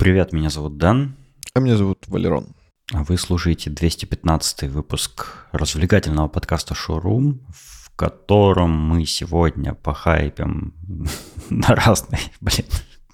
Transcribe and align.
Привет, 0.00 0.32
меня 0.32 0.48
зовут 0.48 0.78
Дэн. 0.78 1.14
А 1.52 1.60
меня 1.60 1.76
зовут 1.76 2.08
Валерон. 2.08 2.56
А 2.94 3.04
вы 3.04 3.18
слушаете 3.18 3.68
215 3.68 4.62
выпуск 4.70 5.46
развлекательного 5.52 6.26
подкаста 6.26 6.74
«Шоурум», 6.74 7.42
в 7.50 7.94
котором 7.96 8.70
мы 8.70 9.04
сегодня 9.04 9.74
похайпим 9.74 10.72
на 11.50 11.74
разные... 11.74 12.18
Блин, 12.40 12.64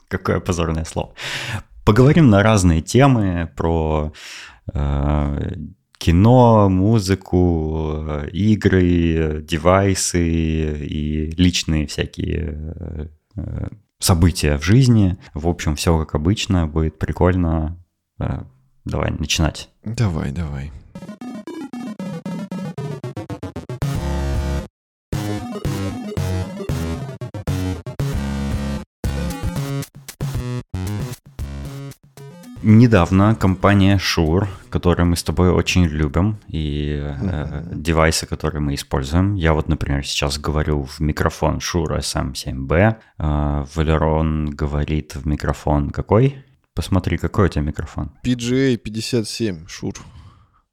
какое 0.06 0.38
позорное 0.38 0.84
слово. 0.84 1.12
Поговорим 1.84 2.30
на 2.30 2.44
разные 2.44 2.82
темы 2.82 3.50
про 3.56 4.12
э, 4.72 5.56
кино, 5.98 6.68
музыку, 6.68 8.04
игры, 8.32 9.42
девайсы 9.42 10.86
и 10.86 11.32
личные 11.36 11.88
всякие 11.88 13.08
э, 13.34 13.68
события 13.98 14.58
в 14.58 14.62
жизни. 14.62 15.18
В 15.34 15.48
общем, 15.48 15.76
все 15.76 15.98
как 15.98 16.14
обычно, 16.14 16.66
будет 16.66 16.98
прикольно. 16.98 17.78
Э, 18.18 18.42
давай 18.84 19.10
начинать. 19.10 19.70
Давай, 19.84 20.32
давай. 20.32 20.72
Недавно 32.68 33.36
компания 33.36 33.96
Shure, 33.96 34.48
которую 34.70 35.06
мы 35.06 35.14
с 35.14 35.22
тобой 35.22 35.50
очень 35.50 35.84
любим, 35.84 36.38
и 36.48 37.00
э, 37.00 37.62
девайсы, 37.72 38.26
которые 38.26 38.60
мы 38.60 38.74
используем. 38.74 39.36
Я 39.36 39.52
вот, 39.52 39.68
например, 39.68 40.04
сейчас 40.04 40.36
говорю 40.36 40.82
в 40.82 40.98
микрофон 40.98 41.58
Shure 41.58 42.00
SM7B. 42.00 42.96
Э, 43.18 43.64
Валерон 43.72 44.46
говорит 44.46 45.14
в 45.14 45.28
микрофон 45.28 45.90
какой? 45.90 46.44
Посмотри, 46.74 47.18
какой 47.18 47.46
у 47.46 47.48
тебя 47.48 47.62
микрофон? 47.62 48.10
PGA 48.24 48.76
57, 48.76 49.66
Shure. 49.66 49.98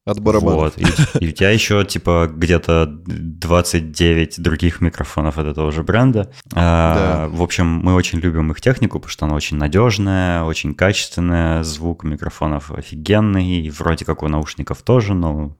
От 0.05 0.20
барабана. 0.20 0.57
Вот, 0.57 0.77
и, 0.77 0.84
и 1.20 1.29
у 1.29 1.32
тебя 1.32 1.51
еще 1.51 1.85
типа 1.85 2.29
где-то 2.29 2.87
29 2.87 4.41
других 4.41 4.82
микрофонов 4.82 5.37
от 5.37 5.48
этого 5.48 5.71
же 5.71 5.84
бренда. 5.84 6.29
А, 6.54 7.27
да. 7.27 7.27
В 7.29 7.41
общем, 7.41 7.68
мы 7.68 7.93
очень 7.93 8.20
любим 8.20 8.51
их 8.51 8.59
технику, 8.59 8.99
потому 8.99 9.12
что 9.12 9.26
она 9.26 9.35
очень 9.35 9.55
надежная, 9.55 10.43
очень 10.43 10.76
качественная, 10.76 11.63
звук 11.63 12.04
микрофонов 12.04 12.71
офигенный, 12.71 13.62
и 13.62 13.70
вроде 13.70 14.04
как 14.04 14.24
у 14.24 14.27
наушников 14.27 14.81
тоже, 14.81 15.13
но 15.13 15.55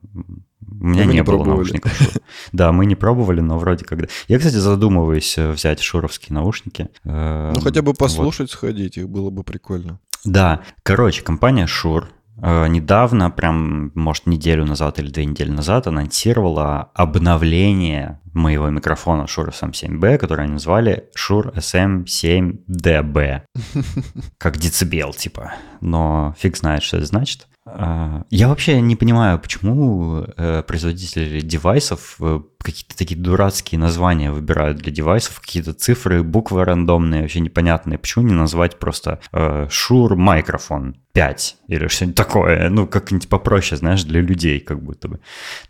у 0.80 0.84
меня 0.84 1.06
не, 1.06 1.14
не 1.14 1.22
было 1.22 1.36
пробовали. 1.36 1.56
наушников. 1.56 1.92
Да, 2.52 2.72
мы 2.72 2.84
не 2.84 2.96
пробовали, 2.96 3.40
но 3.40 3.58
вроде 3.58 3.84
когда. 3.84 4.08
Я, 4.28 4.38
кстати, 4.38 4.56
задумываюсь 4.56 5.38
э, 5.38 5.50
взять 5.50 5.80
шуровские 5.80 6.34
наушники. 6.34 6.90
Э, 7.04 7.52
ну, 7.54 7.60
хотя 7.62 7.80
бы 7.80 7.94
послушать, 7.94 8.50
сходить, 8.50 8.98
их 8.98 9.08
было 9.08 9.30
бы 9.30 9.42
прикольно. 9.42 10.00
Да, 10.24 10.60
короче, 10.82 11.22
компания 11.22 11.66
Э, 11.66 12.23
недавно, 12.36 13.30
прям, 13.30 13.92
может, 13.94 14.26
неделю 14.26 14.64
назад 14.64 14.98
или 14.98 15.10
две 15.10 15.24
недели 15.24 15.50
назад, 15.50 15.86
анонсировала 15.86 16.90
обновление 16.94 18.20
моего 18.34 18.68
микрофона 18.68 19.22
Shure 19.22 19.52
SM7B, 19.52 20.18
который 20.18 20.44
они 20.44 20.54
назвали 20.54 21.08
Shure 21.16 21.54
SM7DB. 21.56 23.42
Как 24.38 24.58
децибел, 24.58 25.12
типа. 25.12 25.54
Но 25.80 26.34
фиг 26.38 26.56
знает, 26.56 26.82
что 26.82 26.98
это 26.98 27.06
значит. 27.06 27.46
А, 27.66 28.24
я 28.30 28.48
вообще 28.48 28.80
не 28.80 28.96
понимаю, 28.96 29.38
почему 29.38 30.24
э, 30.36 30.62
производители 30.66 31.40
девайсов 31.40 32.16
э, 32.20 32.40
какие-то 32.64 32.96
такие 32.96 33.20
дурацкие 33.20 33.78
названия 33.78 34.32
выбирают 34.32 34.78
для 34.78 34.90
девайсов, 34.90 35.40
какие-то 35.40 35.74
цифры, 35.74 36.22
буквы 36.22 36.64
рандомные, 36.64 37.22
вообще 37.22 37.40
непонятные. 37.40 37.98
Почему 37.98 38.26
не 38.26 38.32
назвать 38.32 38.78
просто 38.78 39.20
э, 39.32 39.66
Shure 39.68 40.16
микрофон 40.16 40.96
5 41.12 41.56
или 41.68 41.86
что-нибудь 41.88 42.16
такое? 42.16 42.70
Ну, 42.70 42.86
как-нибудь 42.86 43.28
попроще, 43.28 43.78
знаешь, 43.78 44.04
для 44.04 44.20
людей 44.20 44.60
как 44.60 44.82
будто 44.82 45.08
бы. 45.08 45.20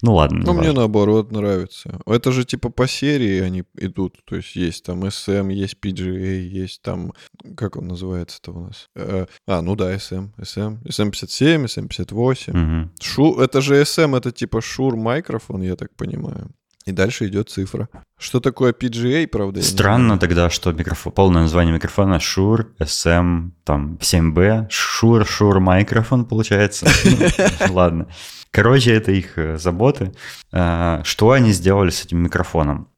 Ну 0.03 0.15
ладно. 0.15 0.45
Ну, 0.47 0.53
мне 0.55 0.73
наоборот 0.73 1.33
нравится. 1.33 2.01
Это 2.07 2.31
же 2.31 2.45
типа 2.45 2.71
по 2.71 2.87
серии 2.87 3.41
они 3.41 3.65
идут. 3.77 4.25
То 4.25 4.37
есть 4.37 4.55
есть 4.55 4.85
там 4.85 5.05
SM, 5.05 5.53
есть 5.53 5.77
PGA, 5.83 6.39
есть 6.41 6.81
там... 6.81 7.13
Как 7.57 7.77
он 7.77 7.89
называется-то 7.89 8.53
у 8.53 8.61
нас? 8.61 8.89
А, 8.95 9.63
ну 9.63 9.75
да, 9.75 9.93
SM, 9.93 10.31
SM, 10.39 10.79
SM57, 10.85 11.65
SM 11.65 11.93
78 11.93 12.55
Угу. 12.55 12.91
Шу, 13.01 13.41
это 13.41 13.61
же 13.61 13.81
SM, 13.83 14.17
это 14.17 14.31
типа 14.31 14.61
Шур 14.61 14.97
микрофон, 14.97 15.63
я 15.63 15.77
так 15.77 15.95
понимаю. 15.97 16.51
И 16.87 16.93
дальше 16.93 17.27
идет 17.29 17.49
цифра. 17.49 17.89
Что 18.19 18.41
такое 18.41 18.73
PGA, 18.73 19.27
правда? 19.27 19.63
Странно 19.63 20.19
тогда, 20.19 20.51
что 20.51 20.73
микрофон, 20.73 21.13
полное 21.13 21.43
название 21.43 21.75
микрофона 21.75 22.17
Shure 22.17 22.67
SM 22.79 23.53
там 23.65 23.99
7B. 24.01 24.69
Shure 24.69 25.25
Shure 25.25 25.61
микрофон 25.61 26.27
получается. 26.27 26.87
Ладно. 27.71 28.09
Короче, 28.51 28.93
это 28.93 29.13
их 29.13 29.39
э, 29.39 29.57
заботы. 29.57 30.13
А, 30.53 31.01
что 31.05 31.33
они 31.33 31.53
сделали 31.53 31.91
с 31.91 32.05
этим 32.05 32.19
микрофоном? 32.19 32.89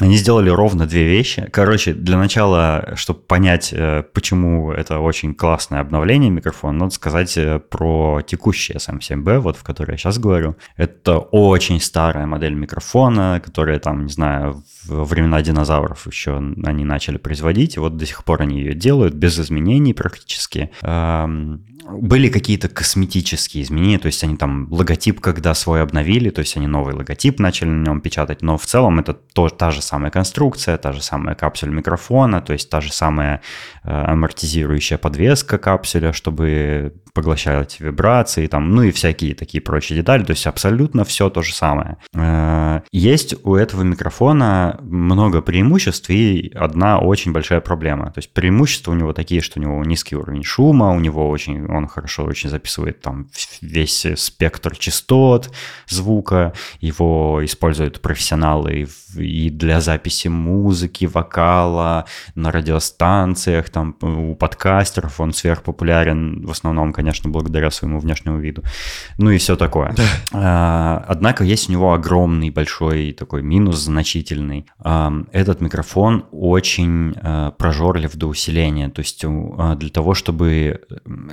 Они 0.00 0.16
сделали 0.16 0.48
ровно 0.48 0.86
две 0.86 1.04
вещи. 1.04 1.48
Короче, 1.52 1.92
для 1.92 2.18
начала, 2.18 2.92
чтобы 2.94 3.20
понять, 3.20 3.72
э, 3.72 4.04
почему 4.12 4.70
это 4.70 5.00
очень 5.00 5.34
классное 5.34 5.80
обновление 5.80 6.30
микрофона, 6.30 6.78
надо 6.78 6.94
сказать 6.94 7.36
э, 7.36 7.58
про 7.58 8.22
текущий 8.24 8.74
SM7B, 8.74 9.40
вот 9.40 9.56
в 9.56 9.64
который 9.64 9.92
я 9.92 9.96
сейчас 9.96 10.18
говорю. 10.18 10.56
Это 10.76 11.18
очень 11.18 11.80
старая 11.80 12.26
модель 12.26 12.54
микрофона, 12.54 13.42
которая 13.44 13.80
там, 13.80 14.04
не 14.04 14.12
знаю, 14.12 14.62
во 14.86 15.04
времена 15.04 15.42
динозавров 15.42 16.06
еще 16.06 16.36
они 16.36 16.84
начали 16.84 17.18
производить, 17.18 17.76
и 17.76 17.80
вот 17.80 17.96
до 17.96 18.06
сих 18.06 18.24
пор 18.24 18.42
они 18.42 18.60
ее 18.60 18.74
делают 18.74 19.14
без 19.14 19.38
изменений 19.38 19.94
практически. 19.94 20.70
Были 21.90 22.28
какие-то 22.28 22.68
косметические 22.68 23.62
изменения, 23.62 23.98
то 23.98 24.06
есть 24.06 24.22
они 24.24 24.36
там 24.36 24.68
логотип, 24.70 25.20
когда 25.20 25.54
свой 25.54 25.82
обновили, 25.82 26.30
то 26.30 26.40
есть 26.40 26.56
они 26.56 26.66
новый 26.66 26.94
логотип 26.94 27.40
начали 27.40 27.68
на 27.68 27.86
нем 27.86 28.00
печатать, 28.00 28.42
но 28.42 28.58
в 28.58 28.66
целом 28.66 28.98
это 28.98 29.14
то, 29.14 29.48
та 29.48 29.70
же 29.70 29.82
самая 29.82 30.10
конструкция, 30.10 30.76
та 30.78 30.92
же 30.92 31.02
самая 31.02 31.34
капсуль 31.34 31.70
микрофона, 31.70 32.40
то 32.40 32.52
есть 32.52 32.70
та 32.70 32.80
же 32.80 32.92
самая 32.92 33.40
э, 33.84 33.90
амортизирующая 33.90 34.98
подвеска 34.98 35.58
капсуля, 35.58 36.12
чтобы 36.12 36.94
поглощать 37.14 37.80
вибрации, 37.80 38.46
там, 38.46 38.70
ну 38.70 38.82
и 38.82 38.90
всякие 38.90 39.34
такие 39.34 39.60
прочие 39.60 39.98
детали, 39.98 40.24
то 40.24 40.30
есть 40.30 40.46
абсолютно 40.46 41.04
все 41.04 41.30
то 41.30 41.42
же 41.42 41.54
самое. 41.54 41.96
Э, 42.14 42.82
есть 42.92 43.34
у 43.44 43.54
этого 43.54 43.82
микрофона 43.82 44.78
много 44.82 45.42
преимуществ 45.42 46.10
и 46.10 46.52
одна 46.54 46.98
очень 46.98 47.32
большая 47.32 47.60
проблема. 47.60 48.06
То 48.06 48.18
есть 48.18 48.32
преимущества 48.32 48.92
у 48.92 48.94
него 48.94 49.12
такие, 49.12 49.40
что 49.40 49.58
у 49.58 49.62
него 49.62 49.84
низкий 49.84 50.16
уровень 50.16 50.44
шума, 50.44 50.90
у 50.90 51.00
него 51.00 51.28
очень, 51.28 51.66
он 51.78 51.88
хорошо 51.88 52.24
очень 52.24 52.50
записывает 52.50 53.00
там 53.00 53.28
весь 53.60 54.06
спектр 54.16 54.76
частот 54.76 55.50
звука, 55.88 56.52
его 56.80 57.40
используют 57.44 58.00
профессионалы 58.00 58.86
и 59.16 59.50
для 59.50 59.80
записи 59.80 60.28
музыки, 60.28 61.06
вокала, 61.06 62.04
на 62.34 62.52
радиостанциях, 62.52 63.70
там 63.70 63.96
у 64.02 64.34
подкастеров 64.34 65.20
он 65.20 65.32
сверхпопулярен, 65.32 66.44
в 66.44 66.50
основном, 66.50 66.92
конечно, 66.92 67.30
благодаря 67.30 67.70
своему 67.70 68.00
внешнему 68.00 68.38
виду. 68.38 68.62
Ну 69.18 69.30
и 69.30 69.38
все 69.38 69.56
такое. 69.56 69.94
Да. 69.96 70.04
А, 70.32 71.04
однако 71.08 71.44
есть 71.44 71.68
у 71.68 71.72
него 71.72 71.92
огромный 71.92 72.50
большой 72.50 73.12
такой 73.12 73.42
минус 73.42 73.76
значительный. 73.76 74.66
А, 74.78 75.12
этот 75.32 75.60
микрофон 75.60 76.26
очень 76.30 77.14
а, 77.22 77.52
прожорлив 77.52 78.14
до 78.16 78.26
усиления. 78.26 78.88
То 78.90 79.00
есть 79.00 79.24
для 79.24 79.90
того, 79.90 80.14
чтобы, 80.14 80.80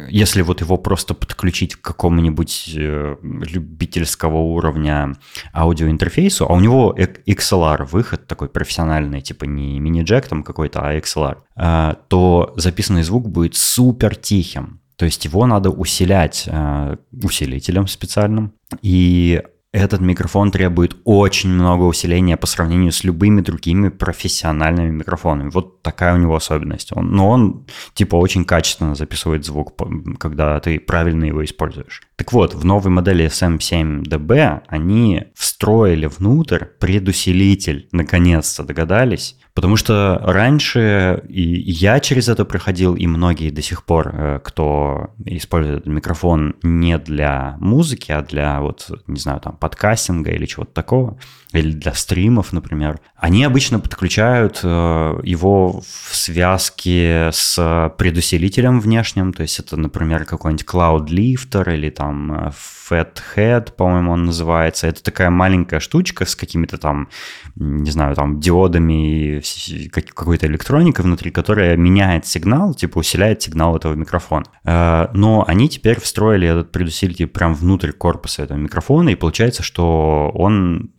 если 0.09 0.34
вот 0.43 0.61
его 0.61 0.77
просто 0.77 1.13
подключить 1.13 1.75
к 1.75 1.81
какому-нибудь 1.81 2.73
э, 2.75 3.15
любительского 3.21 4.37
уровня 4.37 5.13
аудиоинтерфейсу, 5.53 6.45
а 6.49 6.53
у 6.53 6.59
него 6.59 6.95
XLR 6.97 7.85
выход 7.85 8.27
такой 8.27 8.49
профессиональный, 8.49 9.21
типа 9.21 9.45
не 9.45 9.79
мини-джек 9.79 10.27
там 10.27 10.43
какой-то, 10.43 10.81
а 10.81 10.97
XLR, 10.97 11.97
то 12.07 12.53
записанный 12.55 13.03
звук 13.03 13.29
будет 13.29 13.55
супер 13.55 14.15
тихим. 14.15 14.81
То 14.97 15.05
есть 15.05 15.25
его 15.25 15.45
надо 15.45 15.69
усилять 15.69 16.45
э, 16.47 16.95
усилителем 17.11 17.87
специальным. 17.87 18.53
И 18.81 19.43
этот 19.75 19.99
микрофон 19.99 20.51
требует 20.51 20.95
очень 21.03 21.49
много 21.49 21.83
усиления 21.83 22.37
по 22.37 22.47
сравнению 22.47 22.93
с 22.93 23.03
любыми 23.03 23.41
другими 23.41 23.89
профессиональными 23.89 24.89
микрофонами. 24.89 25.49
Вот 25.49 25.81
такая 25.81 26.15
у 26.15 26.17
него 26.17 26.35
особенность. 26.35 26.95
Он, 26.95 27.11
но 27.11 27.29
он 27.29 27.65
типа 27.93 28.15
очень 28.15 28.45
качественно 28.45 28.95
записывает 28.95 29.43
звук, 29.43 29.73
когда 30.17 30.59
ты 30.61 30.79
правильно 30.79 31.25
его 31.25 31.43
используешь. 31.43 32.03
Так 32.15 32.31
вот, 32.31 32.53
в 32.53 32.63
новой 32.63 32.89
модели 32.89 33.25
SM7DB 33.25 34.61
они 34.67 35.23
встроили 35.35 36.05
внутрь 36.05 36.63
предусилитель, 36.79 37.89
наконец-то 37.91 38.63
догадались, 38.63 39.37
Потому 39.55 39.77
что 39.77 40.19
раньше 40.21 41.23
и 41.29 41.41
я 41.41 42.01
через 42.01 42.27
это 42.27 42.43
проходил, 42.43 42.93
и 42.93 43.07
многие 43.07 43.51
до 43.51 43.61
сих 43.61 43.85
пор, 43.85 44.11
э, 44.13 44.39
кто 44.43 45.11
использует 45.23 45.85
микрофон 45.85 46.55
не 46.61 46.97
для 46.97 47.55
музыки, 47.61 48.11
а 48.11 48.21
для 48.21 48.59
вот, 48.59 48.91
не 49.07 49.17
знаю, 49.17 49.39
там, 49.39 49.55
подкастинга 49.55 50.31
или 50.31 50.45
чего-то 50.45 50.73
такого, 50.73 51.17
или 51.55 51.71
для 51.71 51.93
стримов, 51.93 52.53
например, 52.53 52.99
они 53.15 53.43
обычно 53.43 53.79
подключают 53.79 54.59
э, 54.63 55.19
его 55.23 55.81
в 55.81 56.15
связке 56.15 57.29
с 57.31 57.91
предусилителем 57.97 58.79
внешним, 58.79 59.33
то 59.33 59.41
есть 59.41 59.59
это, 59.59 59.77
например, 59.77 60.25
какой-нибудь 60.25 60.65
Cloud 60.65 61.07
Lifter 61.07 61.73
или 61.73 61.89
там 61.89 62.31
э, 62.31 62.51
Fathead, 62.89 63.73
по-моему, 63.73 64.11
он 64.11 64.25
называется. 64.25 64.87
Это 64.87 65.03
такая 65.03 65.29
маленькая 65.29 65.79
штучка 65.79 66.25
с 66.25 66.35
какими-то 66.35 66.77
там, 66.77 67.09
не 67.55 67.89
знаю, 67.89 68.15
там 68.15 68.39
диодами 68.39 69.39
и 69.39 69.89
какой-то 69.89 70.47
электроникой 70.47 71.03
внутри, 71.03 71.31
которая 71.31 71.77
меняет 71.77 72.27
сигнал, 72.27 72.73
типа 72.73 72.99
усиляет 72.99 73.41
сигнал 73.41 73.75
этого 73.75 73.95
микрофона. 73.95 74.45
Э, 74.63 75.07
но 75.13 75.43
они 75.47 75.69
теперь 75.69 75.99
встроили 75.99 76.47
этот 76.47 76.71
предусилитель 76.71 77.27
прям 77.27 77.55
внутрь 77.55 77.91
корпуса 77.91 78.43
этого 78.43 78.57
микрофона, 78.57 79.09
и 79.09 79.15
получается, 79.15 79.63
что 79.63 80.31
он 80.33 80.91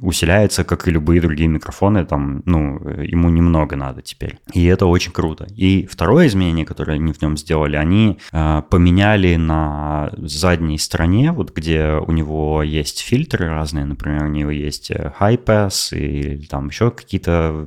усиляется, 0.00 0.64
как 0.64 0.88
и 0.88 0.90
любые 0.90 1.20
другие 1.20 1.48
микрофоны, 1.48 2.04
там, 2.04 2.42
ну, 2.44 2.78
ему 2.88 3.30
немного 3.30 3.76
надо 3.76 4.02
теперь. 4.02 4.38
И 4.52 4.64
это 4.64 4.86
очень 4.86 5.12
круто. 5.12 5.46
И 5.56 5.86
второе 5.86 6.26
изменение, 6.26 6.64
которое 6.64 6.94
они 6.94 7.12
в 7.12 7.22
нем 7.22 7.36
сделали, 7.36 7.76
они 7.76 8.18
э, 8.32 8.62
поменяли 8.70 9.36
на 9.36 9.85
задней 10.16 10.78
стороне, 10.78 11.32
вот 11.32 11.54
где 11.54 11.98
у 12.06 12.12
него 12.12 12.62
есть 12.62 13.00
фильтры 13.00 13.48
разные, 13.48 13.84
например, 13.84 14.24
у 14.24 14.28
него 14.28 14.50
есть 14.50 14.90
э, 14.90 15.12
high 15.20 15.42
pass 15.42 15.96
или 15.96 16.46
там 16.46 16.68
еще 16.68 16.90
какие-то 16.90 17.66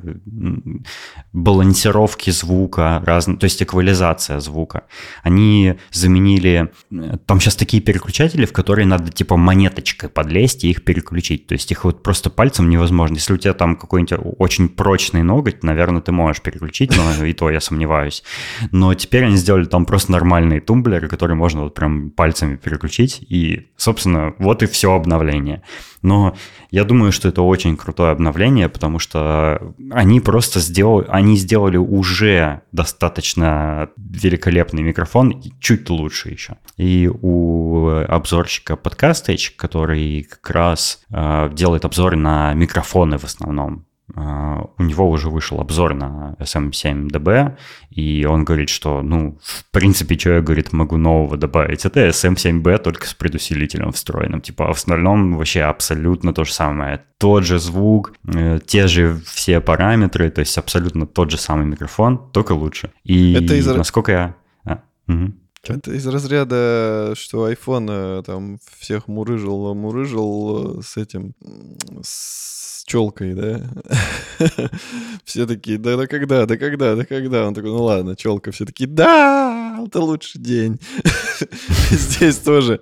балансировки 1.34 2.30
звука, 2.32 3.02
разные, 3.06 3.38
то 3.38 3.46
есть 3.46 3.62
эквализация 3.62 4.40
звука. 4.40 4.84
Они 5.24 5.76
заменили, 5.92 6.72
э, 6.92 7.18
там 7.26 7.40
сейчас 7.40 7.56
такие 7.56 7.82
переключатели, 7.82 8.46
в 8.46 8.54
которые 8.54 8.86
надо 8.86 9.12
типа 9.12 9.38
монеточкой 9.38 10.10
подлезть 10.10 10.64
и 10.64 10.70
их 10.70 10.84
переключить, 10.84 11.48
то 11.48 11.54
есть 11.54 11.72
их 11.72 11.84
вот 11.84 12.04
просто 12.04 12.30
пальцем 12.30 12.70
невозможно. 12.70 13.16
Если 13.16 13.34
у 13.34 13.38
тебя 13.38 13.54
там 13.54 13.76
какой-нибудь 13.76 14.36
очень 14.38 14.70
прочный 14.70 15.24
ноготь, 15.24 15.64
наверное, 15.64 16.02
ты 16.02 16.12
можешь 16.12 16.42
переключить, 16.42 16.96
но 16.96 17.26
и 17.26 17.34
то 17.34 17.50
я 17.50 17.60
сомневаюсь. 17.60 18.24
Но 18.72 18.94
теперь 18.94 19.26
они 19.26 19.36
сделали 19.38 19.66
там 19.66 19.86
просто 19.86 20.12
нормальные 20.12 20.62
тумблеры, 20.62 21.08
которые 21.08 21.36
можно 21.36 21.64
вот 21.64 21.74
прям 21.74 22.12
пальцами 22.30 22.58
переключить 22.58 23.22
и, 23.28 23.72
собственно, 23.76 24.36
вот 24.38 24.62
и 24.62 24.68
все 24.68 24.94
обновление. 24.94 25.64
Но 26.04 26.36
я 26.70 26.84
думаю, 26.84 27.12
что 27.12 27.28
это 27.28 27.42
очень 27.42 27.76
крутое 27.76 28.12
обновление, 28.12 28.70
потому 28.70 29.00
что 29.00 29.74
они 29.92 30.20
просто 30.20 30.60
сделали, 30.60 31.08
они 31.10 31.38
сделали 31.38 31.78
уже 31.78 32.62
достаточно 32.72 33.90
великолепный 33.98 34.84
микрофон, 34.84 35.42
чуть 35.60 35.90
лучше 35.90 36.30
еще. 36.30 36.58
И 36.78 37.10
у 37.22 37.88
обзорщика 38.08 38.76
Podcastage, 38.76 39.52
который 39.58 40.24
как 40.24 40.50
раз 40.52 41.02
э, 41.12 41.50
делает 41.52 41.86
обзоры 41.86 42.16
на 42.16 42.54
микрофоны 42.54 43.18
в 43.18 43.24
основном, 43.24 43.86
у 44.16 44.84
него 44.84 45.10
уже 45.10 45.30
вышел 45.30 45.62
обзор 45.62 45.94
на 45.94 46.36
SM7DB, 46.40 47.58
и 47.92 48.26
он 48.26 48.44
говорит, 48.44 48.70
что, 48.70 49.02
ну, 49.02 49.38
в 49.42 49.66
принципе, 49.72 50.18
что 50.18 50.32
я, 50.32 50.42
говорит, 50.42 50.74
могу 50.74 50.98
нового 50.98 51.38
добавить? 51.38 51.86
Это 51.86 52.08
SM7B 52.08 52.80
только 52.80 53.08
с 53.08 53.14
предусилителем 53.14 53.92
встроенным. 53.92 54.42
Типа, 54.42 54.70
а 54.70 54.74
в 54.74 54.78
остальном 54.78 55.38
вообще 55.38 55.62
абсолютно 55.62 56.34
то 56.34 56.44
же 56.44 56.54
самое. 56.54 57.04
Тот 57.18 57.44
же 57.44 57.60
звук, 57.60 58.14
э, 58.28 58.60
те 58.66 58.88
же 58.88 59.20
все 59.26 59.60
параметры, 59.62 60.30
то 60.30 60.40
есть 60.40 60.58
абсолютно 60.58 61.06
тот 61.06 61.32
же 61.32 61.38
самый 61.38 61.66
микрофон, 61.66 62.32
только 62.32 62.54
лучше. 62.54 62.92
И 63.04 63.34
Это 63.34 63.56
из... 63.56 63.68
насколько 63.68 64.12
я... 64.12 64.36
А, 64.66 64.80
угу. 65.08 65.34
Это 65.64 65.92
из 65.92 66.08
разряда, 66.08 67.14
что 67.16 67.52
iPhone 67.52 68.20
э, 68.20 68.24
там 68.24 68.60
всех 68.80 69.08
мурыжил, 69.08 69.74
мурыжил 69.76 70.80
э, 70.80 70.82
с 70.82 70.98
этим, 70.98 71.36
с 72.02 72.84
челкой, 72.86 73.34
да? 73.34 73.62
Все 75.26 75.46
такие, 75.46 75.78
да, 75.78 75.98
да 75.98 76.08
когда, 76.08 76.46
да 76.46 76.58
когда, 76.58 76.96
да 76.96 77.06
когда? 77.06 77.48
Он 77.48 77.54
такой, 77.54 77.70
ну 77.72 77.84
ладно, 77.84 78.16
челка. 78.16 78.52
Все 78.52 78.66
такие, 78.66 78.88
да, 78.90 79.84
это 79.86 80.00
лучший 80.00 80.42
день. 80.42 80.80
Здесь 81.92 82.38
тоже, 82.38 82.82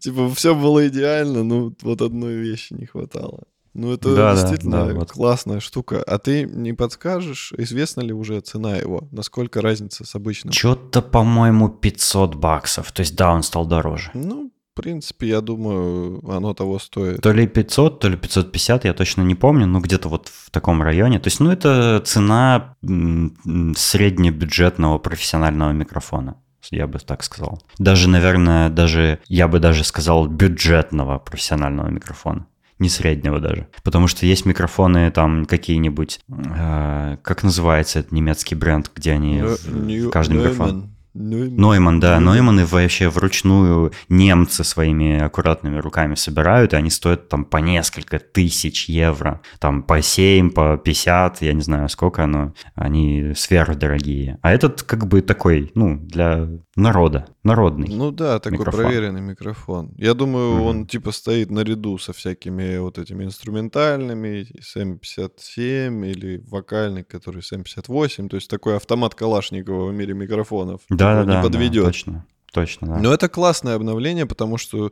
типа, 0.00 0.34
все 0.34 0.54
было 0.54 0.88
идеально, 0.88 1.44
но 1.44 1.72
вот 1.82 2.02
одной 2.02 2.34
вещи 2.34 2.72
не 2.72 2.86
хватало. 2.86 3.44
Ну, 3.74 3.92
это 3.92 4.14
да, 4.14 4.34
действительно 4.34 4.78
да, 4.78 4.86
да, 4.86 4.94
вот. 4.94 5.12
классная 5.12 5.60
штука. 5.60 6.02
А 6.02 6.18
ты 6.18 6.44
не 6.44 6.72
подскажешь, 6.72 7.52
известна 7.58 8.02
ли 8.02 8.12
уже 8.12 8.40
цена 8.40 8.76
его? 8.76 9.08
Насколько 9.10 9.60
разница 9.60 10.04
с 10.04 10.14
обычным? 10.14 10.52
Что-то, 10.52 11.02
по-моему, 11.02 11.68
500 11.68 12.36
баксов. 12.36 12.92
То 12.92 13.00
есть, 13.00 13.16
да, 13.16 13.32
он 13.32 13.42
стал 13.42 13.66
дороже. 13.66 14.10
Ну, 14.14 14.52
в 14.72 14.76
принципе, 14.80 15.28
я 15.28 15.40
думаю, 15.40 16.22
оно 16.30 16.54
того 16.54 16.78
стоит. 16.78 17.20
То 17.20 17.32
ли 17.32 17.48
500, 17.48 18.00
то 18.00 18.08
ли 18.08 18.16
550, 18.16 18.84
я 18.84 18.94
точно 18.94 19.22
не 19.22 19.34
помню, 19.34 19.66
но 19.66 19.80
где-то 19.80 20.08
вот 20.08 20.28
в 20.28 20.50
таком 20.50 20.80
районе. 20.80 21.18
То 21.18 21.26
есть, 21.26 21.40
ну, 21.40 21.50
это 21.50 22.00
цена 22.04 22.76
среднебюджетного 22.82 24.98
профессионального 24.98 25.72
микрофона 25.72 26.36
я 26.70 26.86
бы 26.86 26.98
так 26.98 27.22
сказал. 27.22 27.62
Даже, 27.78 28.08
наверное, 28.08 28.70
даже, 28.70 29.18
я 29.28 29.48
бы 29.48 29.58
даже 29.58 29.84
сказал, 29.84 30.26
бюджетного 30.26 31.18
профессионального 31.18 31.88
микрофона. 31.88 32.46
Не 32.84 32.90
среднего 32.90 33.40
даже. 33.40 33.66
Потому 33.82 34.06
что 34.08 34.26
есть 34.26 34.44
микрофоны 34.44 35.10
там 35.10 35.46
какие-нибудь, 35.46 36.20
э, 36.28 37.16
как 37.22 37.42
называется 37.42 38.00
этот 38.00 38.12
немецкий 38.12 38.54
бренд, 38.54 38.90
где 38.94 39.12
они 39.12 39.42
в, 39.42 40.10
каждый 40.10 40.36
микрофон. 40.36 40.94
Нойман. 41.14 41.56
Нойман, 41.56 42.00
да. 42.00 42.18
Нойманы 42.18 42.66
вообще 42.66 43.08
вручную 43.08 43.92
немцы 44.08 44.64
своими 44.64 45.20
аккуратными 45.20 45.78
руками 45.78 46.16
собирают, 46.16 46.72
и 46.72 46.76
они 46.76 46.90
стоят 46.90 47.28
там 47.28 47.44
по 47.44 47.58
несколько 47.58 48.18
тысяч 48.18 48.88
евро. 48.88 49.40
Там 49.60 49.84
по 49.84 50.02
7, 50.02 50.50
по 50.50 50.76
50, 50.76 51.42
я 51.42 51.52
не 51.52 51.62
знаю 51.62 51.88
сколько, 51.88 52.26
но 52.26 52.52
они 52.74 53.32
сверхдорогие. 53.36 54.38
А 54.42 54.52
этот 54.52 54.82
как 54.82 55.06
бы 55.06 55.22
такой, 55.22 55.70
ну, 55.76 55.96
для 55.96 56.48
народа, 56.76 57.26
народный. 57.42 57.88
Ну 57.88 58.10
да, 58.10 58.38
такой 58.38 58.58
микрофон. 58.58 58.80
проверенный 58.80 59.20
микрофон. 59.20 59.92
Я 59.96 60.14
думаю, 60.14 60.56
угу. 60.56 60.64
он 60.64 60.86
типа 60.86 61.12
стоит 61.12 61.50
наряду 61.50 61.98
со 61.98 62.12
всякими 62.12 62.78
вот 62.78 62.98
этими 62.98 63.24
инструментальными, 63.24 64.46
SM57 64.60 66.10
или 66.10 66.42
вокальный, 66.46 67.04
который 67.04 67.42
SM58, 67.42 68.28
то 68.28 68.36
есть 68.36 68.50
такой 68.50 68.76
автомат 68.76 69.14
Калашникова 69.14 69.90
в 69.90 69.94
мире 69.94 70.14
микрофонов. 70.14 70.80
Да, 70.90 71.14
да, 71.14 71.24
да, 71.24 71.36
не 71.36 71.42
подведет. 71.42 71.84
Да, 71.84 71.90
точно, 71.90 72.26
точно, 72.52 72.86
да. 72.88 72.98
Но 72.98 73.12
это 73.12 73.28
классное 73.28 73.74
обновление, 73.76 74.26
потому 74.26 74.58
что 74.58 74.90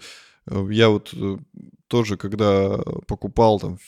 я 0.50 0.88
вот 0.88 1.14
э, 1.14 1.36
тоже, 1.92 2.16
когда 2.16 2.78
покупал 3.06 3.60
там 3.60 3.78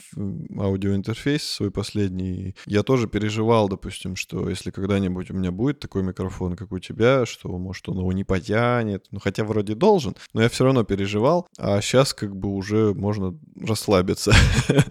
аудиоинтерфейс 0.59 1.43
свой 1.43 1.71
последний, 1.71 2.55
я 2.67 2.83
тоже 2.83 3.09
переживал, 3.09 3.69
допустим, 3.69 4.15
что 4.15 4.49
если 4.51 4.71
когда-нибудь 4.71 5.31
у 5.31 5.35
меня 5.35 5.51
будет 5.51 5.81
такой 5.81 6.03
микрофон, 6.03 6.55
как 6.55 6.71
у 6.73 6.79
тебя, 6.79 7.25
что, 7.25 7.49
может, 7.57 7.89
он 7.89 7.99
его 8.01 8.13
не 8.13 8.23
потянет, 8.25 9.07
ну, 9.11 9.21
хотя 9.21 9.43
вроде 9.45 9.75
должен, 9.75 10.17
но 10.35 10.43
я 10.43 10.51
все 10.51 10.65
равно 10.65 10.85
переживал, 10.85 11.49
а 11.57 11.81
сейчас 11.81 12.13
как 12.13 12.37
бы 12.37 12.51
уже 12.51 12.93
можно 12.95 13.39
расслабиться. 13.61 14.33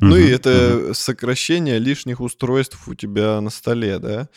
Ну 0.00 0.16
и 0.16 0.28
это 0.28 0.92
сокращение 0.94 1.78
лишних 1.78 2.20
устройств 2.20 2.86
у 2.86 2.94
тебя 2.94 3.40
на 3.40 3.50
столе, 3.50 3.98
да, 3.98 4.28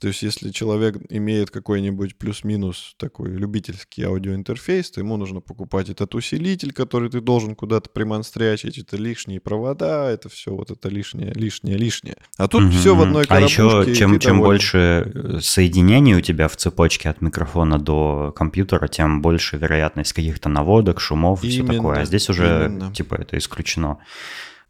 то 0.00 0.08
есть, 0.08 0.22
если 0.22 0.50
человек 0.50 0.98
имеет 1.08 1.50
какой-нибудь 1.50 2.18
плюс-минус 2.18 2.94
такой 2.98 3.30
любительский 3.30 4.02
аудиоинтерфейс, 4.02 4.90
то 4.90 5.00
ему 5.00 5.16
нужно 5.16 5.40
покупать 5.40 5.88
этот 5.88 6.14
усилитель, 6.14 6.72
который 6.72 7.08
ты 7.08 7.22
должен 7.22 7.54
куда-то 7.54 7.88
примонстрячить, 7.88 8.76
это 8.76 8.98
лишние 8.98 9.40
провода, 9.40 10.10
это 10.10 10.28
все 10.28 10.54
вот 10.54 10.70
это 10.70 10.90
лишнее, 10.90 11.32
лишнее, 11.32 11.78
лишнее. 11.78 12.16
А 12.36 12.46
тут 12.46 12.64
угу. 12.64 12.72
все 12.72 12.94
в 12.94 13.00
одной 13.00 13.24
коробушке. 13.24 13.62
А 13.62 13.80
еще, 13.80 13.94
чем, 13.94 14.18
чем 14.20 14.40
больше 14.40 15.10
э, 15.14 15.38
соединений 15.40 16.14
у 16.14 16.20
тебя 16.20 16.48
в 16.48 16.56
цепочке 16.56 17.08
от 17.08 17.22
микрофона 17.22 17.78
до 17.78 18.34
компьютера, 18.36 18.88
тем 18.88 19.22
больше 19.22 19.56
вероятность 19.56 20.12
каких-то 20.12 20.50
наводок, 20.50 21.00
шумов 21.00 21.42
и 21.42 21.48
все 21.48 21.64
такое. 21.64 22.00
А 22.00 22.04
здесь 22.04 22.28
уже, 22.28 22.66
именно. 22.66 22.92
типа, 22.92 23.14
это 23.14 23.38
исключено. 23.38 23.98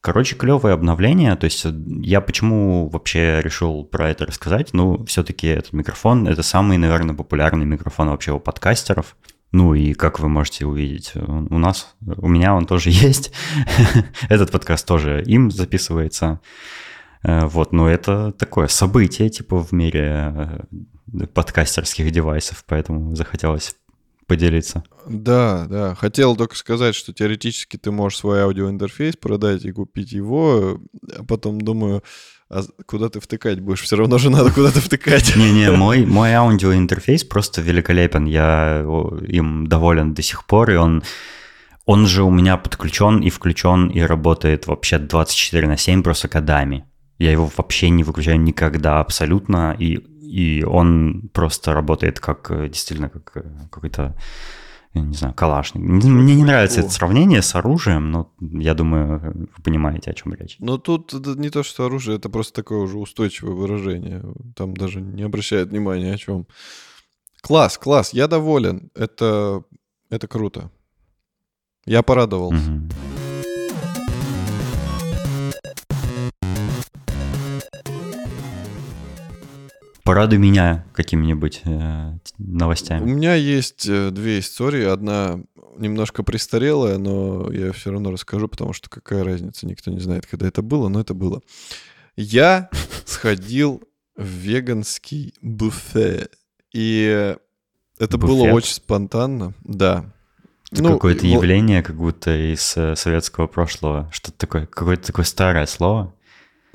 Короче, 0.07 0.37
клевое 0.37 0.73
обновление. 0.73 1.35
То 1.35 1.47
есть 1.47 1.67
э, 1.67 1.73
я 2.01 2.21
почему 2.21 2.89
вообще 2.89 3.41
решил 3.43 3.83
про 3.83 4.09
это 4.09 4.25
рассказать? 4.25 4.73
Ну, 4.73 5.05
все-таки 5.05 5.49
этот 5.49 5.73
микрофон— 5.73 6.29
это 6.29 6.45
самый, 6.45 6.79
наверное, 6.79 7.17
популярный 7.17 7.67
микрофон 7.67 8.11
вообще 8.11 8.31
у 8.31 8.39
подкастеров. 8.39 9.17
Ну 9.51 9.75
и 9.75 9.95
как 9.95 10.21
вы 10.21 10.29
можете 10.29 10.65
увидеть, 10.65 11.11
у 11.17 11.59
нас, 11.59 11.97
у 12.07 12.29
меня 12.29 12.55
он 12.55 12.67
тоже 12.67 12.91
есть. 12.93 13.33
Этот 14.29 14.53
подкаст 14.53 14.87
тоже 14.87 15.25
им 15.27 15.51
записывается. 15.51 16.41
Э, 17.25 17.47
вот, 17.47 17.73
но 17.73 17.91
это 17.91 18.31
такое 18.31 18.69
событие, 18.69 19.29
типа, 19.29 19.59
в 19.59 19.73
мире 19.73 20.67
э, 21.13 21.27
подкастерских 21.35 22.13
девайсов, 22.13 22.63
поэтому 22.69 23.17
захотелось 23.17 23.75
поделиться. 24.27 24.85
Да, 25.09 25.67
да. 25.69 25.95
Хотел 25.95 26.37
только 26.37 26.57
сказать, 26.57 26.95
что 26.95 27.13
теоретически 27.13 27.77
ты 27.77 27.91
можешь 27.91 28.19
свой 28.19 28.43
аудиоинтерфейс 28.43 29.17
продать 29.17 29.65
и 29.65 29.73
купить 29.73 30.13
его, 30.13 30.81
а 31.17 31.25
потом 31.25 31.61
думаю, 31.61 32.03
а 32.49 32.63
куда 32.87 33.09
ты 33.09 33.21
втыкать 33.21 33.61
будешь? 33.61 33.83
Все 33.83 33.97
равно 33.97 34.19
же 34.19 34.31
надо 34.31 34.53
куда-то 34.53 34.81
втыкать. 34.81 35.35
Не-не, 35.37 35.71
мой, 35.77 36.07
мой 36.07 36.33
аудиоинтерфейс 36.35 37.25
просто 37.25 37.61
великолепен. 37.61 38.25
Я 38.25 38.83
им 39.29 39.67
доволен 39.67 40.15
до 40.15 40.23
сих 40.23 40.45
пор, 40.45 40.71
и 40.71 40.77
он, 40.77 41.03
он 41.85 42.07
же 42.07 42.23
у 42.23 42.31
меня 42.31 42.57
подключен 42.57 43.21
и 43.21 43.31
включен, 43.31 43.89
и 43.89 44.01
работает 44.01 44.67
вообще 44.67 44.99
24 44.99 45.67
на 45.67 45.77
7 45.77 46.03
просто 46.03 46.29
годами. 46.29 46.85
Я 47.19 47.33
его 47.33 47.51
вообще 47.57 47.89
не 47.89 48.05
выключаю 48.05 48.41
никогда 48.41 49.01
абсолютно, 49.01 49.75
и, 49.79 49.99
и 50.27 50.65
он 50.65 51.31
просто 51.33 51.73
работает 51.73 52.21
как 52.21 52.51
действительно 52.71 53.09
как 53.09 53.33
какой-то 53.71 54.17
не 54.95 55.15
знаю, 55.15 55.35
калашник. 55.35 55.83
Мне 55.83 56.35
не 56.35 56.45
нравится 56.45 56.81
О. 56.81 56.85
это 56.85 56.91
сравнение 56.91 57.43
с 57.43 57.55
оружием, 57.55 58.11
но 58.11 58.33
я 58.41 58.75
думаю, 58.75 59.49
вы 59.57 59.63
понимаете, 59.63 60.11
о 60.11 60.15
чем 60.15 60.33
речь. 60.35 60.57
Но 60.59 60.79
тут 60.79 61.13
не 61.37 61.51
то, 61.51 61.63
что 61.63 61.85
оружие, 61.85 62.17
это 62.17 62.29
просто 62.29 62.55
такое 62.55 62.79
уже 62.79 62.99
устойчивое 62.99 63.53
выражение. 63.53 64.23
Там 64.55 64.75
даже 64.75 65.01
не 65.01 65.23
обращает 65.23 65.69
внимания 65.69 66.15
о 66.15 66.19
чем. 66.19 66.47
Класс, 67.43 67.79
класс, 67.79 68.13
я 68.13 68.27
доволен. 68.27 68.91
Это, 68.95 69.63
это 70.11 70.27
круто. 70.27 70.71
Я 71.85 72.03
порадовался. 72.03 72.71
Угу. 72.71 73.16
Порадуй 80.07 80.39
меня 80.39 80.87
какими-нибудь 80.95 81.63
э, 81.65 82.13
новостями. 82.39 83.03
У 83.03 83.07
меня 83.07 83.35
есть 83.35 83.87
э, 83.89 84.11
две 84.11 84.39
истории. 84.39 84.85
Одна 84.85 85.41
немножко 85.77 86.23
престарелая, 86.23 86.97
но 86.97 87.53
я 87.53 87.73
все 87.73 87.91
равно 87.91 88.13
расскажу, 88.13 88.47
потому 88.47 88.73
что 88.73 88.89
какая 88.89 89.25
разница, 89.25 89.67
никто 89.67 89.91
не 89.91 89.99
знает, 89.99 90.25
когда 90.25 90.47
это 90.47 90.63
было, 90.63 90.89
но 90.89 91.01
это 91.01 91.13
было. 91.13 91.43
Я 92.15 92.71
сходил 93.05 93.83
в 94.17 94.25
веганский 94.25 95.35
буфет, 95.43 96.33
и 96.73 97.37
это 97.99 98.19
Буфет? 98.19 98.37
было 98.37 98.53
очень 98.53 98.75
спонтанно, 98.75 99.55
да. 99.65 100.13
Это 100.71 100.83
ну, 100.83 100.93
какое-то 100.95 101.27
явление, 101.27 101.83
как 101.83 101.97
будто 101.97 102.31
из 102.53 102.77
э, 102.77 102.97
советского 102.97 103.47
прошлого. 103.47 104.09
Что-то 104.13 104.39
такое, 104.39 104.67
какое-то 104.67 105.07
такое 105.07 105.25
старое 105.25 105.67
слово. 105.67 106.13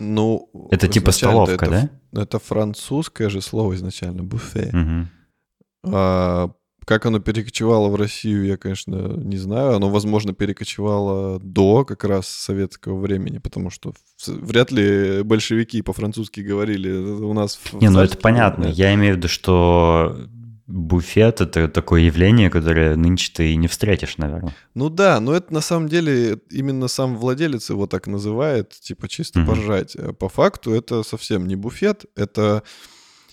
Ну, 0.01 0.50
это 0.72 0.88
типа 0.88 1.12
столовка, 1.12 1.65
это, 1.65 1.89
да? 2.12 2.22
Это 2.22 2.39
французское 2.39 3.29
же 3.29 3.41
слово 3.41 3.75
изначально, 3.75 4.24
буфе. 4.24 4.72
Угу. 4.74 5.93
А, 5.93 6.51
как 6.86 7.05
оно 7.05 7.20
перекочевало 7.20 7.89
в 7.89 7.96
Россию, 7.96 8.46
я, 8.46 8.58
конечно, 8.58 8.96
не 9.17 9.38
знаю. 9.38 9.75
Оно, 9.75 9.89
возможно, 9.89 10.34
перекочевало 10.34 11.39
до 11.39 11.86
как 11.86 12.03
раз 12.03 12.27
советского 12.27 13.00
времени, 13.00 13.38
потому 13.38 13.70
что 13.70 13.93
вряд 14.25 14.72
ли 14.72 15.22
большевики 15.24 15.81
по-французски 15.84 16.41
говорили 16.41 16.91
у 16.91 17.34
нас. 17.34 17.60
Не, 17.74 17.89
ну 17.89 18.00
это 18.00 18.17
понятно. 18.17 18.65
Я 18.65 18.93
имею 18.96 19.13
в 19.13 19.17
виду, 19.17 19.27
что 19.27 20.27
буфет— 20.72 21.42
это 21.42 21.68
такое 21.68 22.01
явление, 22.01 22.50
которое 22.50 22.96
нынче 22.96 23.32
ты 23.34 23.51
и 23.51 23.56
не 23.56 23.68
встретишь, 23.68 24.18
наверное. 24.18 24.56
Ну 24.74 24.90
да, 24.90 25.20
но 25.20 25.34
это 25.34 25.54
на 25.54 25.62
самом 25.62 25.88
деле 25.88 26.40
именно 26.50 26.88
сам 26.88 27.18
владелец 27.18 27.70
его 27.70 27.88
так 27.88 28.08
называет, 28.08 28.72
типа 28.72 29.08
чисто 29.08 29.42
угу. 29.42 29.50
поржать. 29.50 29.96
А 29.96 30.13
по 30.13 30.30
факту 30.30 30.74
это 30.74 31.04
совсем 31.04 31.48
не 31.48 31.56
буфет, 31.56 32.06
это 32.16 32.63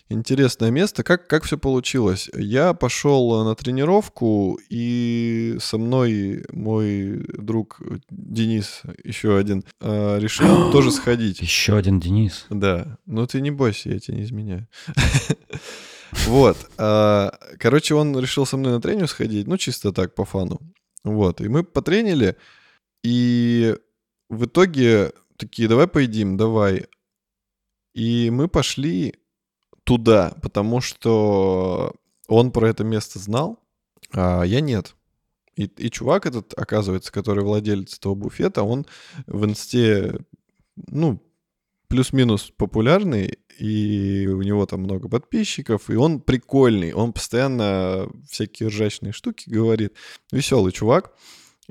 интересное 0.09 0.71
место. 0.71 1.03
Как, 1.03 1.27
как 1.27 1.45
все 1.45 1.59
получилось? 1.59 2.31
Я 2.35 2.75
пошел 2.75 3.45
на 3.45 3.55
тренировку, 3.55 4.59
и 4.69 5.57
со 5.61 5.79
мной 5.79 6.45
мой 6.51 7.25
друг 7.37 7.81
Денис, 8.11 8.83
еще 9.05 9.37
один, 9.37 9.65
а, 9.81 10.19
решил 10.19 10.71
тоже 10.73 10.91
сходить. 10.91 11.41
Еще 11.41 11.77
один 11.77 12.01
Денис? 12.01 12.47
Да. 12.51 12.99
Ну 13.07 13.27
ты 13.27 13.41
не 13.41 13.51
бойся, 13.51 13.91
я 13.91 13.99
тебя 13.99 14.17
не 14.17 14.25
изменяю. 14.25 14.67
Вот. 16.27 16.57
А, 16.79 17.33
короче, 17.59 17.95
он 17.95 18.19
решил 18.19 18.47
со 18.47 18.57
мной 18.57 18.73
на 18.73 18.81
тренинг 18.81 19.11
сходить, 19.11 19.47
ну, 19.47 19.57
чисто 19.57 19.93
так, 19.93 20.15
по 20.15 20.25
фану. 20.25 20.61
Вот. 21.05 21.41
И 21.41 21.49
мы 21.49 21.65
потренили, 21.65 22.37
и 23.03 23.77
в 24.29 24.47
итоге 24.47 25.13
такие, 25.37 25.69
давай 25.69 25.87
поедим, 25.87 26.37
давай. 26.37 26.87
И 27.95 28.31
мы 28.31 28.49
пошли 28.49 29.15
туда, 29.85 30.35
потому 30.43 30.81
что 30.81 31.95
он 32.27 32.53
про 32.53 32.69
это 32.69 32.85
место 32.85 33.19
знал, 33.19 33.59
а 34.13 34.43
я 34.43 34.61
нет. 34.61 34.95
И, 35.57 35.65
и 35.65 35.91
чувак 35.91 36.27
этот, 36.27 36.55
оказывается, 36.57 37.11
который 37.11 37.43
владелец 37.43 37.97
этого 37.99 38.15
буфета, 38.15 38.63
он 38.63 38.87
в 39.27 39.45
инсте, 39.45 40.21
ну, 40.77 41.21
плюс-минус 41.89 42.53
популярный, 42.57 43.39
и 43.59 44.29
у 44.29 44.41
него 44.43 44.67
там 44.67 44.83
много 44.83 45.09
подписчиков, 45.09 45.91
и 45.91 45.97
он 45.97 46.21
прикольный, 46.21 46.93
он 46.93 47.13
постоянно 47.13 48.09
всякие 48.31 48.69
ржачные 48.69 49.13
штуки 49.13 49.51
говорит. 49.51 49.95
Веселый 50.31 50.73
чувак. 50.73 51.13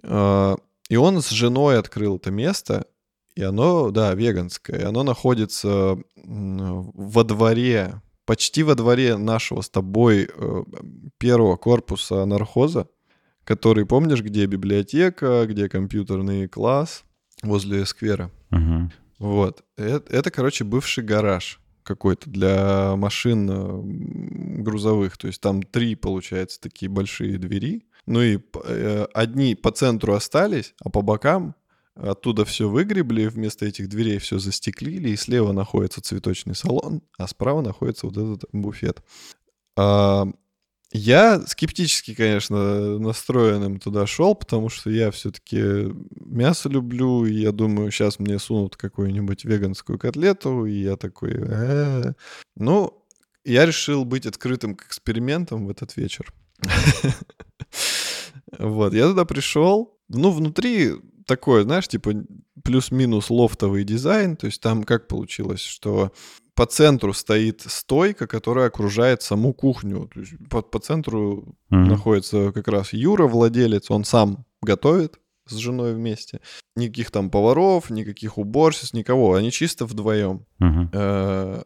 А, 0.04 0.58
и 0.90 0.98
он 0.98 1.22
с 1.22 1.30
женой 1.30 1.80
открыл 1.80 2.18
это 2.18 2.30
место, 2.30 2.88
и 3.36 3.42
оно, 3.42 3.92
да, 3.92 4.14
веганское, 4.14 4.80
и 4.80 4.84
оно 4.84 5.04
находится 5.04 5.98
во 6.16 7.24
дворе, 7.24 8.02
почти 8.26 8.64
во 8.64 8.76
дворе 8.76 9.16
нашего 9.16 9.62
с 9.62 9.70
тобой 9.70 10.28
э, 10.34 10.64
первого 11.18 11.56
корпуса 11.56 12.26
нархоза, 12.26 12.88
который, 13.44 13.86
помнишь, 13.86 14.22
где 14.22 14.46
библиотека, 14.46 15.46
где 15.48 15.70
компьютерный 15.70 16.48
класс, 16.48 17.04
возле 17.44 17.86
сквера. 17.86 18.32
Угу. 18.52 18.92
Вот. 19.20 19.64
Это, 19.78 20.12
это, 20.14 20.32
короче, 20.32 20.64
бывший 20.64 21.04
гараж 21.04 21.62
какой-то 21.88 22.30
для 22.30 22.96
машин 22.98 24.62
грузовых. 24.64 25.18
То 25.18 25.28
есть 25.28 25.42
там 25.42 25.64
три, 25.64 25.96
получается, 25.96 26.60
такие 26.60 26.90
большие 26.90 27.38
двери. 27.38 27.86
Ну 28.06 28.22
и 28.22 28.40
э, 28.66 29.08
одни 29.14 29.56
по 29.56 29.72
центру 29.72 30.14
остались, 30.14 30.76
а 30.84 30.90
по 30.90 31.02
бокам 31.02 31.56
оттуда 31.96 32.46
все 32.46 32.70
выгребли, 32.70 33.28
вместо 33.28 33.66
этих 33.66 33.90
дверей 33.90 34.20
все 34.20 34.38
застеклили, 34.38 35.10
и 35.10 35.16
слева 35.16 35.52
находится 35.52 36.02
цветочный 36.02 36.56
салон, 36.56 37.02
а 37.18 37.28
справа 37.28 37.62
находится 37.62 38.06
вот 38.06 38.18
этот 38.18 38.46
буфет. 38.52 39.02
Я 40.94 41.42
скептически, 41.42 42.16
конечно, 42.16 42.98
настроенным 42.98 43.80
туда 43.80 44.08
шел, 44.08 44.36
потому 44.36 44.70
что 44.70 44.90
я 44.90 45.12
все-таки 45.12 45.94
мясо 46.16 46.70
люблю, 46.70 47.26
и 47.26 47.34
я 47.34 47.52
думаю, 47.52 47.92
сейчас 47.92 48.20
мне 48.20 48.40
сунут 48.40 48.78
какую-нибудь 48.78 49.44
веганскую 49.44 50.00
котлету, 50.00 50.66
и 50.66 50.82
я 50.82 50.96
такой... 50.96 51.32
«Э-э-э». 51.32 52.14
Ну, 52.56 53.04
я 53.44 53.66
решил 53.66 54.06
быть 54.06 54.26
открытым 54.26 54.76
к 54.76 54.86
экспериментам 54.86 55.68
в 55.68 55.70
этот 55.70 55.96
вечер. 55.98 56.34
Вот, 58.58 58.94
я 58.94 59.10
туда 59.10 59.26
пришел. 59.26 60.00
Ну, 60.08 60.32
внутри 60.32 60.94
такое, 61.26 61.64
знаешь, 61.64 61.88
типа 61.88 62.14
плюс-минус 62.68 63.30
лофтовый 63.30 63.84
дизайн. 63.84 64.36
То 64.36 64.48
есть 64.48 64.62
там 64.62 64.84
как 64.84 65.08
получилось, 65.08 65.62
что 65.62 66.12
по 66.54 66.66
центру 66.66 67.14
стоит 67.14 67.62
стойка, 67.62 68.28
которая 68.28 68.68
окружает 68.68 69.22
саму 69.22 69.54
кухню. 69.54 70.10
То 70.14 70.20
есть 70.20 70.34
по, 70.50 70.62
по 70.62 70.80
центру 70.80 71.56
mm-hmm. 71.72 71.76
находится 71.78 72.52
как 72.52 72.68
раз 72.68 72.92
Юра, 72.92 73.28
владелец, 73.28 73.90
он 73.90 74.04
сам 74.04 74.46
готовит 74.62 75.20
с 75.48 75.56
женой 75.56 75.94
вместе. 75.94 76.42
Никаких 76.76 77.10
там 77.10 77.30
поваров, 77.30 77.90
никаких 77.90 78.38
уборщиц, 78.38 78.92
никого. 78.92 79.36
Они 79.36 79.50
чисто 79.50 79.86
вдвоем. 79.86 80.46
Mm-hmm. 80.62 81.66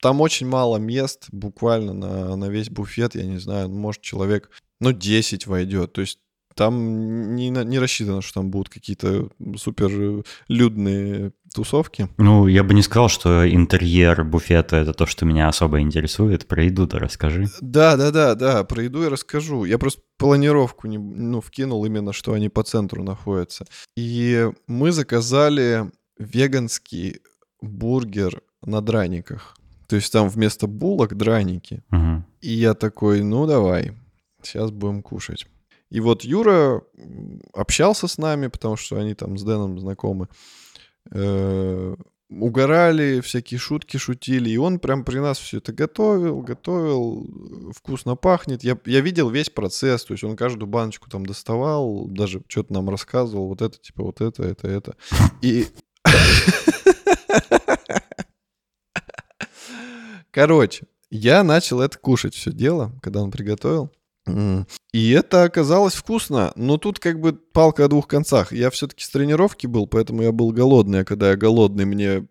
Там 0.00 0.20
очень 0.20 0.46
мало 0.46 0.76
мест, 0.76 1.26
буквально 1.32 1.92
на, 1.92 2.36
на 2.36 2.48
весь 2.48 2.70
буфет, 2.70 3.16
я 3.16 3.24
не 3.24 3.38
знаю, 3.38 3.68
может 3.68 4.02
человек, 4.02 4.50
ну, 4.78 4.92
10 4.92 5.46
войдет. 5.46 5.94
То 5.94 6.02
есть 6.02 6.20
там 6.56 7.36
не, 7.36 7.50
не 7.50 7.78
рассчитано, 7.78 8.22
что 8.22 8.40
там 8.40 8.50
будут 8.50 8.70
какие-то 8.70 9.28
супер 9.56 10.24
людные 10.48 11.32
тусовки. 11.54 12.08
Ну, 12.16 12.46
я 12.46 12.64
бы 12.64 12.74
не 12.74 12.82
сказал, 12.82 13.08
что 13.08 13.48
интерьер 13.48 14.24
буфета— 14.24 14.76
это 14.78 14.92
то, 14.94 15.06
что 15.06 15.26
меня 15.26 15.48
особо 15.48 15.80
интересует. 15.80 16.48
Про 16.48 16.64
еду-то 16.64 16.98
расскажи. 16.98 17.48
Да, 17.60 17.96
да, 17.96 18.10
да, 18.10 18.34
да, 18.34 18.64
про 18.64 18.82
еду 18.82 19.02
я 19.02 19.10
расскажу. 19.10 19.64
Я 19.64 19.78
просто 19.78 20.00
планировку 20.16 20.86
не, 20.86 20.98
ну, 20.98 21.40
вкинул 21.40 21.84
именно, 21.84 22.12
что 22.12 22.32
они 22.32 22.48
по 22.48 22.62
центру 22.62 23.02
находятся. 23.02 23.66
И 23.96 24.50
мы 24.66 24.92
заказали 24.92 25.90
веганский 26.18 27.20
бургер 27.60 28.40
на 28.62 28.80
драниках. 28.80 29.56
То 29.88 29.96
есть 29.96 30.12
там 30.12 30.28
вместо 30.28 30.66
булок 30.66 31.16
драники. 31.16 31.82
Угу. 31.92 32.24
И 32.40 32.52
я 32.52 32.74
такой, 32.74 33.22
ну 33.22 33.46
давай, 33.46 33.92
сейчас 34.42 34.70
будем 34.70 35.02
кушать. 35.02 35.46
И 35.90 36.00
вот 36.00 36.24
Юра 36.24 36.82
общался 37.52 38.08
с 38.08 38.18
нами, 38.18 38.48
потому 38.48 38.76
что 38.76 38.96
они 38.96 39.14
там 39.14 39.38
с 39.38 39.42
Дэном 39.42 39.78
знакомы. 39.78 40.28
Э, 41.12 41.94
угорали, 42.28 43.20
всякие 43.20 43.58
шутки 43.58 43.96
шутили, 43.96 44.50
и 44.50 44.56
он 44.56 44.80
прям 44.80 45.04
при 45.04 45.20
нас 45.20 45.38
все 45.38 45.58
это 45.58 45.72
готовил, 45.72 46.40
готовил, 46.42 47.72
вкусно 47.72 48.16
пахнет. 48.16 48.64
Я, 48.64 48.76
я 48.84 49.00
видел 49.00 49.30
весь 49.30 49.48
процесс, 49.50 50.04
то 50.04 50.12
есть 50.12 50.24
он 50.24 50.36
каждую 50.36 50.68
баночку 50.68 51.08
там 51.08 51.24
доставал, 51.24 52.06
даже 52.08 52.42
что-то 52.48 52.72
нам 52.72 52.90
рассказывал, 52.90 53.46
вот 53.48 53.62
это, 53.62 53.78
типа, 53.78 54.02
вот 54.02 54.20
это, 54.20 54.42
это, 54.42 54.66
это. 54.68 54.96
И... 55.40 55.66
Короче, 60.32 60.86
я 61.10 61.44
начал 61.44 61.80
это 61.80 61.96
кушать 61.98 62.34
все 62.34 62.52
дело, 62.52 62.92
когда 63.00 63.22
он 63.22 63.30
приготовил. 63.30 63.92
И 64.92 65.10
это 65.10 65.44
оказалось 65.44 65.94
вкусно, 65.94 66.52
но 66.56 66.78
тут 66.78 66.98
как 66.98 67.20
бы 67.20 67.32
палка 67.32 67.84
о 67.84 67.88
двух 67.88 68.08
концах. 68.08 68.52
Я 68.52 68.70
все-таки 68.70 69.04
с 69.04 69.10
тренировки 69.10 69.66
был, 69.66 69.86
поэтому 69.86 70.22
я 70.22 70.32
был 70.32 70.50
голодный, 70.50 71.00
а 71.00 71.04
когда 71.04 71.30
я 71.30 71.36
голодный, 71.36 71.84
мне, 71.84 72.26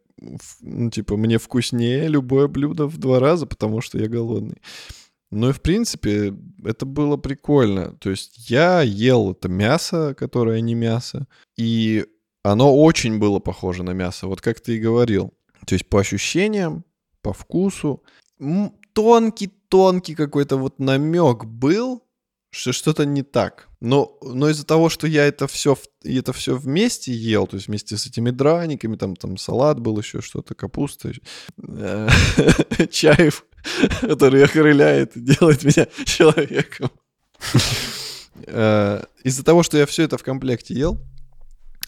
ну, 0.61 0.89
типа, 0.89 1.15
мне 1.15 1.37
вкуснее 1.37 2.07
любое 2.07 2.47
блюдо 2.47 2.87
в 2.87 2.97
два 2.97 3.19
раза, 3.19 3.45
потому 3.45 3.81
что 3.81 3.97
я 3.97 4.07
голодный. 4.07 4.57
Ну 5.31 5.49
и 5.49 5.53
в 5.53 5.61
принципе 5.61 6.33
это 6.63 6.85
было 6.85 7.17
прикольно. 7.17 7.93
То 7.97 8.09
есть 8.09 8.49
я 8.49 8.81
ел 8.81 9.31
это 9.31 9.49
мясо, 9.49 10.13
которое 10.15 10.61
не 10.61 10.75
мясо, 10.75 11.27
и 11.57 12.05
оно 12.43 12.75
очень 12.75 13.19
было 13.19 13.39
похоже 13.39 13.83
на 13.83 13.91
мясо, 13.91 14.27
вот 14.27 14.41
как 14.41 14.59
ты 14.59 14.75
и 14.75 14.79
говорил. 14.79 15.33
То 15.65 15.73
есть 15.73 15.89
по 15.89 15.99
ощущениям, 15.99 16.85
по 17.21 17.33
вкусу 17.33 18.03
тонкий-тонкий 19.69 20.15
какой-то 20.15 20.57
вот 20.57 20.79
намек 20.79 21.45
был, 21.45 22.03
что 22.51 22.71
что-то 22.71 23.05
не 23.05 23.23
так. 23.23 23.67
Но, 23.81 24.17
но 24.21 24.49
из-за 24.49 24.65
того, 24.65 24.89
что 24.89 25.07
я 25.07 25.25
это 25.25 25.47
все, 25.47 25.77
это 26.03 26.33
все 26.33 26.55
вместе 26.55 27.11
ел, 27.11 27.47
то 27.47 27.55
есть 27.55 27.67
вместе 27.67 27.97
с 27.97 28.07
этими 28.07 28.31
драниками, 28.31 28.95
там, 28.95 29.15
там 29.15 29.37
салат 29.37 29.79
был 29.79 29.99
еще, 29.99 30.21
что-то, 30.21 30.55
капуста, 30.55 31.11
э, 31.57 32.07
чаев, 32.91 33.45
который 34.01 34.43
окрыляет, 34.43 35.11
делает 35.15 35.63
меня 35.63 35.87
человеком. 36.05 36.89
Э, 38.47 39.03
из-за 39.23 39.43
того, 39.43 39.63
что 39.63 39.77
я 39.77 39.85
все 39.85 40.03
это 40.03 40.17
в 40.17 40.23
комплекте 40.23 40.73
ел, 40.73 40.99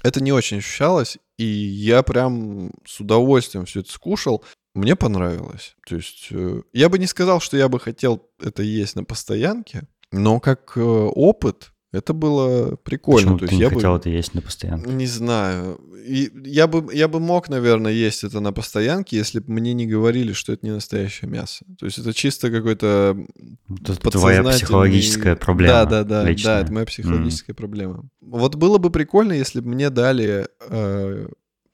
это 0.03 0.21
не 0.21 0.31
очень 0.31 0.57
ощущалось, 0.57 1.17
и 1.37 1.45
я 1.45 2.03
прям 2.03 2.71
с 2.85 2.99
удовольствием 2.99 3.65
все 3.65 3.79
это 3.79 3.91
скушал. 3.91 4.43
Мне 4.77 4.95
понравилось. 4.95 5.75
То 5.87 5.95
есть 5.95 6.27
э, 6.31 6.61
я 6.73 6.89
бы 6.89 6.99
не 6.99 7.07
сказал, 7.07 7.39
что 7.39 7.57
я 7.57 7.67
бы 7.67 7.79
хотел 7.79 8.23
это 8.39 8.63
есть 8.63 8.95
на 8.95 9.03
постоянке, 9.03 9.87
но 10.11 10.39
как 10.39 10.73
э, 10.75 10.81
опыт 10.81 11.71
это 11.93 12.13
было 12.13 12.75
прикольно. 12.75 13.33
Почему 13.33 13.39
То 13.39 13.45
ты 13.45 13.45
есть 13.45 13.57
не 13.57 13.61
я 13.63 13.69
хотел 13.69 13.93
бы... 13.93 13.97
это 13.97 14.09
есть 14.09 14.33
на 14.33 14.41
постоянке? 14.41 14.89
Не 14.91 15.07
знаю. 15.07 15.79
И 16.05 16.31
я, 16.45 16.67
бы, 16.67 16.93
я 16.93 17.07
бы 17.07 17.19
мог, 17.19 17.49
наверное, 17.49 17.91
есть 17.91 18.23
это 18.23 18.39
на 18.39 18.51
постоянке, 18.51 19.17
если 19.17 19.39
бы 19.39 19.53
мне 19.53 19.73
не 19.73 19.87
говорили, 19.87 20.33
что 20.33 20.53
это 20.53 20.65
не 20.65 20.71
настоящее 20.71 21.29
мясо. 21.29 21.65
То 21.79 21.85
есть 21.85 21.97
это 21.97 22.13
чисто 22.13 22.51
какой-то 22.51 23.17
Это 23.81 24.11
твоя 24.11 24.43
психологическая 24.43 25.35
проблема. 25.35 25.73
Да, 25.73 25.85
да, 25.85 26.03
да. 26.03 26.29
личная. 26.29 26.55
Да, 26.55 26.61
это 26.61 26.73
моя 26.73 26.85
психологическая 26.85 27.55
проблема. 27.55 28.09
Вот 28.21 28.55
было 28.55 28.77
бы 28.77 28.89
прикольно, 28.89 29.33
если 29.33 29.61
бы 29.61 29.69
мне 29.69 29.89
дали 29.89 30.47
э, 30.69 31.27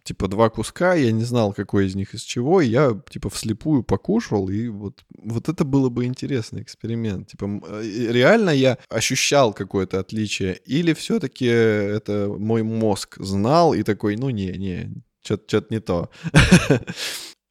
типа 0.04 0.28
два 0.28 0.50
куска, 0.50 0.94
я 0.96 1.12
не 1.12 1.24
знал, 1.24 1.54
какой 1.54 1.88
из 1.88 1.96
них 1.96 2.14
из 2.14 2.22
чего, 2.22 2.62
и 2.62 2.68
я 2.68 3.00
типа 3.10 3.30
вслепую 3.30 3.84
покушал, 3.84 4.50
и 4.50 4.68
вот, 4.68 5.04
вот 5.18 5.50
это 5.50 5.64
было 5.64 5.90
бы 5.90 6.06
интересный 6.06 6.62
эксперимент. 6.62 7.30
Типа 7.30 7.46
э, 7.68 8.12
реально 8.12 8.50
я 8.50 8.78
ощущал 8.90 9.54
какое-то 9.54 10.00
отличие, 10.00 10.60
или 10.66 10.94
все-таки 10.94 11.46
это 11.46 12.28
мой 12.38 12.64
мозг 12.64 13.18
знал 13.20 13.74
и 13.74 13.84
такой, 13.84 14.18
ну 14.18 14.30
не, 14.30 14.52
не, 14.58 14.94
что-то 15.24 15.66
не 15.70 15.80
то. 15.80 16.10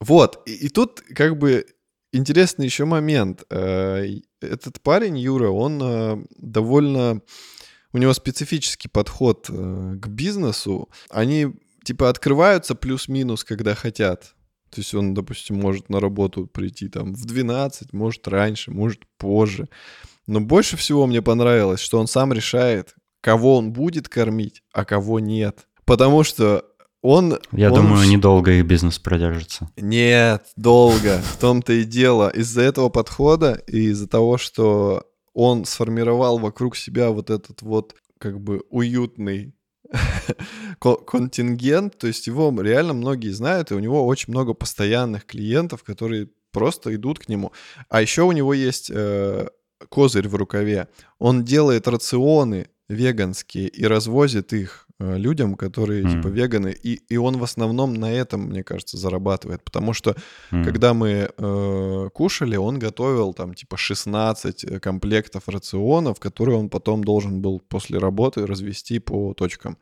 Вот, 0.05 0.43
и 0.49 0.69
тут 0.69 1.01
как 1.15 1.39
бы 1.39 1.65
интересный 2.13 2.65
еще 2.65 2.87
момент. 2.87 3.45
Э, 3.51 4.05
этот 4.41 4.81
парень, 4.81 5.17
Юра, 5.17 5.51
он 5.51 5.81
э, 5.81 6.25
довольно... 6.39 7.23
У 7.93 7.99
него 7.99 8.13
специфический 8.13 8.89
подход 8.89 9.49
к 9.49 10.09
бизнесу. 10.09 10.89
Они 11.09 11.55
типа 11.85 12.09
открываются 12.09 12.75
плюс-минус, 12.75 13.45
когда 13.45 13.75
хотят. 13.75 14.35
То 14.71 14.81
есть 14.81 14.95
он, 14.95 15.13
допустим, 15.13 15.57
может 15.57 15.91
на 15.91 16.01
работу 16.01 16.47
прийти 16.47 16.89
там 16.89 17.13
в 17.15 17.27
12, 17.27 17.93
может 17.93 18.27
раньше, 18.27 18.71
может 18.71 19.03
позже. 19.19 19.69
Но 20.27 20.41
больше 20.41 20.77
всего 20.77 21.07
мне 21.07 21.21
понравилось, 21.21 21.81
что 21.81 21.99
он 21.99 22.07
сам 22.07 22.33
решает, 22.33 22.95
кого 23.21 23.59
он 23.59 23.73
будет 23.73 24.09
кормить, 24.09 24.63
а 24.73 24.85
кого 24.85 25.21
нет. 25.21 25.67
Потому 25.85 26.25
что 26.25 26.65
он... 27.03 27.39
Я 27.51 27.71
он 27.71 27.83
думаю, 27.83 28.09
недолго 28.09 28.53
их 28.53 28.65
бизнес 28.65 28.99
продержится. 28.99 29.69
Нет, 29.77 30.47
долго. 30.57 31.21
В 31.21 31.37
том-то 31.39 31.75
и 31.75 31.85
дело. 31.85 32.31
Из-за 32.31 32.63
этого 32.63 32.89
подхода 32.89 33.63
и 33.67 33.91
из-за 33.91 34.09
того, 34.09 34.39
что 34.39 35.05
он 35.35 35.65
сформировал 35.65 36.39
вокруг 36.39 36.77
себя 36.77 37.11
вот 37.11 37.29
этот 37.29 37.61
вот 37.63 37.95
как 38.19 38.41
бы 38.41 38.63
уютный 38.71 39.55
контингент, 41.07 41.99
то 41.99 42.07
есть 42.07 42.27
его 42.27 42.55
реально 42.61 42.93
многие 42.93 43.31
знают, 43.31 43.71
и 43.71 43.75
у 43.75 43.79
него 43.79 44.07
очень 44.07 44.33
много 44.33 44.55
постоянных 44.55 45.27
клиентов, 45.27 45.83
которые 45.83 46.29
просто 46.51 46.95
идут 46.95 47.19
к 47.19 47.29
нему. 47.29 47.53
А 47.89 48.03
еще 48.03 48.23
у 48.23 48.33
него 48.33 48.55
есть 48.55 48.91
э, 48.93 49.49
козырь 49.89 50.29
в 50.29 50.35
рукаве. 50.35 50.89
Он 51.19 51.45
делает 51.45 51.89
рационы 51.89 52.69
веганские 52.89 53.69
и 53.69 53.85
развозит 53.87 54.53
их 54.53 54.82
людям, 55.17 55.55
которые 55.55 56.03
Мгм. 56.05 56.11
типа 56.11 56.29
веганы, 56.29 56.77
и, 56.87 57.01
и 57.09 57.17
он 57.17 57.37
в 57.39 57.43
основном 57.45 57.95
на 57.95 58.13
этом, 58.13 58.43
мне 58.43 58.63
кажется, 58.63 58.97
зарабатывает, 58.97 59.63
потому 59.63 59.93
что 59.93 60.15
М. 60.53 60.65
когда 60.65 60.95
мы 60.95 61.31
э, 61.37 62.09
кушали, 62.13 62.57
он 62.57 62.79
готовил 62.79 63.35
там 63.35 63.55
типа 63.55 63.77
16 63.77 64.65
э, 64.65 64.81
комплектов 64.81 65.49
рационов, 65.49 66.21
которые 66.21 66.59
он 66.59 66.69
потом 66.69 67.05
должен 67.05 67.41
был 67.41 67.61
после 67.69 67.99
работы 67.99 68.47
развести 68.47 68.99
по 68.99 69.35
точкам. 69.35 69.77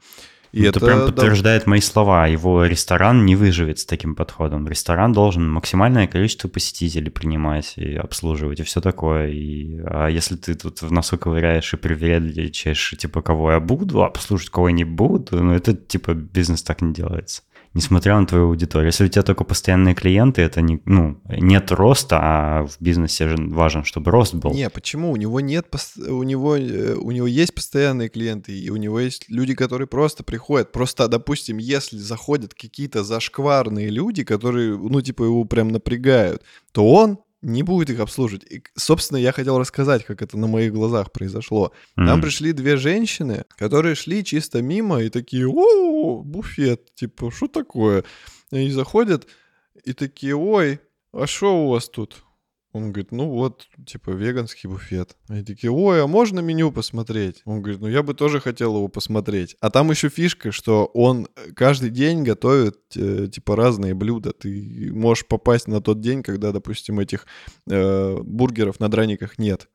И 0.52 0.62
это, 0.62 0.80
прям 0.80 1.06
подтверждает 1.06 1.66
мои 1.66 1.80
слова. 1.80 2.26
Его 2.26 2.64
ресторан 2.64 3.24
не 3.24 3.36
выживет 3.36 3.78
с 3.78 3.84
таким 3.84 4.14
подходом. 4.14 4.66
Ресторан 4.66 5.12
должен 5.12 5.48
максимальное 5.48 6.06
количество 6.06 6.48
посетителей 6.48 7.10
принимать 7.10 7.74
и 7.76 7.94
обслуживать, 7.94 8.60
и 8.60 8.64
все 8.64 8.80
такое. 8.80 9.28
И, 9.28 9.78
а 9.84 10.08
если 10.08 10.36
ты 10.36 10.54
тут 10.54 10.82
в 10.82 10.90
носу 10.90 11.18
ковыряешь 11.18 11.72
и 11.72 11.76
привередничаешь, 11.76 12.94
типа, 12.98 13.22
кого 13.22 13.52
я 13.52 13.60
буду 13.60 14.02
обслуживать, 14.02 14.50
кого 14.50 14.68
я 14.68 14.74
не 14.74 14.84
буду, 14.84 15.42
ну 15.42 15.52
это, 15.52 15.74
типа, 15.74 16.14
бизнес 16.14 16.62
так 16.62 16.82
не 16.82 16.92
делается. 16.92 17.42
Несмотря 17.72 18.18
на 18.18 18.26
твою 18.26 18.48
аудиторию. 18.48 18.88
Если 18.88 19.04
у 19.04 19.08
тебя 19.08 19.22
только 19.22 19.44
постоянные 19.44 19.94
клиенты, 19.94 20.42
это 20.42 20.60
не, 20.60 20.80
ну, 20.86 21.20
нет 21.28 21.70
роста, 21.70 22.18
а 22.20 22.66
в 22.66 22.76
бизнесе 22.80 23.28
же 23.28 23.36
важен, 23.38 23.84
чтобы 23.84 24.10
рост 24.10 24.34
был. 24.34 24.52
Не, 24.52 24.68
почему? 24.70 25.12
У 25.12 25.16
него 25.16 25.38
нет, 25.40 25.66
у 25.96 26.22
него, 26.24 26.56
э, 26.56 26.94
у 26.94 27.12
него 27.12 27.28
есть 27.28 27.54
постоянные 27.54 28.08
клиенты, 28.08 28.58
и 28.58 28.70
у 28.70 28.76
него 28.76 28.98
есть 28.98 29.26
люди, 29.28 29.54
которые 29.54 29.86
просто 29.86 30.24
приходят. 30.24 30.72
Просто, 30.72 31.06
допустим, 31.06 31.58
если 31.58 31.96
заходят 31.96 32.54
какие-то 32.54 33.04
зашкварные 33.04 33.88
люди, 33.88 34.24
которые, 34.24 34.76
ну, 34.76 35.00
типа, 35.00 35.22
его 35.22 35.44
прям 35.44 35.68
напрягают, 35.68 36.42
то 36.72 36.90
он 36.90 37.18
не 37.42 37.62
будет 37.62 37.90
их 37.90 38.00
обслуживать. 38.00 38.44
И, 38.50 38.62
собственно, 38.76 39.18
я 39.18 39.32
хотел 39.32 39.58
рассказать, 39.58 40.04
как 40.04 40.22
это 40.22 40.36
на 40.38 40.46
моих 40.46 40.72
глазах 40.72 41.12
произошло. 41.12 41.72
М. 41.96 42.06
Там 42.06 42.20
пришли 42.20 42.52
две 42.52 42.76
женщины, 42.76 43.44
которые 43.56 43.94
шли 43.94 44.24
чисто 44.24 44.62
мимо 44.62 45.02
и 45.02 45.08
такие, 45.08 45.48
о, 45.48 46.22
буфет, 46.22 46.94
типа, 46.94 47.30
что 47.30 47.48
такое? 47.48 48.04
И 48.50 48.56
Они 48.56 48.70
заходят 48.70 49.26
и 49.84 49.92
такие, 49.92 50.36
ой, 50.36 50.80
а 51.12 51.26
что 51.26 51.64
у 51.64 51.70
вас 51.70 51.88
тут? 51.88 52.24
Он 52.72 52.92
говорит, 52.92 53.10
ну 53.10 53.28
вот, 53.28 53.66
типа, 53.84 54.10
веганский 54.10 54.68
буфет. 54.68 55.16
Они 55.28 55.42
такие, 55.42 55.72
ой, 55.72 56.02
а 56.02 56.06
можно 56.06 56.38
меню 56.40 56.70
посмотреть? 56.70 57.42
Он 57.44 57.60
говорит, 57.62 57.80
ну 57.80 57.88
я 57.88 58.02
бы 58.04 58.14
тоже 58.14 58.40
хотел 58.40 58.76
его 58.76 58.86
посмотреть. 58.86 59.56
А 59.60 59.70
там 59.70 59.90
еще 59.90 60.08
фишка, 60.08 60.52
что 60.52 60.84
он 60.86 61.26
каждый 61.56 61.90
день 61.90 62.22
готовит, 62.22 62.78
э, 62.96 63.26
типа, 63.26 63.56
разные 63.56 63.94
блюда. 63.94 64.32
Ты 64.32 64.90
можешь 64.92 65.26
попасть 65.26 65.66
на 65.66 65.80
тот 65.80 66.00
день, 66.00 66.22
когда, 66.22 66.52
допустим, 66.52 67.00
этих 67.00 67.26
э, 67.68 68.16
бургеров 68.22 68.78
на 68.78 68.88
драниках 68.88 69.38
нет. 69.38 69.68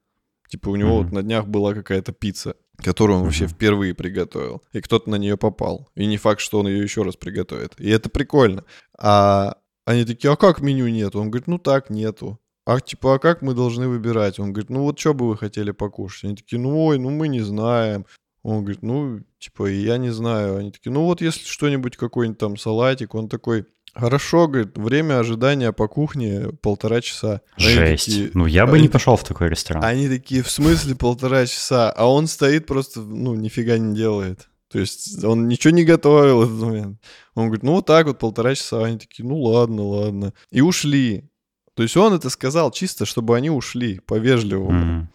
Типа, 0.47 0.69
у 0.69 0.75
него 0.77 0.95
Мгм. 0.99 1.03
вот 1.03 1.12
на 1.12 1.21
днях 1.23 1.47
была 1.47 1.73
какая-то 1.73 2.13
пицца, 2.13 2.55
которую 2.77 3.17
он 3.19 3.25
вообще 3.25 3.45
Мгм. 3.45 3.53
впервые 3.53 3.93
приготовил. 3.95 4.63
И 4.73 4.79
кто-то 4.79 5.10
на 5.10 5.15
нее 5.15 5.36
попал. 5.38 5.89
И 5.95 6.05
не 6.05 6.15
факт, 6.17 6.39
что 6.39 6.60
он 6.60 6.67
ее 6.67 6.81
еще 6.84 7.01
раз 7.01 7.15
приготовит. 7.17 7.73
И 7.77 7.89
это 7.89 8.10
прикольно. 8.10 8.63
А 8.97 9.58
они 9.86 10.05
такие, 10.05 10.31
а 10.31 10.36
как 10.38 10.62
меню 10.62 10.88
нету? 10.88 11.19
Он 11.19 11.29
говорит, 11.29 11.47
ну 11.47 11.58
так, 11.58 11.89
нету. 11.89 12.39
А 12.65 12.80
типа, 12.80 13.15
а 13.15 13.19
как 13.19 13.41
мы 13.41 13.54
должны 13.54 13.88
выбирать? 13.88 14.39
Он 14.39 14.51
говорит, 14.51 14.69
ну 14.69 14.82
вот 14.82 14.99
что 14.99 15.13
бы 15.13 15.28
вы 15.28 15.38
хотели 15.38 15.71
покушать? 15.71 16.23
Они 16.25 16.36
такие, 16.36 16.60
ну 16.60 16.86
ой, 16.86 16.97
ну 16.97 17.12
мы 17.12 17.28
не 17.28 17.41
знаем. 17.41 18.06
Он 18.41 18.60
говорит, 18.60 18.84
ну, 18.84 19.21
типа, 19.39 19.65
я 19.65 19.97
не 19.97 20.12
знаю. 20.12 20.58
Они 20.58 20.71
такие, 20.71 20.91
ну 20.91 21.06
вот 21.06 21.21
если 21.21 21.45
что-нибудь, 21.45 21.97
какой-нибудь 21.97 22.39
там 22.39 22.58
салатик. 22.58 23.15
Он 23.15 23.28
такой, 23.28 23.65
хорошо, 23.95 24.47
говорит, 24.47 24.78
время 24.78 25.19
ожидания 25.19 25.71
по 25.71 25.88
кухне 25.88 26.49
полтора 26.62 27.01
часа. 27.01 27.41
Они 27.56 27.69
Жесть. 27.69 28.06
такие, 28.06 28.32
ну, 28.34 28.45
я 28.45 28.67
бы 28.67 28.73
они 28.73 28.84
не 28.84 28.89
пошел 28.89 29.15
в 29.15 29.23
такой 29.23 29.49
ресторан. 29.49 29.84
они 29.84 30.10
такие, 30.10 30.43
в 30.43 30.51
смысле 30.51 30.95
полтора 30.95 31.45
часа? 31.45 31.91
А 31.91 32.08
он 32.08 32.28
стоит 32.28 32.67
просто, 32.67 33.01
ну, 33.01 33.34
нифига 33.36 33.78
не 33.78 33.95
делает. 33.95 34.47
То 34.71 34.80
есть 34.80 35.23
он 35.23 35.47
ничего 35.47 35.71
не 35.71 35.86
готовил 35.86 36.41
в 36.41 36.43
этот 36.43 36.63
момент. 36.63 37.01
Он 37.36 37.45
говорит, 37.45 37.63
ну 37.63 37.73
вот 37.73 37.86
так 37.86 38.08
вот 38.08 38.19
полтора 38.19 38.56
часа. 38.56 38.84
Они 38.84 38.97
такие, 38.97 39.28
ну 39.28 39.39
ладно, 39.41 39.84
ладно. 39.84 40.34
И 40.51 40.62
ушли. 40.62 41.30
То 41.75 41.83
есть 41.83 41.95
он 41.97 42.13
это 42.13 42.29
сказал 42.29 42.71
чисто, 42.71 43.05
чтобы 43.05 43.35
они 43.35 43.49
ушли 43.49 43.99
по-вежливому. 43.99 44.71
Мгм. 44.71 45.09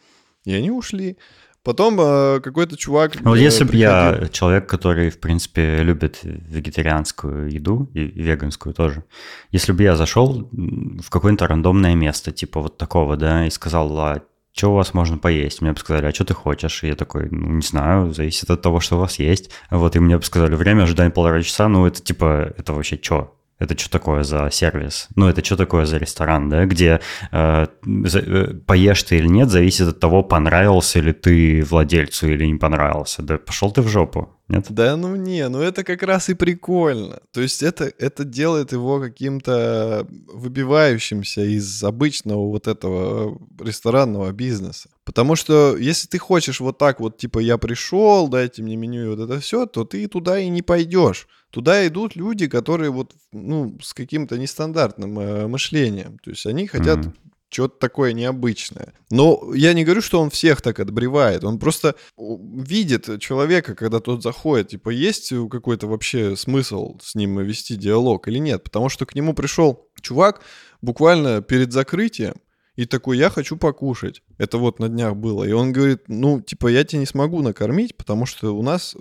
И 0.45 0.55
они 0.55 0.71
ушли. 0.71 1.17
Потом 1.63 2.01
э, 2.01 2.41
какой-то 2.41 2.77
чувак... 2.77 3.21
Ну, 3.21 3.35
э, 3.35 3.41
если 3.41 3.65
бы 3.65 3.77
я 3.77 4.29
человек, 4.33 4.67
который, 4.67 5.11
в 5.11 5.19
принципе, 5.21 5.83
любит 5.83 6.21
вегетарианскую 6.23 7.51
еду 7.51 7.91
и 7.93 8.01
и 8.01 8.23
веганскую 8.23 8.75
тоже, 8.75 9.05
если 9.51 9.73
бы 9.73 9.83
я 9.83 9.97
зашел 9.97 10.49
в 10.53 11.11
какое-нибудь 11.11 11.47
рандомное 11.47 11.95
место, 11.95 12.33
типа 12.33 12.61
вот 12.61 12.79
такого, 12.79 13.17
да, 13.17 13.47
и 13.47 13.51
сказал, 13.51 13.99
а 13.99 14.23
что 14.53 14.73
у 14.73 14.75
вас 14.75 14.95
можно 14.95 15.19
поесть? 15.19 15.61
Мне 15.61 15.73
бы 15.73 15.79
сказали, 15.79 16.07
а 16.07 16.15
что 16.15 16.25
ты 16.25 16.35
хочешь? 16.35 16.83
И 16.83 16.89
я 16.89 16.95
такой, 16.95 17.29
ну, 17.31 17.57
не 17.57 17.63
знаю, 17.63 18.13
зависит 18.13 18.51
от 18.51 18.63
того, 18.63 18.81
что 18.81 18.97
у 18.97 19.01
вас 19.01 19.19
есть. 19.19 19.51
Вот, 19.71 19.97
и 19.97 20.01
мне 20.01 20.17
бы 20.17 20.25
сказали, 20.25 20.55
время 20.55 20.85
ожидания 20.85 21.11
полтора 21.11 21.43
часа, 21.43 21.69
ну, 21.69 21.87
это 21.87 22.03
типа, 22.03 22.55
это 22.57 22.73
вообще 22.73 22.99
что? 23.01 23.37
Это 23.61 23.79
что 23.79 23.91
такое 23.91 24.23
за 24.23 24.49
сервис? 24.51 25.09
Ну, 25.17 25.29
это 25.29 25.45
что 25.45 25.57
такое 25.57 25.85
за 25.85 25.99
ресторан, 25.99 26.49
да, 26.49 26.65
где 26.65 27.01
э, 27.31 27.67
за- 28.05 28.19
э, 28.19 28.55
поешь 28.67 29.03
ты 29.03 29.19
или 29.19 29.29
нет, 29.29 29.51
зависит 29.51 29.87
от 29.89 30.01
того, 30.01 30.23
понравился 30.23 30.99
ли 31.01 31.13
ты 31.13 31.63
владельцу 31.63 32.29
или 32.29 32.47
не 32.47 32.55
понравился. 32.59 33.23
Да 33.23 33.37
пошел 33.37 33.71
ты 33.71 33.83
в 33.83 33.89
жопу, 33.89 34.31
нет? 34.49 34.65
Да 34.71 34.97
ну 34.97 35.15
не, 35.15 35.47
ну 35.49 35.61
это 35.61 35.85
как 35.85 36.03
раз 36.03 36.31
и 36.31 36.35
прикольно. 36.35 37.21
То 37.33 37.43
есть 37.43 37.63
это, 37.63 37.93
это 37.99 38.25
делает 38.25 38.73
его 38.73 38.99
каким-то 38.99 40.07
выбивающимся 40.33 41.43
из 41.43 41.85
обычного 41.85 42.49
вот 42.49 42.67
этого 42.67 43.39
ресторанного 43.61 44.33
бизнеса. 44.33 44.89
Потому 45.11 45.35
что 45.35 45.77
если 45.77 46.07
ты 46.07 46.19
хочешь 46.19 46.61
вот 46.61 46.79
так 46.79 47.01
вот, 47.01 47.19
типа, 47.19 47.41
я 47.41 47.59
пришел, 47.59 48.29
дайте 48.29 48.63
мне 48.63 48.77
меню 48.77 49.07
и 49.07 49.17
вот 49.17 49.19
это 49.19 49.41
все, 49.41 49.67
то 49.67 49.85
ты 49.85 50.07
туда 50.07 50.39
и 50.39 50.49
не 50.49 50.63
пойдешь. 50.63 51.27
Туда 51.51 51.85
идут 51.89 52.15
люди, 52.15 52.47
которые 52.47 52.91
вот, 52.91 53.13
ну, 53.33 53.77
с 53.83 53.93
каким-то 53.93 54.39
нестандартным 54.39 55.19
э, 55.19 55.49
мышлением. 55.49 56.19
То 56.23 56.31
есть 56.31 56.47
они 56.47 56.69
хотят 56.69 56.99
Мгм. 56.99 57.15
что-то 57.49 57.77
такое 57.81 58.13
необычное. 58.13 58.93
Но 59.11 59.51
я 59.53 59.73
не 59.73 59.83
говорю, 59.83 60.01
что 60.01 60.21
он 60.21 60.31
всех 60.31 60.63
так 60.63 60.79
отбревает. 60.79 61.43
Он 61.43 61.59
просто 61.59 61.97
видит 62.17 63.21
человека, 63.21 63.75
когда 63.75 63.99
тот 63.99 64.23
заходит. 64.23 64.69
Типа, 64.69 64.91
есть 64.91 65.33
какой-то 65.51 65.89
вообще 65.89 66.37
смысл 66.37 66.99
с 67.03 67.17
ним 67.17 67.41
вести 67.41 67.75
диалог 67.75 68.29
или 68.29 68.39
нет? 68.39 68.63
Потому 68.63 68.89
что 68.89 69.07
к 69.07 69.17
нему 69.17 69.35
пришел 69.35 69.89
чувак 70.01 70.43
буквально 70.81 71.43
перед 71.43 71.73
закрытием 71.73 72.35
и 72.77 72.87
такой, 72.87 73.19
я 73.19 73.31
хочу 73.31 73.57
покушать. 73.57 74.23
Это 74.39 74.59
вот 74.59 74.79
на 74.79 74.89
днях 74.89 75.17
было. 75.17 75.45
И 75.45 75.53
он 75.53 75.73
говорит, 75.73 76.05
ну, 76.09 76.41
типа, 76.41 76.69
я 76.69 76.85
тебя 76.85 77.01
не 77.01 77.07
смогу 77.07 77.43
накормить, 77.43 77.97
потому 77.97 78.27
что 78.27 78.57
у 78.57 78.63
нас 78.63 78.97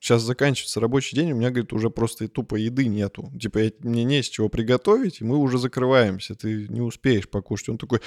сейчас 0.00 0.22
заканчивается 0.22 0.80
рабочий 0.80 1.16
день, 1.16 1.32
у 1.32 1.36
меня, 1.36 1.50
говорит, 1.50 1.72
уже 1.72 1.90
просто 1.90 2.28
тупо 2.28 2.54
еды 2.56 2.86
нету. 2.86 3.32
Типа, 3.38 3.58
я- 3.58 3.72
мне 3.80 4.04
не 4.04 4.22
с 4.22 4.28
чего 4.28 4.48
приготовить, 4.48 5.20
и 5.20 5.24
мы 5.24 5.36
уже 5.36 5.58
закрываемся, 5.58 6.34
ты 6.34 6.68
не 6.68 6.80
успеешь 6.80 7.28
покушать. 7.28 7.68
Он 7.70 7.78
такой, 7.78 8.00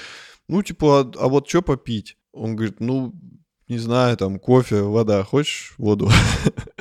ну, 0.48 0.62
типа, 0.62 1.00
а, 1.00 1.12
а 1.18 1.28
вот 1.28 1.48
что 1.48 1.62
попить? 1.62 2.16
Он 2.32 2.56
говорит, 2.56 2.80
ну, 2.80 3.12
не 3.68 3.78
знаю, 3.78 4.16
там, 4.16 4.38
кофе, 4.38 4.82
вода, 4.82 5.22
хочешь 5.24 5.74
воду? 5.78 6.10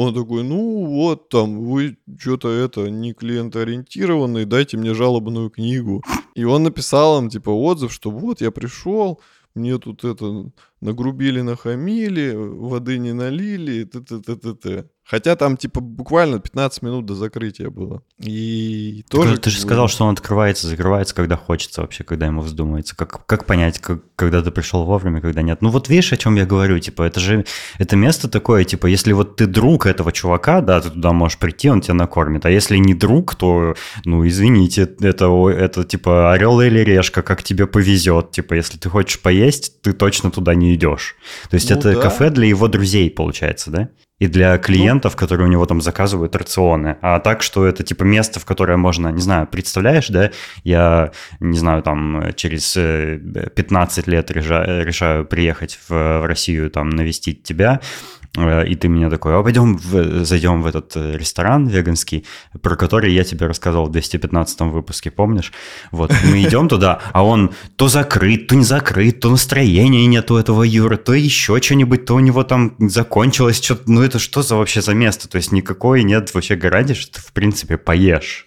Он 0.00 0.14
такой, 0.14 0.44
ну, 0.44 0.86
вот 0.86 1.28
там, 1.28 1.58
вы 1.58 1.98
что-то 2.20 2.50
это, 2.50 2.88
не 2.88 3.14
клиентоориентированный, 3.14 4.44
дайте 4.44 4.76
мне 4.76 4.94
жалобную 4.94 5.50
книгу. 5.50 6.04
И 6.36 6.44
он 6.44 6.62
написал 6.62 7.20
им, 7.20 7.28
типа, 7.28 7.50
отзыв, 7.50 7.92
что 7.92 8.12
вот, 8.12 8.40
я 8.40 8.52
пришел, 8.52 9.20
мне 9.56 9.76
тут 9.78 10.04
это 10.04 10.52
нагрубили, 10.80 11.40
нахамили, 11.40 12.32
воды 12.32 12.98
не 12.98 13.12
налили, 13.12 13.82
т-т-т-т-т. 13.82 14.88
Хотя 15.10 15.36
там, 15.36 15.56
типа, 15.56 15.80
буквально 15.80 16.38
15 16.38 16.82
минут 16.82 17.06
до 17.06 17.14
закрытия 17.14 17.70
было. 17.70 18.02
И 18.18 19.04
тоже... 19.08 19.38
ты 19.38 19.48
же 19.48 19.58
сказал, 19.58 19.88
что 19.88 20.04
он 20.04 20.12
открывается, 20.12 20.68
закрывается, 20.68 21.14
когда 21.14 21.36
хочется 21.36 21.80
вообще, 21.80 22.04
когда 22.04 22.26
ему 22.26 22.42
вздумается. 22.42 22.94
Как, 22.94 23.24
как 23.24 23.46
понять, 23.46 23.78
как- 23.78 24.02
когда 24.16 24.42
ты 24.42 24.50
пришел 24.50 24.84
вовремя, 24.84 25.22
когда 25.22 25.40
нет? 25.40 25.62
Ну 25.62 25.70
вот 25.70 25.88
видишь, 25.88 26.12
о 26.12 26.18
чем 26.18 26.34
я 26.34 26.44
говорю, 26.44 26.78
типа, 26.78 27.04
это 27.04 27.20
же, 27.20 27.46
это 27.78 27.96
место 27.96 28.28
такое, 28.28 28.64
типа, 28.64 28.86
если 28.86 29.12
вот 29.14 29.36
ты 29.36 29.46
друг 29.46 29.86
этого 29.86 30.12
чувака, 30.12 30.60
да, 30.60 30.78
ты 30.82 30.90
туда 30.90 31.12
можешь 31.12 31.38
прийти, 31.38 31.70
он 31.70 31.80
тебя 31.80 31.94
накормит, 31.94 32.44
а 32.44 32.50
если 32.50 32.76
не 32.76 32.92
друг, 32.92 33.34
то, 33.34 33.76
ну, 34.04 34.28
извините, 34.28 34.82
это, 35.00 35.48
это 35.48 35.84
типа 35.84 36.32
орел 36.32 36.60
или 36.60 36.80
решка, 36.80 37.22
как 37.22 37.42
тебе 37.42 37.66
повезет, 37.66 38.32
типа, 38.32 38.52
если 38.52 38.76
ты 38.76 38.90
хочешь 38.90 39.20
поесть, 39.20 39.80
ты 39.80 39.94
точно 39.94 40.30
туда 40.30 40.54
не 40.54 40.74
идешь. 40.74 41.16
То 41.48 41.54
есть 41.54 41.70
Ну 41.70 41.76
это 41.76 41.94
да. 41.94 42.02
кафе 42.02 42.28
для 42.28 42.46
его 42.46 42.68
друзей, 42.68 43.10
получается, 43.10 43.70
да? 43.70 43.88
И 44.18 44.26
для 44.26 44.58
клиентов, 44.58 45.14
которые 45.14 45.46
у 45.46 45.50
него 45.50 45.64
там 45.66 45.80
заказывают 45.80 46.34
рационы. 46.34 46.96
А 47.02 47.20
так, 47.20 47.42
что 47.42 47.66
это 47.66 47.84
типа 47.84 48.02
место, 48.02 48.40
в 48.40 48.44
которое 48.44 48.76
можно, 48.76 49.08
не 49.08 49.20
знаю, 49.20 49.46
представляешь, 49.46 50.08
да, 50.08 50.30
я, 50.64 51.12
не 51.38 51.58
знаю, 51.58 51.82
там 51.82 52.32
через 52.34 52.76
э, 52.76 53.18
15 53.54 54.08
лет 54.08 54.30
реша- 54.30 54.82
решаю 54.82 55.24
приехать 55.24 55.78
в, 55.88 56.26
Россию, 56.26 56.70
там, 56.70 56.90
навестить 56.90 57.44
тебя, 57.44 57.80
э, 57.80 58.17
и 58.66 58.74
ты 58.74 58.88
мне 58.88 59.08
такой, 59.10 59.34
а 59.38 59.42
пойдем 59.42 59.76
в- 59.76 60.24
зайдем 60.24 60.62
в 60.62 60.66
этот 60.66 60.96
э, 60.96 61.16
ресторан 61.16 61.66
веганский, 61.66 62.24
про 62.62 62.76
который 62.76 63.12
я 63.12 63.24
тебе 63.24 63.46
рассказывал 63.46 63.86
в 63.86 63.92
215 63.92 64.60
выпуске, 64.60 65.10
помнишь? 65.10 65.52
Вот, 65.90 66.12
мы 66.24 66.42
идем 66.44 66.68
туда, 66.68 67.00
а 67.12 67.24
он 67.24 67.52
то 67.76 67.88
закрыт, 67.88 68.46
то 68.46 68.54
не 68.56 68.64
закрыт, 68.64 69.20
то 69.20 69.30
настроения 69.30 70.06
нет 70.06 70.30
у 70.30 70.36
этого 70.36 70.62
Юры, 70.62 70.96
то 70.96 71.14
еще 71.14 71.60
что-нибудь, 71.60 72.04
то 72.04 72.14
у 72.14 72.20
него 72.20 72.44
там 72.44 72.74
закончилось 72.78 73.62
что-то. 73.62 73.90
Ну 73.90 74.02
это 74.02 74.18
что 74.18 74.42
за 74.42 74.56
вообще 74.56 74.80
за 74.82 74.94
место? 74.94 75.28
То 75.28 75.36
есть 75.36 75.52
никакой 75.52 76.02
нет 76.04 76.32
вообще 76.34 76.56
гарантии, 76.56 76.94
что 76.94 77.14
ты 77.14 77.20
в 77.20 77.32
принципе 77.32 77.76
поешь. 77.78 78.46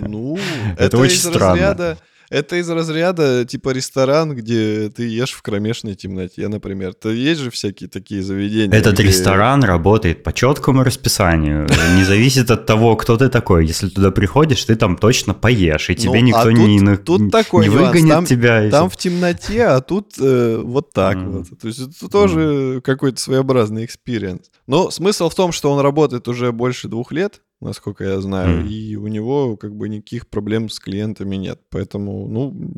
Ну, 0.00 0.38
Это 0.74 0.84
это, 0.84 0.98
очень 0.98 1.16
из 1.16 1.22
странно. 1.24 1.52
разряда... 1.52 1.98
Это 2.32 2.56
из 2.56 2.70
разряда 2.70 3.44
типа 3.44 3.70
ресторан, 3.70 4.34
где 4.34 4.88
ты 4.88 5.06
ешь 5.06 5.32
в 5.32 5.42
кромешной 5.42 5.94
темноте, 5.94 6.48
например. 6.48 6.94
То 6.94 7.10
есть 7.10 7.40
же 7.42 7.50
всякие 7.50 7.90
такие 7.90 8.22
заведения. 8.22 8.74
Этот 8.74 8.94
где- 8.94 9.02
ресторан 9.04 9.62
работает 9.62 10.22
по 10.22 10.32
четкому 10.32 10.82
расписанию. 10.82 11.68
Не 11.96 12.04
зависит 12.04 12.50
от 12.50 12.64
того, 12.64 12.96
кто 12.96 13.18
ты 13.18 13.28
такой. 13.28 13.66
Если 13.66 13.88
туда 13.90 14.10
приходишь, 14.10 14.64
ты 14.64 14.76
там 14.76 14.96
точно 14.96 15.34
поешь, 15.34 15.90
и 15.90 15.94
тебе 15.94 16.20
Ну, 16.20 16.26
никто 16.26 16.40
а 16.48 16.52
не, 16.52 16.78
тут- 16.78 16.82
на- 16.82 16.96
тут 16.96 17.30
такой 17.30 17.68
не 17.68 17.74
нюанс. 17.74 17.86
выгонит 17.88 18.10
Там- 18.10 18.24
тебя. 18.24 18.70
Там 18.70 18.88
в 18.88 18.96
темноте, 18.96 19.64
а 19.66 19.80
тут 19.82 20.14
э, 20.18 20.56
вот 20.64 20.90
так 20.94 21.18
вот. 21.18 21.46
То 21.60 21.68
есть 21.68 21.80
это 21.80 22.08
тоже 22.08 22.80
какой-то 22.82 23.20
своеобразный 23.20 23.84
experience. 23.84 24.50
Но 24.66 24.90
смысл 24.90 25.28
в 25.28 25.34
том, 25.34 25.52
что 25.52 25.70
он 25.70 25.80
работает 25.80 26.26
уже 26.28 26.50
больше 26.50 26.88
двух 26.88 27.12
лет, 27.12 27.42
насколько 27.62 28.04
я 28.04 28.20
знаю, 28.20 28.60
Мгм. 28.60 28.68
и 28.68 28.96
у 28.96 29.06
него 29.06 29.56
как 29.56 29.74
бы 29.74 29.88
никаких 29.88 30.28
проблем 30.28 30.68
с 30.68 30.78
клиентами 30.78 31.36
нет. 31.36 31.60
Поэтому, 31.70 32.28
ну, 32.28 32.74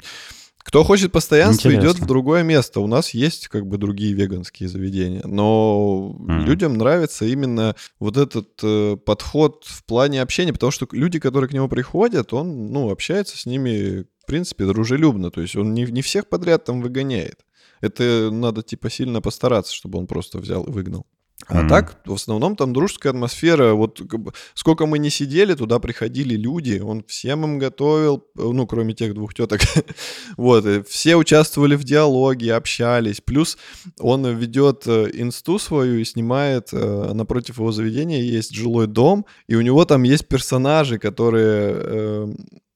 кто 0.58 0.82
хочет 0.82 1.12
постоянства, 1.12 1.68
идет 1.68 1.80
Интересно. 1.82 2.04
в 2.04 2.08
другое 2.08 2.42
место. 2.42 2.80
У 2.80 2.86
нас 2.86 3.10
есть 3.10 3.48
как 3.48 3.66
бы 3.66 3.76
другие 3.76 4.14
веганские 4.14 4.68
заведения, 4.68 5.22
но 5.24 6.16
Мгм. 6.18 6.44
людям 6.46 6.74
нравится 6.78 7.26
именно 7.26 7.76
вот 8.00 8.16
этот 8.16 8.48
э, 8.62 8.96
подход 8.96 9.64
в 9.66 9.84
плане 9.84 10.22
общения, 10.22 10.52
потому 10.54 10.72
что 10.72 10.88
люди, 10.92 11.18
которые 11.20 11.50
к 11.50 11.52
нему 11.52 11.68
приходят, 11.68 12.32
он, 12.32 12.72
ну, 12.72 12.90
общается 12.90 13.36
с 13.36 13.44
ними, 13.44 14.06
в 14.22 14.26
принципе, 14.26 14.64
дружелюбно. 14.64 15.30
То 15.30 15.42
есть 15.42 15.54
он 15.54 15.74
не, 15.74 15.84
не 15.84 16.00
всех 16.00 16.28
подряд 16.30 16.64
там 16.64 16.80
выгоняет. 16.80 17.40
Это 17.82 18.30
надо, 18.32 18.62
типа, 18.62 18.88
сильно 18.88 19.20
постараться, 19.20 19.74
чтобы 19.74 19.98
он 19.98 20.06
просто 20.06 20.38
взял 20.38 20.64
и 20.64 20.70
выгнал. 20.70 21.04
А 21.46 21.60
Мгм. 21.60 21.68
так, 21.68 22.00
в 22.06 22.14
основном 22.14 22.56
там 22.56 22.72
дружеская 22.72 23.12
атмосфера. 23.12 23.74
Вот 23.74 24.00
сколько 24.54 24.86
мы 24.86 24.98
не 24.98 25.10
сидели, 25.10 25.54
туда 25.54 25.78
приходили 25.78 26.36
люди, 26.36 26.80
он 26.80 27.04
всем 27.06 27.44
им 27.44 27.58
готовил, 27.58 28.24
э, 28.38 28.42
ну, 28.42 28.66
кроме 28.66 28.94
тех 28.94 29.14
двух 29.14 29.34
теток. 29.34 29.60
вот, 30.36 30.64
и 30.66 30.82
все 30.82 31.16
участвовали 31.16 31.76
в 31.76 31.84
диалоге, 31.84 32.54
общались. 32.54 33.20
Плюс 33.20 33.58
он 33.98 34.26
ведет 34.26 34.84
э, 34.86 35.10
инсту 35.12 35.58
свою 35.58 35.98
и 35.98 36.04
снимает, 36.04 36.68
э, 36.72 37.12
напротив 37.12 37.58
его 37.58 37.72
заведения 37.72 38.22
есть 38.22 38.54
жилой 38.54 38.86
дом, 38.86 39.26
и 39.46 39.54
у 39.54 39.60
него 39.60 39.84
там 39.84 40.02
есть 40.02 40.26
персонажи, 40.26 40.98
которые... 40.98 42.34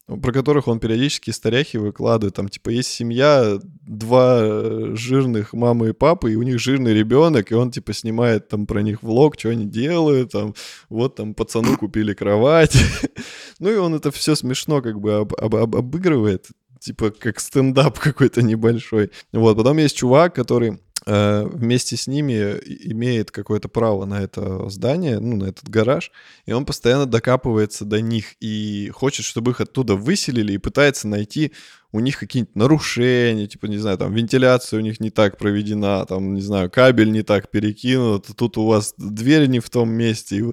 э, 0.08 0.16
про 0.16 0.32
которых 0.32 0.68
он 0.68 0.80
периодически 0.80 1.30
старяхи 1.30 1.76
выкладывает. 1.76 2.34
Там, 2.34 2.48
типа, 2.48 2.70
есть 2.70 2.90
семья, 2.90 3.58
два 3.86 4.38
э, 4.40 4.92
жирных 4.94 5.52
мамы 5.52 5.90
и 5.90 5.92
папы, 5.92 6.32
и 6.32 6.36
у 6.36 6.42
них 6.42 6.58
жирный 6.58 6.94
ребенок, 6.94 7.52
и 7.52 7.54
он, 7.54 7.70
типа, 7.70 7.92
снимает 7.92 8.48
там 8.48 8.66
про 8.66 8.82
них 8.82 9.02
влог, 9.02 9.38
что 9.38 9.50
они 9.50 9.64
делают, 9.66 10.32
там, 10.32 10.54
вот 10.88 11.14
там 11.16 11.34
пацану 11.34 11.76
купили 11.76 12.14
кровать. 12.14 12.76
ну 13.58 13.70
и 13.70 13.76
он 13.76 13.94
это 13.94 14.10
все 14.10 14.34
смешно 14.34 14.82
как 14.82 15.00
бы 15.00 15.14
об- 15.14 15.34
об- 15.34 15.56
об- 15.56 15.76
обыгрывает, 15.76 16.46
типа, 16.80 17.10
как 17.10 17.40
стендап 17.40 17.98
какой-то 18.00 18.42
небольшой. 18.42 19.10
Вот, 19.32 19.56
потом 19.56 19.78
есть 19.78 19.96
чувак, 19.96 20.34
который 20.34 20.78
вместе 21.08 21.96
с 21.96 22.06
ними 22.06 22.58
и- 22.58 22.92
имеет 22.92 23.30
какое-то 23.30 23.68
право 23.68 24.04
на 24.04 24.22
это 24.22 24.68
здание, 24.68 25.18
ну, 25.20 25.36
на 25.36 25.44
этот 25.46 25.68
гараж, 25.68 26.10
и 26.46 26.52
он 26.52 26.64
постоянно 26.66 27.06
докапывается 27.06 27.84
до 27.84 28.00
них 28.00 28.34
и 28.40 28.90
хочет, 28.94 29.24
чтобы 29.24 29.52
их 29.52 29.60
оттуда 29.60 29.94
выселили, 29.94 30.52
и 30.52 30.58
пытается 30.58 31.08
найти 31.08 31.52
у 31.92 32.00
них 32.00 32.18
какие-нибудь 32.18 32.54
нарушения, 32.54 33.46
типа, 33.46 33.66
не 33.66 33.78
знаю, 33.78 33.96
там, 33.96 34.12
вентиляция 34.12 34.78
у 34.78 34.82
них 34.82 35.00
не 35.00 35.10
так 35.10 35.38
проведена, 35.38 36.04
там, 36.04 36.34
не 36.34 36.42
знаю, 36.42 36.70
кабель 36.70 37.10
не 37.10 37.22
так 37.22 37.50
перекинут, 37.50 38.26
тут 38.36 38.58
у 38.58 38.66
вас 38.66 38.94
дверь 38.98 39.46
не 39.46 39.60
в 39.60 39.70
том 39.70 39.88
месте. 39.90 40.36
И, 40.36 40.44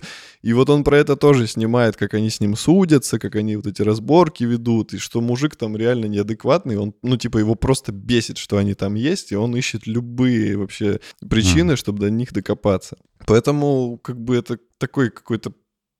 и 0.47 0.53
вот 0.53 0.69
он 0.69 0.85
про 0.85 0.97
это 0.97 1.17
тоже 1.17 1.47
снимает, 1.47 1.97
как 1.97 2.13
они 2.13 2.29
с 2.29 2.39
ним 2.39 2.55
судятся, 2.55 3.19
как 3.19 3.35
они 3.35 3.57
вот 3.57 3.67
эти 3.67 3.81
разборки 3.81 4.45
ведут, 4.45 4.93
и 4.93 4.97
что 4.97 5.19
мужик 5.19 5.57
там 5.57 5.75
реально 5.75 6.05
неадекватный, 6.05 6.77
он, 6.77 6.93
ну, 7.03 7.17
типа, 7.17 7.39
его 7.39 7.55
просто 7.55 7.91
бесит, 7.91 8.37
что 8.37 8.57
они 8.57 8.73
там 8.73 8.93
есть, 8.95 9.33
и 9.33 9.35
он 9.35 9.55
ищет 9.57 9.87
любые 9.87 10.57
вообще 10.57 11.01
причины, 11.29 11.73
mm. 11.73 11.77
чтобы 11.77 11.99
до 11.99 12.09
них 12.09 12.31
докопаться. 12.31 12.97
Поэтому, 13.27 13.97
как 13.97 14.21
бы, 14.21 14.37
это 14.37 14.57
такой 14.77 15.09
какой-то 15.09 15.51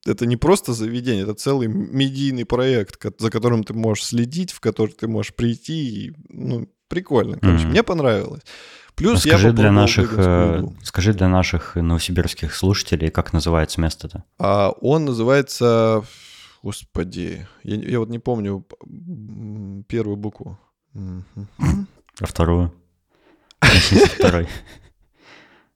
это 0.06 0.26
не 0.26 0.38
просто 0.38 0.74
заведение, 0.74 1.24
это 1.24 1.34
целый 1.34 1.68
медийный 1.68 2.46
проект, 2.46 3.04
за 3.20 3.30
которым 3.30 3.63
ты 3.63 3.74
можешь 3.74 4.06
следить, 4.06 4.52
в 4.52 4.60
который 4.60 4.91
ты 4.91 5.08
можешь 5.08 5.34
прийти. 5.34 6.06
И, 6.06 6.13
ну, 6.30 6.68
прикольно. 6.88 7.38
Короче, 7.39 7.65
mm-hmm. 7.65 7.70
мне 7.70 7.84
понравилось. 7.84 8.41
Плюс 8.96 9.22
скажи 9.22 9.48
я 9.48 9.54
для 9.54 9.72
наших, 9.72 10.13
э, 10.15 10.63
скажи 10.84 11.13
для 11.13 11.28
наших 11.28 11.76
новосибирских 11.76 12.56
слушателей, 12.56 13.10
как 13.10 13.34
называется 13.34 13.82
место-то? 13.82 14.24
А 14.39 14.70
он 14.80 15.04
называется, 15.04 16.04
господи, 16.63 17.46
я, 17.63 17.76
я 17.76 18.00
вот 18.00 18.10
не 18.10 18.20
помню 18.20 18.65
первую 19.88 20.15
букву. 20.15 20.58
А 20.94 22.26
вторую? 22.26 22.74
Второй. 24.18 24.48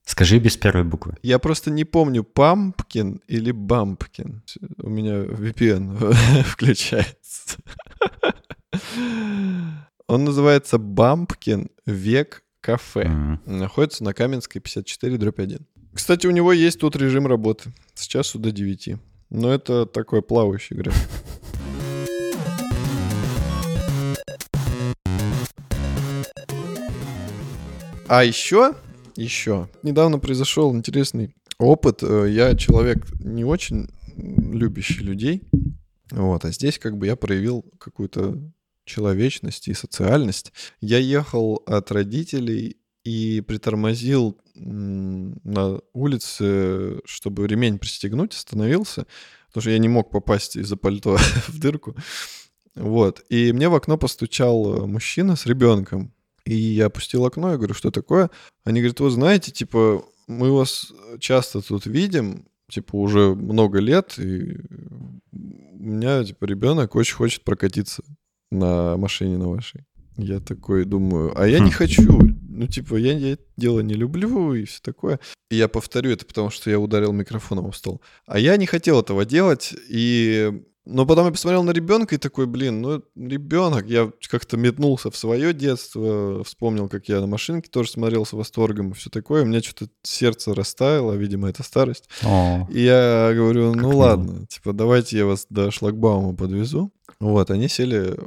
Скажи 0.10 0.40
без 0.40 0.58
первой 0.58 0.86
буквы. 0.86 1.14
Я 1.22 1.38
просто 1.38 1.70
не 1.70 1.86
помню, 1.86 2.24
пампкин 2.24 3.22
или 3.28 3.52
бампкин. 3.52 4.42
У 4.82 4.90
меня 4.90 5.20
VPN 5.20 6.44
включается. 6.46 7.58
Он 10.08 10.24
называется 10.24 10.80
Бампкин 10.80 11.70
Век 11.86 12.42
Кафе. 12.60 13.04
Mm-hmm. 13.04 13.52
Находится 13.52 14.04
на 14.04 14.16
Каменской 14.16 14.60
54 14.60 15.18
дробь 15.20 15.40
1. 15.40 15.60
Кстати, 15.94 16.26
у 16.26 16.32
него 16.32 16.54
есть 16.54 16.80
тут 16.80 16.96
режим 16.96 17.28
работы. 17.28 17.72
С 17.94 18.08
часу 18.08 18.40
до 18.40 18.52
9. 18.52 18.96
Но 19.30 19.54
это 19.54 19.86
такой 19.86 20.24
плавающий 20.24 20.76
график. 20.76 21.08
А 28.08 28.24
еще 28.24 28.74
еще. 29.24 29.70
Недавно 29.84 30.20
произошел 30.20 30.76
интересный 30.76 31.36
опыт. 31.58 32.04
Э, 32.04 32.28
я 32.30 32.56
человек 32.56 33.08
не 33.20 33.44
очень 33.44 33.90
любящий 34.16 35.04
людей. 35.04 35.44
Вот, 36.12 36.44
а 36.46 36.52
здесь 36.52 36.80
как 36.80 36.98
бы 36.98 37.06
я 37.06 37.16
проявил 37.16 37.64
какую-то 37.78 38.40
человечность 38.86 39.68
и 39.68 39.74
социальность. 39.74 40.52
Я 40.82 40.98
ехал 40.98 41.62
от 41.66 41.92
родителей 41.92 42.78
и 43.04 43.42
притормозил 43.42 44.38
на 44.56 45.80
улице, 45.94 47.00
чтобы 47.06 47.48
ремень 47.48 47.80
пристегнуть, 47.80 48.34
остановился, 48.34 49.06
потому 49.48 49.62
что 49.62 49.72
я 49.72 49.78
не 49.78 49.88
мог 49.88 50.12
попасть 50.12 50.58
из-за 50.58 50.76
пальто 50.76 51.18
в 51.48 51.60
дырку. 51.60 51.96
Вот. 52.76 53.24
И 53.30 53.54
мне 53.54 53.70
в 53.70 53.76
окно 53.76 53.98
постучал 53.98 54.88
мужчина 54.88 55.36
с 55.36 55.46
ребенком. 55.46 56.14
И 56.50 56.56
я 56.56 56.88
опустил 56.88 57.26
окно, 57.26 57.52
я 57.52 57.58
говорю, 57.58 57.76
что 57.76 57.92
такое? 57.92 58.32
Они 58.64 58.80
говорят, 58.80 59.00
вы 59.00 59.12
знаете, 59.12 59.52
типа, 59.52 60.04
мы 60.26 60.52
вас 60.52 60.92
часто 61.20 61.62
тут 61.62 61.86
видим, 61.86 62.48
типа, 62.72 62.96
уже 62.96 63.36
много 63.36 63.78
лет, 63.78 64.18
и 64.18 64.58
у 65.32 65.84
меня, 65.84 66.24
типа, 66.24 66.46
ребенок 66.46 66.96
очень 66.96 67.16
хочет 67.16 67.44
прокатиться 67.44 68.02
на 68.50 68.98
машине 68.98 69.38
на 69.38 69.50
вашей. 69.50 69.86
Я 70.18 70.40
такой 70.40 70.86
думаю, 70.86 71.40
а 71.40 71.48
я 71.48 71.60
не 71.60 71.70
хм. 71.70 71.74
хочу. 71.74 72.20
Ну, 72.50 72.66
типа, 72.66 72.96
я, 72.96 73.16
я 73.16 73.34
это 73.34 73.44
дело 73.56 73.82
не 73.82 73.94
люблю 73.94 74.56
и 74.56 74.66
все 74.66 74.80
такое. 74.82 75.20
И 75.52 75.56
я 75.56 75.68
повторю 75.68 76.10
это, 76.10 76.26
потому 76.26 76.50
что 76.50 76.72
я 76.72 76.80
ударил 76.80 77.12
микрофоном 77.12 77.72
в 77.72 77.78
стол. 77.78 78.02
А 78.26 78.40
я 78.40 78.58
не 78.58 78.66
хотел 78.66 79.00
этого 79.00 79.24
делать, 79.24 79.76
и 79.88 80.64
но 80.86 81.06
потом 81.06 81.26
я 81.26 81.32
посмотрел 81.32 81.64
на 81.64 81.72
ребенка 81.72 82.16
и 82.16 82.18
такой, 82.18 82.48
блин, 82.48 82.82
ну 82.82 83.04
ребенок. 83.16 83.86
Я 83.88 84.12
как-то 84.30 84.58
метнулся 84.58 85.12
в 85.12 85.18
свое 85.18 85.54
детство, 85.54 86.44
вспомнил, 86.44 86.90
как 86.90 87.08
я 87.10 87.22
на 87.22 87.28
машинке 87.28 87.70
тоже 87.70 87.92
смотрел 87.92 88.26
с 88.26 88.34
восторгом 88.34 88.92
и 88.92 88.94
все 88.94 89.10
такое. 89.10 89.44
У 89.44 89.46
меня 89.46 89.62
что-то 89.62 89.92
сердце 90.02 90.54
растаяло, 90.54 91.14
видимо, 91.14 91.50
это 91.50 91.64
старость. 91.64 92.10
О, 92.24 92.68
и 92.72 92.82
я 92.82 93.32
говорю, 93.36 93.76
ну 93.76 93.98
ладно, 93.98 94.32
мило. 94.32 94.48
типа 94.48 94.74
давайте 94.74 95.18
я 95.18 95.26
вас 95.26 95.46
до 95.50 95.72
шлагбаума 95.72 96.36
подвезу. 96.36 96.92
Вот, 97.20 97.52
они 97.52 97.68
сели 97.68 98.18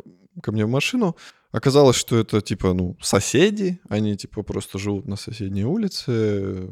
ко 0.42 0.52
мне 0.52 0.64
в 0.64 0.70
машину. 0.70 1.16
Оказалось, 1.50 1.96
что 1.96 2.16
это 2.16 2.40
типа, 2.40 2.72
ну, 2.72 2.96
соседи, 3.02 3.80
они 3.88 4.16
типа 4.16 4.42
просто 4.42 4.78
живут 4.78 5.06
на 5.06 5.16
соседней 5.16 5.64
улице, 5.64 6.70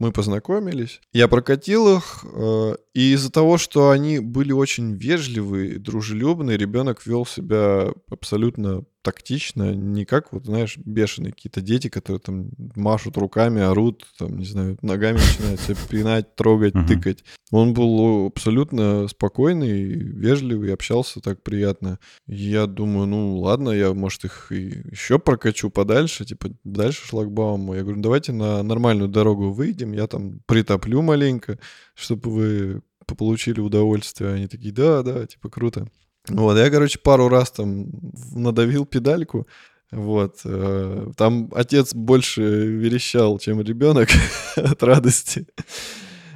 мы 0.00 0.12
познакомились. 0.12 1.00
Я 1.12 1.28
прокатил 1.28 1.96
их, 1.98 2.24
э, 2.24 2.76
и 2.94 3.12
из-за 3.12 3.30
того, 3.30 3.58
что 3.58 3.90
они 3.90 4.18
были 4.18 4.50
очень 4.50 4.94
вежливые, 4.94 5.78
дружелюбные, 5.78 6.56
ребенок 6.56 7.06
вел 7.06 7.26
себя 7.26 7.92
абсолютно 8.08 8.84
тактично, 9.02 9.74
не 9.74 10.04
как, 10.04 10.32
вот, 10.32 10.44
знаешь, 10.44 10.76
бешеные 10.76 11.32
какие-то 11.32 11.60
дети, 11.60 11.88
которые 11.88 12.20
там 12.20 12.50
машут 12.76 13.16
руками, 13.16 13.62
орут, 13.62 14.06
там, 14.18 14.38
не 14.38 14.44
знаю, 14.44 14.78
ногами 14.82 15.18
начинают 15.18 15.60
себя 15.60 15.76
пинать, 15.88 16.36
трогать, 16.36 16.74
тыкать. 16.86 17.24
Он 17.50 17.74
был 17.74 18.26
абсолютно 18.26 19.08
спокойный, 19.08 19.82
вежливый, 19.82 20.72
общался 20.72 21.20
так 21.20 21.42
приятно. 21.42 21.98
Я 22.26 22.66
думаю, 22.66 23.06
ну 23.06 23.38
ладно, 23.38 23.70
я, 23.70 23.92
может, 23.94 24.24
их 24.24 24.52
и 24.52 24.82
еще 24.90 25.18
прокачу 25.18 25.70
подальше, 25.70 26.24
типа 26.24 26.50
дальше 26.64 27.06
шлагбауму. 27.06 27.74
Я 27.74 27.82
говорю, 27.82 28.00
давайте 28.00 28.32
на 28.32 28.62
нормальную 28.62 29.08
дорогу 29.08 29.52
выйдем, 29.52 29.92
я 29.92 30.06
там 30.06 30.40
притоплю 30.46 31.02
маленько, 31.02 31.58
чтобы 31.94 32.30
вы 32.30 32.82
получили 33.16 33.60
удовольствие. 33.60 34.32
Они 34.32 34.46
такие, 34.46 34.72
да, 34.72 35.02
да, 35.02 35.26
типа 35.26 35.48
круто. 35.48 35.88
Вот, 36.28 36.58
я, 36.58 36.70
короче, 36.70 36.98
пару 36.98 37.28
раз 37.28 37.50
там 37.50 37.86
надавил 38.32 38.84
педальку, 38.84 39.46
вот. 39.90 40.40
Э, 40.44 41.10
там 41.16 41.50
отец 41.54 41.94
больше 41.94 42.42
верещал, 42.42 43.38
чем 43.38 43.60
ребенок 43.60 44.08
от 44.56 44.82
радости. 44.82 45.46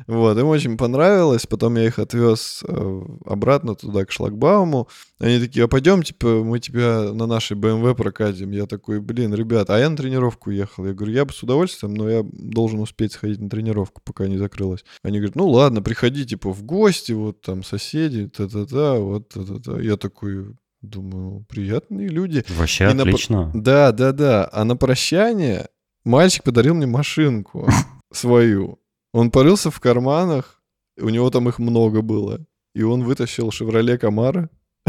Вот, 0.06 0.38
им 0.38 0.46
очень 0.46 0.76
понравилось. 0.76 1.46
Потом 1.46 1.76
я 1.76 1.86
их 1.86 1.98
отвез 1.98 2.62
э, 2.66 3.02
обратно 3.24 3.74
туда, 3.74 4.04
к 4.04 4.12
шлагбауму. 4.12 4.88
Они 5.18 5.38
такие, 5.38 5.64
а 5.64 5.68
пойдем, 5.68 6.02
типа, 6.02 6.44
мы 6.44 6.58
тебя 6.58 7.12
на 7.12 7.26
нашей 7.26 7.56
BMW 7.56 7.94
прокатим. 7.94 8.50
Я 8.50 8.66
такой, 8.66 9.00
блин, 9.00 9.34
ребят, 9.34 9.70
а 9.70 9.78
я 9.78 9.88
на 9.88 9.96
тренировку 9.96 10.50
ехал. 10.50 10.86
Я 10.86 10.92
говорю, 10.92 11.12
я 11.12 11.24
бы 11.24 11.32
с 11.32 11.42
удовольствием, 11.42 11.94
но 11.94 12.08
я 12.08 12.22
должен 12.22 12.80
успеть 12.80 13.12
сходить 13.12 13.40
на 13.40 13.48
тренировку, 13.48 14.02
пока 14.04 14.26
не 14.26 14.36
закрылась. 14.36 14.84
Они 15.02 15.18
говорят, 15.18 15.36
ну 15.36 15.48
ладно, 15.48 15.82
приходи, 15.82 16.26
типа, 16.26 16.52
в 16.52 16.62
гости, 16.62 17.12
вот 17.12 17.40
там 17.40 17.62
соседи, 17.62 18.28
та-та-та, 18.28 18.94
вот 18.94 19.28
та-та-та. 19.28 19.80
Я 19.80 19.96
такой, 19.96 20.54
Думаю, 20.84 21.46
приятные 21.48 22.08
люди. 22.08 22.44
Вообще 22.50 22.84
и 22.84 22.86
отлично. 22.88 23.46
На... 23.54 23.62
Да, 23.62 23.92
да, 23.92 24.12
да. 24.12 24.48
А 24.52 24.64
на 24.64 24.76
прощание 24.76 25.68
мальчик 26.04 26.44
подарил 26.44 26.74
мне 26.74 26.86
машинку 26.86 27.66
свою. 28.12 28.78
Он 29.14 29.30
порылся 29.30 29.70
в 29.70 29.78
карманах, 29.78 30.60
у 31.00 31.08
него 31.08 31.30
там 31.30 31.48
их 31.48 31.60
много 31.60 32.02
было. 32.02 32.44
И 32.74 32.82
он 32.82 33.04
вытащил 33.04 33.52
«Шевроле 33.52 33.96
Камара». 33.96 34.50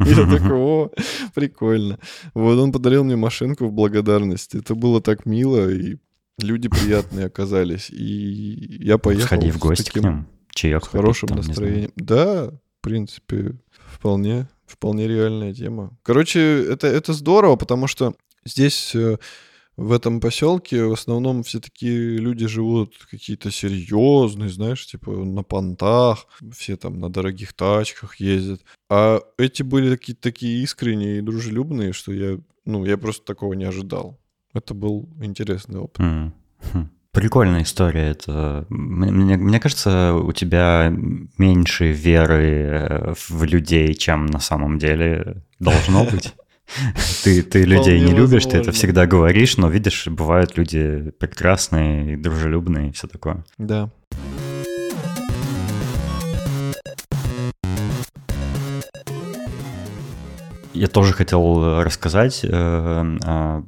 Я 0.00 0.38
такой, 0.38 0.90
прикольно. 1.34 1.98
Вот 2.34 2.58
он 2.58 2.72
подарил 2.72 3.04
мне 3.04 3.16
машинку 3.16 3.64
в 3.64 3.72
благодарность. 3.72 4.54
Это 4.54 4.74
было 4.74 5.00
так 5.00 5.24
мило, 5.24 5.70
и 5.70 5.96
люди 6.38 6.68
приятные 6.68 7.24
оказались. 7.24 7.88
И 7.88 8.84
я 8.84 8.98
поехал 8.98 9.28
Сходи 9.28 9.50
в 9.50 9.58
гости 9.58 9.90
к 9.90 9.96
ним. 9.96 10.26
Чаек 10.50 10.86
хорошим 10.86 11.30
настроением. 11.30 11.90
Да, 11.96 12.50
в 12.50 12.82
принципе, 12.82 13.56
вполне, 13.70 14.46
вполне 14.66 15.08
реальная 15.08 15.54
тема. 15.54 15.96
Короче, 16.02 16.40
это, 16.64 16.86
это 16.86 17.14
здорово, 17.14 17.56
потому 17.56 17.86
что 17.86 18.14
здесь 18.44 18.94
э, 18.94 19.16
в 19.76 19.92
этом 19.92 20.20
поселке 20.20 20.84
в 20.84 20.92
основном 20.92 21.42
все 21.42 21.60
такие 21.60 22.18
люди 22.18 22.46
живут 22.46 22.94
какие-то 23.10 23.50
серьезные, 23.50 24.48
знаешь, 24.50 24.86
типа 24.86 25.10
на 25.10 25.42
понтах, 25.42 26.26
все 26.52 26.76
там 26.76 27.00
на 27.00 27.10
дорогих 27.10 27.52
тачках 27.52 28.16
ездят. 28.16 28.60
А 28.88 29.20
эти 29.36 29.62
были 29.62 29.90
такие, 29.90 30.14
такие 30.14 30.62
искренние 30.62 31.18
и 31.18 31.22
дружелюбные, 31.22 31.92
что 31.92 32.12
я, 32.12 32.38
ну, 32.64 32.84
я 32.84 32.96
просто 32.96 33.24
такого 33.24 33.54
не 33.54 33.64
ожидал. 33.64 34.20
Это 34.52 34.74
был 34.74 35.08
интересный 35.20 35.80
опыт. 35.80 36.00
Mm. 36.00 36.32
Прикольная 37.10 37.62
история. 37.62 38.08
Это 38.10 38.66
мне, 38.68 39.36
мне 39.36 39.60
кажется, 39.60 40.14
у 40.14 40.32
тебя 40.32 40.92
меньше 41.38 41.92
веры 41.92 42.44
э, 42.44 43.14
в 43.28 43.44
людей, 43.44 43.94
чем 43.94 44.26
на 44.26 44.40
самом 44.40 44.78
деле 44.78 45.42
должно 45.60 46.04
быть. 46.04 46.34
Ты, 47.24 47.42
ты 47.42 47.62
людей 47.62 48.00
не 48.00 48.12
любишь, 48.12 48.44
ты 48.44 48.58
это 48.58 48.72
всегда 48.72 49.06
говоришь, 49.06 49.56
но 49.56 49.68
видишь, 49.68 50.08
бывают 50.08 50.58
люди 50.58 51.12
прекрасные, 51.18 52.16
дружелюбные 52.16 52.88
и 52.88 52.92
все 52.92 53.06
такое. 53.06 53.44
Да. 53.58 53.90
я 60.74 60.88
тоже 60.88 61.14
хотел 61.14 61.82
рассказать. 61.82 62.42
Я 62.42 63.64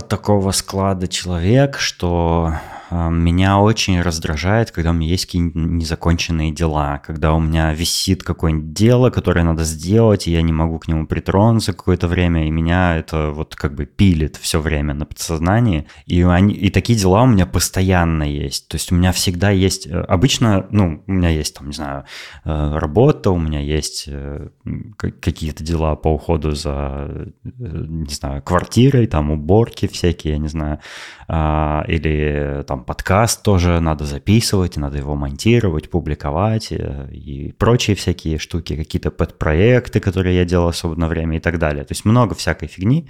такого 0.00 0.50
склада 0.50 1.06
человек, 1.08 1.78
что 1.78 2.54
меня 2.90 3.58
очень 3.58 4.00
раздражает, 4.00 4.70
когда 4.70 4.90
у 4.90 4.92
меня 4.92 5.08
есть 5.08 5.26
какие-нибудь 5.26 5.54
незаконченные 5.54 6.52
дела, 6.52 7.00
когда 7.04 7.34
у 7.34 7.40
меня 7.40 7.72
висит 7.72 8.22
какое-нибудь 8.22 8.72
дело, 8.72 9.10
которое 9.10 9.44
надо 9.44 9.64
сделать, 9.64 10.26
и 10.26 10.32
я 10.32 10.42
не 10.42 10.52
могу 10.52 10.78
к 10.78 10.88
нему 10.88 11.06
притронуться 11.06 11.72
какое-то 11.72 12.08
время, 12.08 12.46
и 12.46 12.50
меня 12.50 12.96
это 12.96 13.30
вот 13.30 13.54
как 13.54 13.74
бы 13.74 13.86
пилит 13.86 14.36
все 14.36 14.60
время 14.60 14.94
на 14.94 15.06
подсознании. 15.06 15.86
И, 16.06 16.22
они, 16.22 16.54
и 16.54 16.70
такие 16.70 16.98
дела 16.98 17.22
у 17.22 17.26
меня 17.26 17.46
постоянно 17.46 18.24
есть. 18.24 18.68
То 18.68 18.76
есть 18.76 18.90
у 18.92 18.94
меня 18.94 19.12
всегда 19.12 19.50
есть... 19.50 19.86
Э, 19.86 20.00
обычно, 20.00 20.66
ну, 20.70 21.02
у 21.06 21.12
меня 21.12 21.28
есть 21.28 21.54
там, 21.56 21.68
не 21.68 21.74
знаю, 21.74 22.04
э, 22.44 22.78
работа, 22.78 23.30
у 23.30 23.38
меня 23.38 23.60
есть 23.60 24.04
э, 24.08 24.48
какие-то 25.20 25.62
дела 25.62 25.94
по 25.96 26.08
уходу 26.08 26.52
за, 26.52 27.32
не 27.44 28.12
знаю, 28.12 28.42
квартирой, 28.42 29.06
там 29.06 29.30
уборки 29.30 29.86
всякие, 29.86 30.34
я 30.34 30.38
не 30.38 30.48
знаю, 30.48 30.80
а, 31.19 31.19
или 31.30 32.64
там 32.66 32.84
подкаст 32.84 33.42
тоже 33.42 33.78
надо 33.80 34.04
записывать, 34.04 34.76
надо 34.76 34.98
его 34.98 35.14
монтировать, 35.14 35.88
публиковать 35.88 36.72
э, 36.72 37.08
и 37.12 37.52
прочие 37.52 37.94
всякие 37.94 38.38
штуки, 38.38 38.74
какие-то 38.76 39.12
подпроекты, 39.12 40.00
которые 40.00 40.36
я 40.36 40.44
делал 40.44 40.72
в 40.72 40.76
свободное 40.76 41.08
время 41.08 41.36
и 41.36 41.40
так 41.40 41.58
далее. 41.58 41.84
То 41.84 41.92
есть 41.92 42.04
много 42.04 42.34
всякой 42.34 42.66
фигни. 42.66 43.06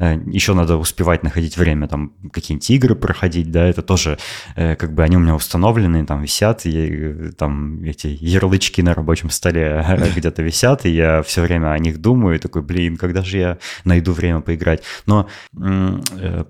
Э, 0.00 0.16
Еще 0.26 0.54
надо 0.54 0.78
успевать 0.78 1.22
находить 1.22 1.56
время, 1.56 1.86
там 1.86 2.12
какие-нибудь 2.32 2.70
игры 2.70 2.94
проходить, 2.96 3.52
да, 3.52 3.64
это 3.66 3.82
тоже 3.82 4.18
э, 4.56 4.74
как 4.74 4.92
бы 4.94 5.04
они 5.04 5.16
у 5.16 5.20
меня 5.20 5.36
установлены, 5.36 6.04
там 6.06 6.22
висят, 6.22 6.66
и 6.66 7.30
там 7.38 7.84
эти 7.84 8.08
ярлычки 8.20 8.80
на 8.80 8.94
рабочем 8.94 9.30
столе 9.30 9.84
где-то 10.16 10.42
висят, 10.42 10.86
и 10.86 10.90
я 10.90 11.22
все 11.22 11.40
время 11.42 11.72
о 11.72 11.78
них 11.78 12.00
думаю, 12.00 12.36
и 12.36 12.38
такой, 12.40 12.62
блин, 12.62 12.96
когда 12.96 13.22
же 13.22 13.38
я 13.38 13.58
найду 13.84 14.12
время 14.12 14.40
поиграть. 14.40 14.82
Но 15.06 15.28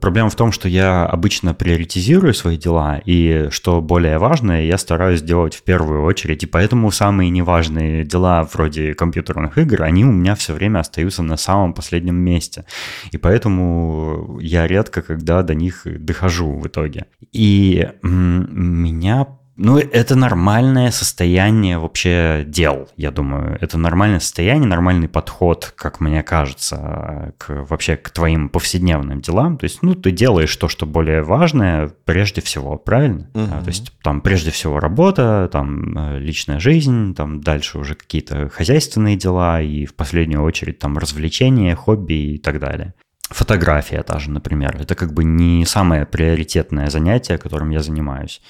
проблема 0.00 0.30
в 0.30 0.34
том, 0.34 0.52
что 0.52 0.68
я 0.68 1.09
обычно 1.10 1.54
приоритизирую 1.54 2.34
свои 2.34 2.56
дела, 2.56 3.00
и 3.04 3.48
что 3.50 3.80
более 3.80 4.18
важное, 4.18 4.62
я 4.62 4.78
стараюсь 4.78 5.22
делать 5.22 5.54
в 5.54 5.62
первую 5.62 6.04
очередь, 6.04 6.44
и 6.44 6.46
поэтому 6.46 6.90
самые 6.90 7.30
неважные 7.30 8.04
дела 8.04 8.48
вроде 8.52 8.94
компьютерных 8.94 9.58
игр, 9.58 9.82
они 9.82 10.04
у 10.04 10.12
меня 10.12 10.34
все 10.34 10.52
время 10.52 10.78
остаются 10.78 11.22
на 11.22 11.36
самом 11.36 11.74
последнем 11.74 12.16
месте, 12.16 12.64
и 13.10 13.18
поэтому 13.18 14.38
я 14.40 14.66
редко 14.66 15.02
когда 15.02 15.42
до 15.42 15.54
них 15.54 15.82
дохожу 15.84 16.58
в 16.58 16.66
итоге. 16.66 17.06
И 17.32 17.88
меня 18.02 19.26
ну, 19.62 19.76
это 19.76 20.16
нормальное 20.16 20.90
состояние 20.90 21.78
вообще 21.78 22.44
дел, 22.46 22.88
я 22.96 23.10
думаю. 23.10 23.58
Это 23.60 23.76
нормальное 23.76 24.20
состояние, 24.20 24.66
нормальный 24.66 25.06
подход, 25.06 25.74
как 25.76 26.00
мне 26.00 26.22
кажется, 26.22 27.34
к, 27.36 27.66
вообще 27.68 27.96
к 27.96 28.08
твоим 28.08 28.48
повседневным 28.48 29.20
делам. 29.20 29.58
То 29.58 29.64
есть, 29.64 29.82
ну, 29.82 29.94
ты 29.94 30.12
делаешь 30.12 30.56
то, 30.56 30.68
что 30.68 30.86
более 30.86 31.22
важное 31.22 31.90
прежде 32.06 32.40
всего, 32.40 32.78
правильно? 32.78 33.28
Угу. 33.34 33.46
то 33.46 33.66
есть, 33.66 33.92
там, 34.02 34.22
прежде 34.22 34.50
всего 34.50 34.80
работа, 34.80 35.50
там, 35.52 35.96
э, 35.96 36.18
личная 36.18 36.58
жизнь, 36.58 37.14
там, 37.14 37.42
дальше 37.42 37.76
уже 37.78 37.94
какие-то 37.94 38.48
хозяйственные 38.48 39.16
дела 39.16 39.60
и 39.60 39.84
в 39.84 39.94
последнюю 39.94 40.42
очередь 40.42 40.78
там 40.78 40.96
развлечения, 40.96 41.74
хобби 41.74 42.34
и 42.34 42.38
так 42.38 42.60
далее. 42.60 42.94
Фотография 43.30 44.02
та 44.02 44.18
же, 44.18 44.30
например, 44.30 44.76
это 44.80 44.94
как 44.94 45.12
бы 45.12 45.24
не 45.24 45.64
самое 45.64 46.04
приоритетное 46.04 46.90
занятие, 46.90 47.38
которым 47.38 47.70
я 47.70 47.80
занимаюсь. 47.80 48.42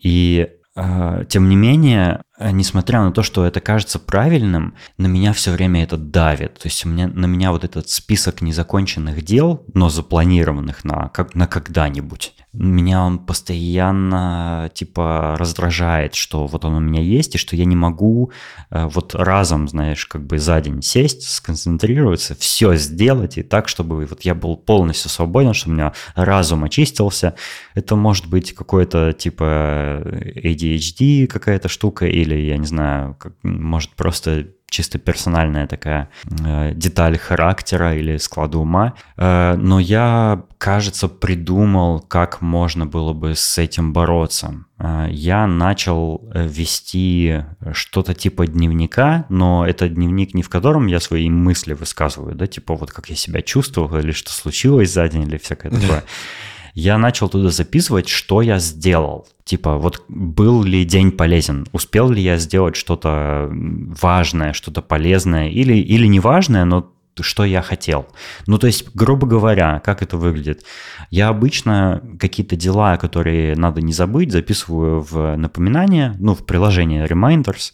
И 0.00 0.48
а, 0.76 1.24
тем 1.24 1.48
не 1.48 1.56
менее, 1.56 2.20
Э, 2.36 2.50
несмотря 2.50 3.02
на 3.02 3.12
то, 3.12 3.22
что 3.22 3.44
это 3.44 3.60
кажется 3.60 3.98
правильным, 3.98 4.74
на 4.98 5.06
меня 5.06 5.32
все 5.32 5.52
время 5.52 5.84
это 5.84 5.96
давит. 5.96 6.54
То 6.54 6.66
есть 6.66 6.84
у 6.84 6.88
меня, 6.88 7.08
на 7.08 7.26
меня 7.26 7.52
вот 7.52 7.64
этот 7.64 7.88
список 7.88 8.42
незаконченных 8.42 9.22
дел, 9.22 9.64
но 9.72 9.88
запланированных 9.88 10.84
на, 10.84 11.08
как, 11.08 11.34
на 11.34 11.46
когда-нибудь, 11.46 12.34
меня 12.62 13.02
он 13.02 13.18
постоянно 13.18 14.70
типа 14.74 15.36
раздражает, 15.38 16.14
что 16.14 16.46
вот 16.46 16.64
он 16.64 16.74
у 16.74 16.80
меня 16.80 17.00
есть, 17.00 17.34
и 17.34 17.38
что 17.38 17.56
я 17.56 17.64
не 17.64 17.74
могу 17.74 18.30
э, 18.70 18.86
вот 18.86 19.14
разом, 19.14 19.68
знаешь, 19.68 20.06
как 20.06 20.24
бы 20.24 20.38
за 20.38 20.60
день 20.60 20.80
сесть, 20.80 21.28
сконцентрироваться, 21.28 22.36
все 22.36 22.76
сделать, 22.76 23.38
и 23.38 23.42
так, 23.42 23.68
чтобы 23.68 24.06
вот 24.06 24.22
я 24.22 24.34
был 24.34 24.56
полностью 24.56 25.10
свободен, 25.10 25.52
чтобы 25.52 25.74
у 25.74 25.76
меня 25.76 25.92
разум 26.14 26.64
очистился. 26.64 27.34
Это 27.74 27.96
может 27.96 28.28
быть 28.28 28.54
какой-то 28.54 29.12
типа 29.12 30.02
ADHD 30.04 31.26
какая-то 31.26 31.68
штука, 31.68 32.06
или, 32.06 32.34
я 32.36 32.56
не 32.56 32.66
знаю, 32.66 33.16
как, 33.18 33.32
может 33.42 33.90
просто 33.90 34.46
чисто 34.74 34.98
персональная 34.98 35.66
такая 35.68 36.08
э, 36.44 36.72
деталь 36.74 37.16
характера 37.16 37.94
или 37.94 38.16
склада 38.16 38.58
ума. 38.58 38.94
Э, 39.16 39.54
но 39.56 39.78
я, 39.78 40.42
кажется, 40.58 41.08
придумал, 41.08 42.00
как 42.00 42.40
можно 42.40 42.84
было 42.84 43.12
бы 43.12 43.36
с 43.36 43.58
этим 43.58 43.92
бороться. 43.92 44.64
Э, 44.80 45.06
я 45.10 45.46
начал 45.46 46.28
вести 46.34 47.44
что-то 47.72 48.14
типа 48.14 48.48
дневника, 48.48 49.26
но 49.28 49.64
это 49.64 49.88
дневник 49.88 50.34
не 50.34 50.42
в 50.42 50.48
котором 50.48 50.86
я 50.88 50.98
свои 50.98 51.30
мысли 51.30 51.74
высказываю, 51.74 52.34
да, 52.34 52.48
типа 52.48 52.74
вот 52.74 52.90
как 52.90 53.08
я 53.10 53.16
себя 53.16 53.42
чувствовал 53.42 53.96
или 53.96 54.10
что 54.10 54.32
случилось 54.32 54.92
за 54.92 55.08
день 55.08 55.22
или 55.22 55.38
всякое 55.38 55.70
такое 55.70 56.02
я 56.74 56.98
начал 56.98 57.28
туда 57.28 57.50
записывать, 57.50 58.08
что 58.08 58.42
я 58.42 58.58
сделал. 58.58 59.26
Типа, 59.44 59.76
вот 59.76 60.04
был 60.08 60.62
ли 60.62 60.84
день 60.84 61.12
полезен, 61.12 61.66
успел 61.72 62.10
ли 62.10 62.20
я 62.20 62.36
сделать 62.36 62.76
что-то 62.76 63.48
важное, 63.50 64.52
что-то 64.52 64.82
полезное, 64.82 65.50
или, 65.50 65.74
или 65.74 66.06
неважное, 66.06 66.64
но 66.64 66.90
что 67.20 67.44
я 67.44 67.62
хотел. 67.62 68.06
Ну, 68.46 68.58
то 68.58 68.66
есть, 68.66 68.92
грубо 68.94 69.26
говоря, 69.26 69.80
как 69.84 70.02
это 70.02 70.16
выглядит? 70.16 70.64
Я 71.10 71.28
обычно 71.28 72.02
какие-то 72.18 72.56
дела, 72.56 72.96
которые 72.96 73.54
надо 73.54 73.80
не 73.80 73.92
забыть, 73.92 74.32
записываю 74.32 75.00
в 75.00 75.36
напоминание, 75.36 76.16
ну, 76.18 76.34
в 76.34 76.44
приложение 76.44 77.06
Reminders, 77.06 77.72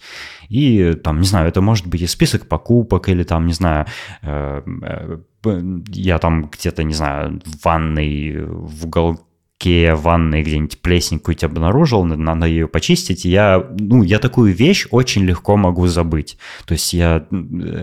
и 0.48 0.94
там, 0.94 1.20
не 1.20 1.26
знаю, 1.26 1.48
это 1.48 1.60
может 1.60 1.86
быть 1.86 2.02
и 2.02 2.06
список 2.06 2.48
покупок, 2.48 3.08
или 3.08 3.22
там, 3.22 3.46
не 3.46 3.52
знаю, 3.54 3.86
э, 4.22 4.62
э, 4.82 5.18
я 5.44 6.18
там 6.18 6.46
где-то, 6.46 6.82
не 6.82 6.94
знаю, 6.94 7.40
в 7.44 7.64
ванной, 7.64 8.44
в 8.46 8.86
уголке 8.86 9.24
в 9.60 10.02
ванной 10.02 10.42
где-нибудь 10.42 10.80
плесень 10.80 11.18
какую-то 11.18 11.46
обнаружил, 11.46 12.04
надо 12.04 12.46
ее 12.46 12.66
почистить, 12.66 13.24
я, 13.24 13.66
ну, 13.78 14.02
я 14.02 14.18
такую 14.18 14.54
вещь 14.54 14.86
очень 14.90 15.24
легко 15.24 15.56
могу 15.56 15.86
забыть. 15.86 16.38
То 16.64 16.72
есть 16.72 16.94
я 16.94 17.26
э, 17.30 17.82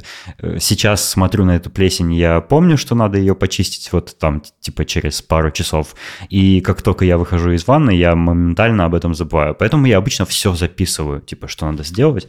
сейчас 0.60 1.08
смотрю 1.08 1.46
на 1.46 1.56
эту 1.56 1.70
плесень, 1.70 2.14
я 2.14 2.42
помню, 2.42 2.78
что 2.78 2.96
надо 2.96 3.20
ее 3.20 3.36
почистить 3.36 3.92
вот 3.94 4.18
там 4.18 4.42
типа 4.60 4.86
через 4.86 5.22
пару 5.22 5.52
часов, 5.52 5.96
и 6.30 6.62
как 6.62 6.82
только 6.82 7.06
я 7.06 7.18
выхожу 7.18 7.52
из 7.52 7.68
ванны, 7.68 7.92
я 7.92 8.16
моментально 8.16 8.86
об 8.86 8.96
этом 8.96 9.14
забываю. 9.14 9.54
Поэтому 9.54 9.86
я 9.86 9.98
обычно 9.98 10.26
все 10.26 10.54
записываю, 10.56 11.22
типа, 11.22 11.48
что 11.48 11.70
надо 11.70 11.84
сделать. 11.84 12.28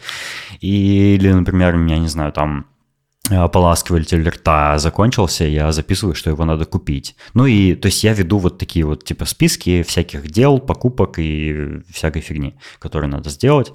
Или, 0.61 1.33
например, 1.33 1.77
меня, 1.77 1.99
не 1.99 2.09
знаю, 2.09 2.33
там 2.33 2.67
ополаскиватель 3.31 4.29
рта 4.29 4.79
закончился, 4.79 5.45
я 5.45 5.73
записываю, 5.73 6.15
что 6.15 6.31
его 6.31 6.45
надо 6.45 6.65
купить. 6.65 7.17
Ну 7.35 7.47
и, 7.47 7.75
то 7.75 7.87
есть 7.87 8.05
я 8.05 8.15
веду 8.15 8.39
вот 8.39 8.59
такие 8.59 8.85
вот 8.85 9.05
типа 9.05 9.25
списки 9.25 9.83
всяких 9.83 10.31
дел, 10.31 10.59
покупок 10.59 11.19
и 11.19 11.81
всякой 11.93 12.23
фигни, 12.23 12.57
которые 12.79 13.11
надо 13.11 13.31
сделать. 13.31 13.73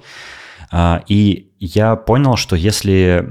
А, 0.70 1.02
и 1.08 1.52
я 1.60 1.96
понял, 1.96 2.36
что 2.36 2.56
если 2.56 3.26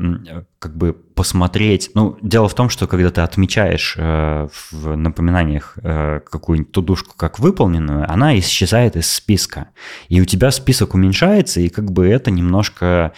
как 0.60 0.78
бы 0.78 0.94
посмотреть... 0.94 1.92
Ну, 1.94 2.18
дело 2.22 2.48
в 2.48 2.54
том, 2.54 2.70
что 2.70 2.88
когда 2.88 3.12
ты 3.12 3.22
отмечаешь 3.22 3.96
э, 3.98 4.48
в 4.72 4.96
напоминаниях 4.96 5.78
э, 5.84 6.22
какую-нибудь 6.22 6.72
тудушку 6.72 7.16
как 7.18 7.40
выполненную, 7.40 8.10
она 8.10 8.40
исчезает 8.40 8.96
из 8.96 9.12
списка. 9.12 9.68
И 10.08 10.22
у 10.22 10.26
тебя 10.26 10.52
список 10.52 10.94
уменьшается, 10.94 11.60
и 11.60 11.68
как 11.68 11.92
бы 11.92 12.08
это 12.08 12.32
немножко 12.32 13.12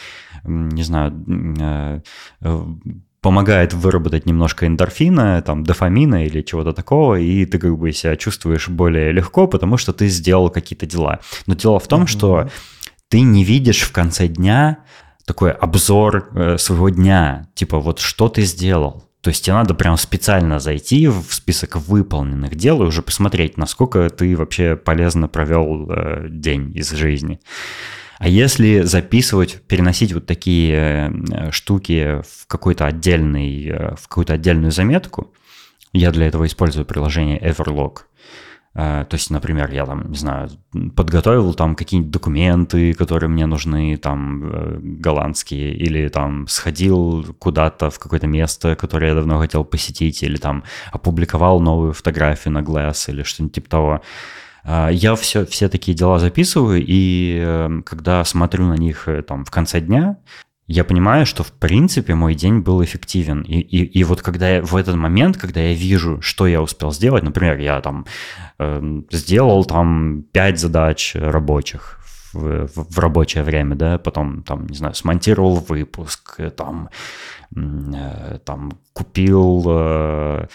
не 0.46 0.84
знаю, 0.84 1.14
э, 1.60 2.02
э, 2.42 2.66
помогает 3.22 3.74
выработать 3.74 4.26
немножко 4.26 4.68
эндорфина, 4.68 5.42
там, 5.42 5.64
дофамина 5.64 6.26
или 6.26 6.42
чего-то 6.42 6.74
такого, 6.74 7.16
и 7.16 7.46
ты 7.46 7.58
как 7.58 7.78
бы 7.78 7.92
себя 7.92 8.16
чувствуешь 8.16 8.70
более 8.70 9.12
легко, 9.12 9.48
потому 9.48 9.78
что 9.78 9.94
ты 9.94 10.08
сделал 10.08 10.50
какие-то 10.50 10.86
дела. 10.86 11.20
Но 11.48 11.56
дело 11.56 11.80
в 11.80 11.88
том, 11.88 12.04
mm-hmm. 12.04 12.08
что 12.08 12.50
ты 13.10 13.22
не 13.22 13.44
видишь 13.44 13.82
в 13.82 13.92
конце 13.92 14.28
дня 14.28 14.80
такой 15.26 15.52
обзор 15.52 16.30
э, 16.36 16.58
своего 16.58 16.90
дня, 16.90 17.48
типа 17.56 17.80
вот 17.80 18.00
что 18.00 18.30
ты 18.30 18.44
сделал. 18.44 19.06
То 19.22 19.30
есть 19.30 19.44
тебе 19.44 19.56
надо 19.56 19.74
прям 19.74 19.98
специально 19.98 20.60
зайти 20.60 21.08
в 21.08 21.24
список 21.30 21.78
выполненных 21.78 22.56
дел 22.56 22.84
и 22.84 22.86
уже 22.86 23.02
посмотреть, 23.02 23.58
насколько 23.58 24.08
ты 24.12 24.38
вообще 24.38 24.76
полезно 24.76 25.28
провел 25.28 25.90
день 26.30 26.72
из 26.78 26.92
жизни. 26.92 27.40
А 28.17 28.28
если 28.28 28.82
записывать, 28.82 29.62
переносить 29.67 30.13
вот 30.13 30.25
такие 30.25 31.12
э, 31.12 31.51
штуки 31.51 32.21
в 32.21 32.47
какой-то 32.47 32.86
отдельный, 32.86 33.67
э, 33.67 33.95
в 33.95 34.08
какую-то 34.08 34.34
отдельную 34.34 34.71
заметку, 34.71 35.34
я 35.91 36.12
для 36.12 36.28
этого 36.28 36.45
использую 36.45 36.86
приложение 36.86 37.39
Everlog. 37.39 37.99
Э, 38.73 39.06
то 39.10 39.15
есть, 39.15 39.30
например, 39.32 39.69
я 39.71 39.86
там, 39.86 40.12
не 40.12 40.17
знаю, 40.17 40.49
подготовил 40.95 41.54
там 41.56 41.75
какие-нибудь 41.75 42.12
документы, 42.12 42.93
которые 42.93 43.30
мне 43.30 43.45
нужны, 43.47 43.97
там, 43.97 44.99
голландские, 45.01 45.75
или 45.75 46.08
там 46.08 46.47
сходил 46.47 47.36
куда-то 47.38 47.89
в 47.89 47.99
какое-то 47.99 48.28
место, 48.28 48.78
которое 48.78 49.09
я 49.09 49.16
давно 49.16 49.39
хотел 49.39 49.66
посетить, 49.66 50.24
или 50.24 50.38
там 50.38 50.63
опубликовал 50.93 51.59
новую 51.59 51.91
фотографию 51.91 52.53
на 52.53 52.59
Glass 52.59 53.09
или 53.09 53.24
что-нибудь 53.24 53.55
типа 53.55 53.70
того. 53.70 54.01
Э, 54.66 54.89
я 54.91 55.16
все, 55.16 55.45
все 55.45 55.70
такие 55.70 55.95
дела 55.95 56.20
записываю, 56.20 56.84
и 56.86 57.80
когда 57.86 58.24
смотрю 58.26 58.66
на 58.66 58.76
них 58.76 59.07
там 59.28 59.45
в 59.45 59.51
конце 59.51 59.80
дня, 59.80 60.18
я 60.68 60.84
понимаю, 60.84 61.26
что 61.26 61.43
в 61.43 61.51
принципе 61.51 62.16
мой 62.16 62.34
день 62.34 62.59
был 62.59 62.84
эффективен. 62.84 63.41
И, 63.41 63.59
и, 63.59 63.84
и 63.99 64.03
вот 64.03 64.22
когда 64.22 64.49
я 64.49 64.61
в 64.63 64.76
этот 64.76 64.95
момент, 64.95 65.38
когда 65.38 65.61
я 65.61 65.74
вижу, 65.74 66.22
что 66.22 66.47
я 66.47 66.61
успел 66.61 66.91
сделать, 66.91 67.24
например, 67.24 67.59
я 67.59 67.80
там 67.82 68.05
э, 68.57 69.01
сделал 69.11 69.66
там 69.66 70.24
5 70.32 70.59
задач 70.59 71.16
рабочих 71.16 71.99
в, 72.34 72.68
в, 72.68 72.93
в 72.93 72.99
рабочее 72.99 73.43
время, 73.43 73.76
да, 73.76 73.99
потом 73.99 74.41
там, 74.41 74.66
не 74.66 74.76
знаю, 74.76 74.95
смонтировал 74.95 75.55
выпуск, 75.57 76.39
там, 76.55 76.89
э, 77.55 78.39
там 78.43 78.72
купил... 78.93 79.63
Э, 79.68 80.47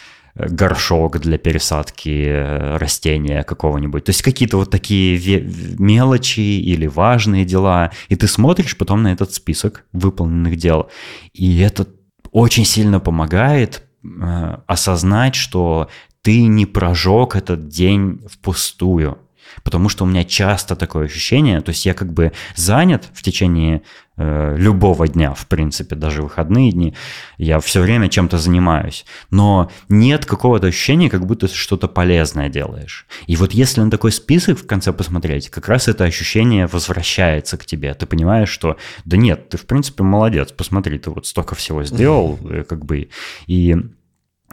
горшок 0.49 1.19
для 1.19 1.39
пересадки 1.39 2.27
э, 2.27 2.77
растения 2.77 3.43
какого-нибудь. 3.43 4.05
То 4.05 4.11
есть 4.11 4.23
какие-то 4.23 4.57
вот 4.57 4.71
такие 4.71 5.43
мелочи 5.79 6.41
или 6.41 6.87
важные 6.87 7.45
дела. 7.45 7.91
И 8.09 8.17
ты 8.17 8.27
смотришь 8.27 8.77
потом 8.77 9.03
на 9.03 9.13
этот 9.13 9.33
список 9.33 9.85
выполненных 9.93 10.57
дел. 10.57 10.91
И 11.33 11.61
это 11.61 11.87
очень 12.33 12.65
сильно 12.65 13.01
помогает 13.01 13.83
э, 14.03 14.57
осознать, 14.67 15.35
что 15.35 15.89
ты 16.23 16.43
не 16.47 16.67
прожег 16.67 17.37
этот 17.37 17.69
день 17.69 18.21
впустую. 18.31 19.19
Потому 19.65 19.89
что 19.89 20.05
у 20.05 20.07
меня 20.07 20.25
часто 20.25 20.77
такое 20.77 21.07
ощущение, 21.07 21.61
то 21.61 21.71
есть 21.71 21.85
я 21.85 21.95
как 21.95 22.13
бы 22.13 22.33
занят 22.55 23.09
в 23.13 23.23
течение 23.23 23.83
любого 24.21 25.09
дня, 25.09 25.35
в 25.35 25.47
принципе, 25.47 25.97
даже 25.97 26.23
выходные 26.23 26.73
дни, 26.73 26.95
я 27.39 27.59
все 27.61 27.81
время 27.81 28.09
чем-то 28.09 28.39
занимаюсь, 28.39 29.05
но 29.31 29.71
нет 29.89 30.27
какого-то 30.27 30.67
ощущения, 30.67 31.09
как 31.09 31.27
будто 31.27 31.49
ты 31.49 31.55
что-то 31.55 31.89
полезное 31.89 32.49
делаешь. 32.49 33.07
И 33.27 33.37
вот 33.37 33.53
если 33.53 33.81
на 33.81 33.91
такой 33.91 34.13
список 34.13 34.59
в 34.59 34.67
конце 34.67 34.93
посмотреть, 34.93 35.49
как 35.49 35.69
раз 35.69 35.89
это 35.89 36.05
ощущение 36.05 36.67
возвращается 36.67 37.57
к 37.57 37.65
тебе, 37.65 37.95
ты 37.95 38.07
понимаешь, 38.07 38.51
что 38.51 38.77
да 39.05 39.17
нет, 39.17 39.49
ты 39.49 39.57
в 39.57 39.67
принципе 39.67 40.03
молодец, 40.03 40.53
посмотри, 40.53 40.99
ты 40.99 41.11
вот 41.11 41.27
столько 41.27 41.55
всего 41.55 41.85
сделал, 41.85 42.39
э, 42.49 42.65
как 42.65 42.85
бы, 42.85 43.09
и 43.47 43.77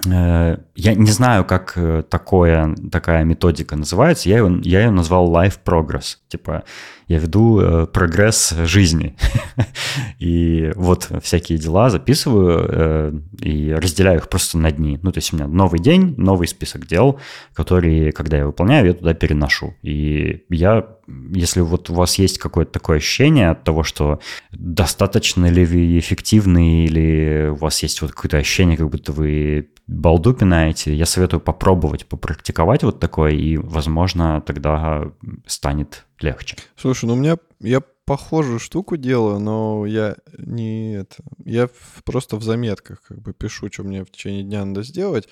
Э, 0.06 0.58
я 0.76 0.94
не 0.94 1.12
знаю, 1.12 1.44
как 1.46 1.74
э, 1.76 2.04
такое, 2.08 2.76
такая 2.92 3.24
методика 3.24 3.76
называется. 3.76 4.30
Я 4.30 4.38
ее, 4.38 4.62
я 4.64 4.82
ее 4.82 4.92
назвал 4.92 5.32
Life 5.32 5.60
Progress. 5.66 6.18
Типа, 6.28 6.64
я 7.08 7.20
веду 7.20 7.60
э, 7.60 7.88
прогресс 7.88 8.54
жизни. 8.66 9.16
и 10.20 10.72
вот 10.76 11.10
всякие 11.24 11.58
дела 11.58 11.90
записываю 11.90 12.66
э, 12.70 13.14
и 13.42 13.74
разделяю 13.74 14.20
их 14.20 14.30
просто 14.30 14.58
на 14.58 14.72
дни. 14.72 15.00
Ну, 15.02 15.12
то 15.12 15.20
есть 15.20 15.32
у 15.32 15.38
меня 15.38 15.48
новый 15.48 15.80
день, 15.80 16.16
новый 16.18 16.48
список 16.48 16.86
дел, 16.86 17.20
которые, 17.54 18.12
когда 18.12 18.38
я 18.38 18.46
выполняю, 18.46 18.88
я 18.88 18.94
туда 18.94 19.14
переношу. 19.14 19.76
И 19.82 20.44
я, 20.50 20.86
если 21.34 21.62
вот 21.62 21.90
у 21.90 21.94
вас 21.94 22.20
есть 22.20 22.40
какое-то 22.40 22.74
такое 22.74 22.98
ощущение 22.98 23.52
от 23.52 23.64
того, 23.64 23.84
что 23.84 24.20
достаточно 24.52 25.50
ли 25.50 25.64
вы 25.66 25.98
эффективны, 26.00 26.86
или 26.86 27.50
у 27.52 27.56
вас 27.56 27.82
есть 27.84 28.02
вот 28.02 28.12
какое-то 28.12 28.38
ощущение, 28.38 28.76
как 28.76 28.90
будто 28.90 29.14
вы 29.14 29.70
балду 29.88 30.34
пинаете, 30.34 30.94
я 30.94 31.06
советую 31.06 31.40
попробовать, 31.40 32.06
попрактиковать 32.06 32.84
вот 32.84 33.00
такое, 33.00 33.32
и, 33.32 33.56
возможно, 33.56 34.42
тогда 34.46 35.10
станет 35.46 36.07
легче. 36.24 36.58
Слушай, 36.76 37.06
ну 37.06 37.14
у 37.14 37.18
меня 37.18 37.38
я 37.60 37.82
похожую 38.06 38.60
штуку 38.60 38.96
делаю, 38.96 39.40
но 39.40 39.86
я 39.86 40.16
не 40.38 40.96
это. 40.96 41.18
Я 41.44 41.70
просто 42.06 42.38
в 42.38 42.44
заметках 42.44 43.02
как 43.02 43.22
бы 43.22 43.34
пишу, 43.34 43.70
что 43.72 43.84
мне 43.84 44.06
в 44.06 44.12
течение 44.12 44.44
дня 44.44 44.64
надо 44.64 44.84
сделать, 44.84 45.28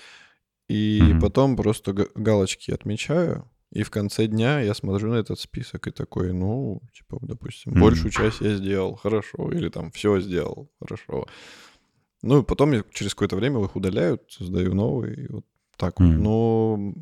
и 0.68 1.00
mm-hmm. 1.02 1.22
потом 1.22 1.56
просто 1.56 1.94
галочки 2.16 2.72
отмечаю. 2.72 3.50
И 3.72 3.84
в 3.84 3.92
конце 3.92 4.28
дня 4.28 4.60
я 4.62 4.74
смотрю 4.74 5.12
на 5.12 5.16
этот 5.16 5.40
список 5.40 5.88
и 5.88 5.92
такой, 5.92 6.34
ну, 6.34 6.82
типа, 6.94 7.18
допустим, 7.22 7.74
mm-hmm. 7.74 7.80
большую 7.80 8.12
часть 8.12 8.42
я 8.42 8.56
сделал, 8.56 8.96
хорошо, 8.96 9.52
или 9.52 9.70
там 9.70 9.92
все 9.92 10.20
сделал, 10.20 10.70
хорошо. 10.80 11.28
Ну, 12.22 12.42
и 12.42 12.46
потом 12.46 12.74
я 12.74 12.84
через 12.94 13.14
какое-то 13.14 13.36
время 13.36 13.64
их 13.64 13.76
удаляют, 13.76 14.24
создаю 14.30 14.74
новые, 14.74 15.16
и 15.16 15.32
вот 15.32 15.46
так 15.78 16.00
mm-hmm. 16.00 16.16
вот. 16.16 16.24
Но 16.24 16.94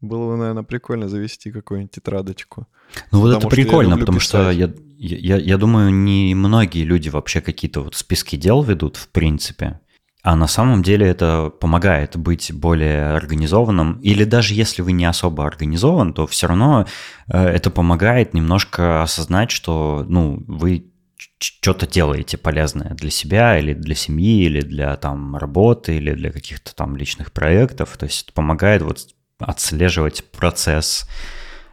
было 0.00 0.30
бы, 0.30 0.36
наверное, 0.36 0.62
прикольно 0.62 1.08
завести 1.08 1.50
какую-нибудь 1.50 1.92
тетрадочку. 1.92 2.66
Ну 3.12 3.20
вот 3.20 3.36
это 3.36 3.48
прикольно, 3.48 3.98
потому 3.98 4.18
писать. 4.18 4.28
что 4.28 4.50
я, 4.50 4.72
я, 4.98 5.36
я 5.36 5.58
думаю, 5.58 5.92
не 5.92 6.34
многие 6.34 6.84
люди 6.84 7.08
вообще 7.08 7.40
какие-то 7.40 7.82
вот 7.82 7.94
списки 7.94 8.36
дел 8.36 8.62
ведут, 8.62 8.96
в 8.96 9.08
принципе. 9.08 9.80
А 10.22 10.36
на 10.36 10.46
самом 10.48 10.82
деле 10.82 11.06
это 11.06 11.50
помогает 11.60 12.16
быть 12.16 12.52
более 12.52 13.12
организованным. 13.12 13.98
Или 14.00 14.24
даже 14.24 14.54
если 14.54 14.82
вы 14.82 14.92
не 14.92 15.06
особо 15.06 15.46
организован, 15.46 16.12
то 16.12 16.26
все 16.26 16.46
равно 16.46 16.86
э, 17.28 17.42
это 17.42 17.70
помогает 17.70 18.34
немножко 18.34 19.02
осознать, 19.02 19.50
что 19.50 20.04
ну, 20.06 20.42
вы 20.46 20.90
что-то 21.38 21.86
делаете 21.86 22.36
полезное 22.36 22.94
для 22.94 23.10
себя 23.10 23.58
или 23.58 23.72
для 23.72 23.94
семьи, 23.94 24.44
или 24.44 24.60
для 24.60 24.94
там 24.96 25.36
работы, 25.36 25.96
или 25.96 26.12
для 26.12 26.30
каких-то 26.30 26.74
там 26.74 26.96
личных 26.96 27.32
проектов. 27.32 27.96
То 27.96 28.04
есть 28.04 28.24
это 28.24 28.32
помогает 28.34 28.82
вот 28.82 28.98
отслеживать 29.40 30.24
процесс 30.30 31.08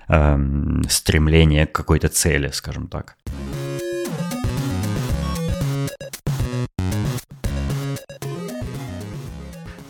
эм, 0.07 0.83
стремления 0.89 1.65
к 1.65 1.71
какой-то 1.71 2.07
цели, 2.09 2.49
скажем 2.49 2.87
так. 2.87 3.15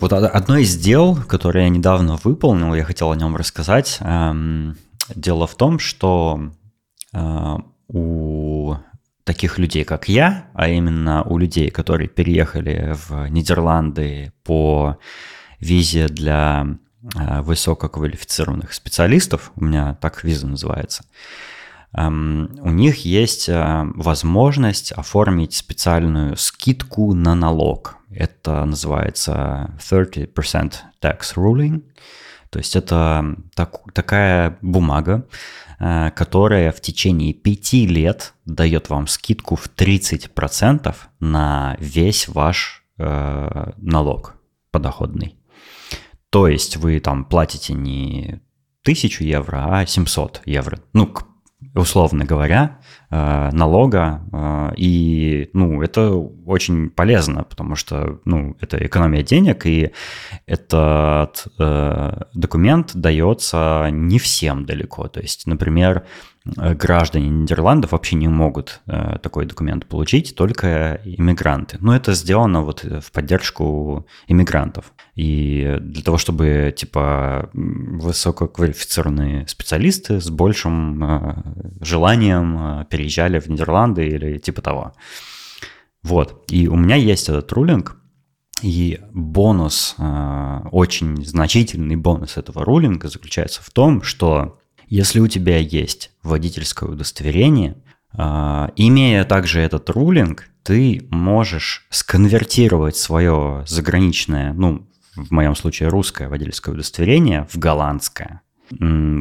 Вот 0.00 0.12
одно 0.12 0.58
из 0.58 0.76
дел, 0.76 1.16
которое 1.16 1.64
я 1.64 1.70
недавно 1.70 2.18
выполнил, 2.22 2.74
я 2.74 2.84
хотел 2.84 3.10
о 3.10 3.16
нем 3.16 3.34
рассказать. 3.34 3.98
Эм, 4.00 4.76
дело 5.14 5.46
в 5.46 5.56
том, 5.56 5.80
что 5.80 6.50
э, 7.12 7.56
у 7.88 8.76
таких 9.24 9.58
людей, 9.58 9.84
как 9.84 10.08
я, 10.08 10.46
а 10.54 10.68
именно 10.68 11.22
у 11.24 11.36
людей, 11.36 11.70
которые 11.70 12.08
переехали 12.08 12.94
в 12.94 13.28
Нидерланды 13.28 14.32
по 14.44 14.98
визе 15.60 16.08
для 16.08 16.64
э, 16.64 16.87
высококвалифицированных 17.14 18.72
специалистов, 18.72 19.52
у 19.56 19.64
меня 19.64 19.94
так 20.00 20.24
виза 20.24 20.46
называется, 20.46 21.04
эм, 21.96 22.50
у 22.60 22.70
них 22.70 23.04
есть 23.04 23.48
э, 23.48 23.84
возможность 23.94 24.92
оформить 24.92 25.54
специальную 25.54 26.36
скидку 26.36 27.14
на 27.14 27.34
налог. 27.34 27.96
Это 28.10 28.64
называется 28.64 29.74
30% 29.78 30.74
tax 31.02 31.34
ruling. 31.36 31.82
То 32.50 32.58
есть 32.58 32.76
это 32.76 33.36
так, 33.54 33.80
такая 33.92 34.58
бумага, 34.62 35.26
Э, 35.80 36.10
которая 36.10 36.72
в 36.72 36.80
течение 36.80 37.32
пяти 37.32 37.86
лет 37.86 38.34
дает 38.44 38.90
вам 38.90 39.06
скидку 39.06 39.54
в 39.54 39.68
30% 39.68 40.94
на 41.20 41.76
весь 41.78 42.26
ваш 42.26 42.82
э, 42.98 43.70
налог 43.76 44.34
подоходный. 44.72 45.37
То 46.30 46.48
есть 46.48 46.76
вы 46.76 47.00
там 47.00 47.24
платите 47.24 47.74
не 47.74 48.40
1000 48.82 49.24
евро, 49.24 49.66
а 49.68 49.86
700 49.86 50.42
евро. 50.46 50.78
Ну, 50.92 51.12
условно 51.74 52.24
говоря, 52.24 52.78
э, 53.10 53.50
налога. 53.52 54.22
Э, 54.32 54.72
и, 54.76 55.50
ну, 55.52 55.82
это 55.82 56.10
очень 56.46 56.90
полезно, 56.90 57.44
потому 57.44 57.76
что, 57.76 58.20
ну, 58.24 58.56
это 58.60 58.84
экономия 58.84 59.22
денег, 59.22 59.66
и 59.66 59.90
этот 60.46 61.46
э, 61.58 62.20
документ 62.34 62.92
дается 62.94 63.88
не 63.90 64.18
всем 64.18 64.66
далеко. 64.66 65.08
То 65.08 65.20
есть, 65.20 65.46
например, 65.46 66.06
граждане 66.44 67.28
Нидерландов 67.28 67.92
вообще 67.92 68.16
не 68.16 68.28
могут 68.28 68.80
такой 69.22 69.44
документ 69.44 69.84
получить, 69.84 70.34
только 70.34 70.98
иммигранты. 71.04 71.76
Но 71.80 71.94
это 71.94 72.14
сделано 72.14 72.62
вот 72.62 72.84
в 72.84 73.12
поддержку 73.12 74.06
иммигрантов. 74.28 74.94
И 75.18 75.78
для 75.80 76.02
того, 76.04 76.16
чтобы, 76.16 76.72
типа, 76.76 77.50
высококвалифицированные 77.52 79.48
специалисты 79.48 80.20
с 80.20 80.30
большим 80.30 81.02
э, 81.02 81.42
желанием 81.80 82.86
переезжали 82.88 83.40
в 83.40 83.48
Нидерланды 83.48 84.06
или 84.06 84.38
типа 84.38 84.62
того. 84.62 84.92
Вот. 86.04 86.44
И 86.50 86.68
у 86.68 86.76
меня 86.76 86.94
есть 86.94 87.28
этот 87.28 87.50
рулинг, 87.52 87.96
и 88.62 89.00
бонус, 89.12 89.96
очень 89.98 91.24
значительный 91.24 91.96
бонус 91.96 92.36
этого 92.36 92.64
рулинга 92.64 93.08
заключается 93.08 93.62
в 93.62 93.70
том, 93.70 94.02
что 94.02 94.58
если 94.86 95.18
у 95.18 95.26
тебя 95.26 95.58
есть 95.58 96.12
водительское 96.22 96.88
удостоверение, 96.88 97.76
а, 98.12 98.72
имея 98.76 99.24
также 99.24 99.60
этот 99.60 99.90
рулинг, 99.90 100.48
ты 100.62 101.06
можешь 101.10 101.86
сконвертировать 101.90 102.96
свое 102.96 103.64
заграничное, 103.66 104.52
ну, 104.52 104.88
в 105.18 105.30
моем 105.30 105.54
случае 105.54 105.88
русское 105.88 106.28
водительское 106.28 106.74
удостоверение 106.74 107.46
в 107.50 107.58
голландское. 107.58 108.42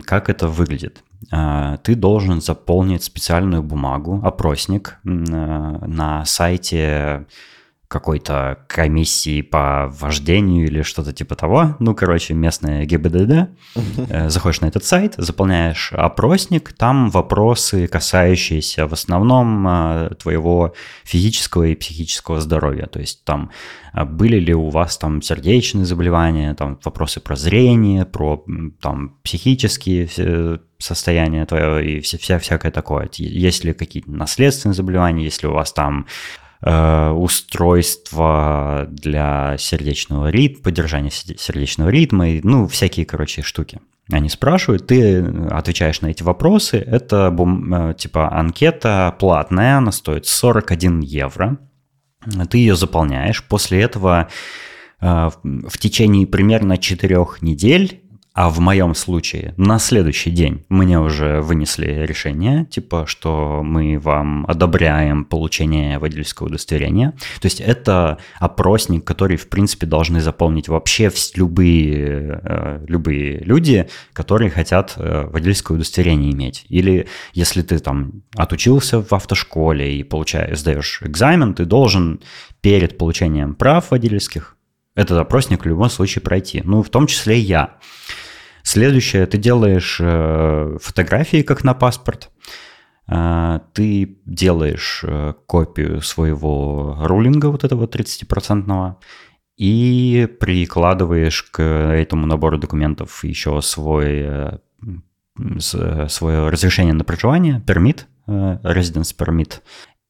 Как 0.06 0.30
это 0.30 0.48
выглядит? 0.48 1.04
А, 1.32 1.78
ты 1.78 1.96
должен 1.96 2.42
заполнить 2.42 3.04
специальную 3.04 3.64
бумагу, 3.64 4.22
опросник 4.24 5.00
на 5.04 6.26
сайте 6.26 7.26
какой-то 7.88 8.66
комиссии 8.68 9.42
по 9.42 9.88
вождению 9.88 10.66
или 10.66 10.82
что-то 10.82 11.14
типа 11.14 11.36
того. 11.36 11.78
Ну, 11.80 11.96
короче, 11.96 12.34
местная 12.34 12.86
ГИБДД. 12.86 13.50
Э, 14.10 14.30
заходишь 14.30 14.60
на 14.60 14.66
этот 14.66 14.84
сайт, 14.84 15.14
заполняешь 15.18 15.94
опросник, 15.94 16.74
там 16.74 17.10
вопросы, 17.10 17.88
касающиеся 17.88 18.88
в 18.88 18.94
основном 18.94 19.66
э, 19.68 20.10
твоего 20.20 20.74
физического 21.06 21.64
и 21.64 21.76
психического 21.76 22.42
здоровья. 22.42 22.88
То 22.88 23.00
есть 23.00 23.24
там 23.24 23.52
э, 23.94 24.04
были 24.04 24.38
ли 24.38 24.54
у 24.54 24.68
вас 24.70 24.98
там 24.98 25.22
сердечные 25.22 25.86
заболевания, 25.86 26.54
там 26.56 26.78
вопросы 26.84 27.22
про 27.22 27.38
зрение, 27.38 28.06
про 28.06 28.44
там 28.82 29.16
психические 29.24 30.60
состояния 30.78 31.46
твое 31.46 31.98
и 31.98 32.00
вся, 32.02 32.18
вся 32.18 32.38
всякое 32.38 32.72
такое. 32.72 33.10
Есть 33.14 33.64
ли 33.64 33.74
какие-то 33.74 34.12
наследственные 34.12 34.76
заболевания, 34.76 35.24
если 35.24 35.48
у 35.48 35.54
вас 35.54 35.72
там 35.72 36.06
устройства 36.62 38.88
для 38.90 39.58
сердечного 39.58 40.30
ритма, 40.30 40.64
поддержания 40.64 41.12
сердечного 41.12 41.90
ритма, 41.90 42.30
и, 42.30 42.42
ну, 42.44 42.68
всякие, 42.68 43.06
короче, 43.06 43.44
штуки. 43.44 43.80
Они 44.12 44.30
спрашивают, 44.30 44.88
ты 44.88 45.22
отвечаешь 45.50 46.02
на 46.02 46.08
эти 46.08 46.24
вопросы. 46.24 46.78
Это 46.78 47.36
э, 47.38 47.94
типа 47.98 48.32
анкета 48.32 49.16
платная, 49.20 49.78
она 49.78 49.92
стоит 49.92 50.26
41 50.26 51.02
евро. 51.02 51.58
Ты 52.50 52.58
ее 52.58 52.76
заполняешь. 52.76 53.44
После 53.44 53.82
этого 53.82 54.30
э, 55.02 55.30
в 55.44 55.78
течение 55.78 56.26
примерно 56.26 56.78
4 56.78 57.18
недель 57.42 58.02
а 58.38 58.52
в 58.52 58.60
моем 58.60 58.94
случае 58.94 59.56
на 59.58 59.80
следующий 59.80 60.30
день 60.30 60.64
мне 60.70 61.00
уже 61.00 61.42
вынесли 61.42 62.06
решение, 62.06 62.66
типа, 62.66 63.06
что 63.08 63.64
мы 63.64 63.98
вам 63.98 64.46
одобряем 64.46 65.26
получение 65.26 65.98
водительского 65.98 66.46
удостоверения. 66.46 67.14
То 67.42 67.48
есть 67.48 67.60
это 67.60 68.20
опросник, 68.40 69.04
который, 69.04 69.38
в 69.38 69.50
принципе, 69.50 69.88
должны 69.88 70.22
заполнить 70.22 70.68
вообще 70.68 71.10
любые, 71.34 72.40
э, 72.44 72.86
любые 72.88 73.40
люди, 73.40 73.90
которые 74.14 74.52
хотят 74.52 74.94
э, 74.98 75.28
водительское 75.32 75.76
удостоверение 75.76 76.32
иметь. 76.32 76.68
Или 76.70 77.08
если 77.34 77.64
ты 77.64 77.80
там 77.80 78.22
отучился 78.36 79.02
в 79.02 79.12
автошколе 79.14 79.98
и 79.98 80.04
получаешь, 80.04 80.60
сдаешь 80.60 81.02
экзамен, 81.02 81.56
ты 81.56 81.66
должен 81.66 82.22
перед 82.62 83.00
получением 83.00 83.56
прав 83.56 83.90
водительских 83.90 84.58
этот 84.94 85.18
опросник 85.18 85.64
в 85.64 85.68
любом 85.68 85.90
случае 85.90 86.22
пройти. 86.22 86.62
Ну, 86.64 86.84
в 86.84 86.90
том 86.90 87.08
числе 87.08 87.40
и 87.40 87.42
я. 87.42 87.78
Следующее, 88.68 89.26
ты 89.28 89.38
делаешь 89.38 89.98
э, 90.02 90.78
фотографии, 90.82 91.42
как 91.42 91.64
на 91.64 91.74
паспорт. 91.74 92.30
Э, 93.08 93.62
ты 93.72 94.18
делаешь 94.26 95.06
э, 95.08 95.36
копию 95.46 96.02
своего 96.02 96.98
рулинга, 97.00 97.46
вот 97.46 97.64
этого 97.64 97.86
30% 97.86 98.96
и 99.56 100.28
прикладываешь 100.42 101.44
к 101.44 101.62
этому 101.64 102.28
набору 102.28 102.58
документов 102.58 103.24
еще 103.24 103.62
свой, 103.62 104.28
свое 105.60 106.50
разрешение 106.50 106.94
на 106.94 107.06
проживание, 107.06 107.64
пермит, 107.66 108.06
residence 108.28 109.16
permit, 109.18 109.62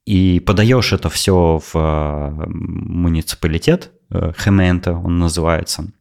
и 0.07 0.39
подаешь 0.39 0.93
это 0.93 1.09
все 1.09 1.61
в 1.71 2.33
муниципалитет, 2.47 3.91
Хемента 4.11 4.93
он 4.93 5.19
называется, 5.19 5.91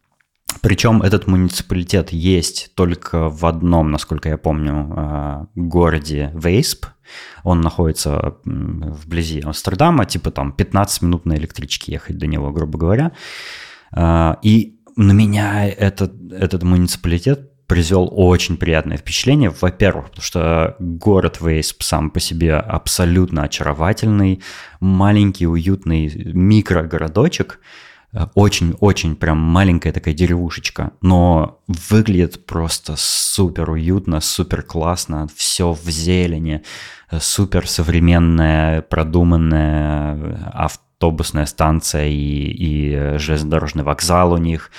причем 0.61 1.03
этот 1.03 1.26
муниципалитет 1.26 2.11
есть 2.11 2.72
только 2.74 3.28
в 3.28 3.47
одном, 3.47 3.90
насколько 3.90 4.28
я 4.28 4.36
помню, 4.36 4.92
а, 4.97 5.47
городе 5.55 6.30
Вейсп. 6.34 6.86
Он 7.44 7.61
находится 7.61 8.36
вблизи 8.44 9.40
Амстердама, 9.40 10.07
типа 10.07 10.30
там 10.30 10.53
15 10.53 11.03
минут 11.03 11.24
на 11.24 11.34
электричке 11.34 11.92
ехать 11.92 12.18
до 12.18 12.26
него, 12.26 12.51
грубо 12.51 12.78
говоря. 12.78 13.12
А, 13.92 14.38
и 14.42 14.80
на 14.97 15.12
меня 15.12 15.68
этот, 15.68 16.14
этот 16.32 16.62
муниципалитет 16.62 17.66
произвел 17.66 18.09
очень 18.12 18.57
приятное 18.57 18.97
впечатление. 18.97 19.51
Во-первых, 19.61 20.07
потому 20.07 20.22
что 20.22 20.76
город 20.78 21.38
Вейсп 21.40 21.82
сам 21.82 22.11
по 22.11 22.20
себе 22.20 22.55
абсолютно 22.55 23.42
очаровательный, 23.42 24.42
маленький, 24.80 25.47
уютный 25.47 26.09
микрогородочек– 26.32 27.61
очень-очень 28.34 29.16
прям 29.16 29.38
маленькая 29.38 29.92
такая 29.92 30.14
деревушечка, 30.14 30.92
но 31.00 31.60
выглядит 31.68 32.46
просто 32.46 32.94
супер 32.96 33.70
уютно, 33.70 34.20
супер 34.20 34.62
классно, 34.62 35.28
все 35.36 35.72
в 35.72 35.88
зелени, 35.90 36.62
супер 37.18 37.68
современная, 37.68 38.82
продуманная 38.82 40.50
автобусная 40.54 41.46
станция 41.46 42.06
и, 42.06 42.14
и 42.14 43.18
железнодорожный 43.18 43.84
вокзал 43.84 44.32
у 44.32 44.38
них, 44.38 44.70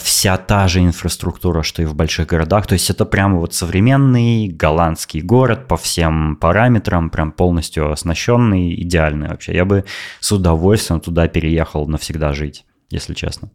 вся 0.00 0.36
та 0.36 0.66
же 0.66 0.80
инфраструктура, 0.80 1.62
что 1.62 1.80
и 1.80 1.86
в 1.86 1.94
больших 1.94 2.26
городах. 2.26 2.66
То 2.66 2.74
есть 2.74 2.90
это 2.90 3.04
прямо 3.06 3.38
вот 3.38 3.54
современный 3.54 4.48
голландский 4.48 5.20
город 5.20 5.68
по 5.68 5.76
всем 5.76 6.36
параметрам, 6.36 7.08
прям 7.08 7.30
полностью 7.30 7.92
оснащенный, 7.92 8.74
идеальный 8.82 9.28
вообще. 9.28 9.54
Я 9.54 9.64
бы 9.64 9.84
с 10.18 10.32
удовольствием 10.32 11.00
туда 11.00 11.28
переехал 11.28 11.86
навсегда 11.86 12.32
жить, 12.32 12.65
если 12.90 13.14
честно. 13.14 13.50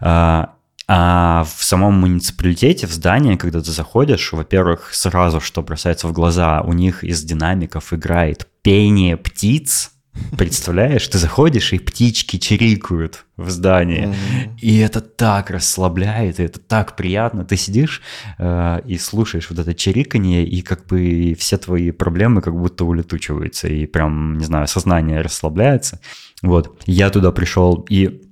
А, 0.00 0.54
а 0.88 1.44
в 1.44 1.64
самом 1.64 1.94
муниципалитете, 1.94 2.86
в 2.86 2.92
здании, 2.92 3.36
когда 3.36 3.60
ты 3.60 3.70
заходишь, 3.70 4.32
во-первых, 4.32 4.94
сразу 4.94 5.40
что 5.40 5.62
бросается 5.62 6.06
в 6.08 6.12
глаза, 6.12 6.62
у 6.62 6.72
них 6.72 7.02
из 7.02 7.22
динамиков 7.22 7.92
играет 7.92 8.46
пение 8.62 9.16
птиц, 9.16 9.90
Представляешь, 10.38 11.06
ты 11.08 11.18
заходишь, 11.18 11.72
и 11.72 11.78
птички 11.78 12.38
чирикают 12.38 13.24
в 13.36 13.50
здании. 13.50 14.08
Mm-hmm. 14.08 14.58
И 14.60 14.78
это 14.78 15.00
так 15.00 15.50
расслабляет, 15.50 16.40
и 16.40 16.44
это 16.44 16.58
так 16.58 16.96
приятно. 16.96 17.44
Ты 17.44 17.56
сидишь 17.56 18.02
э, 18.38 18.80
и 18.86 18.98
слушаешь 18.98 19.48
вот 19.50 19.58
это 19.58 19.74
чириканье, 19.74 20.46
и 20.46 20.62
как 20.62 20.86
бы 20.86 21.36
все 21.38 21.58
твои 21.58 21.90
проблемы 21.90 22.40
как 22.40 22.58
будто 22.58 22.84
улетучиваются, 22.84 23.68
и 23.68 23.86
прям, 23.86 24.38
не 24.38 24.44
знаю, 24.44 24.66
сознание 24.68 25.20
расслабляется. 25.20 26.00
Вот. 26.42 26.82
Я 26.86 27.10
туда 27.10 27.32
пришел, 27.32 27.86
и 27.88 28.22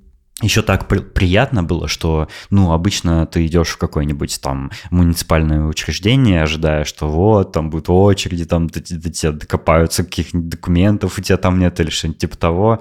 еще 0.42 0.62
так 0.62 0.88
при- 0.88 0.98
приятно 0.98 1.62
было, 1.62 1.86
что, 1.88 2.28
ну, 2.50 2.72
обычно 2.72 3.24
ты 3.26 3.46
идешь 3.46 3.68
в 3.68 3.78
какое-нибудь 3.78 4.40
там 4.40 4.70
муниципальное 4.90 5.64
учреждение, 5.64 6.42
ожидая, 6.42 6.84
что 6.84 7.08
вот, 7.08 7.52
там 7.52 7.70
будут 7.70 7.88
очереди, 7.88 8.44
там 8.44 8.66
до, 8.66 8.80
до 8.80 9.10
тебя 9.10 9.32
докопаются 9.32 10.04
каких-нибудь 10.04 10.48
документов, 10.48 11.18
у 11.18 11.22
тебя 11.22 11.36
там 11.36 11.58
нет 11.58 11.78
или 11.80 11.90
что-нибудь 11.90 12.18
типа 12.20 12.36
того. 12.36 12.80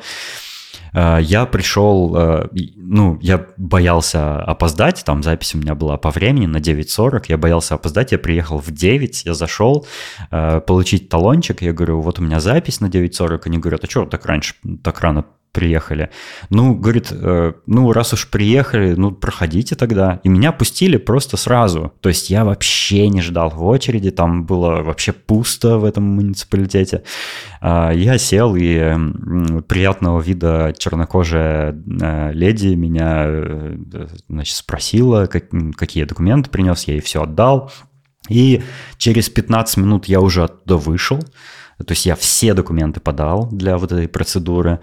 А, 0.94 1.18
я 1.18 1.46
пришел, 1.46 2.14
а, 2.16 2.50
ну, 2.76 3.18
я 3.22 3.46
боялся 3.58 4.42
опоздать, 4.42 5.04
там 5.06 5.24
запись 5.24 5.56
у 5.56 5.58
меня 5.58 5.76
была 5.76 5.98
по 5.98 6.12
времени 6.12 6.46
на 6.46 6.58
9.40, 6.58 7.26
я 7.30 7.38
боялся 7.38 7.76
опоздать, 7.76 8.12
я 8.12 8.20
приехал 8.20 8.60
в 8.60 8.72
9, 8.72 9.26
я 9.26 9.34
зашел 9.34 9.88
а, 10.30 10.60
получить 10.60 11.10
талончик, 11.10 11.62
я 11.62 11.74
говорю, 11.74 12.02
вот 12.02 12.20
у 12.20 12.24
меня 12.24 12.40
запись 12.40 12.80
на 12.80 12.88
9.40, 12.88 13.42
они 13.46 13.58
говорят, 13.58 13.84
а 13.84 13.90
что 13.90 14.06
так 14.06 14.26
раньше, 14.26 14.56
так 14.84 15.00
рано 15.02 15.26
приехали. 15.54 16.10
Ну, 16.50 16.76
говорит, 16.76 17.10
э, 17.12 17.54
ну, 17.68 17.94
раз 17.94 18.14
уж 18.14 18.28
приехали, 18.28 18.96
ну, 18.96 19.12
проходите 19.12 19.76
тогда. 19.76 20.20
И 20.24 20.30
меня 20.30 20.52
пустили 20.52 20.98
просто 20.98 21.38
сразу. 21.38 21.94
То 22.02 22.10
есть 22.10 22.30
я 22.30 22.44
вообще 22.44 23.08
не 23.08 23.22
ждал 23.22 23.50
в 23.50 23.64
очереди, 23.64 24.12
там 24.12 24.46
было 24.46 24.82
вообще 24.82 25.14
пусто 25.14 25.78
в 25.78 25.86
этом 25.86 26.04
муниципалитете. 26.04 27.04
Э, 27.62 27.92
я 27.94 28.18
сел, 28.18 28.56
и 28.56 28.76
э, 28.76 28.98
приятного 29.68 30.20
вида 30.20 30.74
чернокожая 30.78 31.72
э, 31.72 32.32
леди 32.34 32.76
меня, 32.76 33.26
э, 33.28 33.78
значит, 34.28 34.56
спросила, 34.56 35.28
как, 35.28 35.46
какие 35.78 36.04
документы 36.06 36.50
принес, 36.50 36.84
я 36.86 36.96
ей 36.96 37.02
все 37.02 37.22
отдал. 37.22 37.72
И 38.28 38.64
через 38.98 39.30
15 39.30 39.78
минут 39.78 40.06
я 40.06 40.20
уже 40.20 40.44
оттуда 40.44 40.78
вышел. 40.78 41.20
То 41.78 41.92
есть 41.92 42.06
я 42.06 42.16
все 42.16 42.54
документы 42.54 43.00
подал 43.00 43.50
для 43.52 43.78
вот 43.78 43.92
этой 43.92 44.08
процедуры. 44.08 44.80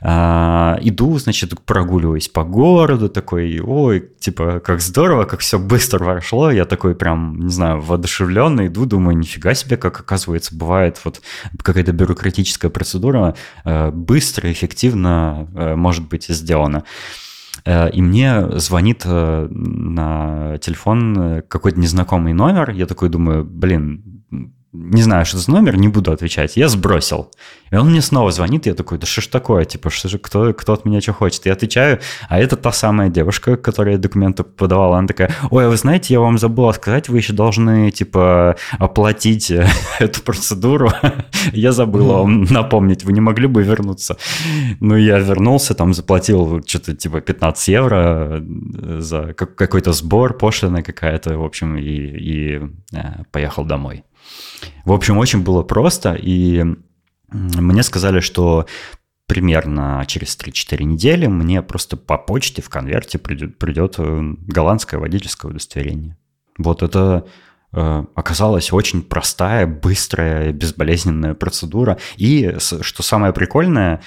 А, 0.00 0.78
иду, 0.80 1.18
значит, 1.18 1.60
прогуливаюсь 1.62 2.28
по 2.28 2.44
городу, 2.44 3.08
такой, 3.08 3.60
ой, 3.60 4.08
типа, 4.18 4.60
как 4.60 4.80
здорово, 4.80 5.24
как 5.24 5.40
все 5.40 5.58
быстро 5.58 5.98
прошло. 5.98 6.50
Я 6.50 6.64
такой 6.64 6.94
прям, 6.94 7.38
не 7.40 7.50
знаю, 7.50 7.80
воодушевленный 7.80 8.66
иду, 8.68 8.86
думаю, 8.86 9.16
нифига 9.16 9.54
себе, 9.54 9.76
как 9.76 10.00
оказывается, 10.00 10.56
бывает 10.56 11.00
вот 11.04 11.20
какая-то 11.62 11.92
бюрократическая 11.92 12.70
процедура 12.70 13.34
э, 13.64 13.90
быстро, 13.90 14.50
эффективно 14.50 15.48
э, 15.54 15.74
может 15.74 16.08
быть 16.08 16.26
сделана. 16.28 16.84
Э, 17.64 17.90
и 17.90 18.02
мне 18.02 18.58
звонит 18.58 19.04
на 19.04 20.58
телефон 20.58 21.42
какой-то 21.48 21.78
незнакомый 21.78 22.32
номер. 22.32 22.70
Я 22.70 22.86
такой 22.86 23.08
думаю, 23.08 23.44
блин, 23.44 24.02
не 24.72 25.02
знаю, 25.02 25.24
что 25.24 25.38
за 25.38 25.50
номер, 25.50 25.76
не 25.76 25.88
буду 25.88 26.12
отвечать. 26.12 26.56
Я 26.56 26.68
сбросил. 26.68 27.30
И 27.70 27.76
он 27.76 27.90
мне 27.90 28.02
снова 28.02 28.30
звонит, 28.30 28.66
и 28.66 28.70
я 28.70 28.74
такой, 28.74 28.98
да 28.98 29.06
что 29.06 29.20
ж 29.22 29.26
такое, 29.26 29.64
типа, 29.64 29.90
что 29.90 30.08
же, 30.08 30.18
кто, 30.18 30.52
кто 30.52 30.72
от 30.74 30.84
меня 30.84 31.00
что 31.00 31.12
хочет? 31.12 31.46
Я 31.46 31.52
отвечаю, 31.52 32.00
а 32.28 32.38
это 32.38 32.56
та 32.56 32.72
самая 32.72 33.08
девушка, 33.08 33.56
которая 33.56 33.98
документы 33.98 34.44
подавала, 34.44 34.98
она 34.98 35.08
такая, 35.08 35.34
ой, 35.50 35.66
а 35.66 35.68
вы 35.68 35.76
знаете, 35.76 36.14
я 36.14 36.20
вам 36.20 36.38
забыла 36.38 36.72
сказать, 36.72 37.08
вы 37.08 37.18
еще 37.18 37.32
должны, 37.32 37.90
типа, 37.90 38.56
оплатить 38.78 39.50
эту 39.98 40.22
процедуру. 40.22 40.90
я 41.52 41.72
забыла 41.72 42.18
вам 42.18 42.44
напомнить, 42.44 43.04
вы 43.04 43.12
не 43.12 43.20
могли 43.20 43.46
бы 43.46 43.62
вернуться? 43.62 44.16
Ну, 44.80 44.96
я 44.96 45.18
вернулся, 45.18 45.74
там, 45.74 45.94
заплатил 45.94 46.62
что-то, 46.66 46.94
типа, 46.94 47.20
15 47.20 47.68
евро 47.68 48.42
э, 48.42 48.98
за 49.00 49.32
какой-то 49.34 49.92
сбор, 49.92 50.36
пошлина 50.36 50.82
какая-то, 50.82 51.38
в 51.38 51.44
общем, 51.44 51.76
и, 51.76 51.82
и 51.82 52.60
э, 52.92 53.22
поехал 53.30 53.64
домой. 53.64 54.04
В 54.84 54.92
общем, 54.92 55.18
очень 55.18 55.42
было 55.42 55.62
просто, 55.62 56.14
и 56.14 56.64
мне 57.30 57.82
сказали, 57.82 58.20
что 58.20 58.66
примерно 59.26 60.02
через 60.06 60.36
3-4 60.38 60.82
недели 60.84 61.26
мне 61.26 61.62
просто 61.62 61.96
по 61.96 62.16
почте 62.16 62.62
в 62.62 62.70
конверте 62.70 63.18
придет, 63.18 63.58
придет 63.58 63.96
э, 63.98 64.34
голландское 64.46 64.98
водительское 64.98 65.50
удостоверение. 65.50 66.16
Вот 66.56 66.82
это 66.82 67.26
э, 67.72 68.04
оказалась 68.14 68.72
очень 68.72 69.02
простая, 69.02 69.66
быстрая, 69.66 70.52
безболезненная 70.52 71.34
процедура. 71.34 71.98
И, 72.16 72.56
что 72.58 73.02
самое 73.02 73.34
прикольное, 73.34 74.00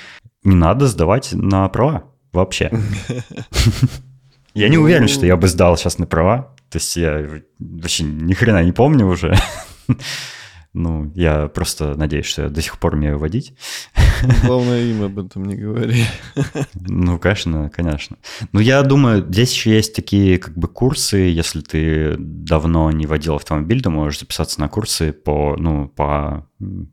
не 0.44 0.56
надо 0.56 0.88
сдавать 0.88 1.34
на 1.34 1.70
права 1.70 2.06
вообще. 2.34 2.72
Я 4.54 4.70
не 4.70 4.78
уверен, 4.78 5.08
что 5.08 5.26
я 5.26 5.38
бы 5.38 5.48
сдал 5.48 5.78
сейчас 5.78 5.98
на 5.98 6.06
права. 6.06 6.54
То 6.70 6.78
есть 6.78 6.98
я 6.98 7.26
вообще 7.60 8.04
ни 8.04 8.34
хрена 8.34 8.62
не 8.64 8.74
помню 8.74 9.06
уже. 9.06 9.34
Ну, 10.74 11.12
я 11.16 11.50
просто 11.50 11.96
надеюсь, 11.96 12.26
что 12.26 12.44
я 12.44 12.50
до 12.50 12.62
сих 12.62 12.80
пор 12.80 12.94
умею 12.94 13.18
водить. 13.18 13.54
Главное, 14.46 14.84
им 14.84 15.04
об 15.04 15.20
этом 15.20 15.44
не 15.44 15.56
говори. 15.56 16.06
Ну, 16.76 17.20
конечно, 17.20 17.70
конечно. 17.70 18.18
Ну, 18.54 18.62
я 18.62 18.82
думаю, 18.84 19.26
здесь 19.28 19.54
еще 19.54 19.72
есть 19.72 19.94
такие 19.94 20.38
как 20.38 20.58
бы 20.58 20.70
курсы, 20.70 21.18
если 21.18 21.60
ты 21.60 22.16
давно 22.18 22.90
не 22.92 23.06
водил 23.06 23.36
автомобиль, 23.36 23.82
ты 23.82 23.90
можешь 23.90 24.22
записаться 24.22 24.62
на 24.62 24.70
курсы 24.70 25.12
по, 25.12 25.58
ну, 25.58 25.90
по, 25.90 26.48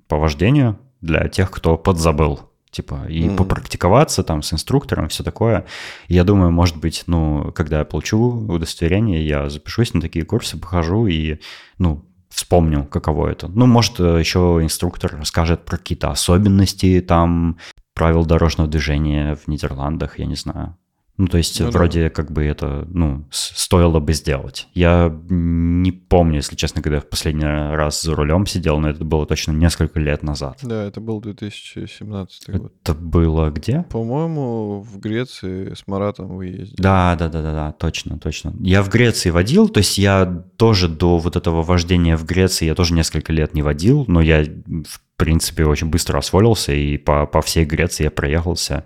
по 0.08 0.16
вождению 0.16 0.80
для 1.00 1.28
тех, 1.28 1.50
кто 1.50 1.76
подзабыл 1.76 2.48
типа, 2.70 3.06
и 3.08 3.22
mm-hmm. 3.22 3.36
попрактиковаться 3.36 4.22
там 4.22 4.42
с 4.42 4.52
инструктором, 4.52 5.08
все 5.08 5.24
такое. 5.24 5.64
И 6.08 6.14
я 6.14 6.24
думаю, 6.24 6.50
может 6.50 6.76
быть, 6.76 7.04
ну, 7.06 7.50
когда 7.54 7.78
я 7.78 7.84
получу 7.84 8.18
удостоверение, 8.18 9.26
я 9.26 9.48
запишусь 9.48 9.94
на 9.94 10.00
такие 10.00 10.24
курсы, 10.24 10.58
похожу 10.58 11.06
и, 11.06 11.38
ну, 11.78 12.04
вспомню, 12.28 12.84
каково 12.84 13.28
это. 13.28 13.48
Ну, 13.48 13.66
может, 13.66 14.00
э, 14.00 14.18
еще 14.20 14.60
инструктор 14.62 15.16
расскажет 15.16 15.64
про 15.64 15.78
какие-то 15.78 16.10
особенности 16.10 17.00
там 17.00 17.58
правил 17.94 18.24
дорожного 18.24 18.70
движения 18.70 19.34
в 19.34 19.48
Нидерландах, 19.48 20.18
я 20.18 20.26
не 20.26 20.36
знаю. 20.36 20.76
Ну, 21.18 21.26
то 21.26 21.36
есть, 21.36 21.60
ну, 21.60 21.70
вроде 21.70 22.04
да. 22.04 22.10
как 22.10 22.30
бы 22.30 22.44
это, 22.44 22.86
ну, 22.88 23.26
стоило 23.30 23.98
бы 23.98 24.12
сделать. 24.12 24.68
Я 24.72 25.12
не 25.28 25.90
помню, 25.90 26.36
если 26.36 26.54
честно, 26.54 26.80
когда 26.80 26.96
я 26.96 27.00
в 27.00 27.08
последний 27.08 27.44
раз 27.44 28.02
за 28.02 28.14
рулем 28.14 28.46
сидел, 28.46 28.78
но 28.78 28.90
это 28.90 29.04
было 29.04 29.26
точно 29.26 29.50
несколько 29.50 29.98
лет 29.98 30.22
назад. 30.22 30.60
Да, 30.62 30.84
это 30.84 31.00
был 31.00 31.20
2017 31.20 32.50
год. 32.50 32.72
Это 32.82 32.94
было 32.94 33.50
где? 33.50 33.84
По-моему, 33.90 34.80
в 34.80 35.00
Греции 35.00 35.74
с 35.74 35.88
Маратом 35.88 36.36
вы 36.36 36.46
ездили. 36.46 36.80
Да, 36.80 37.16
да, 37.18 37.28
да, 37.28 37.42
да, 37.42 37.52
да, 37.52 37.72
точно, 37.72 38.18
точно. 38.20 38.54
Я 38.60 38.84
в 38.84 38.88
Греции 38.88 39.30
водил, 39.30 39.68
то 39.68 39.78
есть 39.78 39.98
я 39.98 40.24
тоже 40.56 40.88
до 40.88 41.18
вот 41.18 41.34
этого 41.34 41.64
вождения 41.64 42.16
в 42.16 42.24
Греции, 42.24 42.66
я 42.66 42.76
тоже 42.76 42.94
несколько 42.94 43.32
лет 43.32 43.54
не 43.54 43.62
водил, 43.62 44.04
но 44.06 44.20
я, 44.20 44.44
в 44.44 45.00
принципе, 45.16 45.64
очень 45.64 45.88
быстро 45.88 46.18
освоился, 46.18 46.72
и 46.72 46.96
по, 46.96 47.26
по 47.26 47.42
всей 47.42 47.64
Греции 47.64 48.04
я 48.04 48.12
проехался 48.12 48.84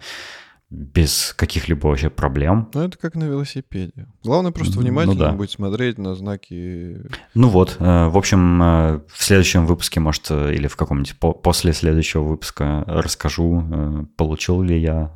без 0.73 1.35
каких-либо 1.37 1.87
вообще 1.87 2.09
проблем. 2.09 2.71
Ну, 2.73 2.81
это 2.81 2.97
как 2.97 3.15
на 3.15 3.25
велосипеде. 3.25 4.07
Главное 4.25 4.53
просто 4.53 4.79
внимательно 4.79 5.15
ну, 5.15 5.21
да. 5.21 5.33
быть, 5.33 5.51
смотреть 5.51 5.99
на 5.99 6.15
знаки. 6.15 6.99
Ну 7.35 7.49
вот, 7.49 7.77
э, 7.79 8.09
в 8.09 8.17
общем, 8.17 8.63
э, 8.63 9.01
в 9.07 9.23
следующем 9.23 9.67
выпуске, 9.67 10.01
может, 10.01 10.31
э, 10.31 10.55
или 10.55 10.67
в 10.69 10.77
каком-нибудь 10.77 11.15
после 11.43 11.75
следующего 11.75 12.23
выпуска 12.23 12.85
расскажу, 12.87 14.09
получил 14.17 14.63
ли 14.63 14.81
я 14.81 15.13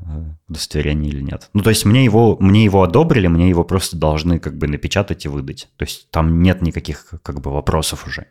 удостоверение 0.47 1.11
или 1.11 1.23
нет. 1.23 1.49
Ну, 1.55 1.63
то 1.63 1.71
есть 1.71 1.87
мне 1.87 2.05
его, 2.05 2.37
мне 2.39 2.63
его 2.65 2.83
одобрили, 2.83 3.27
мне 3.27 3.49
его 3.49 3.65
просто 3.65 3.97
должны 3.97 4.39
как 4.39 4.59
бы 4.59 4.69
напечатать 4.69 5.25
и 5.25 5.29
выдать. 5.29 5.71
То 5.77 5.85
есть 5.85 6.11
там 6.11 6.43
нет 6.43 6.61
никаких 6.61 7.15
как 7.23 7.41
бы 7.41 7.51
вопросов 7.51 8.07
уже. 8.07 8.27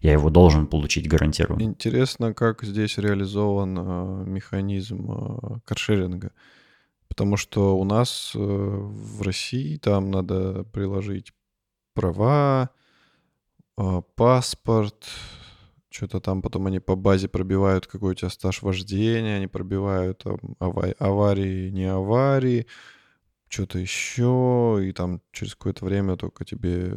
Я 0.00 0.12
его 0.12 0.30
должен 0.30 0.66
получить, 0.66 1.08
гарантирую. 1.08 1.60
Интересно, 1.60 2.32
как 2.32 2.62
здесь 2.62 2.98
реализован 2.98 3.78
э, 3.78 4.24
механизм 4.26 5.10
э, 5.10 5.58
каршеринга. 5.64 6.30
Потому 7.18 7.36
что 7.36 7.76
у 7.76 7.82
нас 7.82 8.30
э, 8.36 8.38
в 8.38 9.22
России 9.22 9.76
там 9.76 10.12
надо 10.12 10.62
приложить 10.72 11.32
права, 11.92 12.70
э, 13.76 14.02
паспорт, 14.14 15.04
что-то 15.90 16.20
там 16.20 16.42
потом 16.42 16.68
они 16.68 16.78
по 16.78 16.94
базе 16.94 17.26
пробивают, 17.26 17.88
какой 17.88 18.12
у 18.12 18.14
тебя 18.14 18.30
стаж 18.30 18.62
вождения, 18.62 19.34
они 19.34 19.48
пробивают 19.48 20.18
там, 20.18 20.38
аварии, 20.60 21.70
не 21.70 21.86
аварии, 21.86 22.68
что-то 23.48 23.80
еще, 23.80 24.78
и 24.80 24.92
там 24.92 25.20
через 25.32 25.56
какое-то 25.56 25.86
время 25.86 26.14
только 26.14 26.44
тебе 26.44 26.96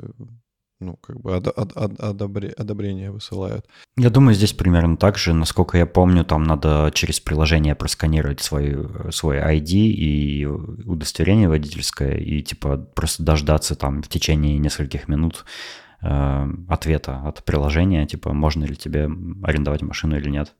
ну, 0.82 0.98
как 0.98 1.22
бы 1.22 1.36
од, 1.38 1.48
од, 1.48 1.72
од, 1.76 2.00
одобре, 2.00 2.50
одобрение 2.58 3.12
высылают. 3.12 3.66
Я 3.98 4.10
думаю, 4.10 4.36
здесь 4.36 4.54
примерно 4.54 4.98
так 4.98 5.18
же. 5.18 5.34
Насколько 5.34 5.78
я 5.78 5.86
помню, 5.86 6.26
там 6.26 6.44
надо 6.44 6.92
через 6.94 7.20
приложение 7.20 7.76
просканировать 7.76 8.42
свой, 8.42 8.76
свой 9.12 9.38
ID 9.38 9.74
и 9.74 10.46
удостоверение 10.46 11.48
водительское, 11.48 12.18
и 12.18 12.42
типа 12.42 12.78
просто 12.78 13.24
дождаться 13.24 13.76
там 13.76 14.02
в 14.02 14.08
течение 14.08 14.58
нескольких 14.58 15.08
минут 15.08 15.46
Э, 16.04 16.48
ответа 16.68 17.22
от 17.28 17.44
приложения, 17.44 18.08
типа, 18.08 18.34
можно 18.34 18.66
ли 18.66 18.76
тебе 18.76 19.08
арендовать 19.44 19.84
машину 19.84 20.18
или 20.18 20.30
нет. 20.32 20.56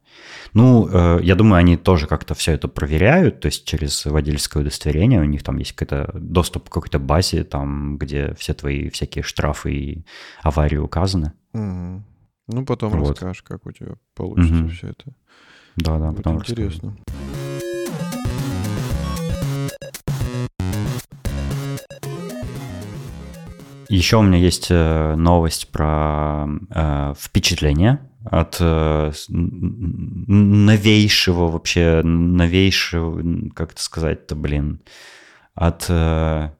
Ну, 0.54 0.88
э, 0.88 1.20
я 1.24 1.34
думаю, 1.34 1.56
они 1.56 1.78
тоже 1.78 2.06
как-то 2.06 2.36
все 2.36 2.52
это 2.52 2.68
проверяют, 2.68 3.40
то 3.40 3.48
есть 3.48 3.66
через 3.66 4.06
водительское 4.06 4.62
удостоверение 4.62 5.20
у 5.20 5.24
них 5.24 5.42
там 5.42 5.58
есть 5.58 5.74
какой-то 5.74 6.12
доступ 6.14 6.70
к 6.70 6.74
какой-то 6.74 7.00
базе, 7.00 7.44
там, 7.44 7.98
где 7.98 8.36
все 8.36 8.54
твои 8.54 8.90
всякие 8.90 9.24
штрафы 9.24 9.74
и 9.74 10.06
аварии 10.44 10.78
указаны. 10.78 11.34
Угу. 11.54 12.04
Ну, 12.48 12.66
потом 12.66 12.92
вот. 12.92 13.10
расскажешь, 13.10 13.42
как 13.42 13.66
у 13.66 13.72
тебя 13.72 13.96
получится 14.14 14.54
угу. 14.54 14.70
все 14.70 14.90
это. 14.90 15.06
Да, 15.76 15.98
да, 15.98 16.12
потом 16.12 16.38
интересно. 16.38 16.96
Расскажу. 17.08 17.21
Еще 23.92 24.18
у 24.18 24.22
меня 24.22 24.38
есть 24.38 24.68
э, 24.70 25.16
новость 25.16 25.70
про 25.70 26.48
э, 26.70 27.14
впечатление 27.20 28.00
от 28.24 28.56
э, 28.62 29.12
новейшего 30.28 31.50
вообще, 31.50 32.02
новейшего, 32.04 33.50
как 33.54 33.74
это 33.74 33.84
сказать-то, 33.84 34.36
блин, 34.36 34.80
от 35.56 35.88
э, 35.90 36.52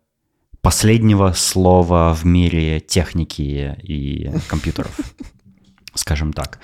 последнего 0.62 1.32
слова 1.32 2.14
в 2.14 2.26
мире 2.26 2.82
техники 2.82 3.78
и 3.82 4.30
компьютеров, 4.50 5.00
скажем 5.94 6.34
так. 6.34 6.60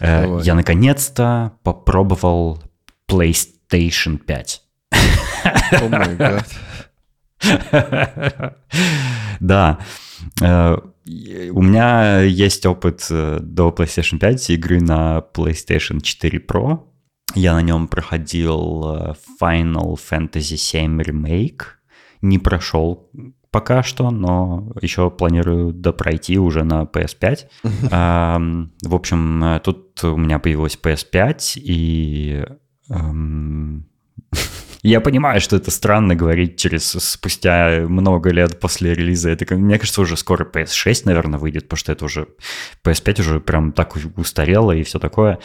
Э, 0.00 0.40
я 0.42 0.54
наконец-то 0.54 1.52
попробовал 1.62 2.62
PlayStation 3.06 4.16
5. 4.16 4.62
О 5.82 5.88
май 5.88 6.16
гад. 6.16 6.48
Да. 9.40 9.78
Э, 10.40 10.76
у 11.52 11.62
меня 11.62 12.20
есть 12.22 12.66
опыт 12.66 13.06
э, 13.10 13.38
до 13.40 13.68
PlayStation 13.70 14.18
5 14.18 14.50
игры 14.50 14.80
на 14.80 15.24
PlayStation 15.34 16.00
4 16.00 16.38
Pro. 16.38 16.80
Я 17.34 17.54
на 17.54 17.62
нем 17.62 17.88
проходил 17.88 18.84
э, 18.84 19.14
Final 19.40 19.96
Fantasy 19.96 20.56
VII 20.56 21.04
Remake. 21.04 21.62
Не 22.20 22.38
прошел 22.38 23.10
пока 23.50 23.82
что, 23.82 24.10
но 24.10 24.72
еще 24.82 25.10
планирую 25.10 25.72
допройти 25.72 26.38
уже 26.38 26.64
на 26.64 26.82
PS5. 26.82 27.48
В 28.82 28.94
общем, 28.94 29.60
тут 29.64 30.04
у 30.04 30.16
меня 30.16 30.38
появилась 30.38 30.78
PS5, 30.80 31.52
и 31.56 32.44
эм, 32.90 33.86
Я 34.82 35.00
понимаю, 35.00 35.40
что 35.40 35.56
это 35.56 35.70
странно 35.70 36.14
говорить 36.14 36.56
через 36.56 36.84
спустя 36.84 37.84
много 37.88 38.30
лет 38.30 38.60
после 38.60 38.94
релиза. 38.94 39.30
Это, 39.30 39.54
мне 39.56 39.78
кажется, 39.78 40.00
уже 40.00 40.16
скоро 40.16 40.44
PS6, 40.44 41.02
наверное, 41.04 41.38
выйдет, 41.38 41.64
потому 41.64 41.78
что 41.78 41.92
это 41.92 42.04
уже 42.04 42.28
PS5 42.84 43.20
уже 43.20 43.40
прям 43.40 43.72
так 43.72 43.96
устарело 44.16 44.72
и 44.72 44.84
все 44.84 44.98
такое. 44.98 45.38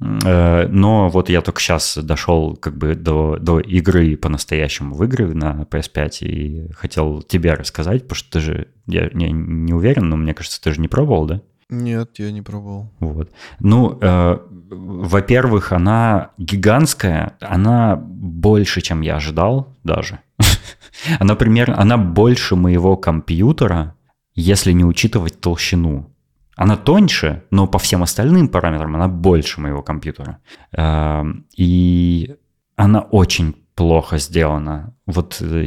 Э, 0.00 0.66
но 0.68 1.08
вот 1.08 1.28
я 1.28 1.40
только 1.40 1.60
сейчас 1.60 1.96
дошел 1.98 2.56
как 2.56 2.76
бы 2.76 2.94
до, 2.94 3.36
до 3.38 3.60
игры 3.60 4.16
по-настоящему 4.16 4.94
в 4.94 5.04
игры 5.04 5.32
на 5.34 5.66
PS5 5.70 6.18
и 6.20 6.72
хотел 6.72 7.22
тебе 7.22 7.54
рассказать, 7.54 8.02
потому 8.02 8.16
что 8.16 8.30
ты 8.32 8.40
же, 8.40 8.68
я 8.86 9.08
не, 9.12 9.30
не 9.30 9.72
уверен, 9.72 10.08
но 10.08 10.16
мне 10.16 10.34
кажется, 10.34 10.60
ты 10.60 10.72
же 10.72 10.80
не 10.80 10.88
пробовал, 10.88 11.26
да? 11.26 11.42
Нет, 11.70 12.18
я 12.18 12.32
не 12.32 12.42
пробовал. 12.42 12.92
Вот. 13.00 13.30
Ну, 13.60 13.98
э, 14.00 14.38
во-первых, 14.70 15.72
она 15.72 16.30
гигантская, 16.38 17.36
она 17.40 17.96
больше, 17.96 18.80
чем 18.80 19.00
я 19.00 19.16
ожидал 19.16 19.74
даже. 19.84 20.20
она 21.20 21.34
примерно, 21.34 21.80
она 21.80 21.96
больше 21.96 22.56
моего 22.56 22.96
компьютера, 22.96 23.94
если 24.34 24.72
не 24.72 24.84
учитывать 24.84 25.40
толщину. 25.40 26.10
Она 26.56 26.76
тоньше, 26.76 27.42
но 27.50 27.66
по 27.66 27.78
всем 27.78 28.02
остальным 28.02 28.48
параметрам 28.48 28.94
она 28.94 29.08
больше 29.08 29.60
моего 29.60 29.82
компьютера. 29.82 30.38
Э, 30.72 31.24
и 31.56 32.36
она 32.76 33.00
очень 33.00 33.54
плохо 33.74 34.18
сделана. 34.18 34.94
Вот 35.06 35.38
э, 35.40 35.64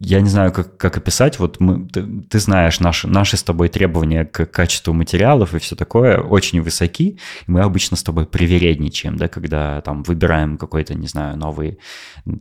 я 0.00 0.22
не 0.22 0.30
знаю, 0.30 0.50
как, 0.50 0.78
как 0.78 0.96
описать. 0.96 1.38
Вот 1.38 1.60
мы, 1.60 1.86
ты, 1.86 2.06
ты 2.22 2.38
знаешь, 2.38 2.80
наши, 2.80 3.06
наши 3.06 3.36
с 3.36 3.42
тобой 3.42 3.68
требования 3.68 4.24
к 4.24 4.46
качеству 4.46 4.94
материалов 4.94 5.54
и 5.54 5.58
все 5.58 5.76
такое 5.76 6.18
очень 6.18 6.62
высоки. 6.62 7.18
Мы 7.46 7.60
обычно 7.60 7.98
с 7.98 8.02
тобой 8.02 8.26
привередничаем, 8.26 9.16
да, 9.16 9.28
когда 9.28 9.82
там 9.82 10.02
выбираем 10.02 10.56
какой-то, 10.56 10.94
не 10.94 11.06
знаю, 11.06 11.36
новый 11.36 11.78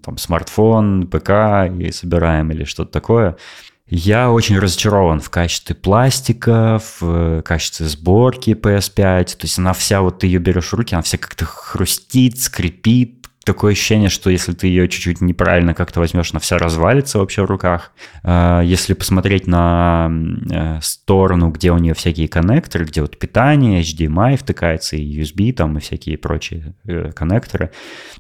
там, 0.04 0.18
смартфон, 0.18 1.08
ПК 1.08 1.70
и 1.78 1.92
собираем 1.92 2.50
или 2.52 2.64
что-то 2.64 2.92
такое. 2.92 3.36
Я 3.92 4.32
очень 4.32 4.60
разочарован 4.60 5.20
в 5.20 5.32
качестве 5.32 5.76
пластика, 5.76 6.80
в 7.00 7.42
качестве 7.42 7.88
сборки 7.88 8.52
PS5. 8.52 9.26
То 9.26 9.44
есть 9.44 9.58
она 9.58 9.74
вся, 9.74 10.02
вот 10.02 10.20
ты 10.20 10.28
ее 10.28 10.40
берешь 10.40 10.72
в 10.72 10.74
руки, 10.76 10.94
она 10.94 11.02
вся 11.02 11.18
как-то 11.18 11.46
хрустит, 11.46 12.40
скрипит, 12.40 13.19
такое 13.44 13.72
ощущение, 13.72 14.10
что 14.10 14.30
если 14.30 14.54
ты 14.54 14.68
ее 14.68 14.88
чуть-чуть 14.88 15.22
неправильно 15.22 15.74
как-то 15.74 16.00
возьмешь, 16.00 16.32
она 16.32 16.40
вся 16.40 16.58
развалится 16.58 17.20
вообще 17.20 17.44
в 17.44 17.46
руках. 17.46 17.92
А, 18.24 18.62
если 18.62 18.94
посмотреть 18.94 19.48
на 19.48 20.12
э, 20.52 20.80
сторону, 20.82 21.50
где 21.50 21.72
у 21.72 21.78
нее 21.78 21.94
всякие 21.94 22.28
коннекторы, 22.28 22.86
где 22.86 23.02
вот 23.02 23.18
питание, 23.18 23.82
HDMI 23.82 24.38
втыкается, 24.38 24.98
и 24.98 25.22
USB 25.22 25.54
там, 25.54 25.78
и 25.78 25.82
всякие 25.82 26.18
прочие 26.18 26.76
э, 26.86 27.12
коннекторы, 27.12 27.72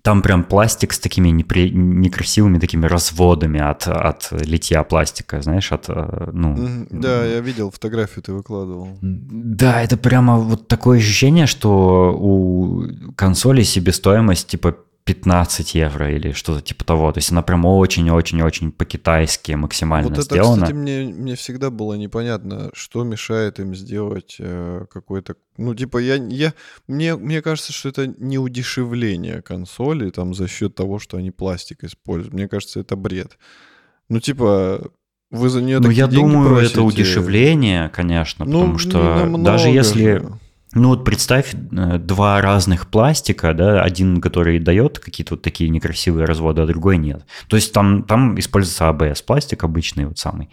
там 0.01 0.21
прям 0.21 0.43
пластик 0.43 0.93
с 0.93 0.99
такими 0.99 1.29
непри... 1.29 1.69
некрасивыми 1.71 2.59
такими 2.59 2.85
разводами 2.85 3.59
от, 3.59 3.87
от 3.87 4.29
литья 4.31 4.83
пластика, 4.83 5.41
знаешь, 5.41 5.71
от, 5.71 5.85
э, 5.89 6.29
ну... 6.33 6.87
Да, 6.89 7.25
я 7.25 7.39
видел 7.41 7.71
фотографию, 7.71 8.23
ты 8.23 8.33
выкладывал. 8.33 8.97
Да, 9.01 9.81
это 9.81 9.97
прямо 9.97 10.37
вот 10.37 10.67
такое 10.67 10.97
ощущение, 10.97 11.45
что 11.45 12.15
у 12.17 12.87
консоли 13.15 13.63
себестоимость 13.63 14.47
типа 14.47 14.75
15 15.09 15.73
евро 15.73 16.11
или 16.11 16.33
что-то 16.33 16.61
типа 16.61 16.85
того. 16.85 17.11
То 17.11 17.17
есть 17.17 17.31
она 17.31 17.41
прям 17.41 17.65
очень-очень-очень 17.65 18.71
по-китайски 18.71 19.53
максимально 19.53 20.09
вот 20.09 20.19
это, 20.19 20.21
сделана. 20.21 20.61
кстати, 20.61 20.73
мне, 20.73 21.01
мне 21.01 21.35
всегда 21.35 21.71
было 21.71 21.95
непонятно, 21.95 22.69
что 22.73 23.03
мешает 23.03 23.59
им 23.59 23.73
сделать 23.73 24.35
э, 24.37 24.85
какой-то... 24.93 25.35
Ну, 25.57 25.73
типа, 25.73 25.97
я, 25.97 26.15
я, 26.15 26.53
мне, 26.87 27.15
мне 27.15 27.41
кажется, 27.41 27.73
что 27.73 27.89
это 27.89 28.05
не 28.05 28.37
удешевление 28.37 29.41
консоли 29.41 30.11
там 30.11 30.35
за 30.35 30.47
счет 30.47 30.75
того, 30.75 30.99
что 30.99 31.17
они 31.17 31.31
пластик 31.31 31.83
используют. 31.83 32.35
Мне 32.35 32.47
кажется, 32.47 32.79
это 32.79 32.95
бред. 32.95 33.39
Ну, 34.09 34.19
типа, 34.19 34.91
вы 35.31 35.49
за 35.49 35.63
нее 35.63 35.79
Ну, 35.79 35.89
я 35.89 36.05
думаю, 36.05 36.49
просите. 36.49 36.73
это 36.73 36.83
удешевление, 36.83 37.89
конечно, 37.89 38.45
ну, 38.45 38.59
потому 38.59 38.77
что 38.77 39.37
даже 39.39 39.69
если... 39.69 40.19
Же. 40.19 40.39
Ну 40.73 40.89
вот 40.89 41.03
представь 41.03 41.53
э, 41.53 41.97
два 41.97 42.41
разных 42.41 42.87
пластика, 42.87 43.53
да, 43.53 43.81
один, 43.81 44.21
который 44.21 44.59
дает 44.59 44.99
какие-то 44.99 45.33
вот 45.33 45.41
такие 45.41 45.69
некрасивые 45.69 46.25
разводы, 46.25 46.61
а 46.61 46.67
другой 46.67 46.97
нет. 46.97 47.25
То 47.47 47.55
есть 47.55 47.73
там, 47.73 48.03
там 48.03 48.39
используется 48.39 48.87
АБС 48.89 49.23
пластик 49.23 49.63
обычный 49.63 50.05
вот 50.05 50.19
самый. 50.19 50.49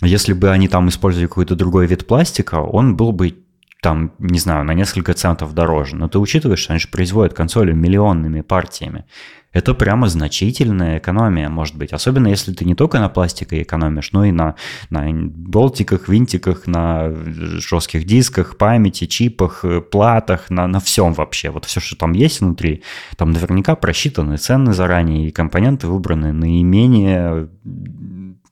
Если 0.00 0.32
бы 0.32 0.50
они 0.50 0.68
там 0.68 0.88
использовали 0.88 1.28
какой-то 1.28 1.54
другой 1.54 1.86
вид 1.86 2.06
пластика, 2.06 2.56
он 2.56 2.96
был 2.96 3.12
бы 3.12 3.36
там, 3.80 4.12
не 4.18 4.40
знаю, 4.40 4.64
на 4.64 4.74
несколько 4.74 5.14
центов 5.14 5.54
дороже. 5.54 5.94
Но 5.94 6.08
ты 6.08 6.18
учитываешь, 6.18 6.60
что 6.60 6.72
они 6.72 6.80
же 6.80 6.88
производят 6.88 7.34
консоли 7.34 7.72
миллионными 7.72 8.40
партиями. 8.40 9.04
Это 9.58 9.74
прямо 9.74 10.08
значительная 10.08 10.98
экономия, 10.98 11.48
может 11.48 11.74
быть. 11.74 11.92
Особенно 11.92 12.28
если 12.28 12.52
ты 12.52 12.64
не 12.64 12.76
только 12.76 13.00
на 13.00 13.08
пластике 13.08 13.62
экономишь, 13.62 14.12
но 14.12 14.24
и 14.24 14.30
на, 14.30 14.54
на 14.88 15.10
болтиках, 15.12 16.08
винтиках, 16.08 16.68
на 16.68 17.12
жестких 17.26 18.04
дисках, 18.04 18.56
памяти, 18.56 19.06
чипах, 19.06 19.64
платах, 19.90 20.48
на, 20.48 20.68
на 20.68 20.78
всем 20.78 21.12
вообще. 21.12 21.50
Вот 21.50 21.64
все, 21.64 21.80
что 21.80 21.96
там 21.96 22.12
есть 22.12 22.40
внутри, 22.40 22.84
там 23.16 23.32
наверняка 23.32 23.74
просчитаны 23.74 24.36
цены 24.36 24.72
заранее, 24.72 25.26
и 25.26 25.32
компоненты 25.32 25.88
выбраны 25.88 26.32
наименее 26.32 27.48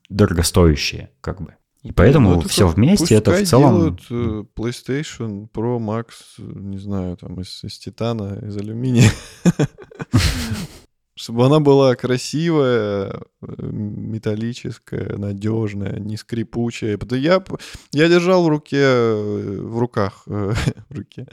дорогостоящие, 0.09 1.11
как 1.20 1.40
бы. 1.40 1.54
И 1.86 1.92
поэтому 1.92 2.34
ну, 2.34 2.40
все 2.40 2.66
вместе 2.66 3.14
это 3.14 3.30
в 3.30 3.44
целом... 3.44 3.74
делают 3.74 4.00
э, 4.11 4.44
PlayStation 4.57 5.48
Pro 5.54 5.78
Max, 5.78 6.07
не 6.38 6.78
знаю, 6.78 7.16
там 7.16 7.40
из, 7.40 7.62
из 7.62 7.78
титана, 7.78 8.40
из 8.44 8.57
алюминия. 8.57 9.09
Чтобы 11.17 11.47
она 11.47 11.61
была 11.61 11.97
красивая, 11.97 13.23
э, 13.41 13.47
металлическая, 13.59 15.17
надежная, 15.17 15.99
не 15.99 16.17
скрипучая. 16.17 16.99
Я, 17.12 17.43
я 17.93 18.09
держал 18.09 18.45
в 18.45 18.49
руке, 18.49 18.83
э, 18.83 19.61
в 19.62 19.79
руках, 19.79 20.23
в 20.27 20.57
руке 20.91 21.27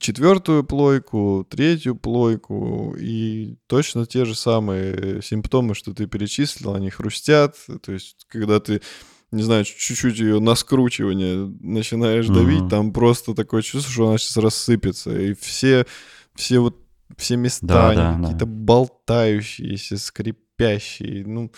четвертую 0.00 0.64
плойку, 0.64 1.46
третью 1.48 1.94
плойку, 1.94 2.96
и 2.98 3.56
точно 3.68 4.04
те 4.04 4.24
же 4.24 4.34
самые 4.34 5.22
симптомы, 5.22 5.74
что 5.74 5.94
ты 5.94 6.06
перечислил, 6.06 6.74
они 6.74 6.90
хрустят. 6.90 7.54
То 7.82 7.92
есть, 7.92 8.26
когда 8.28 8.58
ты 8.58 8.82
не 9.30 9.42
знаю, 9.42 9.64
чуть-чуть 9.64 10.18
ее 10.18 10.40
на 10.40 10.54
скручивание 10.54 11.50
начинаешь 11.60 12.26
давить, 12.26 12.68
там 12.68 12.92
просто 12.92 13.34
такое 13.34 13.62
чувство, 13.62 13.90
что 13.90 14.08
она 14.08 14.18
сейчас 14.18 14.36
рассыпется. 14.36 15.18
И 15.18 15.34
все, 15.34 15.86
все 16.34 16.58
вот 16.58 16.76
все 17.16 17.36
места, 17.36 17.66
да, 17.66 17.94
да, 17.94 18.18
какие-то 18.20 18.46
да. 18.46 18.52
болтающиеся, 18.52 19.98
скрипящие. 19.98 21.26
Ну, 21.26 21.52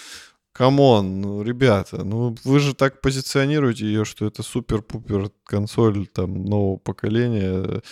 come 0.53 0.92
on, 0.92 1.21
ну, 1.21 1.43
ребята, 1.43 2.05
ну 2.05 2.37
вы 2.45 2.61
же 2.61 2.75
так 2.75 3.01
позиционируете 3.01 3.87
ее, 3.87 4.05
что 4.05 4.27
это 4.27 4.43
супер-пупер 4.43 5.31
консоль 5.45 6.07
там 6.07 6.45
нового 6.45 6.79
поколения. 6.79 7.83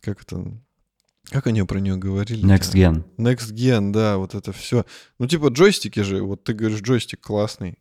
Как 0.00 0.22
это? 0.22 0.58
Как 1.30 1.46
они 1.46 1.62
про 1.64 1.78
нее 1.78 1.96
говорили? 1.96 2.42
Next 2.42 2.72
Gen. 2.72 3.04
Next 3.18 3.52
Gen, 3.52 3.92
да, 3.92 4.16
вот 4.16 4.34
это 4.34 4.52
все. 4.52 4.86
Ну, 5.18 5.26
типа 5.26 5.48
джойстики 5.48 6.00
же, 6.00 6.22
вот 6.22 6.44
ты 6.44 6.54
говоришь, 6.54 6.80
джойстик 6.80 7.20
классный. 7.20 7.78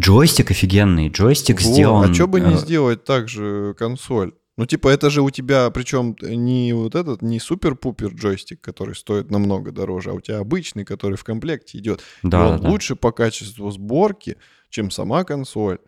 Джойстик 0.00 0.50
офигенный, 0.50 1.08
джойстик 1.10 1.60
вот. 1.60 1.72
сделан... 1.74 2.10
А 2.10 2.14
что 2.14 2.26
бы 2.26 2.40
не 2.40 2.54
э, 2.54 2.58
сделать 2.58 3.04
так 3.04 3.28
же 3.28 3.74
консоль? 3.74 4.32
Ну, 4.56 4.64
типа, 4.64 4.88
это 4.88 5.10
же 5.10 5.20
у 5.20 5.30
тебя, 5.30 5.70
причем 5.70 6.16
не 6.20 6.72
вот 6.72 6.94
этот, 6.94 7.20
не 7.20 7.38
супер-пупер 7.38 8.14
джойстик, 8.14 8.60
который 8.60 8.94
стоит 8.94 9.30
намного 9.30 9.70
дороже, 9.70 10.10
а 10.10 10.14
у 10.14 10.20
тебя 10.20 10.38
обычный, 10.38 10.84
который 10.84 11.16
в 11.16 11.24
комплекте 11.24 11.78
идет. 11.78 12.02
Да, 12.22 12.48
он 12.48 12.60
да, 12.60 12.68
лучше 12.68 12.94
да. 12.94 13.00
по 13.00 13.12
качеству 13.12 13.70
сборки, 13.70 14.38
чем 14.70 14.90
сама 14.90 15.24
консоль. 15.24 15.78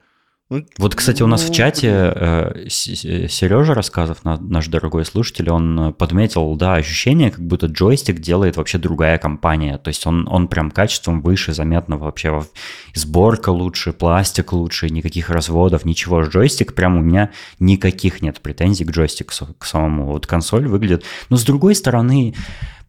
Ну, 0.51 0.65
вот, 0.79 0.95
кстати, 0.95 1.23
у 1.23 1.27
нас 1.27 1.43
ну, 1.43 1.49
в 1.49 1.55
чате 1.55 1.91
э, 1.93 2.69
Сережа 2.71 3.75
Рассказов, 3.75 4.21
наш 4.25 4.69
дорогой 4.69 5.05
слушатель, 5.05 5.51
он 5.51 5.93
подметил, 5.93 6.57
да, 6.57 6.75
ощущение, 6.75 7.31
как 7.31 7.45
будто 7.45 7.67
джойстик 7.67 8.21
делает 8.21 8.57
вообще 8.57 8.79
другая 8.79 9.19
компания. 9.19 9.77
То 9.77 9.89
есть 9.89 10.07
он, 10.07 10.27
он 10.27 10.49
прям 10.49 10.71
качеством 10.71 11.21
выше, 11.21 11.53
заметно 11.53 11.99
вообще. 11.99 12.43
Сборка 12.95 13.51
лучше, 13.51 13.93
пластик 13.93 14.55
лучше, 14.55 14.89
никаких 14.89 15.29
разводов, 15.29 15.85
ничего. 15.85 16.23
Джойстик 16.23 16.75
прям 16.75 16.97
у 16.97 17.03
меня 17.03 17.31
никаких 17.59 18.23
нет 18.23 18.41
претензий 18.41 18.87
к 18.87 18.91
джойстику 18.91 19.35
к 19.59 19.67
самому. 19.67 20.07
Вот 20.07 20.27
консоль 20.27 20.67
выглядит... 20.67 21.05
Но 21.29 21.37
с 21.37 21.45
другой 21.45 21.75
стороны, 21.75 22.35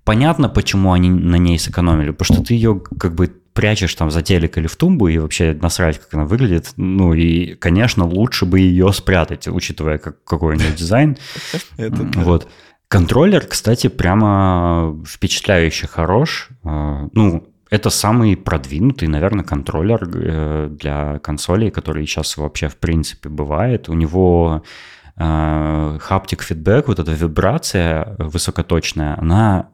понятно, 0.06 0.48
почему 0.48 0.94
они 0.94 1.10
на 1.10 1.36
ней 1.36 1.60
сэкономили, 1.60 2.12
потому 2.12 2.38
что 2.38 2.48
ты 2.48 2.54
ее 2.54 2.82
как 2.98 3.16
бы 3.16 3.39
прячешь 3.54 3.94
там 3.96 4.12
за 4.12 4.22
телек 4.22 4.58
или 4.58 4.68
в 4.68 4.76
тумбу 4.76 5.08
и 5.08 5.18
вообще 5.18 5.58
насрать, 5.62 6.00
как 6.00 6.14
она 6.14 6.26
выглядит. 6.26 6.74
Ну 6.78 7.14
и, 7.14 7.56
конечно, 7.56 8.06
лучше 8.06 8.46
бы 8.46 8.60
ее 8.60 8.94
спрятать, 8.94 9.48
учитывая, 9.48 9.98
как, 9.98 10.24
какой 10.24 10.56
у 10.56 10.58
нее 10.58 10.72
дизайн. 10.72 11.18
Вот. 11.78 12.48
Контроллер, 12.88 13.46
кстати, 13.46 13.88
прямо 13.88 14.96
впечатляюще 15.08 15.88
хорош. 15.88 16.50
А, 16.64 17.08
ну, 17.14 17.48
это 17.70 17.92
самый 17.92 18.36
продвинутый, 18.36 19.08
наверное, 19.08 19.46
контроллер 19.46 20.10
э, 20.12 20.70
для 20.72 21.20
консолей, 21.20 21.70
который 21.70 22.06
сейчас 22.08 22.36
вообще 22.38 22.68
в 22.68 22.78
принципе 22.78 23.30
бывает. 23.30 23.90
У 23.90 23.94
него 23.94 24.64
хаптик 25.18 26.44
фидбэк, 26.44 26.88
вот 26.88 27.00
эта 27.00 27.12
вибрация 27.12 28.16
высокоточная, 28.18 29.20
она 29.20 29.68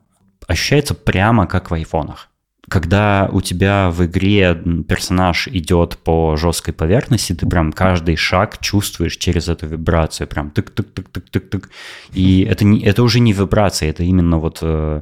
ощущается 0.47 0.95
прямо 0.95 1.45
как 1.45 1.69
в 1.69 1.73
айфонах 1.75 2.31
когда 2.67 3.29
у 3.31 3.41
тебя 3.41 3.89
в 3.91 4.05
игре 4.05 4.55
персонаж 4.87 5.47
идет 5.47 5.97
по 5.97 6.35
жесткой 6.35 6.73
поверхности, 6.73 7.33
ты 7.33 7.47
прям 7.47 7.71
каждый 7.71 8.15
шаг 8.15 8.57
чувствуешь 8.59 9.17
через 9.17 9.47
эту 9.47 9.67
вибрацию, 9.67 10.27
прям 10.27 10.51
тык-тык-тык-тык-тык-тык. 10.53 11.69
И 12.13 12.41
это, 12.43 12.65
не, 12.65 12.81
это 12.83 13.03
уже 13.03 13.19
не 13.19 13.33
вибрация, 13.33 13.89
это 13.89 14.03
именно 14.03 14.39
вот 14.39 14.59
э, 14.61 15.01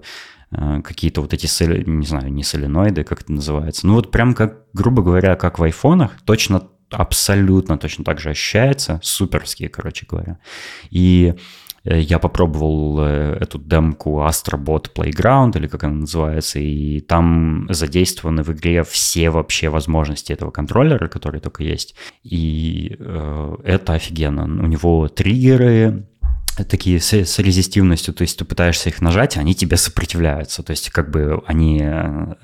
э, 0.52 0.82
какие-то 0.84 1.22
вот 1.22 1.34
эти, 1.34 1.46
соли, 1.46 1.84
не 1.86 2.06
знаю, 2.06 2.32
не 2.34 2.44
соленоиды, 2.44 3.04
как 3.04 3.22
это 3.22 3.32
называется. 3.32 3.88
Ну 3.88 3.94
вот 3.94 4.12
прям 4.12 4.34
как, 4.34 4.58
грубо 4.74 5.02
говоря, 5.02 5.36
как 5.36 5.60
в 5.60 5.64
айфонах, 5.64 6.12
точно 6.26 6.68
абсолютно 6.94 7.78
точно 7.78 8.04
так 8.04 8.20
же 8.20 8.30
ощущается, 8.30 9.00
суперские, 9.04 9.70
короче 9.70 10.06
говоря. 10.08 10.38
И 10.92 11.34
я 11.84 12.20
попробовал 12.20 13.00
э, 13.02 13.38
эту 13.42 13.60
демку 13.60 14.22
Astrobot 14.22 14.92
Playground, 14.96 15.58
или 15.58 15.68
как 15.68 15.84
она 15.84 15.96
называется, 15.96 16.60
и 16.60 17.02
там 17.02 17.68
задействованы 17.70 18.44
в 18.44 18.54
игре 18.54 18.84
все 18.84 19.30
вообще 19.30 19.70
возможности 19.70 20.32
этого 20.32 20.52
контроллера, 20.52 21.08
которые 21.08 21.42
только 21.42 21.64
есть. 21.64 21.96
И 22.24 22.96
э, 22.98 23.56
это 23.66 23.94
офигенно. 23.94 24.44
У 24.44 24.68
него 24.68 25.10
триггеры, 25.10 26.08
такие 26.70 27.00
с, 27.00 27.14
с 27.14 27.40
резистивностью, 27.40 28.14
то 28.14 28.22
есть 28.22 28.38
ты 28.38 28.46
пытаешься 28.46 28.90
их 28.90 29.02
нажать, 29.02 29.38
а 29.38 29.42
они 29.42 29.56
тебе 29.56 29.78
сопротивляются, 29.78 30.64
то 30.64 30.72
есть 30.72 30.90
как 30.90 31.10
бы 31.10 31.42
они 31.48 31.82
э, 31.82 32.36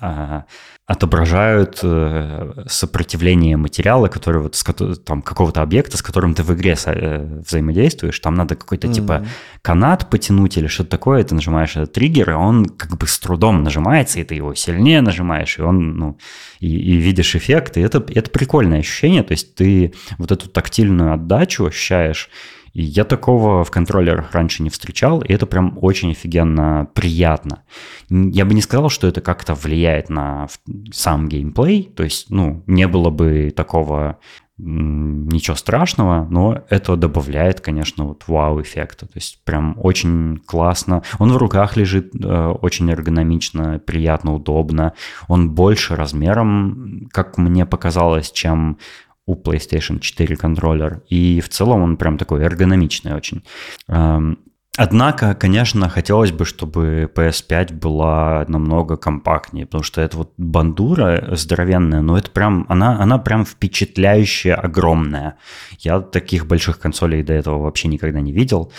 э, 0.00 0.42
отображают 0.86 1.78
э, 1.82 2.64
сопротивление 2.66 3.56
материала, 3.56 4.08
который 4.08 4.42
вот 4.42 4.56
с, 4.56 4.64
там 5.04 5.22
какого-то 5.22 5.62
объекта, 5.62 5.96
с 5.96 6.02
которым 6.02 6.34
ты 6.34 6.42
в 6.42 6.52
игре 6.54 6.74
э, 6.84 7.40
взаимодействуешь, 7.46 8.18
там 8.18 8.34
надо 8.34 8.56
какой-то 8.56 8.88
mm-hmm. 8.88 8.92
типа 8.92 9.26
канат 9.62 10.10
потянуть 10.10 10.56
или 10.56 10.66
что-то 10.66 10.90
такое, 10.90 11.22
ты 11.22 11.36
нажимаешь 11.36 11.76
этот 11.76 11.92
триггер, 11.92 12.30
и 12.30 12.34
он 12.34 12.66
как 12.66 12.96
бы 12.98 13.06
с 13.06 13.16
трудом 13.20 13.62
нажимается, 13.62 14.18
и 14.18 14.24
ты 14.24 14.34
его 14.34 14.54
сильнее 14.54 15.02
нажимаешь, 15.02 15.56
и 15.58 15.62
он, 15.62 15.96
ну, 15.96 16.18
и, 16.58 16.66
и 16.66 16.96
видишь 16.96 17.36
эффект, 17.36 17.76
и 17.76 17.80
это, 17.80 18.04
это 18.12 18.30
прикольное 18.30 18.80
ощущение, 18.80 19.22
то 19.22 19.32
есть 19.32 19.54
ты 19.54 19.94
вот 20.18 20.32
эту 20.32 20.48
тактильную 20.48 21.14
отдачу 21.14 21.64
ощущаешь, 21.64 22.28
и 22.72 22.82
я 22.82 23.04
такого 23.04 23.64
в 23.64 23.70
контроллерах 23.70 24.32
раньше 24.32 24.62
не 24.62 24.70
встречал, 24.70 25.20
и 25.20 25.32
это 25.32 25.46
прям 25.46 25.78
очень 25.80 26.12
офигенно 26.12 26.88
приятно. 26.94 27.62
Я 28.08 28.44
бы 28.44 28.54
не 28.54 28.62
сказал, 28.62 28.88
что 28.88 29.06
это 29.06 29.20
как-то 29.20 29.54
влияет 29.54 30.08
на 30.08 30.48
сам 30.92 31.28
геймплей, 31.28 31.84
то 31.94 32.02
есть, 32.02 32.30
ну, 32.30 32.62
не 32.66 32.88
было 32.88 33.10
бы 33.10 33.52
такого 33.54 34.18
ничего 34.58 35.56
страшного, 35.56 36.26
но 36.30 36.62
это 36.68 36.96
добавляет, 36.96 37.60
конечно, 37.60 38.04
вот 38.04 38.24
вау-эффекта. 38.28 39.06
То 39.06 39.12
есть 39.16 39.42
прям 39.44 39.76
очень 39.78 40.38
классно. 40.46 41.02
Он 41.18 41.32
в 41.32 41.36
руках 41.36 41.76
лежит 41.76 42.12
э, 42.14 42.46
очень 42.60 42.90
эргономично, 42.90 43.80
приятно, 43.84 44.34
удобно. 44.34 44.92
Он 45.26 45.50
больше 45.50 45.96
размером, 45.96 47.08
как 47.12 47.38
мне 47.38 47.66
показалось, 47.66 48.30
чем 48.30 48.78
у 49.26 49.34
PlayStation 49.34 50.00
4 50.00 50.36
контроллер. 50.36 51.02
И 51.08 51.40
в 51.40 51.48
целом 51.48 51.82
он 51.82 51.96
прям 51.96 52.18
такой 52.18 52.42
эргономичный 52.42 53.14
очень. 53.14 53.42
Эм, 53.88 54.38
однако, 54.76 55.34
конечно, 55.34 55.88
хотелось 55.88 56.32
бы, 56.32 56.44
чтобы 56.44 57.10
PS5 57.14 57.74
была 57.74 58.44
намного 58.48 58.96
компактнее, 58.96 59.66
потому 59.66 59.84
что 59.84 60.00
это 60.00 60.16
вот 60.16 60.32
бандура 60.36 61.28
здоровенная, 61.36 62.00
но 62.00 62.18
это 62.18 62.30
прям, 62.30 62.66
она, 62.68 63.00
она 63.00 63.18
прям 63.18 63.44
впечатляющая, 63.44 64.54
огромная. 64.54 65.36
Я 65.78 66.00
таких 66.00 66.46
больших 66.46 66.80
консолей 66.80 67.22
до 67.22 67.32
этого 67.32 67.62
вообще 67.62 67.88
никогда 67.88 68.20
не 68.20 68.32
видел. 68.32 68.72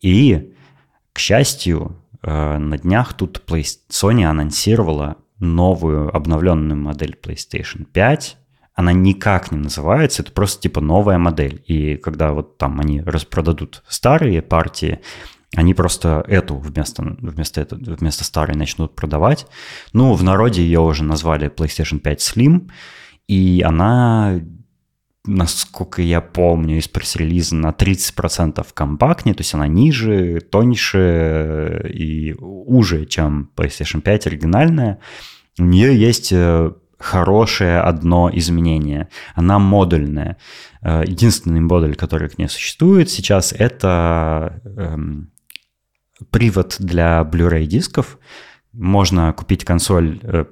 И, 0.00 0.52
к 1.12 1.18
счастью, 1.18 1.96
э, 2.22 2.58
на 2.58 2.78
днях 2.78 3.14
тут 3.14 3.42
Sony 3.48 4.24
анонсировала 4.24 5.16
новую 5.40 6.14
обновленную 6.14 6.78
модель 6.78 7.16
PlayStation 7.20 7.84
5, 7.84 8.36
она 8.78 8.92
никак 8.92 9.50
не 9.50 9.58
называется, 9.58 10.22
это 10.22 10.30
просто 10.30 10.62
типа 10.62 10.80
новая 10.80 11.18
модель. 11.18 11.64
И 11.66 11.96
когда 11.96 12.30
вот 12.30 12.58
там 12.58 12.78
они 12.78 13.00
распродадут 13.00 13.82
старые 13.88 14.40
партии, 14.40 15.00
они 15.56 15.74
просто 15.74 16.24
эту 16.28 16.54
вместо, 16.54 17.02
вместо, 17.02 17.60
это, 17.60 17.74
вместо 17.74 18.22
старой 18.22 18.54
начнут 18.54 18.94
продавать. 18.94 19.48
Ну, 19.92 20.14
в 20.14 20.22
народе 20.22 20.62
ее 20.62 20.78
уже 20.78 21.02
назвали 21.02 21.50
PlayStation 21.50 21.98
5 21.98 22.20
Slim, 22.20 22.70
и 23.26 23.64
она, 23.66 24.40
насколько 25.26 26.00
я 26.00 26.20
помню, 26.20 26.78
из 26.78 26.86
пресс-релиза 26.86 27.56
на 27.56 27.70
30% 27.70 28.64
компактнее, 28.74 29.34
то 29.34 29.40
есть 29.40 29.54
она 29.54 29.66
ниже, 29.66 30.40
тоньше 30.40 31.90
и 31.92 32.32
уже, 32.38 33.06
чем 33.06 33.50
PlayStation 33.56 34.02
5 34.02 34.28
оригинальная. 34.28 35.00
У 35.58 35.64
нее 35.64 35.98
есть 35.98 36.28
э, 36.30 36.70
хорошее 36.98 37.80
одно 37.80 38.30
изменение. 38.32 39.08
Она 39.34 39.58
модульная. 39.58 40.36
Э, 40.82 41.02
единственный 41.06 41.60
модуль, 41.60 41.94
который 41.94 42.28
к 42.28 42.38
ней 42.38 42.48
существует 42.48 43.08
сейчас, 43.10 43.52
это 43.52 44.60
эм, 44.64 45.30
привод 46.30 46.76
для 46.78 47.22
Blu-ray 47.22 47.66
дисков. 47.66 48.18
Можно 48.72 49.32
купить 49.32 49.64
консоль 49.64 50.20
э, 50.22 50.44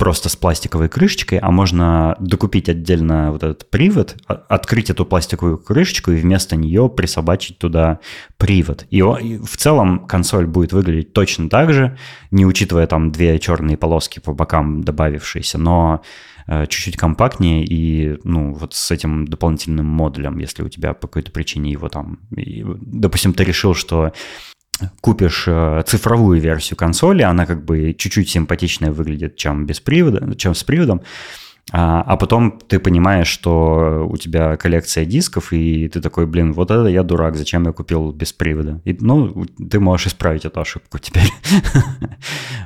просто 0.00 0.30
с 0.30 0.34
пластиковой 0.34 0.88
крышечкой, 0.88 1.40
а 1.40 1.50
можно 1.50 2.16
докупить 2.20 2.70
отдельно 2.70 3.32
вот 3.32 3.42
этот 3.42 3.68
привод, 3.68 4.16
открыть 4.26 4.88
эту 4.88 5.04
пластиковую 5.04 5.58
крышечку 5.58 6.10
и 6.10 6.16
вместо 6.16 6.56
нее 6.56 6.88
присобачить 6.88 7.58
туда 7.58 8.00
привод. 8.38 8.86
И, 8.88 9.00
и 9.00 9.36
в 9.36 9.56
целом 9.58 10.06
консоль 10.06 10.46
будет 10.46 10.72
выглядеть 10.72 11.12
точно 11.12 11.50
так 11.50 11.74
же, 11.74 11.98
не 12.30 12.46
учитывая 12.46 12.86
там 12.86 13.12
две 13.12 13.38
черные 13.38 13.76
полоски 13.76 14.20
по 14.20 14.32
бокам 14.32 14.82
добавившиеся, 14.82 15.58
но 15.58 16.00
э, 16.46 16.64
чуть-чуть 16.66 16.96
компактнее 16.96 17.62
и, 17.66 18.16
ну, 18.24 18.54
вот 18.54 18.72
с 18.72 18.90
этим 18.90 19.26
дополнительным 19.26 19.84
модулем, 19.84 20.38
если 20.38 20.62
у 20.62 20.70
тебя 20.70 20.94
по 20.94 21.08
какой-то 21.08 21.30
причине 21.30 21.72
его 21.72 21.90
там... 21.90 22.20
И, 22.34 22.64
допустим, 22.80 23.34
ты 23.34 23.44
решил, 23.44 23.74
что 23.74 24.14
купишь 25.00 25.44
э, 25.46 25.82
цифровую 25.86 26.40
версию 26.40 26.76
консоли, 26.76 27.22
она 27.22 27.46
как 27.46 27.64
бы 27.64 27.94
чуть-чуть 27.96 28.28
симпатичнее 28.28 28.92
выглядит, 28.92 29.36
чем 29.36 29.66
без 29.66 29.80
привода, 29.80 30.34
чем 30.36 30.54
с 30.54 30.64
приводом, 30.64 31.02
а, 31.72 32.02
а 32.02 32.16
потом 32.16 32.58
ты 32.68 32.78
понимаешь, 32.78 33.28
что 33.28 34.06
у 34.08 34.16
тебя 34.16 34.56
коллекция 34.56 35.04
дисков, 35.04 35.52
и 35.52 35.88
ты 35.88 36.00
такой, 36.00 36.26
блин, 36.26 36.52
вот 36.52 36.70
это 36.70 36.86
я 36.86 37.02
дурак, 37.02 37.36
зачем 37.36 37.66
я 37.66 37.72
купил 37.72 38.12
без 38.12 38.32
привода? 38.32 38.80
И, 38.84 38.96
ну, 39.00 39.46
ты 39.70 39.78
можешь 39.78 40.08
исправить 40.08 40.44
эту 40.44 40.60
ошибку 40.60 40.98
теперь. 40.98 41.30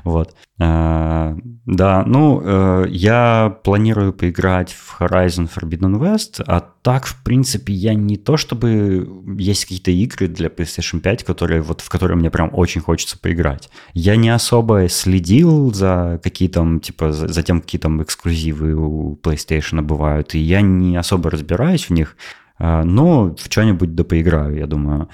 Вот. 0.05 0.35
А, 0.61 1.37
да, 1.67 2.05
ну, 2.07 2.41
э, 2.45 2.87
я 2.91 3.59
планирую 3.65 4.13
поиграть 4.13 4.73
в 4.73 5.01
Horizon 5.01 5.51
Forbidden 5.53 5.99
West, 5.99 6.45
а 6.47 6.61
так, 6.61 7.07
в 7.07 7.23
принципе, 7.25 7.73
я 7.73 7.95
не 7.95 8.17
то 8.17 8.37
чтобы 8.37 9.09
есть 9.39 9.65
какие-то 9.65 9.91
игры 9.91 10.29
для 10.29 10.49
PlayStation 10.49 11.01
5, 11.01 11.25
которые, 11.25 11.63
вот, 11.63 11.81
в 11.81 11.89
которые 11.89 12.17
мне 12.19 12.31
прям 12.31 12.51
очень 12.53 12.83
хочется 12.83 13.19
поиграть. 13.19 13.71
Я 13.95 14.17
не 14.17 14.29
особо 14.29 14.89
следил 14.89 15.73
за 15.73 16.21
какие 16.23 16.49
там, 16.49 16.79
типа, 16.79 17.13
за 17.13 17.43
тем, 17.43 17.61
какие 17.61 17.81
там 17.81 18.03
эксклюзивы 18.03 18.75
у 18.75 18.94
PlayStation 19.23 19.83
бывают, 19.83 20.35
и 20.35 20.39
я 20.39 20.61
не 20.61 20.97
особо 20.97 21.31
разбираюсь 21.31 21.89
в 21.89 21.91
них, 21.91 22.17
а, 22.59 22.85
но 22.85 23.35
в 23.35 23.45
что-нибудь 23.51 23.95
да 23.95 24.05
поиграю, 24.05 24.57
я 24.57 24.67
думаю. 24.67 25.09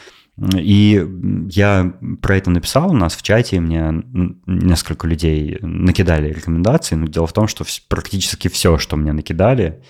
И 0.56 1.06
я 1.50 1.92
про 2.22 2.36
это 2.36 2.50
написал 2.50 2.90
у 2.90 2.94
нас 2.94 3.14
в 3.14 3.22
чате, 3.22 3.60
мне 3.60 4.02
несколько 4.46 5.06
людей 5.06 5.58
накидали 5.60 6.32
рекомендации, 6.32 6.94
но 6.94 7.06
дело 7.06 7.26
в 7.26 7.32
том, 7.32 7.46
что 7.46 7.64
практически 7.88 8.48
все, 8.48 8.78
что 8.78 8.96
мне 8.96 9.12
накидали 9.12 9.82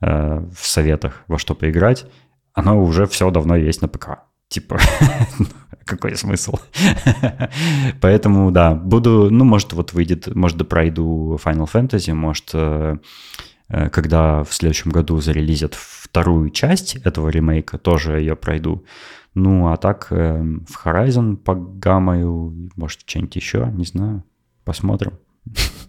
э, 0.00 0.46
в 0.56 0.66
советах, 0.66 1.24
во 1.28 1.38
что 1.38 1.54
поиграть, 1.54 2.06
оно 2.54 2.82
уже 2.82 3.06
все 3.06 3.30
давно 3.30 3.56
есть 3.56 3.82
на 3.82 3.88
ПК. 3.88 4.20
Типа, 4.48 4.78
какой 5.84 6.16
смысл? 6.16 6.54
Поэтому, 8.00 8.50
да, 8.50 8.74
буду, 8.74 9.28
ну, 9.30 9.44
может, 9.44 9.72
вот 9.72 9.92
выйдет, 9.92 10.34
может, 10.34 10.68
пройду 10.68 11.38
Final 11.44 11.68
Fantasy, 11.72 12.12
может, 12.14 12.50
э, 12.54 12.96
э, 13.68 13.90
когда 13.90 14.44
в 14.44 14.52
следующем 14.52 14.90
году 14.90 15.20
зарелизят 15.20 15.74
вторую 15.74 16.50
часть 16.50 16.96
этого 16.96 17.28
ремейка, 17.28 17.78
тоже 17.78 18.20
ее 18.20 18.36
пройду. 18.36 18.84
Ну, 19.34 19.72
а 19.72 19.76
так 19.76 20.08
э, 20.10 20.42
в 20.68 20.86
Horizon 20.86 21.36
погамаю, 21.36 22.70
может, 22.76 23.00
что-нибудь 23.06 23.36
еще, 23.36 23.70
не 23.72 23.84
знаю. 23.84 24.24
Посмотрим. 24.64 25.18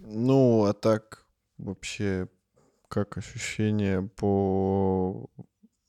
Ну, 0.06 0.64
а 0.64 0.72
так 0.72 1.24
вообще 1.58 2.28
как 2.88 3.16
ощущение 3.16 4.02
по, 4.02 5.30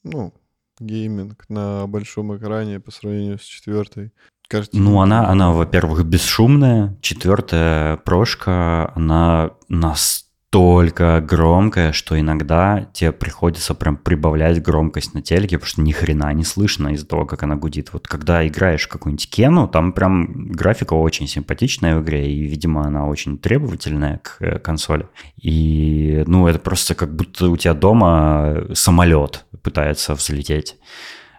ну, 0.04 0.34
гейминг 0.80 1.46
на 1.50 1.88
большом 1.88 2.36
экране 2.36 2.80
по 2.80 2.92
сравнению 2.92 3.40
с 3.40 3.44
четвертой? 3.44 4.12
Кажется, 4.48 4.78
ну, 4.78 5.02
она, 5.02 5.30
она, 5.30 5.52
во-первых, 5.52 6.06
бесшумная. 6.06 6.98
Четвертая 7.02 7.98
прошка, 7.98 8.92
она 8.96 9.52
нас 9.70 10.24
настолько 10.54 11.20
громкая, 11.20 11.94
что 11.94 12.20
иногда 12.20 12.88
тебе 12.94 13.12
приходится 13.12 13.74
прям 13.74 13.98
прибавлять 13.98 14.62
громкость 14.62 15.16
на 15.16 15.24
телеке, 15.24 15.58
потому 15.58 15.68
что 15.68 15.82
ни 15.82 15.92
хрена 15.92 16.32
не 16.34 16.44
слышно 16.44 16.90
из-за 16.90 17.08
того, 17.08 17.26
как 17.26 17.42
она 17.42 17.56
гудит. 17.56 17.92
Вот 17.92 18.08
когда 18.08 18.48
играешь 18.48 18.88
какую-нибудь 18.88 19.30
Кену, 19.32 19.68
там 19.68 19.94
прям 19.94 20.52
графика 20.52 20.94
очень 20.94 21.28
симпатичная 21.28 21.98
в 21.98 22.04
игре, 22.04 22.32
и, 22.32 22.42
видимо, 22.44 22.86
она 22.86 23.08
очень 23.08 23.40
требовательная 23.40 24.20
к 24.20 24.38
э, 24.42 24.60
консоли. 24.60 25.08
И, 25.42 26.24
ну, 26.28 26.48
это 26.48 26.60
просто 26.60 26.94
как 26.94 27.16
будто 27.16 27.50
у 27.50 27.58
тебя 27.58 27.74
дома 27.74 28.68
самолет 28.74 29.46
пытается 29.64 30.14
взлететь. 30.14 30.78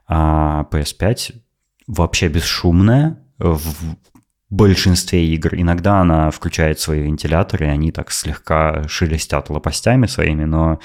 А 0.07 0.67
PS5 0.71 1.35
вообще 1.87 2.29
бесшумная, 2.29 3.19
в 3.39 3.97
большинстве 4.51 5.27
игр. 5.27 5.55
Иногда 5.55 6.01
она 6.01 6.31
включает 6.31 6.79
свои 6.79 7.03
вентиляторы, 7.03 7.67
и 7.67 7.71
они 7.71 7.93
так 7.93 8.11
слегка 8.11 8.87
шелестят 8.89 9.51
лопастями 9.51 10.07
своими, 10.07 10.45
но 10.45 10.79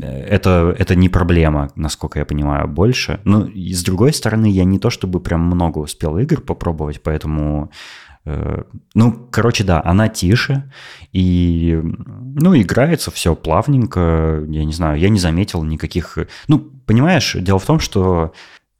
это, 0.00 0.74
это 0.78 0.94
не 0.94 1.08
проблема, 1.08 1.70
насколько 1.74 2.18
я 2.18 2.24
понимаю, 2.24 2.68
больше. 2.68 3.20
Ну, 3.24 3.46
и 3.46 3.72
с 3.72 3.82
другой 3.82 4.12
стороны, 4.12 4.46
я 4.46 4.64
не 4.64 4.78
то 4.78 4.90
чтобы 4.90 5.20
прям 5.20 5.40
много 5.40 5.78
успел 5.78 6.18
игр 6.18 6.40
попробовать, 6.40 7.02
поэтому... 7.02 7.70
Э, 8.28 8.62
ну, 8.94 9.28
короче, 9.30 9.64
да, 9.64 9.80
она 9.82 10.08
тише, 10.08 10.70
и, 11.12 11.80
ну, 11.82 12.54
играется 12.60 13.10
все 13.10 13.34
плавненько, 13.34 14.44
я 14.48 14.64
не 14.64 14.72
знаю, 14.72 14.98
я 14.98 15.08
не 15.08 15.18
заметил 15.18 15.64
никаких... 15.64 16.18
Ну, 16.46 16.58
понимаешь, 16.58 17.34
дело 17.40 17.58
в 17.58 17.64
том, 17.64 17.80
что 17.80 18.34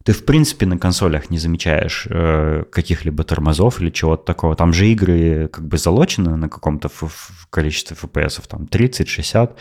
ты, 0.04 0.12
в 0.12 0.24
принципе, 0.26 0.66
на 0.66 0.78
консолях 0.78 1.30
не 1.30 1.38
замечаешь 1.38 2.06
э, 2.10 2.64
каких-либо 2.70 3.24
тормозов 3.24 3.80
или 3.80 3.88
чего-то 3.88 4.24
такого. 4.24 4.54
Там 4.54 4.74
же 4.74 4.86
игры 4.86 5.48
как 5.48 5.66
бы 5.66 5.78
залочены 5.78 6.36
на 6.36 6.48
каком-то 6.50 6.90
количестве 7.48 7.96
FPS, 7.96 8.46
там 8.48 8.64
30-60. 8.64 9.54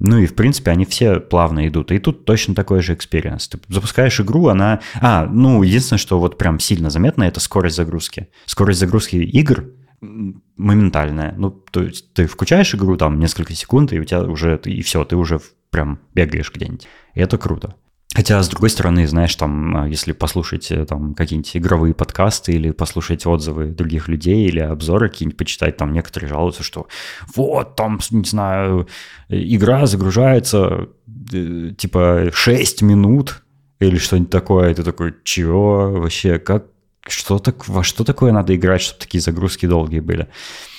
Ну 0.00 0.18
и, 0.18 0.26
в 0.26 0.34
принципе, 0.34 0.70
они 0.70 0.86
все 0.86 1.20
плавно 1.20 1.68
идут. 1.68 1.92
И 1.92 1.98
тут 1.98 2.24
точно 2.24 2.54
такой 2.54 2.80
же 2.82 2.94
experience. 2.94 3.48
Ты 3.48 3.60
запускаешь 3.68 4.18
игру, 4.20 4.48
она... 4.48 4.80
А, 5.00 5.26
ну, 5.26 5.62
единственное, 5.62 5.98
что 5.98 6.18
вот 6.18 6.38
прям 6.38 6.58
сильно 6.58 6.88
заметно, 6.88 7.24
это 7.24 7.38
скорость 7.38 7.76
загрузки. 7.76 8.28
Скорость 8.46 8.80
загрузки 8.80 9.16
игр 9.16 9.66
моментальная. 10.00 11.34
Ну, 11.36 11.50
то 11.50 11.82
есть 11.82 12.14
ты 12.14 12.26
включаешь 12.26 12.74
игру 12.74 12.96
там 12.96 13.18
несколько 13.18 13.54
секунд, 13.54 13.92
и 13.92 14.00
у 14.00 14.04
тебя 14.04 14.22
уже... 14.22 14.58
И 14.64 14.80
все, 14.82 15.04
ты 15.04 15.16
уже 15.16 15.40
прям 15.70 16.00
бегаешь 16.14 16.50
где-нибудь. 16.52 16.88
И 17.14 17.20
это 17.20 17.36
круто. 17.36 17.76
Хотя, 18.12 18.42
с 18.42 18.48
другой 18.48 18.70
стороны, 18.70 19.06
знаешь, 19.06 19.36
там, 19.36 19.76
а, 19.76 19.88
если 19.88 20.10
послушать 20.10 20.72
э, 20.72 20.84
там 20.84 21.14
какие-нибудь 21.14 21.56
игровые 21.56 21.94
подкасты 21.94 22.52
или 22.52 22.72
послушать 22.72 23.24
отзывы 23.24 23.66
других 23.66 24.08
людей 24.08 24.46
или 24.48 24.58
обзоры 24.58 25.08
какие-нибудь 25.08 25.38
почитать, 25.38 25.76
там 25.76 25.92
некоторые 25.92 26.28
жалуются, 26.28 26.64
что 26.64 26.88
вот, 27.36 27.76
там, 27.76 28.00
не 28.10 28.24
знаю, 28.24 28.88
игра 29.28 29.86
загружается 29.86 30.88
э, 31.32 31.70
типа 31.78 32.30
6 32.32 32.82
минут 32.82 33.44
или 33.78 33.96
что-нибудь 33.96 34.30
такое, 34.30 34.70
и 34.70 34.74
ты 34.74 34.82
такой, 34.82 35.14
чего 35.22 35.92
вообще, 35.92 36.40
как, 36.40 36.66
что 37.06 37.38
так, 37.38 37.68
во 37.68 37.84
что 37.84 38.02
такое 38.02 38.32
надо 38.32 38.56
играть, 38.56 38.82
чтобы 38.82 38.98
такие 38.98 39.20
загрузки 39.20 39.66
долгие 39.66 40.00
были? 40.00 40.26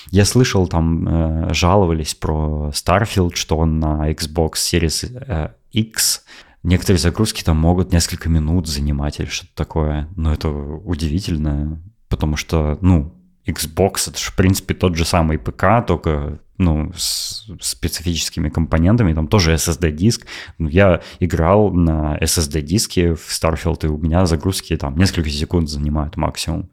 Я 0.10 0.26
слышал, 0.26 0.68
там 0.68 1.08
э, 1.08 1.54
жаловались 1.54 2.14
про 2.14 2.72
Starfield, 2.74 3.36
что 3.36 3.56
он 3.56 3.80
на 3.80 4.12
Xbox 4.12 4.56
Series 4.56 5.54
X 5.72 6.26
Некоторые 6.64 7.00
загрузки 7.00 7.44
там 7.44 7.58
могут 7.58 7.92
несколько 7.92 8.30
минут 8.30 8.68
занимать 8.68 9.20
или 9.20 9.28
что-то 9.28 9.56
такое. 9.56 10.08
Но 10.16 10.34
это 10.34 10.50
удивительно, 10.50 11.82
потому 12.08 12.36
что, 12.36 12.78
ну, 12.82 13.18
Xbox 13.46 14.10
это 14.10 14.20
же, 14.20 14.32
в 14.32 14.36
принципе, 14.36 14.74
тот 14.74 14.96
же 14.96 15.06
самый 15.06 15.40
ПК, 15.40 15.86
только 15.86 16.40
ну, 16.62 16.92
с 16.96 17.48
специфическими 17.60 18.50
компонентами, 18.50 19.14
там 19.14 19.28
тоже 19.28 19.54
SSD-диск. 19.54 20.28
Я 20.60 21.02
играл 21.20 21.72
на 21.72 22.18
SSD-диске 22.22 23.16
в 23.16 23.30
Starfield, 23.30 23.86
и 23.86 23.88
у 23.88 23.98
меня 23.98 24.28
загрузки 24.28 24.78
там 24.78 24.96
несколько 24.96 25.30
секунд 25.30 25.70
занимают 25.70 26.18
максимум. 26.18 26.70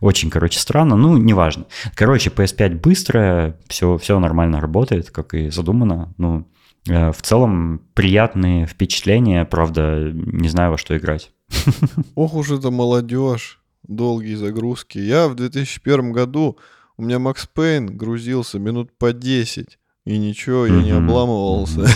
Очень, 0.00 0.30
короче, 0.30 0.58
странно, 0.58 0.96
ну, 0.96 1.16
неважно. 1.16 1.66
Короче, 1.94 2.30
PS5 2.30 2.80
быстрая, 2.80 3.58
все, 3.68 3.96
все 3.98 4.18
нормально 4.18 4.60
работает, 4.60 5.10
как 5.10 5.34
и 5.34 5.50
задумано. 5.50 6.14
Ну, 6.18 6.48
в 6.88 7.22
целом 7.22 7.82
приятные 7.94 8.66
впечатления, 8.66 9.44
правда, 9.44 10.10
не 10.12 10.48
знаю, 10.48 10.72
во 10.72 10.78
что 10.78 10.96
играть. 10.96 11.32
Ох 12.14 12.34
уж 12.34 12.50
это 12.50 12.70
молодежь, 12.70 13.60
долгие 13.86 14.34
загрузки. 14.34 14.98
Я 14.98 15.28
в 15.28 15.34
2001 15.34 16.12
году, 16.12 16.58
у 16.96 17.02
меня 17.02 17.18
Макс 17.18 17.46
Пейн 17.46 17.96
грузился 17.96 18.58
минут 18.58 18.96
по 18.98 19.12
10. 19.12 19.78
И 20.04 20.16
ничего, 20.16 20.66
я 20.66 20.82
не 20.82 20.92
обламывался. 20.92 21.86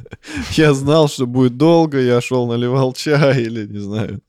я 0.50 0.74
знал, 0.74 1.08
что 1.08 1.26
будет 1.26 1.56
долго, 1.56 1.98
я 1.98 2.20
шел, 2.20 2.46
наливал 2.46 2.92
чай 2.96 3.44
или, 3.44 3.66
не 3.66 3.78
знаю, 3.78 4.20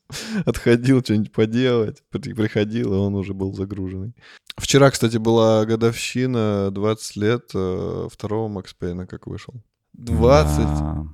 отходил 0.46 1.02
что-нибудь 1.02 1.34
поделать. 1.34 2.04
Приходил, 2.10 2.94
и 2.94 2.98
он 2.98 3.16
уже 3.16 3.34
был 3.34 3.54
загруженный. 3.54 4.14
Вчера, 4.56 4.90
кстати, 4.92 5.18
была 5.18 5.66
годовщина 5.66 6.70
20 6.72 7.16
лет 7.18 7.52
э, 7.54 8.08
второго 8.10 8.48
Макс 8.48 8.74
Пейна, 8.74 9.08
как 9.08 9.28
вышел. 9.28 9.56
20 9.94 10.60
а... 10.60 11.08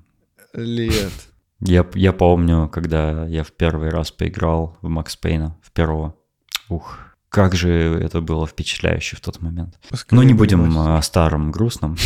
лет. 0.53 1.11
Я, 1.59 1.85
я 1.93 2.13
помню, 2.13 2.69
когда 2.69 3.25
я 3.25 3.43
в 3.43 3.51
первый 3.51 3.89
раз 3.89 4.11
поиграл 4.11 4.77
в 4.81 4.87
Макс 4.87 5.15
Пейна, 5.17 5.57
в 5.61 5.71
первого. 5.71 6.15
Ух, 6.69 6.97
как 7.27 7.55
же 7.55 7.69
это 7.69 8.21
было 8.21 8.47
впечатляюще 8.47 9.17
в 9.17 9.21
тот 9.21 9.41
момент. 9.41 9.77
Пускай 9.89 10.17
ну, 10.17 10.23
не 10.23 10.33
будем 10.33 10.77
о 10.77 11.01
старом 11.01 11.51
грустном. 11.51 11.97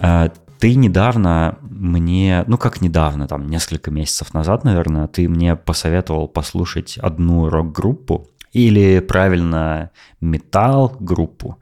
А, 0.00 0.30
ты 0.58 0.74
недавно 0.74 1.58
мне, 1.62 2.44
ну 2.46 2.58
как 2.58 2.80
недавно, 2.80 3.26
там 3.26 3.48
несколько 3.48 3.90
месяцев 3.90 4.34
назад, 4.34 4.62
наверное, 4.62 5.08
ты 5.08 5.28
мне 5.28 5.56
посоветовал 5.56 6.28
послушать 6.28 6.98
одну 6.98 7.48
рок-группу, 7.48 8.28
или 8.52 9.00
правильно 9.00 9.90
металл 10.20 10.96
группу. 11.00 11.58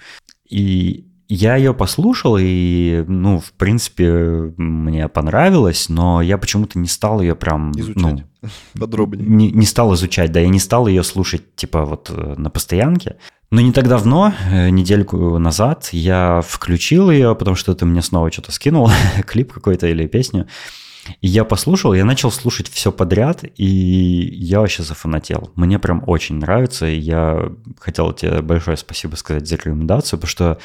И 0.49 1.07
я 1.29 1.55
ее 1.55 1.73
послушал, 1.73 2.37
и, 2.41 3.05
ну, 3.07 3.39
в 3.39 3.53
принципе, 3.53 4.53
мне 4.57 5.09
понравилось, 5.09 5.89
но 5.89 6.21
я 6.23 6.37
почему-то 6.39 6.79
не 6.79 6.89
стал 6.89 7.21
ее 7.21 7.37
прям... 7.37 7.71
Изучать 7.71 8.03
ну, 8.03 8.51
подробнее. 8.79 9.29
Не, 9.29 9.53
не 9.53 9.65
стал 9.65 9.95
изучать, 9.95 10.33
да, 10.33 10.41
я 10.41 10.49
не 10.49 10.59
стал 10.59 10.89
ее 10.89 11.05
слушать, 11.05 11.55
типа, 11.55 11.85
вот 11.85 12.11
э, 12.11 12.35
на 12.37 12.51
постоянке. 12.51 13.17
Но 13.53 13.61
не 13.61 13.71
так 13.71 13.87
давно, 13.87 14.35
э, 14.51 14.71
недельку 14.71 15.39
назад, 15.39 15.91
я 15.93 16.41
включил 16.45 17.13
ее, 17.13 17.37
потому 17.37 17.55
что 17.55 17.75
ты 17.77 17.85
мне 17.87 18.03
снова 18.03 18.33
что-то 18.33 18.51
скинул, 18.51 18.91
клип 19.27 19.53
какой-то 19.53 19.87
или 19.87 20.09
песню. 20.09 20.49
И 21.21 21.29
я 21.29 21.45
послушал, 21.45 21.95
я 21.95 22.05
начал 22.05 22.31
слушать 22.31 22.69
все 22.69 22.93
подряд, 22.93 23.45
и 23.57 23.65
я 23.65 24.61
вообще 24.61 24.83
зафанател. 24.83 25.51
Мне 25.55 25.79
прям 25.79 26.03
очень 26.07 26.37
нравится, 26.37 26.87
и 26.87 26.99
я 26.99 27.53
хотел 27.79 28.13
тебе 28.13 28.43
большое 28.43 28.77
спасибо 28.77 29.17
сказать 29.17 29.49
за 29.49 29.57
рекомендацию, 29.57 30.19
потому 30.19 30.31
что 30.31 30.59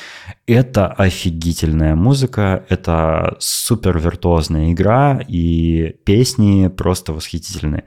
это 0.46 0.88
офигительная 0.88 1.96
музыка, 1.96 2.66
это 2.70 3.38
супер 3.40 3.98
виртуозная 3.98 4.72
игра, 4.72 5.20
и 5.28 5.96
песни 6.06 6.68
просто 6.68 7.14
восхитительные. 7.14 7.86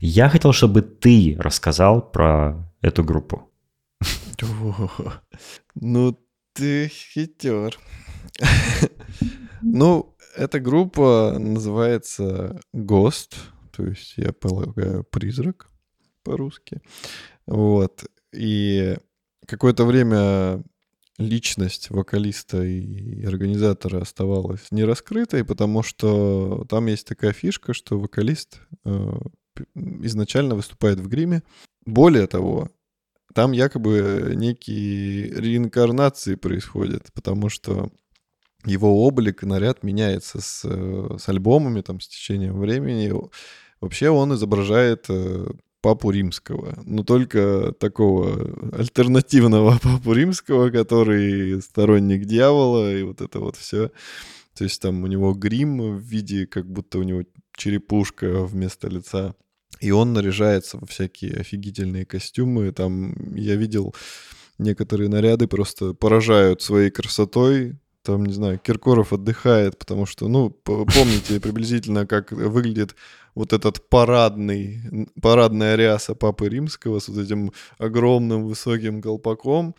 Я 0.00 0.28
хотел, 0.28 0.52
чтобы 0.52 0.82
ты 0.82 1.36
рассказал 1.38 2.00
про 2.02 2.56
эту 2.80 3.04
группу. 3.04 3.48
Ну, 5.74 6.18
ты 6.54 6.88
хитер. 6.88 7.78
Ну, 9.64 10.11
эта 10.36 10.60
группа 10.60 11.36
называется 11.38 12.60
Ghost, 12.74 13.34
то 13.74 13.84
есть, 13.84 14.14
я 14.16 14.32
полагаю, 14.32 15.04
призрак 15.04 15.70
по-русски. 16.22 16.80
Вот. 17.46 18.04
И 18.32 18.96
какое-то 19.46 19.84
время 19.84 20.62
личность 21.18 21.90
вокалиста 21.90 22.62
и 22.62 23.24
организатора 23.24 24.00
оставалась 24.00 24.70
не 24.70 24.84
раскрытой, 24.84 25.44
потому 25.44 25.82
что 25.82 26.64
там 26.68 26.86
есть 26.86 27.06
такая 27.06 27.32
фишка, 27.32 27.74
что 27.74 27.98
вокалист 27.98 28.60
э, 28.84 29.12
изначально 29.74 30.54
выступает 30.54 31.00
в 31.00 31.08
гриме. 31.08 31.42
Более 31.84 32.26
того, 32.26 32.70
там 33.34 33.52
якобы 33.52 34.32
некие 34.34 35.28
реинкарнации 35.30 36.34
происходят, 36.34 37.12
потому 37.12 37.48
что 37.48 37.90
его 38.64 39.04
облик, 39.04 39.42
наряд 39.42 39.82
меняется 39.82 40.40
с, 40.40 40.62
э, 40.64 41.16
с 41.18 41.28
альбомами, 41.28 41.80
там, 41.80 42.00
с 42.00 42.08
течением 42.08 42.58
времени. 42.58 43.12
Вообще 43.80 44.10
он 44.10 44.34
изображает 44.34 45.06
э, 45.08 45.46
папу 45.80 46.10
римского, 46.10 46.80
но 46.84 47.02
только 47.02 47.72
такого 47.78 48.54
альтернативного 48.72 49.78
папу 49.82 50.12
римского, 50.12 50.70
который 50.70 51.60
сторонник 51.60 52.24
дьявола 52.24 52.94
и 52.94 53.02
вот 53.02 53.20
это 53.20 53.40
вот 53.40 53.56
все. 53.56 53.90
То 54.54 54.64
есть 54.64 54.80
там 54.80 55.02
у 55.02 55.06
него 55.06 55.32
грим 55.34 55.96
в 55.96 56.00
виде, 56.00 56.46
как 56.46 56.70
будто 56.70 56.98
у 56.98 57.02
него 57.02 57.24
черепушка 57.56 58.44
вместо 58.44 58.88
лица. 58.88 59.34
И 59.80 59.90
он 59.90 60.12
наряжается 60.12 60.78
во 60.78 60.86
всякие 60.86 61.40
офигительные 61.40 62.06
костюмы. 62.06 62.70
Там 62.70 63.34
я 63.34 63.56
видел 63.56 63.94
некоторые 64.58 65.08
наряды 65.08 65.48
просто 65.48 65.94
поражают 65.94 66.62
своей 66.62 66.90
красотой 66.90 67.78
там, 68.02 68.24
не 68.26 68.32
знаю, 68.32 68.58
Киркоров 68.58 69.12
отдыхает, 69.12 69.78
потому 69.78 70.06
что, 70.06 70.28
ну, 70.28 70.50
помните 70.50 71.40
приблизительно, 71.40 72.06
как 72.06 72.32
выглядит 72.32 72.94
вот 73.34 73.52
этот 73.52 73.88
парадный, 73.88 75.08
парадная 75.20 75.76
ряса 75.76 76.14
Папы 76.14 76.48
Римского 76.48 76.98
с 76.98 77.08
вот 77.08 77.18
этим 77.18 77.52
огромным 77.78 78.44
высоким 78.44 79.00
колпаком. 79.00 79.74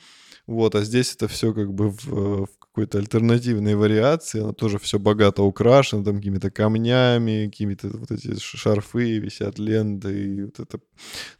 Вот, 0.45 0.76
а 0.76 0.84
здесь 0.84 1.15
это 1.15 1.28
все 1.28 1.53
как 1.53 1.74
бы 1.74 1.91
в, 1.91 2.05
в 2.05 2.49
какой-то 2.59 2.97
альтернативной 2.97 3.76
вариации, 3.76 4.41
она 4.41 4.51
тоже 4.51 4.78
все 4.78 4.99
богато 4.99 5.43
украшена, 5.43 6.03
там 6.03 6.17
какими-то 6.17 6.51
камнями, 6.51 7.45
какими-то 7.45 7.89
вот 7.89 8.11
эти 8.11 8.36
шарфы 8.38 9.19
висят, 9.19 9.59
ленты, 9.59 10.26
и 10.26 10.43
вот 10.43 10.59
это... 10.59 10.80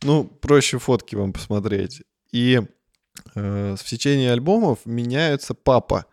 Ну, 0.04 0.24
проще 0.24 0.78
фотки 0.78 1.16
вам 1.16 1.34
посмотреть. 1.34 2.04
И 2.32 2.62
э, 3.36 3.76
в 3.78 3.84
течение 3.84 4.32
альбомов 4.32 4.86
меняются 4.86 5.54
папа. 5.54 6.06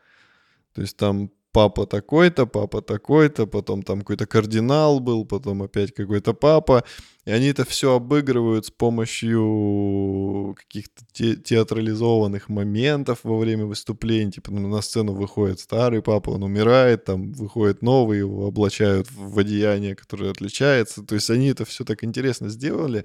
То 0.75 0.83
есть 0.83 0.97
там 0.97 1.31
папа 1.53 1.87
такой-то, 1.87 2.47
папа 2.47 2.81
такой-то, 2.81 3.47
потом 3.47 3.83
там 3.83 4.01
какой-то 4.01 4.27
кардинал 4.27 5.01
был, 5.01 5.25
потом 5.25 5.63
опять 5.63 5.93
какой-то 5.95 6.33
папа. 6.33 6.85
И 7.27 7.31
они 7.33 7.47
это 7.47 7.65
все 7.65 7.95
обыгрывают 7.95 8.67
с 8.67 8.71
помощью 8.71 10.55
каких-то 10.57 11.05
те- 11.13 11.37
театрализованных 11.37 12.49
моментов 12.49 13.21
во 13.25 13.39
время 13.39 13.67
выступлений. 13.67 14.33
Типа 14.33 14.53
ну, 14.53 14.69
на 14.69 14.81
сцену 14.81 15.13
выходит 15.13 15.61
старый 15.61 16.03
папа, 16.03 16.31
он 16.31 16.43
умирает, 16.43 17.05
там 17.05 17.33
выходит 17.33 17.83
новый, 17.83 18.19
его 18.19 18.47
облачают 18.47 19.09
в 19.13 19.39
одеяние, 19.39 19.95
которое 19.97 20.31
отличается. 20.31 21.03
То 21.03 21.15
есть 21.15 21.31
они 21.31 21.49
это 21.49 21.65
все 21.65 21.85
так 21.85 22.05
интересно 22.05 22.49
сделали. 22.49 23.05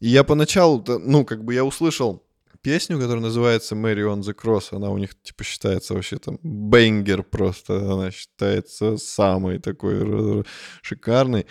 И 0.00 0.08
я 0.08 0.24
поначалу, 0.24 0.84
ну, 0.86 1.24
как 1.24 1.44
бы 1.44 1.54
я 1.54 1.64
услышал 1.64 2.23
песню, 2.64 2.98
которая 2.98 3.22
называется 3.22 3.76
Mary 3.76 4.02
on 4.02 4.20
the 4.20 4.34
Cross. 4.34 4.74
Она 4.74 4.90
у 4.90 4.98
них, 4.98 5.10
типа, 5.22 5.44
считается 5.44 5.94
вообще 5.94 6.16
там 6.16 6.38
бенгер 6.42 7.22
просто. 7.22 7.92
Она 7.92 8.10
считается 8.10 8.96
самой 8.96 9.58
такой 9.58 10.44
шикарной. 10.82 11.46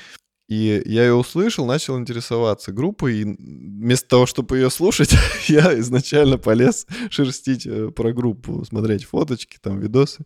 И 0.49 0.82
я 0.86 1.05
ее 1.05 1.14
услышал, 1.14 1.66
начал 1.66 1.97
интересоваться 1.97 2.74
группой, 2.74 3.16
и 3.16 3.24
вместо 3.24 4.09
того, 4.09 4.26
чтобы 4.26 4.57
ее 4.57 4.70
слушать, 4.70 5.16
я 5.47 5.80
изначально 5.80 6.38
полез 6.38 6.86
шерстить 7.09 7.66
э, 7.66 7.91
про 7.91 8.11
группу, 8.11 8.66
смотреть 8.66 9.05
фоточки, 9.05 9.57
там, 9.61 9.80
видосы. 9.80 10.26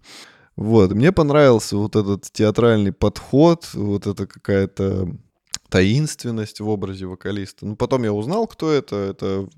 Вот, 0.55 0.91
мне 0.91 1.11
понравился 1.11 1.77
вот 1.77 1.95
этот 1.95 2.31
театральный 2.31 2.91
подход, 2.91 3.69
вот 3.73 4.07
это 4.07 4.25
какая-то 4.25 5.07
таинственность 5.69 6.59
в 6.59 6.69
образе 6.69 7.05
вокалиста. 7.05 7.65
Ну, 7.65 7.75
потом 7.75 8.03
я 8.03 8.13
узнал, 8.13 8.47
кто 8.47 8.71
это. 8.71 8.95
Это 8.95 9.49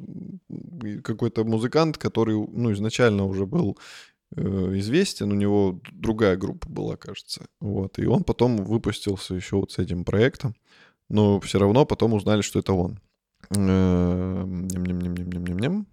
какой-то 1.04 1.44
музыкант, 1.44 1.98
который, 1.98 2.36
ну, 2.36 2.74
изначально 2.74 3.26
уже 3.26 3.46
был 3.46 3.78
э, 4.36 4.42
известен, 4.80 5.32
у 5.32 5.36
него 5.36 5.80
другая 5.92 6.36
группа 6.38 6.68
была, 6.70 6.96
кажется. 6.98 7.46
Вот, 7.60 8.00
и 8.00 8.06
он 8.06 8.24
потом 8.24 8.58
выпустился 8.58 9.36
еще 9.36 9.58
вот 9.58 9.72
с 9.72 9.78
этим 9.78 10.04
проектом, 10.04 10.56
но 11.10 11.40
все 11.40 11.60
равно 11.60 11.86
потом 11.86 12.14
узнали, 12.14 12.42
что 12.42 12.60
это 12.60 12.74
он. 12.74 13.00
Э, 13.52 14.44
ням-ням-ням-ням-ням-ням. 14.46 15.86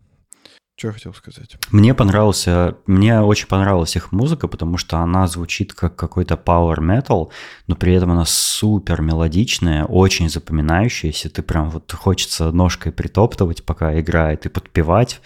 Что 0.76 0.88
я 0.88 0.92
хотел 0.92 1.14
сказать? 1.14 1.56
Мне 1.70 1.94
понравился, 1.94 2.76
мне 2.86 3.18
очень 3.22 3.46
понравилась 3.46 3.96
их 3.96 4.12
музыка, 4.12 4.46
потому 4.46 4.76
что 4.76 4.98
она 4.98 5.26
звучит 5.26 5.72
как 5.72 5.96
какой-то 5.96 6.34
power 6.34 6.76
metal, 6.80 7.30
но 7.66 7.76
при 7.76 7.94
этом 7.94 8.10
она 8.10 8.26
супер 8.26 9.00
мелодичная, 9.00 9.86
очень 9.86 10.28
запоминающаяся. 10.28 11.30
Ты 11.30 11.42
прям 11.42 11.70
вот 11.70 11.90
хочется 11.92 12.52
ножкой 12.52 12.92
притоптывать, 12.92 13.64
пока 13.64 13.98
играет, 13.98 14.44
и 14.44 14.50
подпевать. 14.50 15.22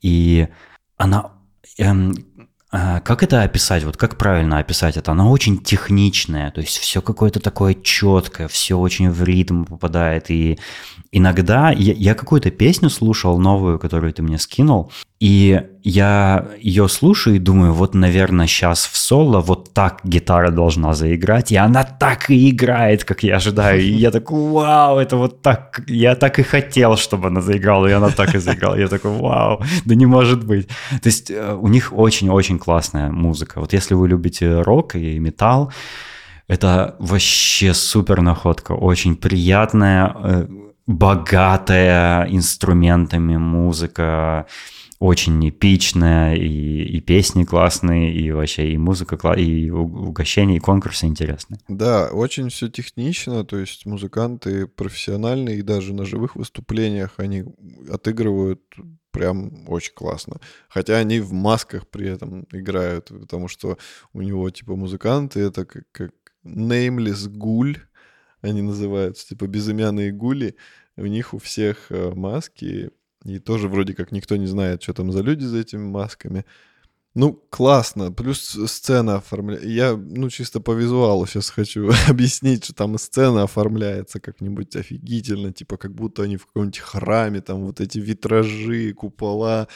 И 0.00 0.48
она 0.96 1.32
эм, 1.76 2.14
как 2.70 3.22
это 3.22 3.42
описать? 3.42 3.84
Вот 3.84 3.96
как 3.96 4.18
правильно 4.18 4.58
описать 4.58 4.96
это? 4.96 5.12
Она 5.12 5.28
очень 5.28 5.58
техничная, 5.58 6.50
то 6.50 6.60
есть 6.60 6.78
все 6.78 7.00
какое-то 7.00 7.40
такое 7.40 7.74
четкое, 7.74 8.48
все 8.48 8.76
очень 8.76 9.10
в 9.10 9.22
ритм 9.22 9.64
попадает. 9.64 10.30
И 10.30 10.58
иногда 11.12 11.70
я, 11.70 11.92
я 11.92 12.14
какую-то 12.14 12.50
песню 12.50 12.90
слушал 12.90 13.38
новую, 13.38 13.78
которую 13.78 14.12
ты 14.12 14.22
мне 14.22 14.38
скинул, 14.38 14.92
и 15.18 15.62
я 15.82 16.46
ее 16.58 16.88
слушаю 16.88 17.36
и 17.36 17.38
думаю, 17.38 17.72
вот, 17.72 17.94
наверное, 17.94 18.46
сейчас 18.46 18.86
в 18.86 18.96
соло 18.96 19.40
вот 19.40 19.72
так 19.72 20.00
гитара 20.04 20.50
должна 20.50 20.92
заиграть, 20.92 21.52
и 21.52 21.56
она 21.56 21.84
так 21.84 22.30
и 22.30 22.50
играет, 22.50 23.04
как 23.04 23.22
я 23.22 23.36
ожидаю. 23.36 23.80
И 23.80 23.92
я 23.92 24.10
такой, 24.10 24.52
вау, 24.52 24.98
это 24.98 25.16
вот 25.16 25.40
так, 25.40 25.80
я 25.86 26.16
так 26.16 26.38
и 26.38 26.42
хотел, 26.42 26.96
чтобы 26.96 27.28
она 27.28 27.40
заиграла, 27.40 27.86
и 27.86 27.92
она 27.92 28.10
так 28.10 28.34
и 28.34 28.38
заиграла. 28.38 28.74
Я 28.76 28.88
такой, 28.88 29.12
вау, 29.12 29.62
да 29.86 29.94
не 29.94 30.06
может 30.06 30.44
быть. 30.44 30.68
То 30.90 31.08
есть 31.08 31.30
э, 31.30 31.54
у 31.54 31.68
них 31.68 31.92
очень-очень 31.96 32.58
классная 32.58 33.10
музыка. 33.10 33.60
Вот 33.60 33.72
если 33.72 33.94
вы 33.94 34.08
любите 34.08 34.60
рок 34.60 34.96
и 34.96 35.18
металл, 35.18 35.72
это 36.48 36.94
вообще 36.98 37.72
супер 37.72 38.20
находка, 38.20 38.72
очень 38.72 39.16
приятная, 39.16 40.14
э, 40.14 40.46
богатая 40.86 42.26
инструментами 42.26 43.36
музыка, 43.36 44.46
очень 44.98 45.48
эпичная, 45.48 46.34
и, 46.34 46.84
и 46.84 47.00
песни 47.00 47.44
классные, 47.44 48.14
и 48.14 48.30
вообще 48.30 48.72
и 48.72 48.78
музыка, 48.78 49.16
и 49.32 49.70
угощения, 49.70 50.56
и 50.56 50.60
конкурсы 50.60 51.06
интересные. 51.06 51.60
Да, 51.68 52.08
очень 52.08 52.48
все 52.48 52.68
технично, 52.68 53.44
то 53.44 53.58
есть 53.58 53.86
музыканты 53.86 54.66
профессиональные, 54.66 55.58
и 55.58 55.62
даже 55.62 55.92
на 55.92 56.04
живых 56.04 56.36
выступлениях 56.36 57.14
они 57.18 57.44
отыгрывают 57.90 58.62
прям 59.10 59.68
очень 59.68 59.94
классно. 59.94 60.40
Хотя 60.68 60.98
они 60.98 61.20
в 61.20 61.32
масках 61.32 61.88
при 61.88 62.08
этом 62.08 62.46
играют, 62.52 63.08
потому 63.08 63.48
что 63.48 63.78
у 64.12 64.20
него 64.20 64.50
типа 64.50 64.76
музыканты 64.76 65.40
это 65.40 65.64
как, 65.64 65.84
как 65.90 66.12
nameless 66.44 67.28
гуль, 67.28 67.78
они 68.42 68.62
называются, 68.62 69.28
типа 69.28 69.46
безымянные 69.46 70.12
гули. 70.12 70.56
У 70.96 71.06
них 71.06 71.34
у 71.34 71.38
всех 71.38 71.86
э, 71.90 72.12
маски, 72.14 72.90
и 73.26 73.38
тоже 73.38 73.68
вроде 73.68 73.94
как 73.94 74.12
никто 74.12 74.36
не 74.36 74.46
знает, 74.46 74.82
что 74.82 74.92
там 74.94 75.12
за 75.12 75.22
люди 75.22 75.44
за 75.44 75.58
этими 75.58 75.82
масками. 75.82 76.44
Ну, 77.16 77.32
классно. 77.48 78.12
Плюс 78.12 78.40
сцена 78.66 79.16
оформляется. 79.16 79.66
Я, 79.66 79.96
ну, 79.96 80.28
чисто 80.28 80.60
по 80.60 80.72
визуалу 80.72 81.26
сейчас 81.26 81.48
хочу 81.48 81.90
объяснить, 82.08 82.64
что 82.64 82.74
там 82.74 82.98
сцена 82.98 83.44
оформляется 83.44 84.20
как-нибудь 84.20 84.76
офигительно, 84.76 85.50
типа 85.50 85.78
как 85.78 85.94
будто 85.94 86.24
они 86.24 86.36
в 86.36 86.46
каком-нибудь 86.46 86.78
храме, 86.78 87.40
там 87.40 87.64
вот 87.64 87.80
эти 87.80 87.98
витражи, 87.98 88.92
купола, 88.92 89.66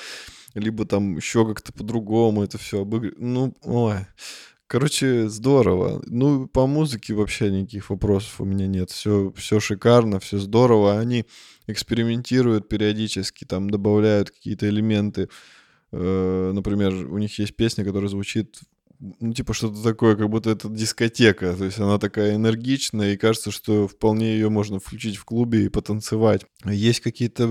либо 0.55 0.84
там 0.84 1.16
еще 1.16 1.46
как-то 1.46 1.72
по-другому 1.72 2.42
это 2.42 2.59
все 2.59 2.82
обыгрывает. 2.82 3.18
Ну, 3.18 3.55
ой. 3.62 4.07
Короче, 4.66 5.28
здорово. 5.28 6.01
Ну, 6.07 6.46
по 6.46 6.66
музыке 6.66 7.14
вообще 7.14 7.51
никаких 7.51 7.90
вопросов 7.90 8.40
у 8.40 8.44
меня 8.44 8.66
нет. 8.68 8.90
Все, 8.90 9.32
все 9.34 9.59
шикарно, 9.59 10.20
все 10.20 10.38
здорово. 10.38 11.01
Они 11.01 11.24
экспериментируют 11.73 12.68
периодически, 12.68 13.45
там 13.45 13.71
добавляют 13.71 14.31
какие-то 14.31 14.68
элементы. 14.68 15.29
Э, 15.93 16.53
например, 16.53 16.93
у 16.93 17.18
них 17.18 17.39
есть 17.39 17.57
песня, 17.57 17.85
которая 17.85 18.09
звучит 18.09 18.61
ну, 19.01 19.32
типа 19.32 19.55
что-то 19.55 19.82
такое, 19.82 20.14
как 20.14 20.28
будто 20.28 20.51
это 20.51 20.68
дискотека. 20.68 21.55
То 21.57 21.64
есть 21.64 21.78
она 21.78 21.98
такая 21.98 22.34
энергичная, 22.34 23.14
и 23.14 23.16
кажется, 23.16 23.51
что 23.51 23.88
вполне 23.88 24.34
ее 24.34 24.51
можно 24.51 24.78
включить 24.78 25.16
в 25.16 25.24
клубе 25.24 25.64
и 25.64 25.68
потанцевать. 25.68 26.42
Есть 26.66 27.01
какие-то 27.01 27.48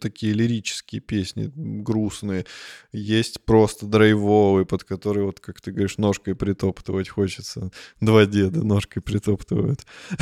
такие 0.00 0.32
лирические 0.32 1.00
песни, 1.00 1.52
грустные. 1.54 2.46
Есть 2.92 3.44
просто 3.44 3.86
драйвовые, 3.86 4.66
под 4.66 4.82
которые, 4.82 5.26
вот 5.26 5.38
как 5.38 5.60
ты 5.60 5.70
говоришь, 5.70 5.98
ножкой 5.98 6.34
притоптывать 6.34 7.08
хочется. 7.08 7.70
Два 8.00 8.26
деда 8.26 8.64
ножкой 8.64 9.02
притоптывают. 9.02 9.86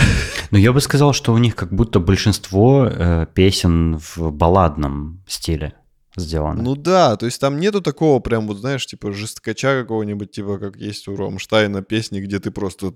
Ну, 0.52 0.58
я 0.58 0.72
бы 0.72 0.80
сказал, 0.80 1.12
что 1.12 1.32
у 1.32 1.38
них 1.38 1.56
как 1.56 1.72
будто 1.72 1.98
большинство 1.98 2.86
э, 2.86 3.26
песен 3.34 3.98
в 3.98 4.30
балладном 4.30 5.24
стиле 5.26 5.74
сделано. 6.16 6.62
Ну 6.62 6.74
да, 6.74 7.16
то 7.16 7.26
есть 7.26 7.40
там 7.40 7.58
нету 7.58 7.80
такого 7.80 8.20
прям, 8.20 8.46
вот 8.46 8.58
знаешь, 8.58 8.86
типа 8.86 9.12
жесткача 9.12 9.80
какого-нибудь, 9.80 10.30
типа 10.30 10.58
как 10.58 10.76
есть 10.76 11.08
у 11.08 11.16
Ромштайна 11.16 11.82
песни, 11.82 12.20
где 12.20 12.40
ты 12.40 12.50
просто, 12.50 12.92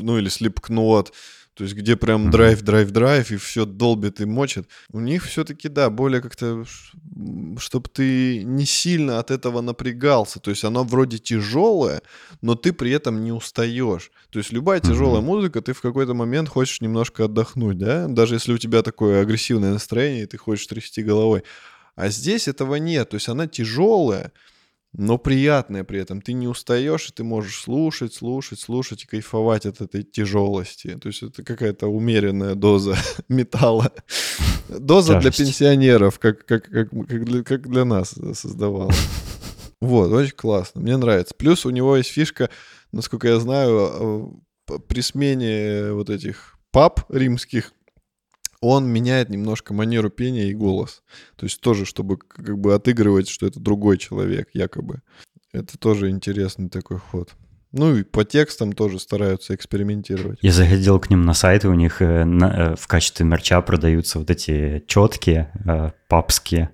ну 0.00 0.18
или 0.18 0.28
слепкнот, 0.28 1.12
то 1.54 1.64
есть 1.64 1.76
где 1.76 1.96
прям 1.96 2.30
драйв, 2.30 2.62
драйв, 2.62 2.90
драйв, 2.90 3.30
и 3.32 3.36
все 3.36 3.66
долбит 3.66 4.20
и 4.20 4.24
мочит. 4.24 4.66
У 4.92 5.00
них 5.00 5.26
все-таки, 5.26 5.68
да, 5.68 5.90
более 5.90 6.22
как-то, 6.22 6.64
чтобы 7.58 7.90
ты 7.90 8.44
не 8.44 8.64
сильно 8.64 9.18
от 9.18 9.30
этого 9.30 9.60
напрягался. 9.60 10.40
То 10.40 10.50
есть 10.50 10.64
оно 10.64 10.84
вроде 10.84 11.18
тяжелое, 11.18 12.00
но 12.40 12.54
ты 12.54 12.72
при 12.72 12.92
этом 12.92 13.22
не 13.24 13.32
устаешь. 13.32 14.10
То 14.30 14.38
есть 14.38 14.52
любая 14.52 14.80
тяжелая 14.80 15.20
музыка, 15.20 15.60
ты 15.60 15.74
в 15.74 15.82
какой-то 15.82 16.14
момент 16.14 16.48
хочешь 16.48 16.80
немножко 16.80 17.24
отдохнуть, 17.24 17.76
да? 17.76 18.06
Даже 18.08 18.36
если 18.36 18.54
у 18.54 18.58
тебя 18.58 18.82
такое 18.82 19.20
агрессивное 19.20 19.72
настроение, 19.72 20.22
и 20.22 20.26
ты 20.26 20.38
хочешь 20.38 20.66
трясти 20.66 21.02
головой. 21.02 21.42
А 22.00 22.08
здесь 22.08 22.48
этого 22.48 22.76
нет. 22.76 23.10
То 23.10 23.16
есть 23.16 23.28
она 23.28 23.46
тяжелая, 23.46 24.32
но 24.92 25.18
приятная 25.18 25.84
при 25.84 26.00
этом. 26.00 26.20
Ты 26.22 26.32
не 26.32 26.48
устаешь, 26.48 27.08
и 27.08 27.12
ты 27.12 27.24
можешь 27.24 27.60
слушать, 27.60 28.14
слушать, 28.14 28.58
слушать 28.58 29.04
и 29.04 29.06
кайфовать 29.06 29.66
от 29.66 29.80
этой 29.80 30.02
тяжелости. 30.02 30.96
То 30.96 31.08
есть 31.08 31.22
это 31.22 31.42
какая-то 31.42 31.88
умеренная 31.88 32.54
доза 32.54 32.96
металла. 33.28 33.92
Доза 34.68 35.20
для 35.20 35.30
пенсионеров, 35.30 36.18
как, 36.18 36.46
как, 36.46 36.64
как, 36.64 36.90
как, 36.90 37.24
для, 37.24 37.42
как 37.44 37.68
для 37.68 37.84
нас 37.84 38.14
создавала. 38.34 38.92
Вот, 39.82 40.12
очень 40.12 40.36
классно. 40.36 40.82
Мне 40.82 40.98
нравится. 40.98 41.34
Плюс 41.34 41.64
у 41.64 41.70
него 41.70 41.96
есть 41.96 42.10
фишка, 42.10 42.50
насколько 42.92 43.28
я 43.28 43.40
знаю, 43.40 44.42
а, 44.68 44.78
при 44.78 45.00
смене 45.00 45.92
вот 45.92 46.10
этих 46.10 46.58
пап 46.70 47.06
римских 47.08 47.72
он 48.60 48.88
меняет 48.88 49.30
немножко 49.30 49.72
манеру 49.72 50.10
пения 50.10 50.50
и 50.50 50.54
голос. 50.54 51.02
То 51.36 51.46
есть 51.46 51.60
тоже, 51.60 51.84
чтобы 51.84 52.18
как 52.18 52.58
бы 52.58 52.74
отыгрывать, 52.74 53.28
что 53.28 53.46
это 53.46 53.58
другой 53.58 53.98
человек, 53.98 54.50
якобы. 54.52 55.00
Это 55.52 55.78
тоже 55.78 56.10
интересный 56.10 56.68
такой 56.68 56.98
ход. 56.98 57.30
Ну 57.72 57.96
и 57.96 58.02
по 58.02 58.24
текстам 58.24 58.72
тоже 58.72 58.98
стараются 58.98 59.54
экспериментировать. 59.54 60.38
Я 60.42 60.52
заходил 60.52 60.98
к 60.98 61.08
ним 61.08 61.24
на 61.24 61.34
сайт, 61.34 61.64
и 61.64 61.68
у 61.68 61.74
них 61.74 62.02
э, 62.02 62.24
э, 62.24 62.74
в 62.76 62.86
качестве 62.88 63.24
мерча 63.24 63.60
продаются 63.62 64.18
вот 64.18 64.28
эти 64.28 64.84
четкие 64.86 65.52
э, 65.66 65.90
папские. 66.08 66.70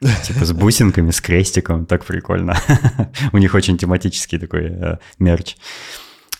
Типа 0.00 0.44
с 0.44 0.52
бусинками, 0.52 1.10
с 1.10 1.20
крестиком, 1.20 1.86
так 1.86 2.04
прикольно. 2.04 2.54
У 3.32 3.38
них 3.38 3.54
очень 3.54 3.78
тематический 3.78 4.38
такой 4.38 4.98
мерч. 5.18 5.56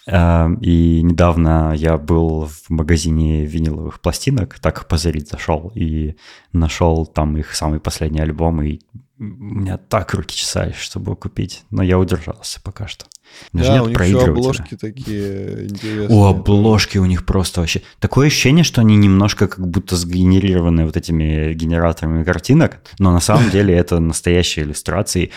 Э, 0.07 0.49
и 0.61 1.03
недавно 1.03 1.73
я 1.75 1.99
был 1.99 2.47
в 2.47 2.71
магазине 2.71 3.45
виниловых 3.45 4.01
пластинок, 4.01 4.59
так 4.59 4.87
позырить 4.89 5.29
зашел, 5.29 5.73
и 5.75 6.17
нашел 6.53 7.07
там 7.07 7.37
их 7.37 7.55
самый 7.55 7.81
последний 7.81 8.21
альбом, 8.21 8.63
и 8.63 8.81
у 9.19 9.25
меня 9.25 9.79
так 9.79 10.15
руки 10.15 10.37
чесались, 10.37 10.77
чтобы 10.77 11.17
купить, 11.17 11.65
но 11.71 11.83
я 11.83 11.99
удержался 11.99 12.61
пока 12.63 12.87
что. 12.87 13.07
У 13.53 13.59
да, 13.59 13.83
у 13.83 13.89
них 13.89 14.01
еще 14.01 14.25
обложки 14.25 14.77
такие 14.77 15.67
интересные. 15.67 16.09
О, 16.09 16.29
обложки 16.29 16.99
у 16.99 17.05
них 17.05 17.25
просто 17.25 17.61
вообще... 17.61 17.83
Такое 18.01 18.27
ощущение, 18.29 18.65
что 18.65 18.81
они 18.81 18.97
немножко 18.97 19.49
как 19.49 19.67
будто 19.67 19.97
сгенерированы 19.97 20.85
вот 20.85 20.97
этими 20.97 21.53
генераторами 21.55 22.25
картинок, 22.25 22.81
но 22.99 23.13
на 23.13 23.21
самом 23.21 23.51
деле 23.53 23.75
это 23.75 23.99
настоящие 24.01 24.65
иллюстрации, 24.65 25.31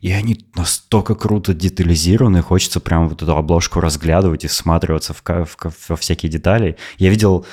и 0.00 0.12
они 0.12 0.44
настолько 0.54 1.14
круто 1.14 1.54
детализированы, 1.54 2.42
хочется 2.42 2.80
прям 2.80 3.08
вот 3.08 3.22
эту 3.22 3.36
обложку 3.36 3.80
разглядывать 3.80 4.44
и 4.44 4.48
всматриваться 4.48 5.14
в, 5.14 5.22
в, 5.22 5.56
во 5.88 5.96
всякие 5.96 6.30
детали. 6.30 6.76
Я 6.98 7.10
видел 7.10 7.46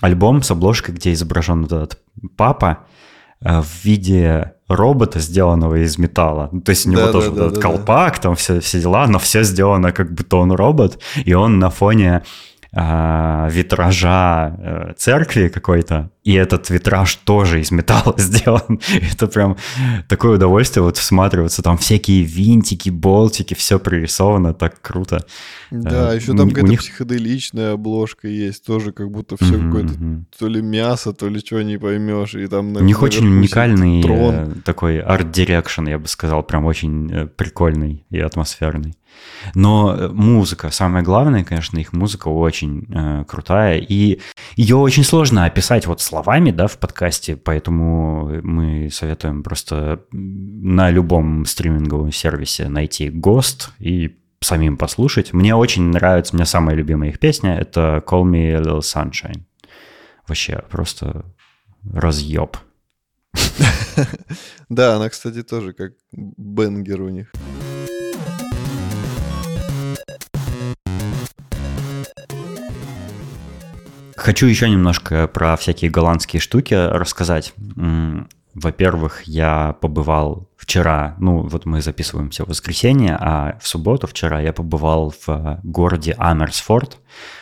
альбом 0.00 0.42
с 0.42 0.50
обложкой, 0.50 0.94
где 0.94 1.12
изображен 1.12 1.64
этот 1.64 1.98
папа 2.36 2.86
в 3.40 3.84
виде 3.84 4.54
робота, 4.68 5.18
сделанного 5.18 5.82
из 5.82 5.98
металла. 5.98 6.50
То 6.64 6.70
есть 6.70 6.86
у 6.86 6.90
него 6.90 7.06
да, 7.06 7.12
тоже 7.12 7.26
да, 7.26 7.30
вот 7.30 7.38
да, 7.38 7.46
этот 7.46 7.54
да, 7.54 7.62
колпак, 7.62 8.14
да. 8.16 8.20
там 8.20 8.36
все, 8.36 8.60
все 8.60 8.80
дела, 8.80 9.06
но 9.06 9.18
все 9.18 9.42
сделано 9.42 9.92
как 9.92 10.12
будто 10.12 10.36
он 10.36 10.52
робот, 10.52 11.00
и 11.24 11.32
он 11.32 11.58
на 11.58 11.70
фоне 11.70 12.22
витража 12.70 14.56
э, 14.58 14.92
церкви 14.96 15.48
какой-то, 15.48 16.10
и 16.28 16.34
этот 16.34 16.68
витраж 16.68 17.14
тоже 17.14 17.62
из 17.62 17.70
металла 17.70 18.14
сделан. 18.18 18.80
Это 19.12 19.26
прям 19.26 19.56
такое 20.08 20.36
удовольствие 20.36 20.84
вот 20.84 20.98
всматриваться. 20.98 21.62
Там 21.62 21.78
всякие 21.78 22.22
винтики, 22.22 22.90
болтики, 22.90 23.54
все 23.54 23.78
прорисовано, 23.78 24.52
так 24.52 24.82
круто. 24.82 25.24
Да, 25.70 26.12
еще 26.12 26.36
там 26.36 26.50
какая-то 26.50 26.68
них... 26.68 26.80
психоделичная 26.80 27.72
обложка 27.72 28.28
есть, 28.28 28.66
тоже 28.66 28.92
как 28.92 29.10
будто 29.10 29.36
все 29.36 29.54
mm-hmm. 29.54 29.66
какое-то 29.66 29.94
то 30.38 30.48
ли 30.48 30.60
мясо, 30.60 31.14
то 31.14 31.28
ли 31.28 31.40
что 31.40 31.62
не 31.62 31.78
поймешь. 31.78 32.34
И 32.34 32.46
там 32.46 32.74
на, 32.74 32.80
У 32.80 32.84
них 32.84 33.00
очень 33.00 33.26
уникальный 33.26 34.02
трон. 34.02 34.34
Э, 34.34 34.52
такой 34.66 35.00
art 35.00 35.20
direction, 35.20 35.88
я 35.88 35.98
бы 35.98 36.08
сказал, 36.08 36.42
прям 36.42 36.66
очень 36.66 37.10
э, 37.10 37.26
прикольный 37.26 38.04
и 38.10 38.20
атмосферный. 38.20 38.97
Но 39.54 40.10
музыка, 40.12 40.70
самое 40.70 41.04
главное, 41.04 41.44
конечно, 41.44 41.78
их 41.78 41.92
музыка 41.92 42.28
очень 42.28 42.86
э, 42.92 43.24
крутая, 43.26 43.78
и 43.78 44.20
ее 44.56 44.76
очень 44.76 45.04
сложно 45.04 45.44
описать 45.44 45.86
вот 45.86 46.00
словами, 46.00 46.50
да, 46.50 46.66
в 46.66 46.78
подкасте, 46.78 47.36
поэтому 47.36 48.40
мы 48.42 48.90
советуем 48.90 49.42
просто 49.42 50.02
на 50.12 50.90
любом 50.90 51.44
стриминговом 51.44 52.12
сервисе 52.12 52.68
найти 52.68 53.10
ГОСТ 53.10 53.70
и 53.78 54.18
самим 54.40 54.76
послушать. 54.76 55.32
Мне 55.32 55.54
очень 55.54 55.84
нравится, 55.84 56.34
у 56.34 56.36
меня 56.36 56.46
самая 56.46 56.76
любимая 56.76 57.10
их 57.10 57.18
песня, 57.18 57.56
это 57.56 58.02
Call 58.06 58.24
Me 58.24 58.52
a 58.52 58.60
Little 58.60 58.80
Sunshine. 58.80 59.42
Вообще 60.26 60.62
просто 60.70 61.24
разъеб. 61.92 62.56
Да, 64.68 64.96
она, 64.96 65.08
кстати, 65.08 65.42
тоже 65.42 65.72
как 65.72 65.92
бенгер 66.12 67.00
у 67.00 67.08
них. 67.08 67.32
Хочу 74.18 74.46
еще 74.46 74.68
немножко 74.68 75.28
про 75.28 75.56
всякие 75.56 75.92
голландские 75.92 76.40
штуки 76.40 76.74
рассказать. 76.74 77.54
Во-первых, 78.52 79.22
я 79.22 79.76
побывал 79.80 80.50
вчера, 80.56 81.14
ну 81.20 81.42
вот 81.42 81.66
мы 81.66 81.80
записываемся 81.80 82.44
в 82.44 82.48
воскресенье, 82.48 83.16
а 83.20 83.56
в 83.60 83.68
субботу 83.68 84.08
вчера 84.08 84.40
я 84.40 84.52
побывал 84.52 85.14
в 85.24 85.60
городе 85.62 86.16
Амерсфорд. 86.18 86.98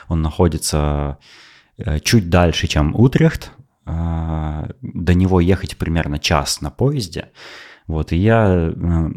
Он 0.08 0.20
находится 0.20 1.16
э, 1.78 1.98
чуть 2.00 2.28
дальше, 2.28 2.66
чем 2.66 2.94
Утрехт. 2.94 3.52
А, 3.86 4.68
до 4.82 5.14
него 5.14 5.40
ехать 5.40 5.78
примерно 5.78 6.18
час 6.18 6.60
на 6.60 6.70
поезде. 6.70 7.30
Вот, 7.86 8.12
и 8.12 8.16
я... 8.16 8.72
Э, 8.76 9.08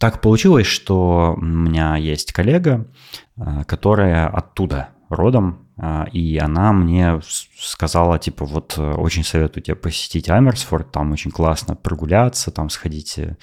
так 0.00 0.22
получилось, 0.22 0.68
что 0.68 1.34
у 1.36 1.44
меня 1.44 1.96
есть 1.96 2.32
коллега, 2.32 2.86
э, 3.36 3.64
которая 3.66 4.28
оттуда 4.28 4.93
родом, 5.08 5.66
а, 5.76 6.06
и 6.12 6.38
она 6.38 6.72
мне 6.72 7.20
сказала, 7.58 8.18
типа, 8.18 8.44
вот 8.44 8.74
э, 8.76 8.94
очень 8.94 9.24
советую 9.24 9.62
тебе 9.62 9.74
посетить 9.74 10.28
Амерсфорд, 10.28 10.92
там 10.92 11.12
очень 11.12 11.30
классно 11.30 11.74
прогуляться, 11.74 12.50
там 12.50 12.70
сходить 12.70 13.18
э, 13.18 13.36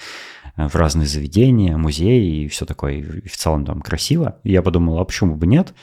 в 0.56 0.74
разные 0.74 1.06
заведения, 1.06 1.76
музеи 1.76 2.44
и 2.44 2.48
все 2.48 2.64
такое, 2.64 2.94
и 2.94 3.28
в 3.28 3.36
целом 3.36 3.64
там 3.64 3.80
красиво. 3.82 4.38
И 4.44 4.52
я 4.52 4.62
подумал, 4.62 4.98
а 4.98 5.04
почему 5.04 5.36
бы 5.36 5.46
нет? 5.46 5.74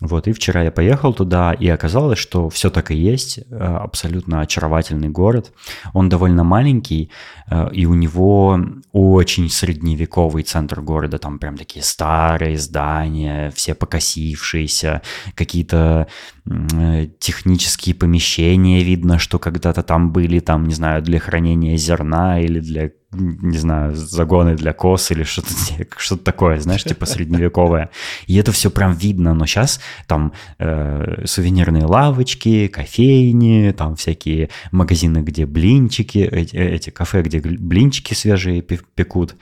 Вот, 0.00 0.26
и 0.28 0.32
вчера 0.32 0.62
я 0.62 0.70
поехал 0.70 1.12
туда, 1.12 1.52
и 1.52 1.68
оказалось, 1.68 2.18
что 2.18 2.48
все 2.48 2.70
так 2.70 2.90
и 2.90 2.96
есть, 2.96 3.38
э, 3.38 3.42
абсолютно 3.54 4.40
очаровательный 4.40 5.10
город. 5.10 5.52
Он 5.92 6.08
довольно 6.08 6.42
маленький, 6.42 7.10
э, 7.50 7.68
и 7.72 7.84
у 7.84 7.94
него 7.94 8.58
очень 8.92 9.50
средневековый 9.50 10.42
центр 10.42 10.80
города, 10.80 11.18
там 11.18 11.38
прям 11.38 11.58
такие 11.58 11.84
старые 11.84 12.56
здания, 12.56 13.50
все 13.54 13.74
покосившиеся, 13.74 15.02
какие-то 15.34 16.06
э, 16.46 17.06
технические 17.18 17.94
помещения, 17.94 18.82
видно, 18.82 19.18
что 19.18 19.38
когда-то 19.38 19.82
там 19.82 20.12
были, 20.12 20.40
там, 20.40 20.66
не 20.66 20.74
знаю, 20.74 21.02
для 21.02 21.18
хранения 21.18 21.76
зерна 21.76 22.40
или 22.40 22.60
для 22.60 22.90
не 23.12 23.58
знаю, 23.58 23.96
загоны 23.96 24.54
для 24.54 24.72
кос 24.72 25.10
или 25.10 25.24
что-то 25.24 25.48
что 25.96 26.16
такое, 26.16 26.60
знаешь, 26.60 26.84
типа 26.84 27.06
средневековое. 27.06 27.90
И 28.26 28.36
это 28.36 28.52
все 28.52 28.70
прям 28.70 28.92
видно, 28.92 29.34
но 29.34 29.46
сейчас 29.46 29.80
там 30.06 30.32
э, 30.58 31.22
сувенирные 31.24 31.84
лавочки, 31.84 32.68
кофейни, 32.68 33.72
там 33.72 33.96
всякие 33.96 34.50
магазины, 34.70 35.18
где 35.18 35.46
блинчики, 35.46 36.18
эти, 36.18 36.56
эти 36.56 36.90
кафе, 36.90 37.22
где 37.22 37.40
блинчики 37.40 38.14
свежие 38.14 38.62
пекут. 38.62 39.36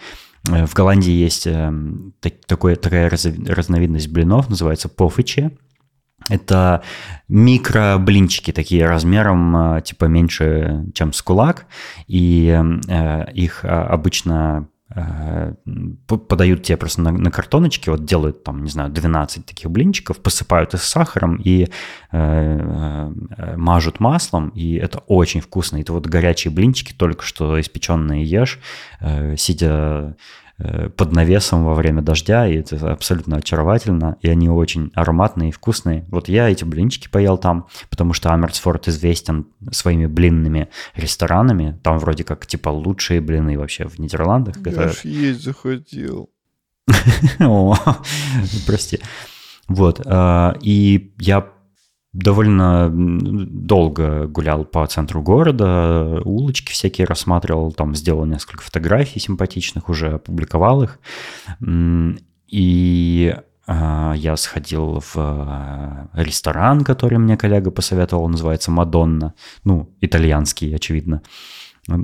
Э, 0.50 0.66
в 0.66 0.74
Голландии 0.74 1.12
есть 1.12 1.46
э, 1.46 1.72
так, 2.20 2.34
такое, 2.46 2.76
такая 2.76 3.10
разновидность 3.10 4.08
блинов, 4.08 4.48
называется 4.48 4.88
пофыче. 4.88 5.50
Это 6.28 6.82
микроблинчики 7.28 8.52
такие 8.52 8.86
размером 8.86 9.76
э, 9.76 9.82
типа 9.82 10.06
меньше, 10.06 10.86
чем 10.94 11.12
с 11.12 11.22
кулак, 11.22 11.66
и 12.06 12.48
э, 12.88 13.32
их 13.32 13.64
э, 13.64 13.68
обычно 13.68 14.68
э, 14.94 15.54
подают 16.06 16.62
тебе 16.62 16.76
просто 16.76 17.00
на, 17.02 17.12
на 17.12 17.30
картоночке, 17.30 17.90
вот 17.90 18.04
делают 18.04 18.44
там, 18.44 18.62
не 18.64 18.70
знаю, 18.70 18.90
12 18.90 19.46
таких 19.46 19.70
блинчиков, 19.70 20.18
посыпают 20.18 20.74
их 20.74 20.82
сахаром 20.82 21.36
и 21.36 21.64
э, 21.64 21.68
э, 22.12 23.56
мажут 23.56 24.00
маслом, 24.00 24.50
и 24.50 24.74
это 24.74 24.98
очень 25.06 25.40
вкусно. 25.40 25.82
Ты 25.82 25.92
вот 25.92 26.06
горячие 26.06 26.52
блинчики, 26.52 26.92
только 26.92 27.24
что 27.24 27.60
испеченные 27.60 28.24
ешь, 28.24 28.58
сидя 29.36 30.16
под 30.96 31.12
навесом 31.12 31.64
во 31.64 31.74
время 31.74 32.02
дождя, 32.02 32.46
и 32.48 32.56
это 32.56 32.90
абсолютно 32.92 33.36
очаровательно, 33.36 34.16
и 34.22 34.28
они 34.28 34.48
очень 34.48 34.90
ароматные 34.94 35.50
и 35.50 35.52
вкусные. 35.52 36.04
Вот 36.08 36.28
я 36.28 36.48
эти 36.48 36.64
блинчики 36.64 37.08
поел 37.08 37.38
там, 37.38 37.68
потому 37.90 38.12
что 38.12 38.32
Амерсфорд 38.32 38.88
известен 38.88 39.46
своими 39.70 40.06
блинными 40.06 40.68
ресторанами, 40.96 41.78
там 41.82 41.98
вроде 41.98 42.24
как 42.24 42.46
типа 42.46 42.70
лучшие 42.70 43.20
блины 43.20 43.58
вообще 43.58 43.86
в 43.86 43.98
Нидерландах. 43.98 44.56
Я 44.64 44.72
это... 44.72 44.88
ж 44.92 45.04
есть 45.04 45.44
захотел. 45.44 46.30
Прости. 48.66 49.00
Вот, 49.68 50.00
э, 50.04 50.54
и 50.62 51.12
я 51.18 51.46
довольно 52.12 52.90
долго 52.90 54.26
гулял 54.26 54.64
по 54.64 54.86
центру 54.86 55.22
города, 55.22 56.20
улочки 56.24 56.72
всякие 56.72 57.06
рассматривал, 57.06 57.72
там 57.72 57.94
сделал 57.94 58.24
несколько 58.24 58.62
фотографий 58.62 59.20
симпатичных, 59.20 59.88
уже 59.88 60.14
опубликовал 60.14 60.82
их. 60.82 60.98
И 62.48 63.34
а, 63.70 64.14
я 64.16 64.36
сходил 64.36 65.00
в 65.00 65.14
а, 65.16 66.08
ресторан, 66.14 66.84
который 66.84 67.18
мне 67.18 67.36
коллега 67.36 67.70
посоветовал, 67.70 68.26
называется 68.26 68.70
«Мадонна», 68.70 69.34
ну, 69.64 69.94
итальянский, 70.00 70.74
очевидно. 70.74 71.20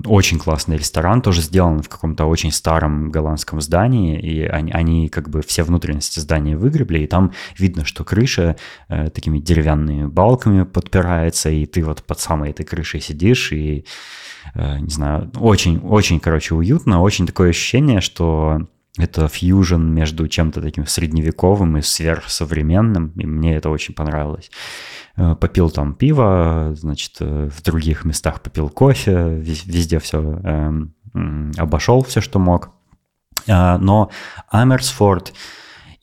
Очень 0.07 0.39
классный 0.39 0.79
ресторан, 0.79 1.21
тоже 1.21 1.43
сделан 1.43 1.83
в 1.83 1.91
каком-то 1.91 2.25
очень 2.25 2.51
старом 2.53 3.11
голландском 3.11 3.61
здании, 3.61 4.19
и 4.19 4.43
они, 4.43 4.73
они 4.73 5.09
как 5.11 5.29
бы 5.29 5.43
все 5.43 5.63
внутренности 5.63 6.21
здания 6.21 6.57
выгребли, 6.57 7.01
и 7.01 7.07
там 7.07 7.33
видно, 7.59 7.85
что 7.85 8.03
крыша 8.03 8.57
э, 8.89 9.11
такими 9.11 9.39
деревянными 9.39 10.07
балками 10.07 10.65
подпирается, 10.65 11.51
и 11.51 11.67
ты 11.67 11.85
вот 11.85 12.03
под 12.03 12.19
самой 12.19 12.51
этой 12.51 12.65
крышей 12.65 13.03
сидишь, 13.03 13.53
и, 13.53 13.85
э, 14.55 14.79
не 14.79 14.91
знаю, 14.91 15.31
очень-очень, 15.39 16.19
короче, 16.19 16.55
уютно, 16.55 17.03
очень 17.03 17.27
такое 17.27 17.51
ощущение, 17.51 18.01
что 18.01 18.67
это 18.97 19.27
фьюжн 19.27 19.81
между 19.81 20.29
чем-то 20.29 20.61
таким 20.63 20.87
средневековым 20.87 21.77
и 21.79 21.83
сверхсовременным, 21.83 23.09
и 23.17 23.27
мне 23.27 23.57
это 23.57 23.71
очень 23.71 23.95
понравилось. 23.95 24.51
Э, 25.17 25.35
попил 25.35 25.71
там 25.71 25.95
пиво, 25.95 26.73
значит, 26.77 27.17
э, 27.21 27.49
в 27.53 27.63
других 27.63 28.05
местах 28.05 28.41
попил 28.41 28.69
кофе, 28.69 29.35
везде 29.37 29.99
все 29.99 30.21
эм, 30.21 30.95
обошел 31.57 32.03
все, 32.05 32.21
что 32.21 32.39
мог. 32.39 32.71
А, 33.49 33.79
но 33.79 34.11
Амерсфорд 34.49 35.33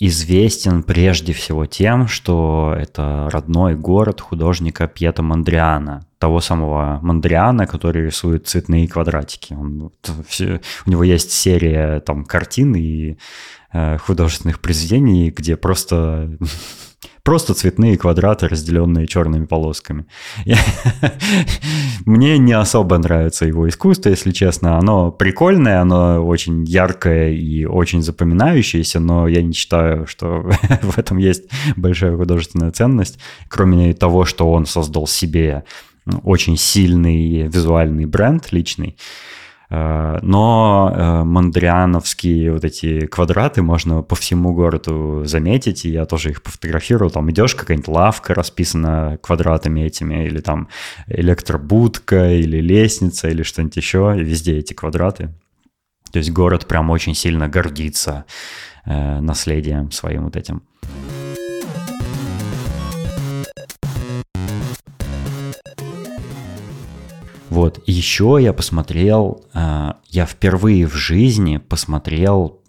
известен 0.03 0.81
прежде 0.81 1.31
всего 1.31 1.67
тем, 1.67 2.07
что 2.07 2.75
это 2.75 3.29
родной 3.31 3.75
город 3.75 4.19
художника 4.19 4.87
Пьета 4.87 5.21
Мандриана, 5.21 6.07
того 6.17 6.41
самого 6.41 6.97
Мандриана, 7.03 7.67
который 7.67 8.05
рисует 8.07 8.47
цветные 8.47 8.87
квадратики. 8.87 9.53
Он, 9.53 9.91
все, 10.27 10.59
у 10.87 10.89
него 10.89 11.03
есть 11.03 11.31
серия 11.31 11.99
там 11.99 12.25
картин 12.25 12.73
и 12.75 13.17
э, 13.73 13.99
художественных 13.99 14.59
произведений, 14.59 15.29
где 15.29 15.55
просто 15.55 16.35
Просто 17.23 17.53
цветные 17.53 17.97
квадраты, 17.97 18.47
разделенные 18.47 19.05
черными 19.05 19.45
полосками. 19.45 20.05
Мне 22.05 22.39
не 22.39 22.53
особо 22.53 22.97
нравится 22.97 23.45
его 23.45 23.69
искусство, 23.69 24.09
если 24.09 24.31
честно. 24.31 24.77
Оно 24.77 25.11
прикольное, 25.11 25.81
оно 25.81 26.25
очень 26.25 26.63
яркое 26.63 27.31
и 27.31 27.65
очень 27.65 28.01
запоминающееся, 28.01 28.99
но 28.99 29.27
я 29.27 29.43
не 29.43 29.53
считаю, 29.53 30.07
что 30.07 30.49
в 30.81 30.97
этом 30.97 31.17
есть 31.17 31.43
большая 31.75 32.17
художественная 32.17 32.71
ценность, 32.71 33.19
кроме 33.47 33.93
того, 33.93 34.25
что 34.25 34.51
он 34.51 34.65
создал 34.65 35.05
себе 35.05 35.63
очень 36.23 36.57
сильный 36.57 37.43
визуальный 37.47 38.05
бренд 38.05 38.51
личный. 38.51 38.97
Э, 39.71 40.19
но 40.21 40.91
э, 40.93 41.23
мандриановские 41.23 42.51
вот 42.51 42.65
эти 42.65 43.05
квадраты 43.05 43.61
можно 43.61 44.01
по 44.01 44.15
всему 44.15 44.53
городу 44.53 45.23
заметить, 45.25 45.85
и 45.85 45.89
я 45.89 46.05
тоже 46.05 46.31
их 46.31 46.43
пофотографировал. 46.43 47.09
Там 47.09 47.31
идешь, 47.31 47.55
какая-нибудь 47.55 47.87
лавка 47.87 48.33
расписана 48.33 49.17
квадратами 49.21 49.81
этими, 49.81 50.25
или 50.25 50.41
там 50.41 50.67
электробудка, 51.07 52.33
или 52.33 52.59
лестница, 52.59 53.29
или 53.29 53.43
что-нибудь 53.43 53.77
еще, 53.77 54.13
и 54.17 54.23
везде 54.23 54.57
эти 54.57 54.73
квадраты. 54.73 55.33
То 56.11 56.19
есть 56.19 56.31
город 56.31 56.67
прям 56.67 56.89
очень 56.89 57.15
сильно 57.15 57.47
гордится 57.47 58.25
э, 58.85 59.21
наследием 59.21 59.91
своим 59.91 60.25
вот 60.25 60.35
этим. 60.35 60.63
Вот. 67.51 67.83
Еще 67.85 68.37
я 68.41 68.53
посмотрел, 68.53 69.45
э, 69.53 69.91
я 70.07 70.25
впервые 70.25 70.87
в 70.87 70.95
жизни 70.95 71.57
посмотрел 71.57 72.63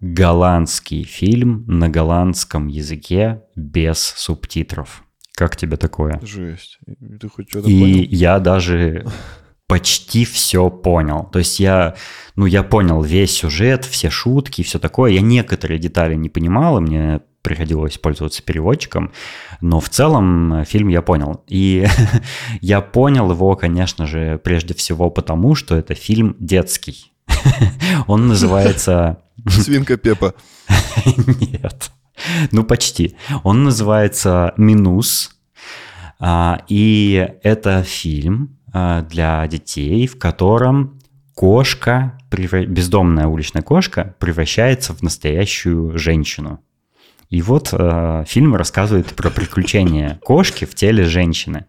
голландский 0.00 1.04
фильм 1.04 1.64
на 1.68 1.88
голландском 1.88 2.66
языке 2.66 3.42
без 3.54 3.98
субтитров. 3.98 5.04
Как 5.36 5.56
тебе 5.56 5.76
такое? 5.76 6.20
Жесть. 6.22 6.78
Ты 7.20 7.28
хоть 7.28 7.48
что-то 7.48 7.68
И 7.70 7.80
понял? 7.80 8.06
я 8.10 8.38
даже 8.40 9.06
почти 9.68 10.24
все 10.24 10.70
понял. 10.70 11.28
То 11.32 11.38
есть 11.38 11.60
я, 11.60 11.94
ну, 12.34 12.46
я 12.46 12.64
понял 12.64 13.02
весь 13.02 13.30
сюжет, 13.32 13.84
все 13.84 14.10
шутки, 14.10 14.62
все 14.62 14.80
такое. 14.80 15.12
Я 15.12 15.20
некоторые 15.20 15.78
детали 15.78 16.16
не 16.16 16.28
понимал, 16.28 16.78
и 16.78 16.80
мне 16.80 17.20
приходилось 17.46 17.96
пользоваться 17.96 18.42
переводчиком, 18.42 19.12
но 19.60 19.78
в 19.78 19.88
целом 19.88 20.52
э, 20.52 20.64
фильм 20.64 20.88
я 20.88 21.00
понял. 21.00 21.44
И 21.46 21.86
я 22.60 22.80
понял 22.80 23.30
его, 23.30 23.54
конечно 23.54 24.04
же, 24.04 24.40
прежде 24.42 24.74
всего 24.74 25.10
потому, 25.10 25.54
что 25.54 25.76
это 25.76 25.94
фильм 25.94 26.34
детский. 26.40 27.12
Он 28.08 28.26
называется... 28.26 29.18
Свинка 29.48 29.96
Пепа. 29.96 30.34
Нет. 31.40 31.92
Ну, 32.50 32.64
почти. 32.64 33.14
Он 33.44 33.62
называется 33.62 34.52
«Минус». 34.56 35.30
А, 36.18 36.62
и 36.66 37.28
это 37.44 37.84
фильм 37.84 38.58
а, 38.72 39.02
для 39.02 39.46
детей, 39.46 40.08
в 40.08 40.18
котором 40.18 40.98
кошка, 41.34 42.18
бездомная 42.32 43.28
уличная 43.28 43.62
кошка, 43.62 44.16
превращается 44.18 44.94
в 44.94 45.02
настоящую 45.02 45.96
женщину. 45.96 46.60
И 47.28 47.42
вот 47.42 47.70
э, 47.72 48.24
фильм 48.26 48.54
рассказывает 48.54 49.14
про 49.14 49.30
приключения 49.30 50.20
кошки 50.22 50.64
в 50.64 50.74
теле 50.74 51.04
женщины. 51.04 51.66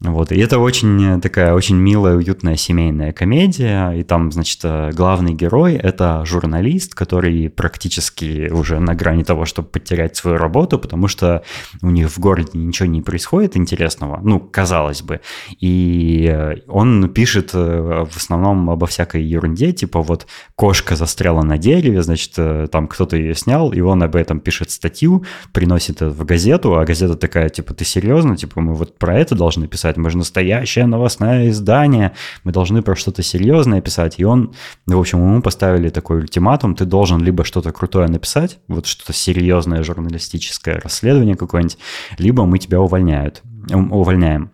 Вот, 0.00 0.32
и 0.32 0.38
это 0.38 0.58
очень 0.58 1.20
такая 1.20 1.54
очень 1.54 1.76
милая, 1.76 2.16
уютная 2.16 2.56
семейная 2.56 3.12
комедия, 3.12 3.90
и 3.92 4.02
там, 4.02 4.32
значит, 4.32 4.64
главный 4.94 5.34
герой— 5.34 5.74
это 5.82 6.24
журналист, 6.24 6.94
который 6.94 7.48
практически 7.50 8.50
уже 8.50 8.80
на 8.80 8.94
грани 8.94 9.22
того, 9.22 9.44
чтобы 9.44 9.68
потерять 9.68 10.16
свою 10.16 10.38
работу, 10.38 10.78
потому 10.78 11.06
что 11.06 11.44
у 11.82 11.90
них 11.90 12.10
в 12.10 12.18
городе 12.18 12.50
ничего 12.54 12.86
не 12.86 13.02
происходит 13.02 13.56
интересного, 13.56 14.20
ну, 14.22 14.40
казалось 14.40 15.02
бы, 15.02 15.20
и 15.60 16.56
он 16.66 17.10
пишет 17.10 17.50
э, 17.54 18.06
в 18.10 18.16
основном 18.16 18.70
обо 18.70 18.86
всякой 18.86 19.22
ерунде, 19.22 19.72
типа 19.72 20.02
вот 20.02 20.26
кошка 20.56 20.96
застряла 20.96 21.42
на 21.42 21.58
дереве, 21.58 22.02
значит, 22.02 22.32
э, 22.38 22.66
там 22.70 22.88
кто-то 22.88 23.16
ее 23.16 23.34
снял, 23.34 23.72
и 23.72 23.80
он 23.80 24.02
об 24.02 24.16
этом 24.16 24.40
пишет 24.40 24.70
статью, 24.70 25.24
приносит 25.52 26.00
это 26.00 26.10
в 26.10 26.24
газету, 26.24 26.78
а 26.78 26.84
газета 26.84 27.14
такая, 27.16 27.48
типа, 27.50 27.74
ты 27.74 27.84
серьезно? 27.84 28.36
Типа, 28.36 28.60
мы 28.60 28.74
вот 28.74 28.96
про 28.98 29.18
это 29.18 29.34
должны 29.34 29.68
писать? 29.68 29.89
Писать, 29.90 29.96
мы 29.96 30.10
же 30.10 30.18
настоящее 30.18 30.86
новостное 30.86 31.48
издание, 31.48 32.12
мы 32.44 32.52
должны 32.52 32.82
про 32.82 32.96
что-то 32.96 33.22
серьезное 33.22 33.80
писать. 33.80 34.20
И 34.20 34.24
он, 34.24 34.52
в 34.86 34.98
общем, 34.98 35.18
ему 35.18 35.42
поставили 35.42 35.90
такой 35.90 36.18
ультиматум, 36.18 36.74
ты 36.74 36.84
должен 36.84 37.22
либо 37.22 37.44
что-то 37.44 37.72
крутое 37.72 38.08
написать, 38.08 38.58
вот 38.68 38.86
что-то 38.86 39.12
серьезное 39.12 39.82
журналистическое 39.82 40.80
расследование 40.80 41.36
какое-нибудь, 41.36 41.78
либо 42.18 42.44
мы 42.46 42.58
тебя 42.58 42.78
увольняют, 42.80 43.42
увольняем. 43.72 44.50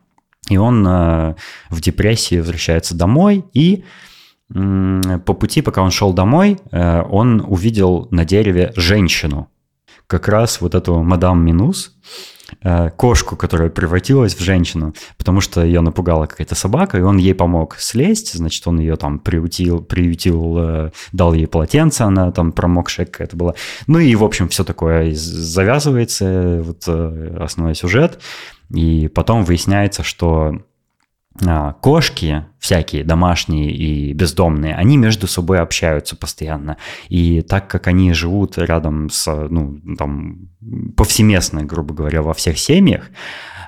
И 0.51 0.59
он 0.59 0.87
э, 0.87 1.35
в 1.71 1.81
депрессии 1.81 2.39
возвращается 2.39 2.95
домой 2.95 3.45
и 3.53 3.85
по 4.49 5.35
пути, 5.35 5.61
пока 5.61 5.83
он 5.83 5.91
шел 5.91 6.13
домой, 6.13 6.59
э, 6.71 7.03
он 7.11 7.43
увидел 7.49 8.07
на 8.13 8.25
дереве 8.25 8.73
женщину, 8.77 9.49
как 10.07 10.29
раз 10.29 10.61
вот 10.61 10.75
эту 10.75 11.03
мадам 11.03 11.45
Минус, 11.45 11.97
Э, 11.99 12.36
кошку, 12.97 13.37
которая 13.37 13.71
превратилась 13.71 14.35
в 14.35 14.41
женщину, 14.41 14.95
потому 15.19 15.41
что 15.41 15.65
ее 15.65 15.81
напугала 15.81 16.27
какая-то 16.27 16.55
собака, 16.55 16.99
и 16.99 17.03
он 17.03 17.17
ей 17.17 17.35
помог 17.35 17.77
слезть, 17.79 18.35
значит, 18.35 18.67
он 18.67 18.79
ее 18.79 18.97
там 18.97 19.19
приютил, 19.19 19.83
приютил, 19.83 20.57
э, 20.59 20.91
дал 21.13 21.35
ей 21.35 21.47
полотенце, 21.47 22.03
она 22.03 22.31
там 22.33 22.53
промокшая 22.53 23.07
какая-то 23.07 23.37
была. 23.37 23.55
Ну 23.87 23.99
и, 23.99 24.15
в 24.15 24.25
общем, 24.25 24.49
все 24.49 24.65
такое 24.65 25.13
завязывается, 25.15 26.63
вот 26.65 26.85
э, 26.87 27.37
основной 27.41 27.75
сюжет, 27.75 28.21
и 28.71 29.09
потом 29.09 29.45
выясняется, 29.45 30.03
что 30.03 30.61
кошки 31.81 32.47
всякие 32.59 33.05
домашние 33.05 33.71
и 33.71 34.13
бездомные, 34.13 34.75
они 34.75 34.97
между 34.97 35.27
собой 35.27 35.61
общаются 35.61 36.17
постоянно. 36.17 36.77
И 37.09 37.43
так 37.43 37.69
как 37.69 37.87
они 37.87 38.13
живут 38.13 38.59
рядом 38.59 39.11
с, 39.11 39.27
ну, 39.49 39.81
там, 39.97 40.49
повсеместно, 40.97 41.65
грубо 41.65 41.95
говоря, 41.95 42.23
во 42.23 42.35
всех 42.35 42.59
семьях, 42.59 43.11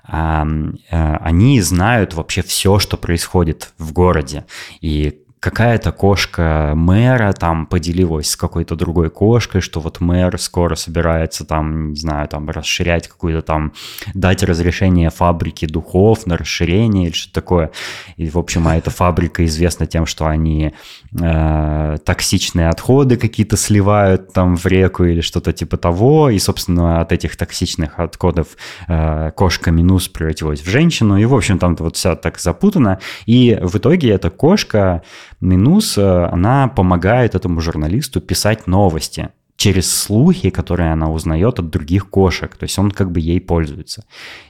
а, 0.04 0.46
а, 0.90 1.16
они 1.18 1.60
знают 1.60 2.14
вообще 2.14 2.42
все, 2.42 2.78
что 2.78 2.96
происходит 2.96 3.72
в 3.78 3.92
городе. 3.92 4.46
И 4.80 5.22
какая-то 5.40 5.92
кошка 5.92 6.72
мэра 6.74 7.32
там 7.32 7.66
поделилась 7.66 8.30
с 8.30 8.36
какой-то 8.36 8.74
другой 8.74 9.10
кошкой, 9.10 9.60
что 9.60 9.80
вот 9.80 10.00
мэр 10.00 10.38
скоро 10.40 10.74
собирается 10.74 11.44
там, 11.44 11.90
не 11.90 11.96
знаю, 11.96 12.28
там 12.28 12.48
расширять 12.50 13.08
какую-то 13.08 13.42
там, 13.42 13.72
дать 14.14 14.42
разрешение 14.42 15.10
фабрике 15.10 15.66
духов 15.66 16.26
на 16.26 16.36
расширение 16.36 17.06
или 17.06 17.12
что-то 17.12 17.34
такое. 17.34 17.70
И, 18.16 18.28
в 18.28 18.38
общем, 18.38 18.66
а 18.68 18.76
эта 18.76 18.90
фабрика 18.90 19.44
известна 19.44 19.86
тем, 19.86 20.06
что 20.06 20.26
они 20.26 20.74
э, 21.20 21.96
токсичные 22.04 22.68
отходы 22.68 23.16
какие-то 23.16 23.56
сливают 23.56 24.32
там 24.32 24.56
в 24.56 24.66
реку 24.66 25.04
или 25.04 25.20
что-то 25.20 25.52
типа 25.52 25.76
того, 25.76 26.30
и, 26.30 26.38
собственно, 26.38 27.00
от 27.00 27.12
этих 27.12 27.36
токсичных 27.36 27.98
отходов 27.98 28.48
э, 28.88 29.30
кошка 29.36 29.70
Минус 29.70 30.08
превратилась 30.08 30.60
в 30.60 30.68
женщину, 30.68 31.16
и, 31.16 31.24
в 31.24 31.34
общем, 31.34 31.58
там 31.58 31.76
вот 31.76 31.96
вся 31.96 32.16
так 32.16 32.38
запутано, 32.38 32.98
и 33.26 33.58
в 33.60 33.76
итоге 33.76 34.10
эта 34.10 34.30
кошка 34.30 35.02
Минус, 35.40 35.98
э, 35.98 36.24
она 36.26 36.68
помогает 36.68 37.34
этому 37.34 37.60
журналисту 37.60 38.20
писать 38.20 38.66
новости 38.66 39.30
через 39.56 39.92
слухи, 39.92 40.50
которые 40.50 40.92
она 40.92 41.10
узнает 41.10 41.58
от 41.58 41.70
других 41.70 42.10
кошек. 42.10 42.56
То 42.56 42.64
есть 42.64 42.78
он 42.78 42.90
как 42.90 43.10
бы 43.10 43.20
ей 43.20 43.40
пользуется. 43.40 44.04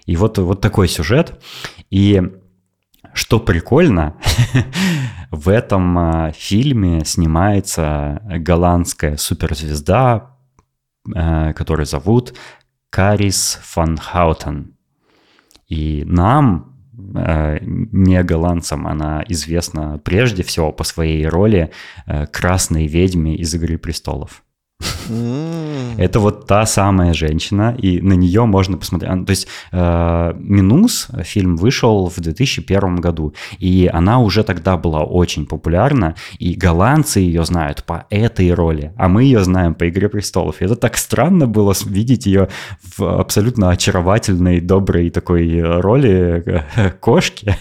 И 0.07 0.17
вот, 0.17 0.39
вот 0.39 0.61
такой 0.61 0.89
сюжет. 0.89 1.43
И 1.91 2.23
что 3.13 3.41
прикольно, 3.41 4.17
в 5.31 5.49
этом 5.49 5.99
э, 5.99 6.33
фильме 6.35 7.05
снимается 7.05 8.23
голландская 8.39 9.17
суперзвезда, 9.17 10.37
э, 11.15 11.53
которую 11.55 11.87
зовут 11.87 12.35
Карис 12.91 13.59
фан 13.63 13.99
Хаутен. 13.99 14.75
И 15.69 16.03
нам 16.07 16.78
не 17.63 18.23
голландцам, 18.23 18.87
она 18.87 19.25
известна 19.29 19.99
прежде 19.99 20.43
всего 20.43 20.73
по 20.73 20.85
своей 20.85 21.27
роли 21.27 21.71
э, 22.07 22.27
красной 22.27 22.87
ведьме 22.87 23.37
из 23.37 23.55
«Игры 23.55 23.79
престолов». 23.79 24.43
Это 25.11 26.21
вот 26.21 26.47
та 26.47 26.67
самая 26.67 27.15
женщина, 27.15 27.75
и 27.77 28.01
на 28.01 28.13
нее 28.13 28.45
можно 28.45 28.77
посмотреть. 28.77 29.27
То 29.27 29.31
есть 29.31 29.49
э, 29.73 30.35
«Минус» 30.39 31.09
фильм 31.25 31.57
вышел 31.57 32.09
в 32.09 32.21
2001 32.21 32.97
году, 32.97 33.35
и 33.59 33.91
она 33.93 34.21
уже 34.21 34.45
тогда 34.45 34.77
была 34.77 35.03
очень 35.03 35.47
популярна, 35.47 36.15
и 36.39 36.55
голландцы 36.55 37.21
ее 37.21 37.45
знают 37.45 37.85
по 37.85 38.07
этой 38.11 38.53
роли, 38.53 38.93
а 38.97 39.09
мы 39.09 39.25
ее 39.25 39.43
знаем 39.43 39.75
по 39.75 39.89
«Игре 39.89 40.09
престолов». 40.09 40.61
И 40.61 40.65
это 40.65 40.77
так 40.77 40.97
странно 40.97 41.47
было 41.47 41.75
видеть 41.87 42.27
ее 42.27 42.49
в 42.97 43.21
абсолютно 43.21 43.71
очаровательной, 43.71 44.61
доброй 44.61 45.11
такой 45.11 45.61
роли 45.63 46.43
э, 46.77 46.91
кошки, 47.01 47.57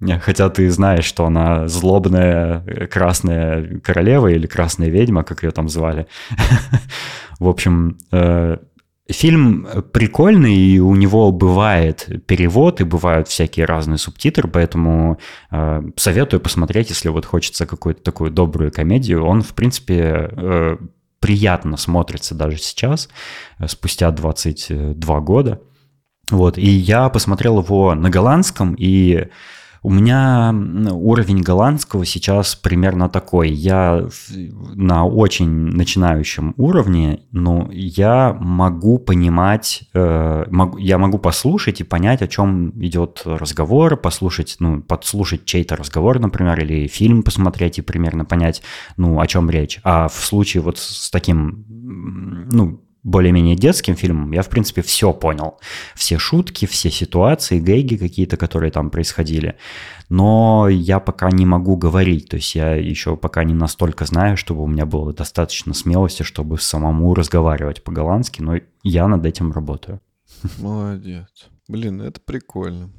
хотя 0.22 0.48
ты 0.48 0.70
знаешь, 0.70 1.04
что 1.04 1.26
она 1.26 1.68
злобная 1.68 2.88
красная 2.90 3.80
королева 3.80 4.28
или 4.28 4.46
красная 4.46 4.88
ведьма, 4.88 5.22
как 5.22 5.42
ее 5.42 5.50
там 5.50 5.68
звали. 5.68 6.06
В 7.38 7.48
общем, 7.48 7.98
э, 8.12 8.56
Фильм 9.08 9.66
прикольный, 9.92 10.54
и 10.54 10.78
у 10.78 10.94
него 10.94 11.32
бывает 11.32 12.08
перевод, 12.26 12.80
и 12.80 12.84
бывают 12.84 13.26
всякие 13.26 13.66
разные 13.66 13.98
субтитры, 13.98 14.48
поэтому 14.48 15.18
э, 15.50 15.82
советую 15.96 16.40
посмотреть, 16.40 16.90
если 16.90 17.08
вот 17.08 17.26
хочется 17.26 17.66
какую-то 17.66 18.02
такую 18.02 18.30
добрую 18.30 18.70
комедию. 18.70 19.24
Он, 19.24 19.42
в 19.42 19.54
принципе, 19.54 20.30
э, 20.30 20.76
приятно 21.18 21.76
смотрится 21.76 22.34
даже 22.34 22.58
сейчас, 22.58 23.08
спустя 23.66 24.10
22 24.12 25.20
года. 25.20 25.60
Вот, 26.30 26.56
и 26.56 26.70
я 26.70 27.08
посмотрел 27.08 27.60
его 27.60 27.94
на 27.94 28.08
голландском, 28.08 28.74
и 28.78 29.28
у 29.82 29.90
меня 29.90 30.54
уровень 30.92 31.42
голландского 31.42 32.04
сейчас 32.06 32.54
примерно 32.54 33.08
такой. 33.08 33.50
Я 33.50 34.06
на 34.74 35.04
очень 35.04 35.50
начинающем 35.50 36.54
уровне, 36.56 37.24
но 37.32 37.68
я 37.72 38.36
могу 38.38 38.98
понимать, 38.98 39.82
э, 39.92 40.44
я 40.78 40.98
могу 40.98 41.18
послушать 41.18 41.80
и 41.80 41.84
понять, 41.84 42.22
о 42.22 42.28
чем 42.28 42.70
идет 42.80 43.22
разговор, 43.24 43.96
послушать, 43.96 44.56
ну, 44.60 44.82
подслушать 44.82 45.46
чей-то 45.46 45.74
разговор, 45.74 46.20
например, 46.20 46.60
или 46.60 46.86
фильм 46.86 47.24
посмотреть 47.24 47.78
и 47.78 47.82
примерно 47.82 48.24
понять, 48.24 48.62
ну, 48.96 49.20
о 49.20 49.26
чем 49.26 49.50
речь. 49.50 49.80
А 49.82 50.06
в 50.06 50.14
случае 50.14 50.62
вот 50.62 50.78
с 50.78 51.10
таким, 51.10 51.64
ну, 51.68 52.81
более-менее 53.02 53.56
детским 53.56 53.96
фильмом, 53.96 54.32
я, 54.32 54.42
в 54.42 54.48
принципе, 54.48 54.82
все 54.82 55.12
понял. 55.12 55.58
Все 55.94 56.18
шутки, 56.18 56.66
все 56.66 56.90
ситуации, 56.90 57.58
гэги 57.58 57.96
какие-то, 57.96 58.36
которые 58.36 58.70
там 58.70 58.90
происходили. 58.90 59.56
Но 60.08 60.68
я 60.68 61.00
пока 61.00 61.30
не 61.30 61.46
могу 61.46 61.76
говорить, 61.76 62.28
то 62.28 62.36
есть 62.36 62.54
я 62.54 62.74
еще 62.74 63.16
пока 63.16 63.44
не 63.44 63.54
настолько 63.54 64.04
знаю, 64.04 64.36
чтобы 64.36 64.62
у 64.62 64.66
меня 64.66 64.86
было 64.86 65.12
достаточно 65.12 65.74
смелости, 65.74 66.22
чтобы 66.22 66.58
самому 66.58 67.14
разговаривать 67.14 67.82
по-голландски, 67.82 68.42
но 68.42 68.58
я 68.82 69.08
над 69.08 69.26
этим 69.26 69.52
работаю. 69.52 70.00
Молодец. 70.58 71.26
Блин, 71.68 72.02
это 72.02 72.20
прикольно. 72.20 72.90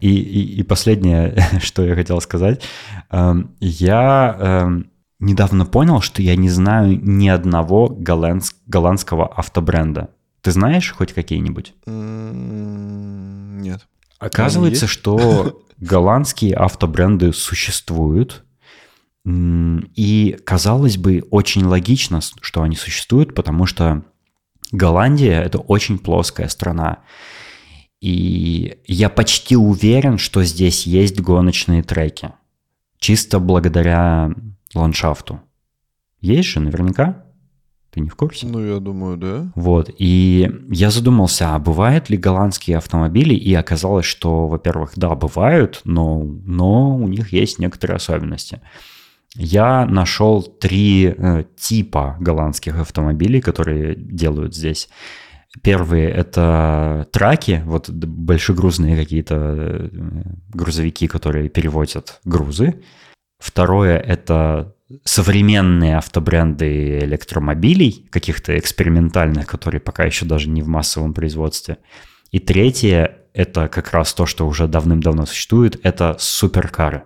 И, 0.00 0.14
и, 0.14 0.60
и 0.60 0.62
последнее, 0.62 1.36
что 1.62 1.84
я 1.84 1.94
хотел 1.94 2.20
сказать, 2.20 2.62
эм, 3.10 3.54
я 3.60 4.36
эм, 4.38 4.90
недавно 5.18 5.66
понял, 5.66 6.00
что 6.00 6.22
я 6.22 6.36
не 6.36 6.48
знаю 6.48 6.98
ни 7.02 7.28
одного 7.28 7.88
голландс, 7.88 8.52
голландского 8.66 9.26
автобренда. 9.26 10.10
Ты 10.42 10.52
знаешь 10.52 10.92
хоть 10.92 11.12
какие-нибудь? 11.12 11.74
Нет. 11.86 13.86
Оказывается, 14.18 14.86
что 14.86 15.62
голландские 15.78 16.54
автобренды 16.54 17.32
существуют. 17.32 18.44
И, 19.26 20.38
казалось 20.44 20.96
бы, 20.96 21.24
очень 21.30 21.66
логично, 21.66 22.20
что 22.40 22.62
они 22.62 22.74
существуют, 22.74 23.34
потому 23.34 23.66
что 23.66 24.02
Голландия– 24.72 25.42
это 25.44 25.58
очень 25.58 25.98
плоская 25.98 26.48
страна. 26.48 27.00
И 28.00 28.78
я 28.86 29.10
почти 29.10 29.56
уверен, 29.56 30.18
что 30.18 30.42
здесь 30.42 30.86
есть 30.86 31.20
гоночные 31.20 31.82
треки. 31.82 32.32
Чисто 32.98 33.38
благодаря 33.40 34.34
ландшафту. 34.74 35.40
Есть 36.20 36.48
же 36.48 36.60
наверняка? 36.60 37.24
Ты 37.90 38.00
не 38.00 38.08
в 38.08 38.14
курсе? 38.14 38.46
Ну, 38.46 38.64
я 38.64 38.78
думаю, 38.78 39.16
да. 39.16 39.50
Вот, 39.56 39.90
и 39.98 40.48
я 40.70 40.90
задумался, 40.90 41.54
а 41.54 41.58
бывают 41.58 42.08
ли 42.08 42.16
голландские 42.16 42.76
автомобили? 42.76 43.34
И 43.34 43.52
оказалось, 43.52 44.06
что, 44.06 44.46
во-первых, 44.46 44.92
да, 44.94 45.14
бывают, 45.16 45.80
но, 45.84 46.22
но 46.22 46.96
у 46.96 47.08
них 47.08 47.32
есть 47.32 47.58
некоторые 47.58 47.96
особенности. 47.96 48.60
Я 49.34 49.86
нашел 49.86 50.42
три 50.42 51.06
э, 51.06 51.44
типа 51.56 52.16
голландских 52.20 52.78
автомобилей, 52.78 53.40
которые 53.40 53.96
делают 53.96 54.54
здесь. 54.54 54.88
Первые— 55.62 56.08
это 56.10 57.08
траки, 57.10 57.62
вот 57.64 57.90
большегрузные 57.90 58.96
какие-то 58.96 59.34
э, 59.34 59.88
грузовики, 60.54 61.08
которые 61.08 61.48
перевозят 61.48 62.20
грузы. 62.24 62.82
Второе— 63.40 63.98
это 63.98 64.76
современные 65.02 65.98
автобренды 65.98 67.00
электромобилей, 67.00 68.06
каких-то 68.10 68.56
экспериментальных, 68.56 69.46
которые 69.46 69.80
пока 69.80 70.04
еще 70.04 70.24
даже 70.24 70.48
не 70.48 70.62
в 70.62 70.68
массовом 70.68 71.14
производстве. 71.14 71.78
И 72.30 72.38
третье— 72.38 73.18
это 73.34 73.66
как 73.66 73.90
раз 73.90 74.14
то, 74.14 74.26
что 74.26 74.46
уже 74.46 74.68
давным-давно 74.68 75.26
существует, 75.26 75.80
это 75.82 76.16
суперкары. 76.20 77.04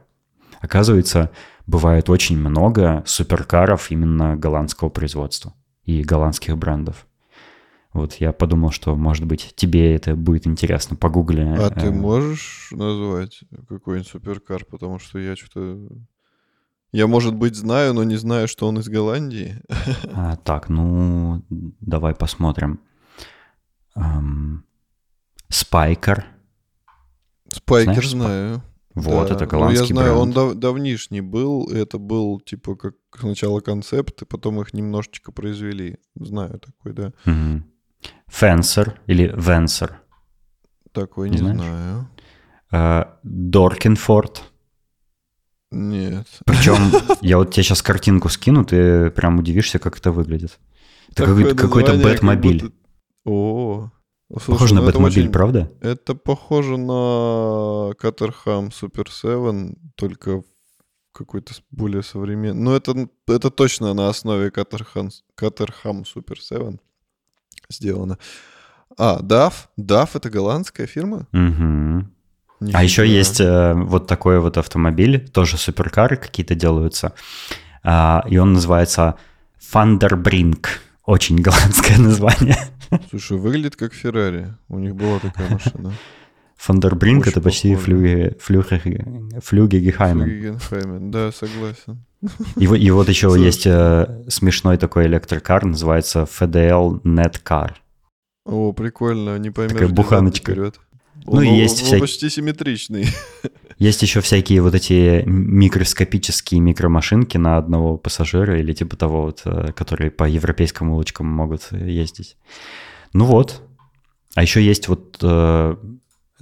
Оказывается, 0.61 1.31
бывает 1.67 2.11
очень 2.11 2.39
много 2.39 3.03
суперкаров 3.07 3.91
именно 3.91 4.37
голландского 4.37 4.91
производства 4.91 5.55
и 5.85 6.03
голландских 6.03 6.59
брендов. 6.59 7.07
Вот 7.95 8.15
я 8.15 8.33
подумал, 8.33 8.73
что, 8.73 8.97
может 8.97 9.25
быть, 9.25 9.55
тебе 9.55 9.95
это 9.95 10.17
будет 10.17 10.49
интересно. 10.49 10.97
Погугли. 10.97 11.43
А 11.43 11.71
ты 11.71 11.93
можешь 11.93 12.69
назвать 12.73 13.45
какой-нибудь 13.69 14.09
суперкар? 14.09 14.65
Потому 14.65 14.99
что 14.99 15.21
я 15.21 15.37
что-то... 15.37 15.89
Я, 16.91 17.07
может 17.07 17.37
быть, 17.37 17.55
знаю, 17.55 17.95
но 17.95 18.03
не 18.03 18.17
знаю, 18.17 18.49
что 18.49 18.67
он 18.67 18.81
из 18.81 18.89
Голландии. 18.89 19.63
А, 20.13 20.37
так, 20.37 20.69
ну, 20.69 21.45
давай 21.49 22.17
посмотрим. 22.17 22.81
Эм, 23.95 24.65
Спайкер. 25.49 26.27
Спайкер 27.53 28.07
знаю. 28.07 28.63
Вот, 28.95 29.29
да. 29.29 29.35
это 29.35 29.47
голландский 29.47 29.95
ну, 29.95 30.01
я 30.01 30.05
знаю, 30.05 30.15
бренд. 30.15 30.23
он 30.23 30.33
дав- 30.33 30.55
давнишний 30.55 31.21
был. 31.21 31.69
Это 31.69 31.99
был, 31.99 32.41
типа, 32.41 32.77
как 32.77 32.95
сначала 33.19 33.61
концепт, 33.61 34.23
и 34.23 34.25
потом 34.25 34.61
их 34.61 34.73
немножечко 34.73 35.33
произвели. 35.33 35.99
Знаю 36.15 36.61
такой, 36.61 36.93
да. 36.93 37.13
Угу. 37.27 37.63
Фенсер 38.29 39.01
или 39.07 39.33
Венсер. 39.37 40.01
Такой 40.93 41.31
не, 41.31 41.39
Не 41.41 41.55
знаю. 41.55 42.09
Доркинфорд. 43.23 44.43
Нет. 45.71 46.27
Причем 46.47 46.93
я 47.21 47.39
вот 47.39 47.53
тебе 47.53 47.63
сейчас 47.65 47.83
картинку 47.83 48.29
скину, 48.29 48.65
ты 48.65 49.11
прям 49.11 49.39
удивишься, 49.39 49.79
как 49.79 49.99
это 49.99 50.13
выглядит. 50.13 50.59
Это 51.11 51.27
какой-то, 51.27 51.55
какой-то 51.57 51.93
название, 51.93 52.03
как 52.03 52.13
Бэтмобиль. 52.23 52.63
будто- 52.63 52.75
О, 53.25 53.91
Слушай, 54.31 54.51
Похоже 54.53 54.75
на 54.75 54.81
ну 54.81 54.89
это 54.89 54.99
Бэтмобиль, 54.99 55.23
очень- 55.25 55.33
правда? 55.33 55.73
Это 55.81 56.15
похоже 56.15 56.77
на 56.79 57.93
Катерхам 57.99 58.73
Супер 58.73 59.11
7, 59.11 59.75
только 59.97 60.43
какой-то 61.13 61.55
более 61.71 62.03
современный. 62.03 62.61
Ну, 62.61 62.73
это, 62.75 63.09
это 63.29 63.51
точно 63.51 63.95
на 63.95 64.09
основе 64.09 64.51
Катерхам, 64.51 65.11
Катерхам 65.35 66.05
Супер 66.05 66.41
7 66.41 66.79
сделано. 67.75 68.19
А, 68.97 69.21
DAF? 69.21 69.53
DAF— 69.79 70.11
это 70.15 70.31
голландская 70.31 70.87
фирма? 70.87 71.27
Мгм. 71.33 72.11
А 72.73 72.83
еще 72.83 73.07
есть 73.07 73.41
э, 73.41 73.75
вот 73.75 74.07
такой 74.07 74.41
вот 74.41 74.57
автомобиль, 74.57 75.29
тоже 75.29 75.59
суперкары 75.59 76.17
какие-то 76.17 76.55
делаются, 76.55 77.13
а, 77.83 78.25
и 78.29 78.39
он 78.39 78.55
называется 78.55 79.17
Thunderbring. 79.73 80.65
Очень 81.05 81.43
голландское 81.43 81.99
название. 81.99 82.57
Слушай, 83.11 83.37
выглядит 83.37 83.77
как 83.77 83.93
Феррари. 83.93 84.55
У 84.69 84.79
них 84.79 84.95
была 84.95 85.19
такая 85.19 85.51
машина. 85.51 85.93
Очень 86.67 87.23
это 87.27 87.41
почти 87.43 87.75
флюге, 87.75 88.37
флюге, 88.41 89.05
флюге 89.43 89.81
Гехаймен. 89.81 90.27
Гuggenheim. 90.27 91.11
Да, 91.11 91.31
согласен. 91.33 92.05
И, 92.57 92.67
вот- 92.67 92.77
и 92.79 92.91
вот 92.91 93.09
еще 93.09 93.29
Слушай. 93.29 93.45
есть 93.45 93.67
э, 93.67 94.25
смешной 94.29 94.77
такой 94.79 95.07
электрокар, 95.07 95.65
называется 95.65 96.27
FDL 96.41 97.03
Netcar. 97.03 97.73
О, 98.47 98.73
прикольно, 98.73 99.39
не 99.39 99.51
поймешь. 99.51 99.73
Такая 99.75 99.89
буханочка. 99.89 100.53
вперед. 100.53 100.81
Ну 101.27 101.33
Он- 101.39 101.43
и 101.45 101.57
есть 101.57 101.81
он 101.81 101.87
всякие- 101.87 102.01
почти 102.01 102.29
симметричный. 102.31 103.07
Есть 103.79 104.03
еще 104.03 104.21
всякие 104.21 104.63
вот 104.63 104.73
эти 104.75 105.25
микроскопические 105.27 106.61
микромашинки 106.61 107.39
на 107.39 107.57
одного 107.57 107.97
пассажира 107.97 108.61
или 108.61 108.73
типа 108.73 108.97
того 108.97 109.23
вот, 109.23 109.43
э, 109.47 109.73
которые 109.73 110.13
по 110.13 110.25
европейским 110.29 110.91
улочкам 110.91 111.27
могут 111.27 111.73
ездить. 111.73 112.37
Ну 113.13 113.25
вот. 113.25 113.63
А 114.37 114.43
еще 114.43 114.63
есть 114.65 114.87
вот 114.89 115.19
э, 115.23 115.77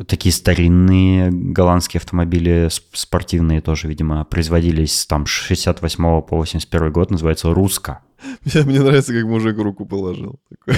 такие 0.06 0.32
старинные 0.32 1.30
голландские 1.30 1.98
автомобили 1.98 2.68
спортивные 2.92 3.60
тоже, 3.60 3.88
видимо, 3.88 4.24
производились 4.24 5.06
там 5.06 5.26
с 5.26 5.30
68 5.30 6.22
по 6.22 6.36
81 6.36 6.92
год, 6.92 7.10
называется 7.10 7.52
«Руска». 7.52 8.00
Мне, 8.44 8.62
мне 8.64 8.80
нравится, 8.80 9.12
как 9.12 9.24
мужик 9.24 9.58
руку 9.58 9.84
положил. 9.86 10.40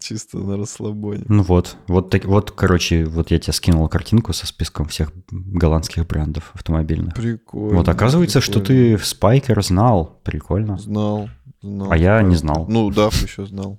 Чисто 0.00 0.38
на 0.38 0.56
расслабоне. 0.56 1.24
Ну 1.28 1.42
вот, 1.42 1.76
вот, 1.88 2.10
так, 2.10 2.24
вот, 2.24 2.50
короче, 2.50 3.04
вот 3.04 3.30
я 3.30 3.38
тебе 3.38 3.52
скинул 3.52 3.88
картинку 3.88 4.32
со 4.32 4.46
списком 4.46 4.86
всех 4.86 5.12
голландских 5.30 6.06
брендов 6.06 6.50
автомобильных. 6.54 7.14
Прикольно. 7.14 7.78
Вот 7.78 7.88
оказывается, 7.88 8.40
прикольно. 8.40 8.64
что 8.64 8.72
ты 8.72 8.96
в 8.96 9.04
Спайкер 9.06 9.62
знал. 9.62 10.20
Прикольно. 10.22 10.78
Знал, 10.78 11.28
знал. 11.60 11.92
А 11.92 11.96
я 11.96 12.22
не 12.22 12.36
знал. 12.36 12.66
Ну, 12.68 12.90
Даф 12.90 13.22
еще 13.22 13.46
знал. 13.46 13.78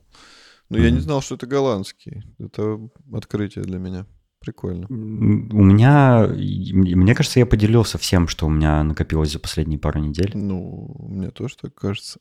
Но 0.70 0.78
я 0.78 0.90
не 0.90 1.00
знал, 1.00 1.22
что 1.22 1.36
это 1.36 1.46
голландский. 1.46 2.24
Это 2.40 2.80
открытие 3.14 3.64
для 3.64 3.78
меня. 3.78 4.06
Прикольно. 4.40 4.86
У 4.90 4.94
меня, 4.94 6.28
мне 6.28 7.16
кажется, 7.16 7.40
я 7.40 7.46
поделился 7.46 7.98
всем, 7.98 8.28
что 8.28 8.46
у 8.46 8.50
меня 8.50 8.84
накопилось 8.84 9.32
за 9.32 9.40
последние 9.40 9.80
пару 9.80 10.00
недель. 10.00 10.32
Ну, 10.36 10.96
мне 11.10 11.32
тоже 11.32 11.56
так 11.58 11.74
кажется. 11.74 12.20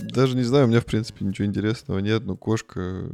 Даже 0.00 0.36
не 0.36 0.42
знаю, 0.44 0.64
у 0.64 0.68
меня, 0.68 0.80
в 0.80 0.86
принципе, 0.86 1.24
ничего 1.26 1.46
интересного 1.46 1.98
нет, 1.98 2.24
но 2.24 2.36
кошка 2.36 3.10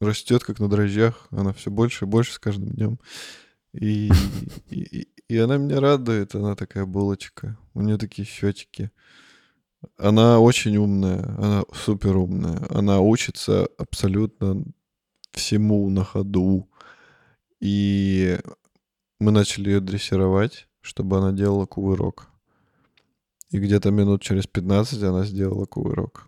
растет 0.00 0.44
как 0.44 0.60
на 0.60 0.68
дрожжах, 0.68 1.26
она 1.30 1.52
все 1.52 1.72
больше 1.72 2.04
и 2.04 2.08
больше 2.08 2.34
с 2.34 2.38
каждым 2.38 2.70
днем. 2.70 3.00
И, 3.72 4.08
и, 4.70 5.08
и- 5.28 5.38
она 5.38 5.56
меня 5.58 5.80
радует, 5.80 6.34
она 6.34 6.54
такая 6.56 6.86
булочка, 6.86 7.56
у 7.74 7.82
нее 7.82 7.98
такие 7.98 8.26
щечки. 8.26 8.90
Она 9.96 10.40
очень 10.40 10.76
умная, 10.76 11.22
она 11.38 11.62
супер 11.72 12.16
умная, 12.16 12.66
она 12.70 13.00
учится 13.00 13.68
абсолютно 13.78 14.64
всему 15.32 15.88
на 15.90 16.04
ходу. 16.04 16.68
И 17.60 18.38
мы 19.20 19.30
начали 19.30 19.70
ее 19.70 19.80
дрессировать, 19.80 20.68
чтобы 20.80 21.18
она 21.18 21.32
делала 21.32 21.66
кувырок. 21.66 22.28
И 23.50 23.58
где-то 23.58 23.90
минут 23.90 24.22
через 24.22 24.46
15 24.46 25.02
она 25.02 25.24
сделала 25.24 25.64
кувырок. 25.64 26.26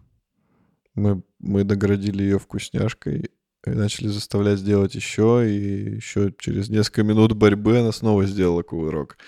Мы, 0.95 1.23
мы 1.39 1.65
доградили 1.65 2.23
ее 2.23 2.39
вкусняшкой 2.39 3.31
и 3.67 3.71
начали 3.71 4.09
заставлять 4.09 4.59
сделать 4.59 4.95
еще, 4.95 5.45
и 5.49 5.97
еще 5.97 6.33
через 6.39 6.69
несколько 6.69 7.03
минут 7.03 7.33
борьбы 7.33 7.79
она 7.79 7.93
снова 7.93 8.27
сделала 8.27 8.63
кувырок. 8.63 9.19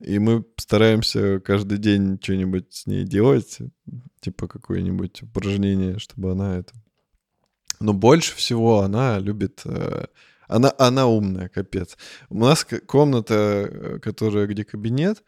И 0.00 0.18
мы 0.18 0.44
стараемся 0.58 1.40
каждый 1.40 1.78
день 1.78 2.18
что-нибудь 2.22 2.74
с 2.74 2.86
ней 2.86 3.04
делать, 3.04 3.58
типа 4.20 4.46
какое-нибудь 4.46 5.22
упражнение, 5.22 5.98
чтобы 5.98 6.32
она 6.32 6.58
это... 6.58 6.74
Но 7.80 7.92
больше 7.92 8.34
всего 8.36 8.80
она 8.80 9.18
любит... 9.18 9.62
э, 9.64 10.06
Она, 10.48 10.72
она 10.78 11.06
умная, 11.06 11.48
капец. 11.48 11.96
У 12.28 12.38
нас 12.38 12.66
комната, 12.86 13.34
э, 13.34 13.98
которая 14.00 14.46
где 14.46 14.64
кабинет, 14.64 15.24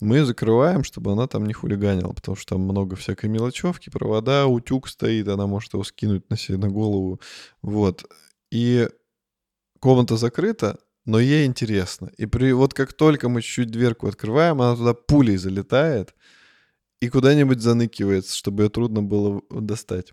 мы 0.00 0.24
закрываем, 0.24 0.84
чтобы 0.84 1.12
она 1.12 1.26
там 1.26 1.46
не 1.46 1.52
хулиганила, 1.52 2.12
потому 2.12 2.36
что 2.36 2.54
там 2.54 2.62
много 2.62 2.96
всякой 2.96 3.30
мелочевки, 3.30 3.90
провода, 3.90 4.46
утюг 4.46 4.88
стоит, 4.88 5.28
она 5.28 5.46
может 5.46 5.72
его 5.72 5.84
скинуть 5.84 6.28
на 6.30 6.36
себе 6.36 6.58
на 6.58 6.68
голову. 6.68 7.20
Вот. 7.62 8.04
И 8.50 8.88
комната 9.80 10.16
закрыта, 10.16 10.78
но 11.04 11.18
ей 11.18 11.46
интересно. 11.46 12.10
И 12.16 12.26
при, 12.26 12.52
вот 12.52 12.74
как 12.74 12.92
только 12.92 13.28
мы 13.28 13.42
чуть-чуть 13.42 13.70
дверку 13.70 14.08
открываем, 14.08 14.60
она 14.60 14.76
туда 14.76 14.94
пулей 14.94 15.36
залетает 15.36 16.14
и 17.00 17.08
куда-нибудь 17.08 17.60
заныкивается, 17.60 18.36
чтобы 18.36 18.64
ее 18.64 18.68
трудно 18.68 19.02
было 19.02 19.40
достать. 19.50 20.12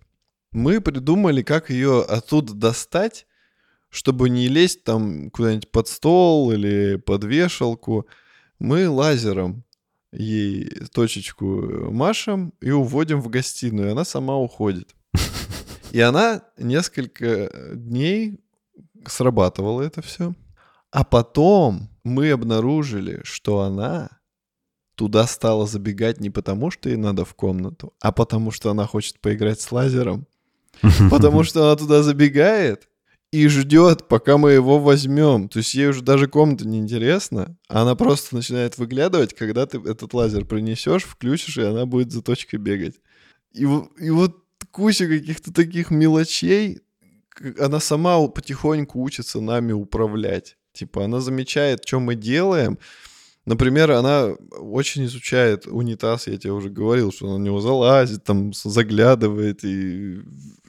Мы 0.51 0.79
придумали, 0.79 1.41
как 1.41 1.69
ее 1.69 2.01
оттуда 2.01 2.53
достать, 2.53 3.27
чтобы 3.89 4.29
не 4.29 4.47
лезть 4.47 4.83
там 4.83 5.29
куда-нибудь 5.31 5.69
под 5.69 5.89
стол 5.89 6.53
или 6.53 6.95
под 6.95 7.25
вешалку. 7.25 8.07
Мы 8.57 8.87
лазером 8.87 9.64
ей 10.17 10.69
точечку 10.93 11.91
машем 11.91 12.53
и 12.61 12.71
уводим 12.71 13.21
в 13.21 13.29
гостиную, 13.29 13.91
она 13.91 14.05
сама 14.05 14.37
уходит. 14.37 14.95
И 15.91 16.01
она 16.01 16.41
несколько 16.57 17.49
дней 17.73 18.39
срабатывала 19.07 19.81
это 19.81 20.01
все. 20.01 20.33
А 20.91 21.03
потом 21.03 21.89
мы 22.03 22.31
обнаружили, 22.31 23.21
что 23.23 23.61
она 23.61 24.09
туда 24.95 25.27
стала 25.27 25.67
забегать 25.67 26.19
не 26.19 26.29
потому, 26.29 26.71
что 26.71 26.89
ей 26.89 26.97
надо 26.97 27.25
в 27.25 27.33
комнату, 27.35 27.93
а 27.99 28.11
потому 28.11 28.51
что 28.51 28.71
она 28.71 28.87
хочет 28.87 29.19
поиграть 29.19 29.61
с 29.61 29.71
лазером. 29.71 30.27
Потому 31.09 31.43
что 31.45 31.63
она 31.63 31.75
туда 31.77 32.03
забегает 32.03 32.89
и 33.35 33.49
ждет, 33.49 34.07
пока 34.07 34.37
мы 34.37 34.51
его 34.51 34.79
возьмем. 34.79 35.49
То 35.49 35.59
есть 35.59 35.73
ей 35.73 35.87
уже 35.89 36.01
даже 36.01 36.27
комната 36.27 36.65
не 36.65 36.77
интересна. 36.77 37.57
Она 37.67 37.93
просто 37.95 38.33
начинает 38.33 38.77
выглядывать, 38.77 39.33
когда 39.33 39.65
ты 39.65 39.77
этот 39.77 40.13
лазер 40.13 40.45
принесешь, 40.45 41.03
включишь, 41.03 41.57
и 41.57 41.63
она 41.63 41.85
будет 41.85 42.13
за 42.13 42.21
точкой 42.21 42.57
бегать. 42.57 42.95
И, 43.51 43.63
и 43.63 44.09
вот 44.09 44.37
куча 44.71 45.07
каких-то 45.07 45.51
таких 45.51 45.91
мелочей, 45.91 46.79
она 47.59 47.81
сама 47.81 48.25
потихоньку 48.29 49.01
учится 49.01 49.41
нами 49.41 49.73
управлять. 49.73 50.55
Типа 50.71 51.03
она 51.03 51.19
замечает, 51.19 51.85
что 51.85 51.99
мы 51.99 52.15
делаем. 52.15 52.79
Например, 53.45 53.91
она 53.91 54.29
очень 54.59 55.05
изучает 55.05 55.67
унитаз, 55.67 56.27
я 56.27 56.37
тебе 56.37 56.53
уже 56.53 56.69
говорил, 56.69 57.11
что 57.11 57.27
она 57.27 57.37
на 57.37 57.43
него 57.43 57.59
залазит, 57.59 58.23
там 58.23 58.53
заглядывает, 58.53 59.65
и 59.65 60.21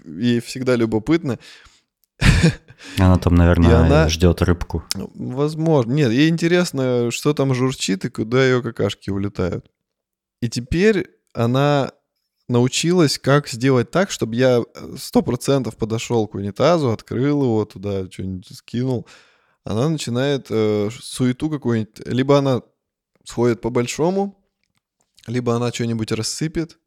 ей 0.05 0.41
всегда 0.41 0.75
любопытно. 0.75 1.39
Она 2.99 3.19
там, 3.19 3.35
И 3.35 3.39
наверное, 3.39 3.77
она- 3.79 4.09
ждет 4.09 4.43
рыбку. 4.43 4.85
Ну, 4.95 5.11
Возможно. 5.15 5.93
Нет, 5.93 6.13
ей 6.13 6.29
интересно, 6.29 7.11
что 7.11 7.33
там 7.35 7.55
журчит 7.55 8.05
и 8.05 8.11
куда 8.11 8.45
ее 8.45 8.63
какашки 8.63 9.11
улетают. 9.11 9.71
И 10.41 10.49
теперь 10.49 11.09
она 11.33 11.93
научилась, 12.49 13.19
как 13.19 13.49
сделать 13.49 13.91
так, 13.91 14.11
чтобы 14.11 14.37
я 14.37 14.63
сто 14.99 15.23
процентов 15.23 15.77
подошел 15.77 16.27
к 16.29 16.35
унитазу, 16.35 16.91
открыл 16.91 17.43
его 17.43 17.65
туда, 17.65 18.11
что-нибудь 18.11 18.57
скинул. 18.57 19.07
Она 19.65 19.89
начинает 19.89 20.47
э, 20.51 20.91
суету 20.93 21.51
какую-нибудь. 21.51 22.07
Либо 22.07 22.39
она 22.39 22.63
сходит 23.25 23.61
по 23.61 23.71
большому, 23.71 24.39
либо 25.27 25.57
она 25.57 25.73
что-нибудь 25.73 26.13
рассыпет, 26.13 26.79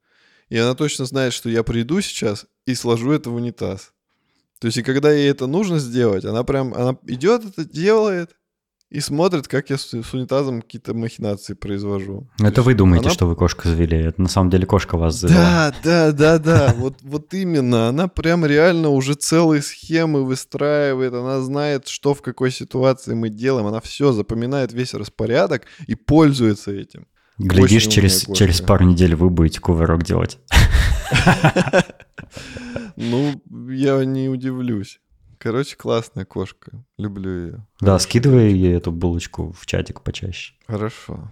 и 0.48 0.58
она 0.58 0.76
точно 0.76 1.06
знает, 1.06 1.34
что 1.34 1.50
я 1.50 1.64
приду 1.64 2.00
сейчас 2.00 2.46
и 2.66 2.74
сложу 2.76 3.12
это 3.12 3.30
в 3.30 3.36
унитаз. 3.36 3.92
То 4.60 4.68
есть, 4.68 4.78
и 4.78 4.84
когда 4.84 5.12
ей 5.12 5.30
это 5.32 5.48
нужно 5.48 5.80
сделать, 5.80 6.26
она 6.26 6.44
прям, 6.44 6.74
она 6.74 6.98
идет, 7.08 7.46
это 7.46 7.64
делает, 7.66 8.32
и 8.90 9.02
смотрит, 9.02 9.48
как 9.48 9.70
я 9.70 9.78
с, 9.78 9.94
с 9.94 10.14
унитазом 10.16 10.62
какие-то 10.64 10.96
махинации 10.96 11.54
произвожу. 11.54 12.28
То 12.40 12.48
Это 12.48 12.62
есть 12.62 12.66
вы 12.66 12.74
думаете, 12.74 13.06
она- 13.06 13.14
что 13.14 13.28
вы 13.28 13.36
кошку 13.36 13.68
завели. 13.70 13.98
Это 14.00 14.20
на 14.22 14.28
самом 14.28 14.50
деле 14.50 14.66
кошка 14.66 14.98
вас 14.98 15.16
завела. 15.16 15.72
Да, 15.72 15.76
да, 15.84 16.12
да, 16.12 16.40
да. 16.40 16.74
Вот, 16.76 16.96
вот 17.04 17.32
именно. 17.36 17.88
Она 17.90 18.08
прям 18.08 18.46
реально 18.46 18.90
уже 18.90 19.14
целые 19.14 19.62
схемы 19.62 20.26
выстраивает. 20.26 21.14
Она 21.14 21.40
знает, 21.42 21.88
что 21.88 22.16
в 22.16 22.24
какой 22.24 22.50
ситуации 22.50 23.14
мы 23.14 23.30
делаем. 23.30 23.68
Она 23.68 23.80
все 23.80 24.12
запоминает 24.12 24.74
весь 24.74 24.96
распорядок 24.96 25.68
и 25.86 25.94
пользуется 25.94 26.72
этим. 26.72 27.06
Глядишь, 27.40 27.88
через, 27.88 28.26
умная 28.26 28.36
через 28.36 28.62
пару 28.62 28.86
недель 28.86 29.16
вы 29.16 29.30
будете 29.30 29.60
кувырок 29.60 30.04
делать. 30.04 30.38
Ну, 32.96 33.42
я 33.70 34.04
не 34.04 34.28
удивлюсь. 34.28 35.00
Короче, 35.38 35.78
классная 35.78 36.26
кошка. 36.26 36.84
Люблю 36.98 37.46
ее. 37.46 37.68
Да, 37.80 37.98
скидывай 37.98 38.52
ей 38.52 38.76
эту 38.76 38.92
булочку 38.92 39.56
в 39.58 39.66
чатик 39.66 40.02
почаще. 40.02 40.54
Хорошо. 40.68 41.32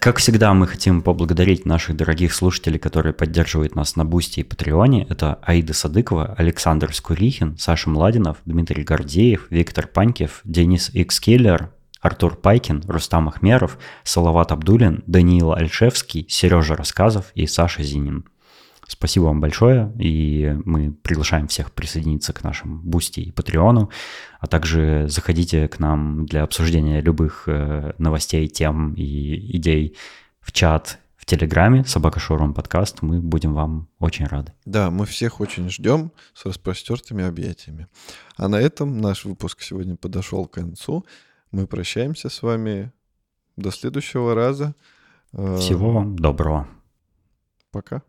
Как 0.00 0.16
всегда, 0.16 0.54
мы 0.54 0.66
хотим 0.66 1.02
поблагодарить 1.02 1.66
наших 1.66 1.94
дорогих 1.94 2.32
слушателей, 2.32 2.78
которые 2.78 3.12
поддерживают 3.12 3.76
нас 3.76 3.96
на 3.96 4.06
Бусти 4.06 4.40
и 4.40 4.42
Патреоне. 4.42 5.06
Это 5.10 5.38
Аида 5.42 5.74
Садыкова, 5.74 6.36
Александр 6.38 6.94
Скурихин, 6.94 7.58
Саша 7.58 7.90
Младинов, 7.90 8.38
Дмитрий 8.46 8.82
Гордеев, 8.82 9.48
Виктор 9.50 9.86
Панькев, 9.86 10.40
Денис 10.44 10.88
Икс 10.94 11.20
Артур 12.00 12.36
Пайкин, 12.36 12.84
Рустам 12.88 13.28
Ахмеров, 13.28 13.76
Салават 14.02 14.52
Абдулин, 14.52 15.04
Даниил 15.06 15.52
Альшевский, 15.52 16.24
Сережа 16.30 16.76
Рассказов 16.76 17.26
и 17.34 17.46
Саша 17.46 17.82
Зинин. 17.82 18.24
Спасибо 18.90 19.26
вам 19.26 19.40
большое, 19.40 19.92
и 20.00 20.52
мы 20.64 20.90
приглашаем 20.90 21.46
всех 21.46 21.70
присоединиться 21.70 22.32
к 22.32 22.42
нашим 22.42 22.80
Бусти 22.80 23.20
и 23.20 23.30
Патреону, 23.30 23.88
а 24.40 24.48
также 24.48 25.06
заходите 25.08 25.68
к 25.68 25.78
нам 25.78 26.26
для 26.26 26.42
обсуждения 26.42 27.00
любых 27.00 27.44
э, 27.46 27.92
новостей, 27.98 28.48
тем 28.48 28.94
и 28.94 29.56
идей 29.56 29.96
в 30.40 30.50
чат, 30.50 30.98
в 31.16 31.24
Телеграме, 31.24 31.84
собака 31.84 32.18
Шоурум 32.18 32.52
подкаст. 32.52 33.00
Мы 33.02 33.20
будем 33.20 33.54
вам 33.54 33.88
очень 34.00 34.26
рады. 34.26 34.54
Да, 34.64 34.90
мы 34.90 35.06
всех 35.06 35.40
очень 35.40 35.70
ждем 35.70 36.10
с 36.34 36.44
распростертыми 36.44 37.22
объятиями. 37.22 37.86
А 38.36 38.48
на 38.48 38.56
этом 38.56 39.00
наш 39.00 39.24
выпуск 39.24 39.62
сегодня 39.62 39.94
подошел 39.94 40.46
к 40.46 40.54
концу. 40.54 41.06
Мы 41.52 41.68
прощаемся 41.68 42.28
с 42.28 42.42
вами. 42.42 42.90
До 43.56 43.70
следующего 43.70 44.34
раза. 44.34 44.74
Всего 45.30 45.92
вам 45.92 46.16
доброго. 46.16 46.66
Пока. 47.70 48.02